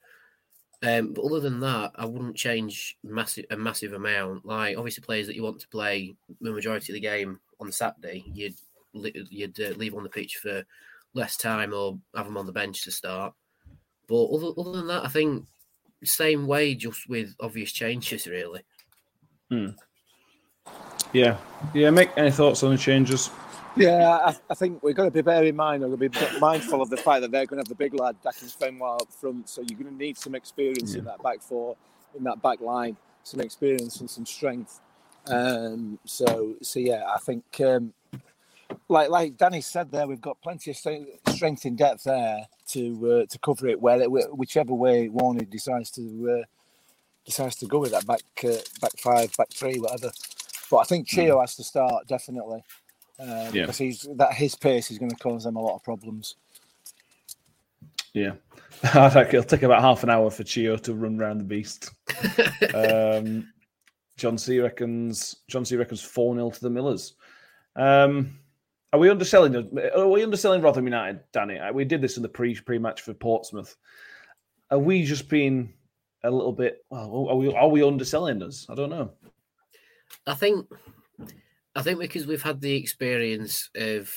Um, 0.83 1.12
but 1.12 1.24
other 1.24 1.39
than 1.39 1.61
that, 1.61 1.93
I 1.95 2.07
wouldn't 2.07 2.37
change 2.37 2.99
massive 3.05 3.45
a 3.51 3.57
massive 3.57 3.93
amount. 3.93 4.45
Like 4.45 4.76
obviously, 4.76 5.05
players 5.05 5.28
that 5.28 5.37
you 5.37 5.45
want 5.45 5.61
to 5.61 5.68
play 5.68 6.16
the 6.41 6.51
majority 6.51 6.93
of 6.93 6.95
the 6.95 7.01
game 7.01 7.39
on 7.61 7.70
Saturday, 7.70 8.24
you'd 8.33 8.57
you'd 8.93 9.61
uh, 9.61 9.76
leave 9.76 9.95
on 9.95 10.03
the 10.03 10.09
pitch 10.09 10.39
for 10.43 10.64
less 11.14 11.37
time 11.37 11.72
or 11.72 12.01
have 12.16 12.26
them 12.26 12.37
on 12.37 12.47
the 12.47 12.53
bench 12.53 12.83
to 12.83 12.91
start. 12.91 13.33
But 14.09 14.24
other, 14.24 14.49
other 14.59 14.72
than 14.72 14.89
that, 14.89 15.05
I 15.05 15.09
think 15.09 15.47
same 16.03 16.49
way, 16.49 16.74
just 16.74 17.09
with 17.09 17.37
obvious 17.39 17.70
changes, 17.81 18.26
really. 18.26 18.62
Hmm. 19.51 19.68
Yeah, 21.12 21.37
yeah. 21.75 21.91
Make 21.91 22.11
any 22.16 22.31
thoughts 22.31 22.62
on 22.62 22.71
the 22.71 22.79
changes? 22.79 23.31
Yeah, 23.77 24.18
I, 24.25 24.37
I 24.51 24.55
think 24.55 24.83
we've 24.83 24.95
got 24.95 25.05
to 25.05 25.11
be 25.11 25.23
bear 25.23 25.45
in 25.45 25.57
mind, 25.57 25.83
to 25.83 25.97
be 25.97 26.11
mindful 26.41 26.83
of 26.83 26.91
the 26.91 26.97
fact 26.97 27.23
that 27.23 27.31
they're 27.31 27.47
going 27.47 27.62
to 27.62 27.68
have 27.68 27.68
the 27.68 27.75
big 27.75 27.95
lad, 27.95 28.16
Akinfenwa 28.25 29.01
up 29.01 29.12
front. 29.12 29.49
So 29.49 29.62
you're 29.62 29.79
going 29.79 29.93
to 29.93 29.97
need 29.97 30.18
some 30.18 30.35
experience 30.35 30.95
in 30.95 31.05
that 31.05 31.23
back 31.23 31.41
four, 31.41 31.77
in 32.16 32.25
that 32.25 32.43
back 32.43 32.61
line, 32.61 32.97
some 33.23 33.41
experience 33.41 34.01
and 34.01 34.11
some 34.11 34.27
strength. 34.27 34.81
Um, 35.27 35.99
so, 36.05 36.55
so 36.62 36.81
yeah, 36.81 37.05
I 37.14 37.18
think 37.18 37.45
um, 37.61 37.93
like 38.89 39.11
like 39.11 39.37
Danny 39.37 39.61
said 39.61 39.91
there, 39.91 40.07
we've 40.07 40.21
got 40.21 40.41
plenty 40.43 40.71
of 40.71 40.77
strength, 40.77 41.66
in 41.66 41.77
depth 41.77 42.05
there 42.05 42.47
to 42.68 43.12
uh, 43.12 43.27
to 43.27 43.39
cover 43.39 43.68
it. 43.68 43.81
Where 43.81 44.09
whichever 44.09 44.75
way 44.75 45.09
Warne 45.09 45.47
decides 45.51 45.91
to 45.93 46.41
uh, 46.41 46.45
decides 47.25 47.57
to 47.57 47.66
go 47.66 47.79
with 47.79 47.93
that 47.93 48.07
back 48.07 48.23
uh, 48.45 48.57
back 48.81 48.97
five, 48.99 49.37
back 49.37 49.51
three, 49.53 49.79
whatever. 49.79 50.11
But 50.71 50.79
I 50.79 50.85
think 50.85 51.09
Chio 51.09 51.41
has 51.41 51.57
to 51.57 51.64
start 51.64 52.07
definitely 52.07 52.62
uh, 53.18 53.51
Yeah. 53.53 53.62
because 53.62 53.79
he's 53.79 54.07
that 54.16 54.33
his 54.33 54.55
pace 54.55 54.91
is 54.91 54.99
going 54.99 55.11
to 55.11 55.16
cause 55.16 55.45
them 55.45 55.57
a 55.57 55.61
lot 55.61 55.75
of 55.75 55.83
problems. 55.83 56.37
Yeah, 58.12 58.33
I 58.95 59.09
think 59.11 59.29
it'll 59.29 59.43
take 59.45 59.62
about 59.62 59.83
half 59.83 60.03
an 60.03 60.11
hour 60.11 60.31
for 60.31 60.45
Chio 60.45 60.77
to 60.77 60.95
run 60.95 61.21
around 61.21 61.39
the 61.39 61.45
beast. 61.45 61.91
um, 62.75 63.49
John 64.16 64.37
C 64.39 64.59
reckons 64.61 65.37
John 65.49 65.64
C 65.64 65.77
reckons 65.77 66.03
four 66.03 66.35
0 66.35 66.51
to 66.51 66.61
the 66.61 66.71
Millers. 66.71 67.14
Um, 67.77 68.39
are 68.93 68.99
we 68.99 69.09
underselling? 69.09 69.55
Are 69.95 70.09
we 70.09 70.23
underselling 70.23 70.62
Rotherham 70.62 70.87
United, 70.87 71.21
Danny? 71.33 71.59
Uh, 71.59 71.73
We 71.73 71.85
did 71.85 72.01
this 72.03 72.16
in 72.16 72.23
the 72.23 72.29
pre 72.29 72.55
pre 72.55 72.79
match 72.79 73.03
for 73.03 73.14
Portsmouth. 73.14 73.77
Are 74.71 74.79
we 74.79 75.05
just 75.05 75.29
being 75.29 75.73
a 76.25 76.31
little 76.31 76.53
bit? 76.53 76.85
Well, 76.91 77.29
are 77.31 77.37
we 77.37 77.55
are 77.55 77.68
we 77.68 77.83
underselling 77.85 78.43
us? 78.43 78.66
I 78.68 78.75
don't 78.75 78.91
know. 78.91 79.12
I 80.26 80.34
think, 80.34 80.66
I 81.74 81.82
think 81.82 81.98
because 81.98 82.26
we've 82.26 82.42
had 82.42 82.61
the 82.61 82.74
experience 82.74 83.70
of 83.74 84.12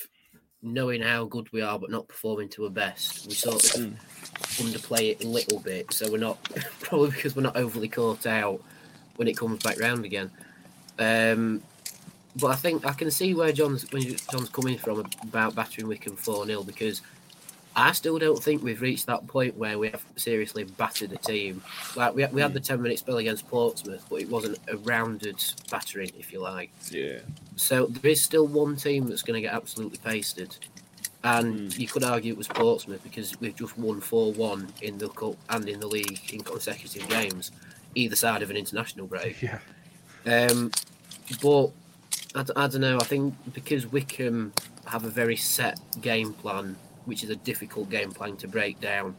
knowing 0.61 1.01
how 1.01 1.25
good 1.25 1.51
we 1.51 1.61
are, 1.61 1.77
but 1.77 1.91
not 1.91 2.07
performing 2.07 2.49
to 2.49 2.63
our 2.63 2.69
best, 2.69 3.27
we 3.27 3.33
sort 3.33 3.63
of 3.75 3.93
underplay 4.57 5.11
it 5.11 5.23
a 5.23 5.27
little 5.27 5.59
bit. 5.59 5.91
So 5.93 6.11
we're 6.11 6.17
not 6.17 6.41
probably 6.79 7.11
because 7.11 7.35
we're 7.35 7.43
not 7.43 7.57
overly 7.57 7.89
caught 7.89 8.25
out 8.25 8.61
when 9.17 9.27
it 9.27 9.37
comes 9.37 9.61
back 9.61 9.79
round 9.79 10.05
again. 10.05 10.31
Um, 10.99 11.61
but 12.35 12.47
I 12.47 12.55
think 12.55 12.85
I 12.85 12.93
can 12.93 13.11
see 13.11 13.33
where 13.33 13.51
John's 13.51 13.91
when 13.91 14.03
John's 14.31 14.49
coming 14.49 14.77
from 14.77 15.05
about 15.21 15.53
battering 15.55 15.87
Wycombe 15.87 16.15
four 16.15 16.45
0 16.45 16.63
because 16.63 17.01
I 17.75 17.91
still 17.93 18.19
don't 18.19 18.41
think 18.41 18.61
we've 18.61 18.81
reached 18.81 19.07
that 19.07 19.25
point 19.25 19.57
where 19.57 19.79
we 19.79 19.89
have 19.89 20.05
seriously 20.15 20.63
battered 20.63 21.11
a 21.11 21.17
team. 21.17 21.63
Like 21.95 22.13
we, 22.13 22.25
we 22.27 22.41
had 22.41 22.53
the 22.53 22.59
ten 22.59 22.81
minute 22.81 22.99
spell 22.99 23.17
against 23.17 23.47
Portsmouth, 23.47 24.05
but 24.09 24.21
it 24.21 24.29
wasn't 24.29 24.59
a 24.67 24.77
rounded 24.77 25.43
battering, 25.71 26.11
if 26.17 26.31
you 26.31 26.39
like. 26.39 26.69
Yeah. 26.91 27.19
So 27.55 27.87
there 27.87 28.11
is 28.11 28.23
still 28.23 28.45
one 28.47 28.75
team 28.75 29.07
that's 29.07 29.23
going 29.23 29.35
to 29.35 29.41
get 29.41 29.53
absolutely 29.53 29.99
pasted. 30.03 30.55
And 31.23 31.75
you 31.77 31.87
could 31.87 32.03
argue 32.03 32.33
it 32.33 32.37
was 32.37 32.49
Portsmouth 32.49 33.01
because 33.01 33.39
we've 33.39 33.55
just 33.55 33.77
won 33.77 34.01
4 34.01 34.33
1 34.33 34.73
in 34.81 34.97
the 34.97 35.07
Cup 35.09 35.37
and 35.49 35.67
in 35.67 35.79
the 35.79 35.87
league 35.87 36.19
in 36.33 36.41
consecutive 36.41 37.07
games, 37.07 37.51
either 37.95 38.15
side 38.15 38.43
of 38.43 38.49
an 38.49 38.57
international 38.57 39.07
break. 39.07 39.41
Yeah. 39.41 39.59
Um, 40.25 40.71
but 41.41 41.71
I, 42.35 42.41
I 42.55 42.67
don't 42.67 42.81
know. 42.81 42.97
I 42.97 43.05
think 43.05 43.33
because 43.53 43.87
Wycombe 43.87 44.53
have 44.85 45.05
a 45.05 45.09
very 45.09 45.37
set 45.37 45.79
game 46.01 46.33
plan, 46.33 46.75
which 47.05 47.23
is 47.23 47.29
a 47.29 47.35
difficult 47.35 47.89
game 47.89 48.11
plan 48.11 48.37
to 48.37 48.47
break 48.47 48.79
down, 48.79 49.15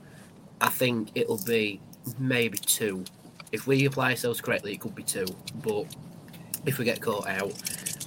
I 0.60 0.68
think 0.68 1.10
it'll 1.14 1.42
be 1.44 1.80
maybe 2.18 2.58
two. 2.58 3.04
If 3.52 3.66
we 3.66 3.84
apply 3.84 4.10
ourselves 4.10 4.40
correctly, 4.40 4.72
it 4.72 4.80
could 4.80 4.94
be 4.94 5.02
two. 5.02 5.26
But 5.62 5.86
if 6.66 6.78
we 6.78 6.84
get 6.84 7.00
caught 7.00 7.26
out 7.28 7.52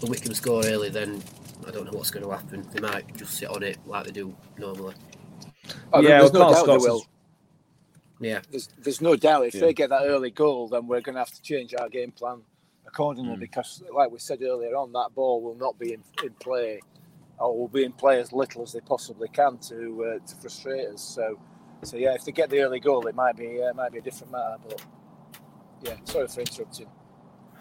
and 0.01 0.09
Wycombe 0.09 0.33
score 0.33 0.63
early, 0.65 0.89
then 0.89 1.21
I 1.67 1.71
don't 1.71 1.85
know 1.85 1.91
what's 1.97 2.11
going 2.11 2.25
to 2.25 2.31
happen. 2.31 2.67
They 2.73 2.79
might 2.81 3.15
just 3.15 3.33
sit 3.35 3.49
on 3.49 3.63
it 3.63 3.77
like 3.85 4.05
they 4.05 4.11
do 4.11 4.35
normally. 4.57 4.95
Oh, 5.93 6.01
Yeah, 6.01 6.19
there's 6.19 6.31
well, 6.31 6.49
no 6.49 6.55
doubt 6.55 6.65
they 6.67 6.77
will. 6.77 6.97
is- 6.99 7.07
Yeah. 8.19 8.41
There's, 8.49 8.69
there's 8.79 9.01
no 9.01 9.15
doubt 9.15 9.45
if 9.47 9.55
Yeah. 9.55 9.61
they 9.61 9.73
get 9.73 9.89
that 9.89 10.03
early 10.03 10.31
goal, 10.31 10.67
then 10.69 10.87
we're 10.87 11.01
going 11.01 11.15
to 11.15 11.19
have 11.19 11.31
to 11.33 11.41
change 11.41 11.73
our 11.79 11.89
game 11.89 12.11
plan 12.11 12.41
accordingly 12.85 13.35
Mm. 13.35 13.39
because, 13.39 13.83
like 13.93 14.11
we 14.11 14.19
said 14.19 14.41
earlier 14.41 14.75
on, 14.75 14.91
that 14.93 15.09
ball 15.13 15.41
will 15.41 15.55
not 15.55 15.77
be 15.77 15.93
in, 15.93 16.03
in 16.23 16.31
play 16.39 16.79
or 17.39 17.57
will 17.57 17.67
be 17.67 17.83
in 17.83 17.91
play 17.91 18.19
as 18.19 18.33
little 18.33 18.63
as 18.63 18.73
they 18.73 18.79
possibly 18.81 19.27
can 19.29 19.57
to 19.59 20.19
uh, 20.21 20.27
to 20.27 20.35
frustrate 20.37 20.87
us. 20.87 21.01
So, 21.01 21.39
so 21.83 21.97
yeah, 21.97 22.13
if 22.13 22.25
they 22.25 22.31
get 22.31 22.49
the 22.49 22.61
early 22.61 22.79
goal, 22.79 23.07
it 23.07 23.15
might 23.15 23.35
be 23.35 23.61
uh, 23.61 23.73
might 23.73 23.91
be 23.91 23.99
a 23.99 24.01
different 24.01 24.31
matter. 24.31 24.57
But 24.67 24.83
yeah, 25.83 25.95
sorry 26.05 26.27
for 26.27 26.41
interrupting. 26.41 26.87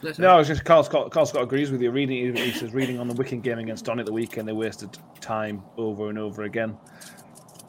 That's 0.03 0.19
No, 0.19 0.29
I 0.29 0.37
was 0.37 0.49
just 0.49 0.65
Carl 0.65 0.85
Scott. 0.85 1.11
Carl 1.11 1.27
Scott 1.27 1.43
agrees 1.43 1.71
with 1.71 1.81
you. 1.81 1.91
Reading, 1.91 2.37
he 2.37 2.51
says, 2.53 2.75
reading 2.75 2.99
on 2.99 3.09
the 3.09 3.15
Wigan 3.15 3.41
game 3.41 3.59
against 3.59 3.85
Don 3.85 3.99
at 3.99 4.07
the 4.07 4.13
weekend, 4.13 4.47
they 4.47 4.53
wasted 4.53 4.97
time 5.21 5.63
over 5.79 6.11
and 6.11 6.19
over 6.19 6.43
again. 6.43 6.77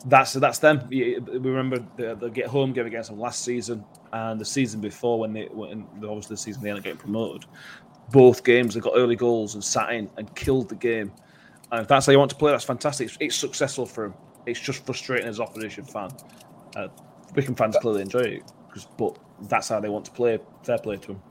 That's 0.05 0.34
that's 0.34 0.60
them. 0.60 0.88
We 0.89 1.18
remember 1.18 1.86
the, 1.95 2.16
the 2.16 2.30
get 2.30 2.47
home 2.47 2.74
game 2.74 2.86
against 2.86 3.10
them 3.10 3.20
last 3.20 3.43
season 3.43 3.84
and 4.14 4.39
the 4.39 4.45
season 4.45 4.82
before 4.82 5.20
when 5.20 5.34
they 5.34 5.45
when 5.45 5.88
obviously 6.03 6.36
the 6.36 6.38
season 6.38 6.64
they 6.64 6.70
ended 6.70 6.82
up 6.82 6.86
getting 6.86 6.99
promoted. 6.99 7.45
Both 8.12 8.43
games 8.43 8.74
they 8.74 8.80
got 8.80 8.93
early 8.95 9.16
goals 9.16 9.55
and 9.55 9.64
sat 9.64 9.91
in 9.91 10.10
and 10.18 10.34
killed 10.36 10.70
the 10.70 10.76
game. 10.76 11.12
And 11.72 11.82
if 11.82 11.88
that's 11.88 12.05
how 12.05 12.11
you 12.11 12.20
want 12.20 12.32
to 12.32 12.38
play, 12.38 12.51
that's 12.51 12.63
fantastic. 12.63 13.07
It's, 13.07 13.18
it's 13.20 13.36
successful 13.36 13.86
for 13.86 14.05
him. 14.05 14.13
It's 14.45 14.59
just 14.59 14.86
frustrating 14.86 15.28
as 15.28 15.39
opposition 15.39 15.84
fan. 15.84 16.11
Uh, 16.76 16.88
Wigan 17.36 17.55
fans 17.55 17.76
clearly 17.82 18.01
enjoy 18.01 18.20
it, 18.20 18.43
'cause- 18.72 18.88
but 18.97 19.18
that's 19.49 19.68
how 19.70 19.80
they 19.80 19.89
want 19.89 20.05
to 20.05 20.11
play. 20.11 20.39
Fair 20.63 20.78
play 20.78 20.97
to 20.97 21.07
them. 21.09 21.22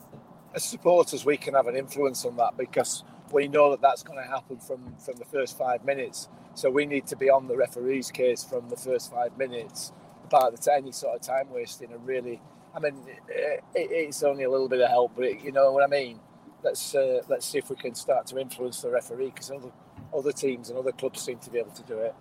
as 0.55 0.64
supporters, 0.64 1.24
we 1.26 1.37
can 1.37 1.53
have 1.53 1.66
an 1.66 1.76
influence 1.76 2.24
on 2.24 2.34
that 2.37 2.57
because 2.57 3.05
we 3.30 3.47
know 3.47 3.70
that 3.70 3.80
that's 3.82 4.03
going 4.03 4.18
to 4.18 4.24
happen 4.26 4.57
from 4.59 4.95
from 4.97 5.14
the 5.16 5.24
first 5.26 5.59
five 5.59 5.84
minutes. 5.84 6.28
So 6.55 6.70
we 6.70 6.87
need 6.87 7.07
to 7.09 7.16
be 7.16 7.28
on 7.28 7.47
the 7.47 7.55
referee's 7.57 8.11
case 8.11 8.43
from 8.43 8.68
the 8.70 8.76
first 8.76 9.11
five 9.12 9.37
minutes 9.37 9.93
about 10.24 10.57
the 10.59 10.72
any 10.72 10.93
sort 10.93 11.14
of 11.16 11.20
time 11.20 11.51
wasting 11.51 11.93
and 11.93 12.07
really. 12.07 12.41
I 12.74 12.78
mean, 12.78 12.95
it, 13.28 13.62
it's 13.74 14.22
only 14.22 14.45
a 14.45 14.51
little 14.51 14.68
bit 14.68 14.80
of 14.80 14.89
help, 14.89 15.12
but 15.14 15.24
it, 15.26 15.41
you 15.43 15.53
know 15.53 15.72
what 15.72 15.82
I 15.84 15.89
mean. 15.89 16.20
Let's 16.62 16.95
uh, 16.95 17.20
let's 17.28 17.45
see 17.45 17.59
if 17.59 17.68
we 17.68 17.76
can 17.76 17.95
start 17.95 18.26
to 18.28 18.39
influence 18.39 18.80
the 18.80 18.91
referee 18.91 19.26
because 19.34 19.51
other 19.51 19.70
other 20.17 20.33
teams 20.33 20.71
and 20.71 20.79
other 20.79 20.93
clubs 20.93 21.21
seem 21.21 21.39
to 21.39 21.51
be 21.51 21.59
able 21.59 21.73
to 21.73 21.83
do 21.83 21.99
it. 21.99 22.14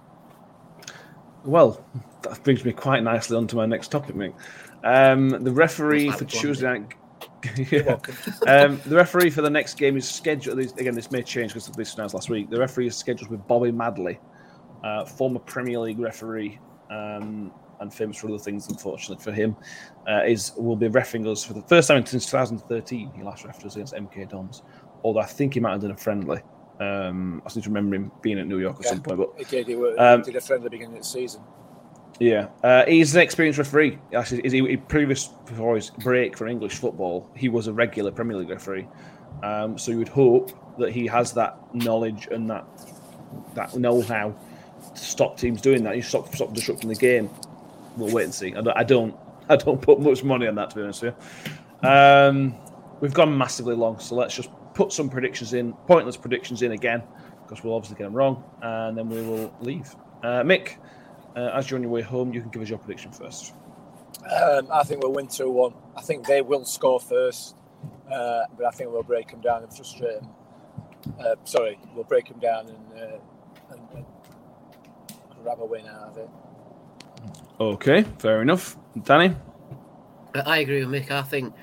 Well, 1.43 1.85
that 2.23 2.43
brings 2.43 2.65
me 2.65 2.73
quite 2.73 3.03
nicely 3.03 3.37
onto 3.37 3.55
my 3.55 3.65
next 3.65 3.89
topic, 3.89 4.15
Mick. 4.15 4.33
Um, 4.83 5.29
the 5.29 5.51
referee 5.51 6.11
for 6.11 6.25
Tuesday 6.25 6.79
night. 6.79 6.93
yeah. 7.71 7.97
um, 8.47 8.81
the 8.85 8.95
referee 8.95 9.29
for 9.29 9.41
the 9.41 9.49
next 9.49 9.75
game 9.75 9.97
is 9.97 10.09
scheduled. 10.09 10.59
Again, 10.59 10.95
this 10.95 11.11
may 11.11 11.21
change 11.21 11.51
because 11.51 11.67
this 11.67 11.77
was 11.77 11.95
announced 11.95 12.15
last 12.15 12.29
week. 12.29 12.49
The 12.49 12.59
referee 12.59 12.87
is 12.87 12.95
scheduled 12.95 13.29
with 13.29 13.45
Bobby 13.47 13.71
Madley, 13.71 14.19
uh, 14.83 15.05
former 15.05 15.39
Premier 15.39 15.79
League 15.79 15.99
referee, 15.99 16.59
um, 16.89 17.51
and 17.79 17.93
famous 17.93 18.17
for 18.17 18.29
other 18.29 18.39
things. 18.39 18.67
Unfortunately 18.67 19.23
for 19.23 19.31
him, 19.31 19.55
uh, 20.09 20.23
is 20.25 20.53
will 20.57 20.75
be 20.75 20.89
refing 20.89 21.27
us 21.27 21.43
for 21.43 21.53
the 21.53 21.61
first 21.63 21.87
time 21.87 22.05
since 22.05 22.25
2013. 22.25 23.11
He 23.15 23.23
last 23.23 23.43
refed 23.45 23.65
us 23.65 23.75
against 23.75 23.93
MK 23.93 24.29
Dons, 24.29 24.63
although 25.03 25.19
I 25.19 25.25
think 25.25 25.53
he 25.53 25.59
might 25.59 25.71
have 25.71 25.81
done 25.81 25.91
a 25.91 25.97
friendly. 25.97 26.41
Um, 26.79 27.41
I 27.45 27.49
seem 27.49 27.63
to 27.63 27.69
remember 27.69 27.95
him 27.95 28.11
being 28.21 28.39
at 28.39 28.47
New 28.47 28.59
York 28.59 28.77
at 28.79 28.83
Yeah. 28.85 28.89
some 28.91 29.01
point, 29.01 29.17
but 29.17 29.29
He 29.37 29.43
did. 29.45 29.67
He, 29.67 29.75
were, 29.75 29.95
Um, 29.97 30.19
he 30.21 30.31
did 30.31 30.35
a 30.35 30.41
friendly 30.41 30.69
beginning 30.69 30.97
of 30.97 31.03
the 31.03 31.07
season. 31.07 31.41
yeah, 32.19 32.47
uh, 32.63 32.85
he's 32.85 33.15
an 33.15 33.21
experienced 33.21 33.57
referee. 33.59 33.97
Actually, 34.13 34.41
is 34.41 34.51
he, 34.51 34.65
he 34.67 34.77
previous 34.77 35.27
before 35.27 35.75
his 35.75 35.89
break 36.03 36.37
for 36.37 36.47
English 36.47 36.75
football, 36.75 37.29
he 37.35 37.49
was 37.49 37.67
a 37.67 37.73
regular 37.73 38.11
Premier 38.11 38.37
League 38.37 38.49
referee. 38.49 38.87
Um, 39.43 39.77
so 39.77 39.91
you 39.91 39.97
would 39.97 40.09
hope 40.09 40.51
that 40.77 40.91
he 40.91 41.07
has 41.07 41.31
that 41.33 41.57
knowledge 41.73 42.27
and 42.31 42.49
that 42.49 42.65
that 43.53 43.75
know-how 43.77 44.33
to 44.93 44.99
stop 45.01 45.37
teams 45.37 45.61
doing 45.61 45.83
that. 45.83 45.95
You 45.95 46.01
stop 46.01 46.33
stop 46.35 46.53
disrupting 46.53 46.89
the 46.89 46.95
game. 46.95 47.29
We'll 47.97 48.11
wait 48.13 48.25
and 48.25 48.33
see. 48.33 48.53
I 48.55 48.61
don't. 48.61 48.77
I 48.77 48.83
don't, 48.83 49.15
I 49.49 49.55
don't 49.55 49.81
put 49.81 49.99
much 49.99 50.23
money 50.23 50.47
on 50.47 50.55
that 50.55 50.69
to 50.71 50.75
be 50.77 50.81
honest 50.83 51.03
with 51.03 51.15
you. 51.83 51.87
Um, 51.89 52.55
we've 53.01 53.13
gone 53.13 53.37
massively 53.37 53.75
long, 53.75 53.99
so 53.99 54.15
let's 54.15 54.35
just 54.35 54.49
put 54.75 54.91
some 54.93 55.09
predictions 55.09 55.53
in, 55.53 55.73
pointless 55.87 56.17
predictions 56.17 56.61
in 56.61 56.73
again, 56.73 57.01
because 57.41 57.63
we'll 57.63 57.73
obviously 57.73 57.97
get 57.97 58.03
them 58.03 58.13
wrong, 58.13 58.43
and 58.61 58.95
then 58.97 59.09
we 59.09 59.21
will 59.21 59.51
leave. 59.61 59.95
Uh, 60.21 60.43
Mick, 60.43 60.77
uh, 61.35 61.51
as 61.53 61.69
you're 61.69 61.77
on 61.77 61.81
your 61.81 61.91
way 61.91 62.01
home, 62.01 62.33
you 62.33 62.41
can 62.41 62.49
give 62.51 62.61
us 62.61 62.69
your 62.69 62.77
prediction 62.77 63.11
first. 63.11 63.53
Um, 64.23 64.67
I 64.71 64.83
think 64.83 65.01
we'll 65.01 65.13
win 65.13 65.27
2 65.27 65.49
1. 65.49 65.73
I 65.95 66.01
think 66.01 66.27
they 66.27 66.41
will 66.41 66.65
score 66.65 66.99
first, 66.99 67.55
uh, 68.11 68.41
but 68.57 68.65
I 68.65 68.71
think 68.71 68.91
we'll 68.91 69.03
break 69.03 69.31
them 69.31 69.41
down 69.41 69.63
and 69.63 69.73
frustrate 69.73 70.21
them. 70.21 70.29
Uh, 71.19 71.35
sorry, 71.43 71.79
we'll 71.93 72.03
break 72.03 72.27
them 72.27 72.39
down 72.39 72.67
and, 72.67 72.99
uh, 72.99 73.17
and, 73.71 73.81
and 73.95 74.05
grab 75.43 75.59
a 75.59 75.65
win 75.65 75.87
out 75.87 76.09
of 76.09 76.17
it. 76.17 76.29
Okay, 77.59 78.03
fair 78.19 78.41
enough. 78.41 78.77
Danny? 79.03 79.35
I 80.33 80.39
I 80.39 80.57
agree 80.57 80.83
with 80.83 80.93
Mick. 80.93 81.11
I 81.11 81.21
think 81.21 81.53
i- 81.53 81.57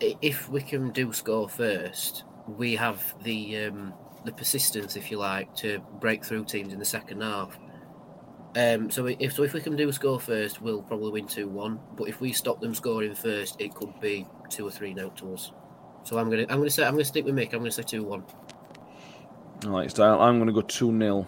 if 0.00 0.48
Wycombe 0.48 0.92
do 0.92 1.12
score 1.12 1.48
first, 1.48 2.24
we 2.46 2.76
have 2.76 3.14
the 3.22 3.66
um, 3.66 3.94
the 4.24 4.32
persistence, 4.32 4.96
if 4.96 5.10
you 5.10 5.18
like, 5.18 5.54
to 5.56 5.80
break 6.00 6.24
through 6.24 6.44
teams 6.44 6.72
in 6.72 6.78
the 6.78 6.84
second 6.84 7.22
half. 7.22 7.58
Um, 8.56 8.90
so 8.90 9.06
if 9.06 9.34
so, 9.34 9.42
if 9.42 9.52
Wycombe 9.52 9.76
do 9.76 9.90
score 9.92 10.20
first, 10.20 10.62
we'll 10.62 10.82
probably 10.82 11.12
win 11.12 11.26
two 11.26 11.48
one. 11.48 11.80
But 11.96 12.08
if 12.08 12.20
we 12.20 12.32
stop 12.32 12.60
them 12.60 12.74
scoring 12.74 13.14
first, 13.14 13.60
it 13.60 13.74
could 13.74 13.98
be 14.00 14.26
two 14.48 14.66
or 14.66 14.70
three 14.70 14.94
note 14.94 15.16
to 15.18 15.34
us. 15.34 15.52
So 16.04 16.18
I'm 16.18 16.30
gonna 16.30 16.46
I'm 16.48 16.58
gonna 16.58 16.70
say 16.70 16.84
I'm 16.84 16.92
gonna 16.92 17.04
stick 17.04 17.24
with 17.24 17.34
Mick. 17.34 17.52
I'm 17.52 17.60
gonna 17.60 17.70
say 17.70 17.82
two 17.82 18.04
one. 18.04 18.24
I 19.64 19.68
like 19.68 19.90
style. 19.90 20.20
I'm 20.20 20.44
to 20.44 20.52
go 20.52 20.60
2 20.60 20.98
0. 20.98 21.26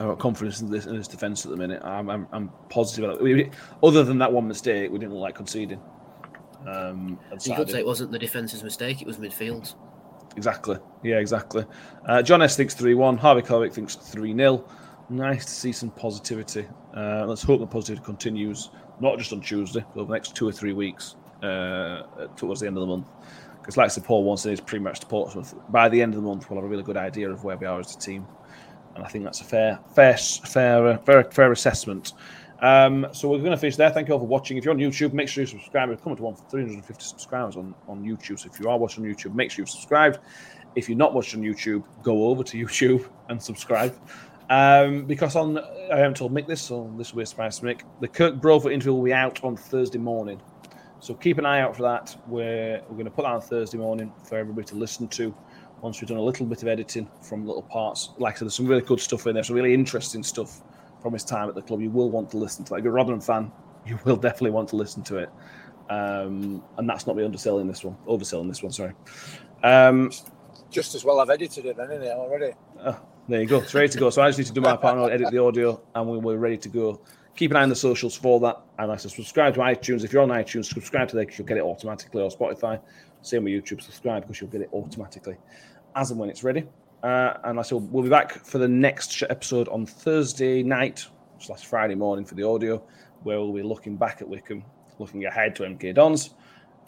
I've 0.00 0.08
got 0.08 0.18
confidence 0.18 0.60
in 0.60 0.70
this, 0.70 0.86
in 0.86 0.96
this 0.96 1.06
defence 1.06 1.44
at 1.44 1.52
the 1.52 1.56
minute. 1.56 1.80
I'm, 1.84 2.10
I'm, 2.10 2.26
I'm 2.32 2.50
positive. 2.68 3.18
Other 3.82 4.02
than 4.02 4.18
that 4.18 4.32
one 4.32 4.48
mistake, 4.48 4.90
we 4.90 4.98
didn't 4.98 5.14
like 5.14 5.36
conceding. 5.36 5.80
Um, 6.66 7.18
You 7.44 7.54
could 7.54 7.70
say 7.70 7.80
it 7.80 7.86
wasn't 7.86 8.12
the 8.12 8.18
defence's 8.18 8.62
mistake; 8.62 9.00
it 9.00 9.06
was 9.06 9.18
midfield. 9.18 9.74
Exactly. 10.36 10.78
Yeah, 11.02 11.18
exactly. 11.18 11.64
Uh, 12.06 12.22
John 12.22 12.42
S 12.42 12.56
thinks 12.56 12.74
3 12.74 12.94
1. 12.94 13.16
Harvey 13.18 13.42
Kovic 13.42 13.72
thinks 13.72 13.94
3 13.94 14.34
0. 14.34 14.64
Nice 15.10 15.44
to 15.44 15.50
see 15.50 15.72
some 15.72 15.90
positivity. 15.90 16.66
Uh, 16.96 17.24
let's 17.26 17.42
hope 17.42 17.60
the 17.60 17.66
positivity 17.66 18.04
continues, 18.04 18.70
not 19.00 19.18
just 19.18 19.32
on 19.32 19.40
Tuesday, 19.40 19.84
but 19.94 20.00
over 20.00 20.08
the 20.08 20.14
next 20.14 20.34
two 20.34 20.48
or 20.48 20.52
three 20.52 20.72
weeks 20.72 21.16
uh, 21.42 22.02
towards 22.36 22.60
the 22.60 22.66
end 22.66 22.76
of 22.76 22.80
the 22.80 22.86
month. 22.86 23.08
Because, 23.60 23.76
like 23.76 23.86
I 23.86 23.88
said, 23.88 24.04
Paul 24.04 24.24
wants 24.24 24.44
in 24.44 24.50
his 24.50 24.60
pre 24.60 24.78
match 24.78 25.00
to 25.00 25.06
Portsmouth. 25.06 25.54
By 25.68 25.88
the 25.88 26.00
end 26.00 26.14
of 26.14 26.22
the 26.22 26.28
month, 26.28 26.48
we'll 26.48 26.58
have 26.58 26.64
a 26.64 26.68
really 26.68 26.82
good 26.82 26.96
idea 26.96 27.30
of 27.30 27.44
where 27.44 27.56
we 27.56 27.66
are 27.66 27.80
as 27.80 27.94
a 27.94 27.98
team. 27.98 28.26
And 28.94 29.04
I 29.04 29.08
think 29.08 29.24
that's 29.24 29.40
a 29.40 29.44
fair, 29.44 29.78
fair, 29.94 30.16
fair, 30.16 30.86
uh, 30.86 30.98
fair, 30.98 31.24
fair 31.24 31.52
assessment. 31.52 32.12
Um, 32.60 33.06
so 33.12 33.28
we're 33.28 33.38
going 33.38 33.50
to 33.50 33.56
finish 33.56 33.76
there. 33.76 33.90
Thank 33.90 34.08
you 34.08 34.14
all 34.14 34.20
for 34.20 34.26
watching. 34.26 34.56
If 34.56 34.64
you're 34.64 34.74
on 34.74 34.80
YouTube, 34.80 35.12
make 35.12 35.28
sure 35.28 35.42
you 35.42 35.46
subscribe. 35.46 35.88
We're 35.88 35.96
coming 35.96 36.16
to 36.16 36.22
one 36.22 36.36
350 36.36 37.04
subscribers 37.04 37.56
on, 37.56 37.74
on 37.88 38.02
YouTube. 38.02 38.38
So 38.38 38.48
if 38.52 38.60
you 38.60 38.68
are 38.68 38.78
watching 38.78 39.04
YouTube, 39.04 39.34
make 39.34 39.50
sure 39.50 39.62
you've 39.62 39.70
subscribed. 39.70 40.18
If 40.76 40.88
you're 40.88 40.98
not 40.98 41.14
watching 41.14 41.42
YouTube, 41.42 41.84
go 42.02 42.28
over 42.28 42.42
to 42.44 42.56
YouTube 42.64 43.08
and 43.28 43.42
subscribe. 43.42 43.96
Um, 44.50 45.04
because 45.04 45.36
on, 45.36 45.58
I 45.58 45.96
haven't 45.96 46.16
told 46.16 46.32
Mick 46.32 46.46
this, 46.46 46.60
so 46.60 46.92
this 46.98 47.12
will 47.12 47.18
be 47.18 47.22
a 47.22 47.26
surprise 47.26 47.58
to 47.58 47.66
Mick. 47.66 47.82
The 48.00 48.08
Kirk 48.08 48.40
Broadfoot 48.40 48.72
interview 48.72 48.92
will 48.92 49.02
be 49.02 49.12
out 49.12 49.42
on 49.42 49.56
Thursday 49.56 49.98
morning. 49.98 50.40
So 51.00 51.14
keep 51.14 51.38
an 51.38 51.46
eye 51.46 51.60
out 51.60 51.76
for 51.76 51.82
that. 51.82 52.16
We're, 52.26 52.80
we're 52.88 52.94
going 52.94 53.04
to 53.04 53.10
put 53.10 53.22
that 53.22 53.32
on 53.32 53.40
Thursday 53.40 53.78
morning 53.78 54.12
for 54.26 54.38
everybody 54.38 54.66
to 54.68 54.74
listen 54.74 55.08
to 55.08 55.34
once 55.82 56.00
we've 56.00 56.08
done 56.08 56.16
a 56.16 56.22
little 56.22 56.46
bit 56.46 56.62
of 56.62 56.68
editing 56.68 57.08
from 57.20 57.46
little 57.46 57.62
parts. 57.62 58.10
Like 58.16 58.34
I 58.34 58.38
said, 58.38 58.46
there's 58.46 58.54
some 58.54 58.66
really 58.66 58.80
good 58.80 59.00
stuff 59.00 59.26
in 59.26 59.34
there, 59.34 59.44
some 59.44 59.56
really 59.56 59.74
interesting 59.74 60.22
stuff 60.22 60.62
from 61.04 61.12
his 61.12 61.22
time 61.22 61.50
at 61.50 61.54
the 61.54 61.60
club. 61.60 61.82
You 61.82 61.90
will 61.90 62.10
want 62.10 62.30
to 62.30 62.38
listen 62.38 62.64
to 62.64 62.70
that. 62.70 62.78
If 62.78 62.84
you're 62.84 62.94
a 62.94 62.96
Rotherham 62.96 63.20
fan, 63.20 63.52
you 63.86 63.98
will 64.04 64.16
definitely 64.16 64.52
want 64.52 64.70
to 64.70 64.76
listen 64.76 65.02
to 65.04 65.18
it. 65.18 65.28
Um, 65.90 66.64
and 66.78 66.88
that's 66.88 67.06
not 67.06 67.14
me 67.14 67.24
underselling 67.24 67.68
this 67.68 67.84
one, 67.84 67.94
overselling 68.08 68.48
this 68.48 68.62
one, 68.62 68.72
sorry. 68.72 68.94
Um, 69.62 70.10
Just 70.70 70.94
as 70.94 71.04
well 71.04 71.20
I've 71.20 71.28
edited 71.28 71.66
it 71.66 71.76
then, 71.76 71.90
isn't 71.90 72.04
it, 72.04 72.10
already? 72.10 72.54
Oh, 72.80 72.98
there 73.28 73.42
you 73.42 73.46
go. 73.46 73.58
It's 73.58 73.74
ready 73.74 73.90
to 73.90 73.98
go. 73.98 74.08
So 74.08 74.22
I 74.22 74.28
just 74.28 74.38
need 74.38 74.46
to 74.46 74.54
do 74.54 74.62
my 74.62 74.76
part 74.78 74.96
and 74.96 75.10
edit 75.12 75.30
the 75.30 75.44
audio, 75.44 75.78
and 75.94 76.08
we 76.08 76.16
we're 76.16 76.38
ready 76.38 76.56
to 76.56 76.68
go. 76.70 77.02
Keep 77.36 77.50
an 77.50 77.58
eye 77.58 77.62
on 77.64 77.68
the 77.68 77.76
socials 77.76 78.16
for 78.16 78.40
that. 78.40 78.62
And 78.78 78.90
I 78.90 78.96
said, 78.96 79.10
subscribe 79.10 79.54
to 79.54 79.60
iTunes. 79.60 80.04
If 80.04 80.12
you're 80.12 80.22
on 80.22 80.30
iTunes, 80.30 80.72
subscribe 80.72 81.08
to 81.08 81.16
there 81.16 81.26
because 81.26 81.38
you'll 81.38 81.48
get 81.48 81.58
it 81.58 81.64
automatically, 81.64 82.22
or 82.22 82.30
Spotify. 82.30 82.80
Same 83.20 83.44
with 83.44 83.52
YouTube, 83.52 83.82
subscribe 83.82 84.22
because 84.22 84.40
you'll 84.40 84.50
get 84.50 84.62
it 84.62 84.70
automatically 84.72 85.36
as 85.96 86.10
and 86.10 86.18
when 86.18 86.30
it's 86.30 86.42
ready. 86.42 86.64
Uh, 87.04 87.36
and 87.44 87.60
I 87.60 87.62
said, 87.62 87.82
we'll 87.92 88.02
be 88.02 88.08
back 88.08 88.46
for 88.46 88.56
the 88.56 88.66
next 88.66 89.22
episode 89.28 89.68
on 89.68 89.84
Thursday 89.84 90.62
night 90.62 91.06
slash 91.38 91.66
Friday 91.66 91.94
morning 91.94 92.24
for 92.24 92.34
the 92.34 92.44
audio, 92.44 92.82
where 93.24 93.38
we'll 93.38 93.52
be 93.52 93.62
looking 93.62 93.98
back 93.98 94.22
at 94.22 94.28
Wycombe, 94.28 94.64
looking 94.98 95.26
ahead 95.26 95.54
to 95.56 95.64
MK 95.64 95.94
Dons. 95.94 96.30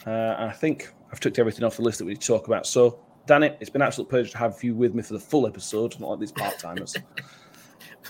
Uh, 0.07 0.11
and 0.39 0.51
I 0.51 0.53
think 0.53 0.91
I've 1.13 1.21
took 1.21 1.39
everything 1.39 1.65
off 1.65 1.77
the 1.77 1.83
list 1.83 1.99
that 1.99 2.07
we 2.07 2.13
need 2.13 2.23
to 2.23 2.27
talk 2.27 2.47
about. 2.47 2.67
So, 2.67 3.05
Danny, 3.27 3.55
it's 3.61 3.69
been 3.69 3.83
an 3.83 3.89
absolute 3.89 4.09
pleasure 4.09 4.31
to 4.31 4.39
have 4.39 4.65
you 4.65 4.75
with 4.75 4.95
me 4.95 5.03
for 5.03 5.13
the 5.13 5.21
full 5.21 5.47
episode, 5.47 6.01
not 6.01 6.09
like 6.09 6.21
these 6.21 6.33
part 6.33 6.59
timers. 6.59 6.97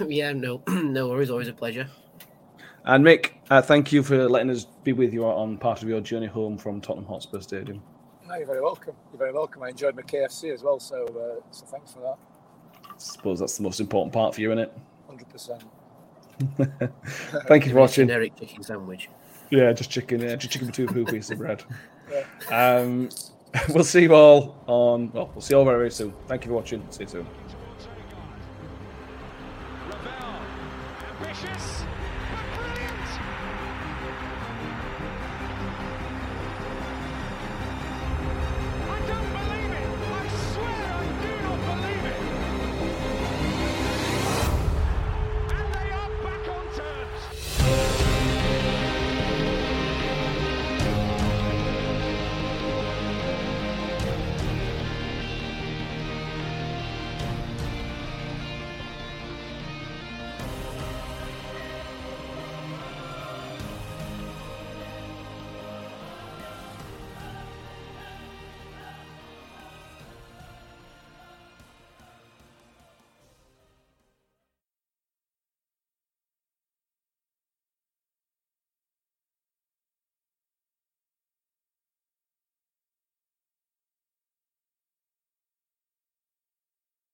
yeah, 0.07 0.33
no, 0.33 0.63
no 0.69 1.09
worries. 1.09 1.31
Always 1.31 1.49
a 1.49 1.53
pleasure. 1.53 1.89
and 2.85 3.05
Mick, 3.05 3.33
uh, 3.51 3.61
thank 3.61 3.91
you 3.91 4.05
for 4.05 4.29
letting 4.29 4.51
us 4.51 4.65
be 4.85 4.93
with 4.93 5.13
you 5.13 5.25
on 5.25 5.59
part 5.59 5.83
of 5.83 5.89
your 5.89 6.01
journey 6.01 6.27
home 6.27 6.57
from 6.57 6.81
Tottenham 6.81 7.07
Hotspur 7.07 7.41
Stadium. 7.41 7.83
No, 8.29 8.35
you're 8.37 8.47
very 8.47 8.61
welcome. 8.61 8.95
You're 9.13 9.19
very 9.19 9.33
welcome. 9.33 9.63
I 9.63 9.69
enjoyed 9.69 9.95
my 9.95 10.03
KFC 10.03 10.53
as 10.53 10.63
well, 10.63 10.81
so 10.81 11.05
uh, 11.05 11.43
so 11.51 11.65
thanks 11.67 11.93
for 11.93 12.01
that. 12.01 12.17
I 12.85 12.99
suppose 12.99 13.39
that's 13.39 13.57
the 13.57 13.63
most 13.63 13.79
important 13.81 14.13
part 14.13 14.35
for 14.35 14.41
you, 14.41 14.51
isn't 14.51 14.65
it? 14.65 14.73
Hundred 15.07 15.29
percent. 15.29 15.63
Thank 17.47 17.67
you 17.67 17.73
for 17.73 17.81
watching. 17.81 18.09
Generic 18.09 18.37
chicken 18.37 18.63
sandwich. 18.63 19.09
Yeah, 19.51 19.73
just 19.73 19.91
chicken, 19.91 20.21
yeah, 20.21 20.37
just 20.37 20.53
chicken 20.53 20.67
with 20.67 20.77
two 20.77 20.87
two 20.89 21.05
pieces 21.05 21.31
of 21.31 21.39
bread. 21.39 21.63
Um, 22.53 23.09
we'll 23.71 23.83
see 23.83 24.03
you 24.03 24.15
all 24.15 24.63
on. 24.69 25.11
Well, 25.13 25.31
we'll 25.35 25.41
see 25.41 25.55
you 25.55 25.59
all 25.59 25.65
very, 25.65 25.79
very 25.79 25.91
soon. 25.91 26.13
Thank 26.29 26.45
you 26.45 26.51
for 26.51 26.55
watching. 26.55 26.87
See 26.91 27.03
you 27.03 27.09
soon. 27.09 27.27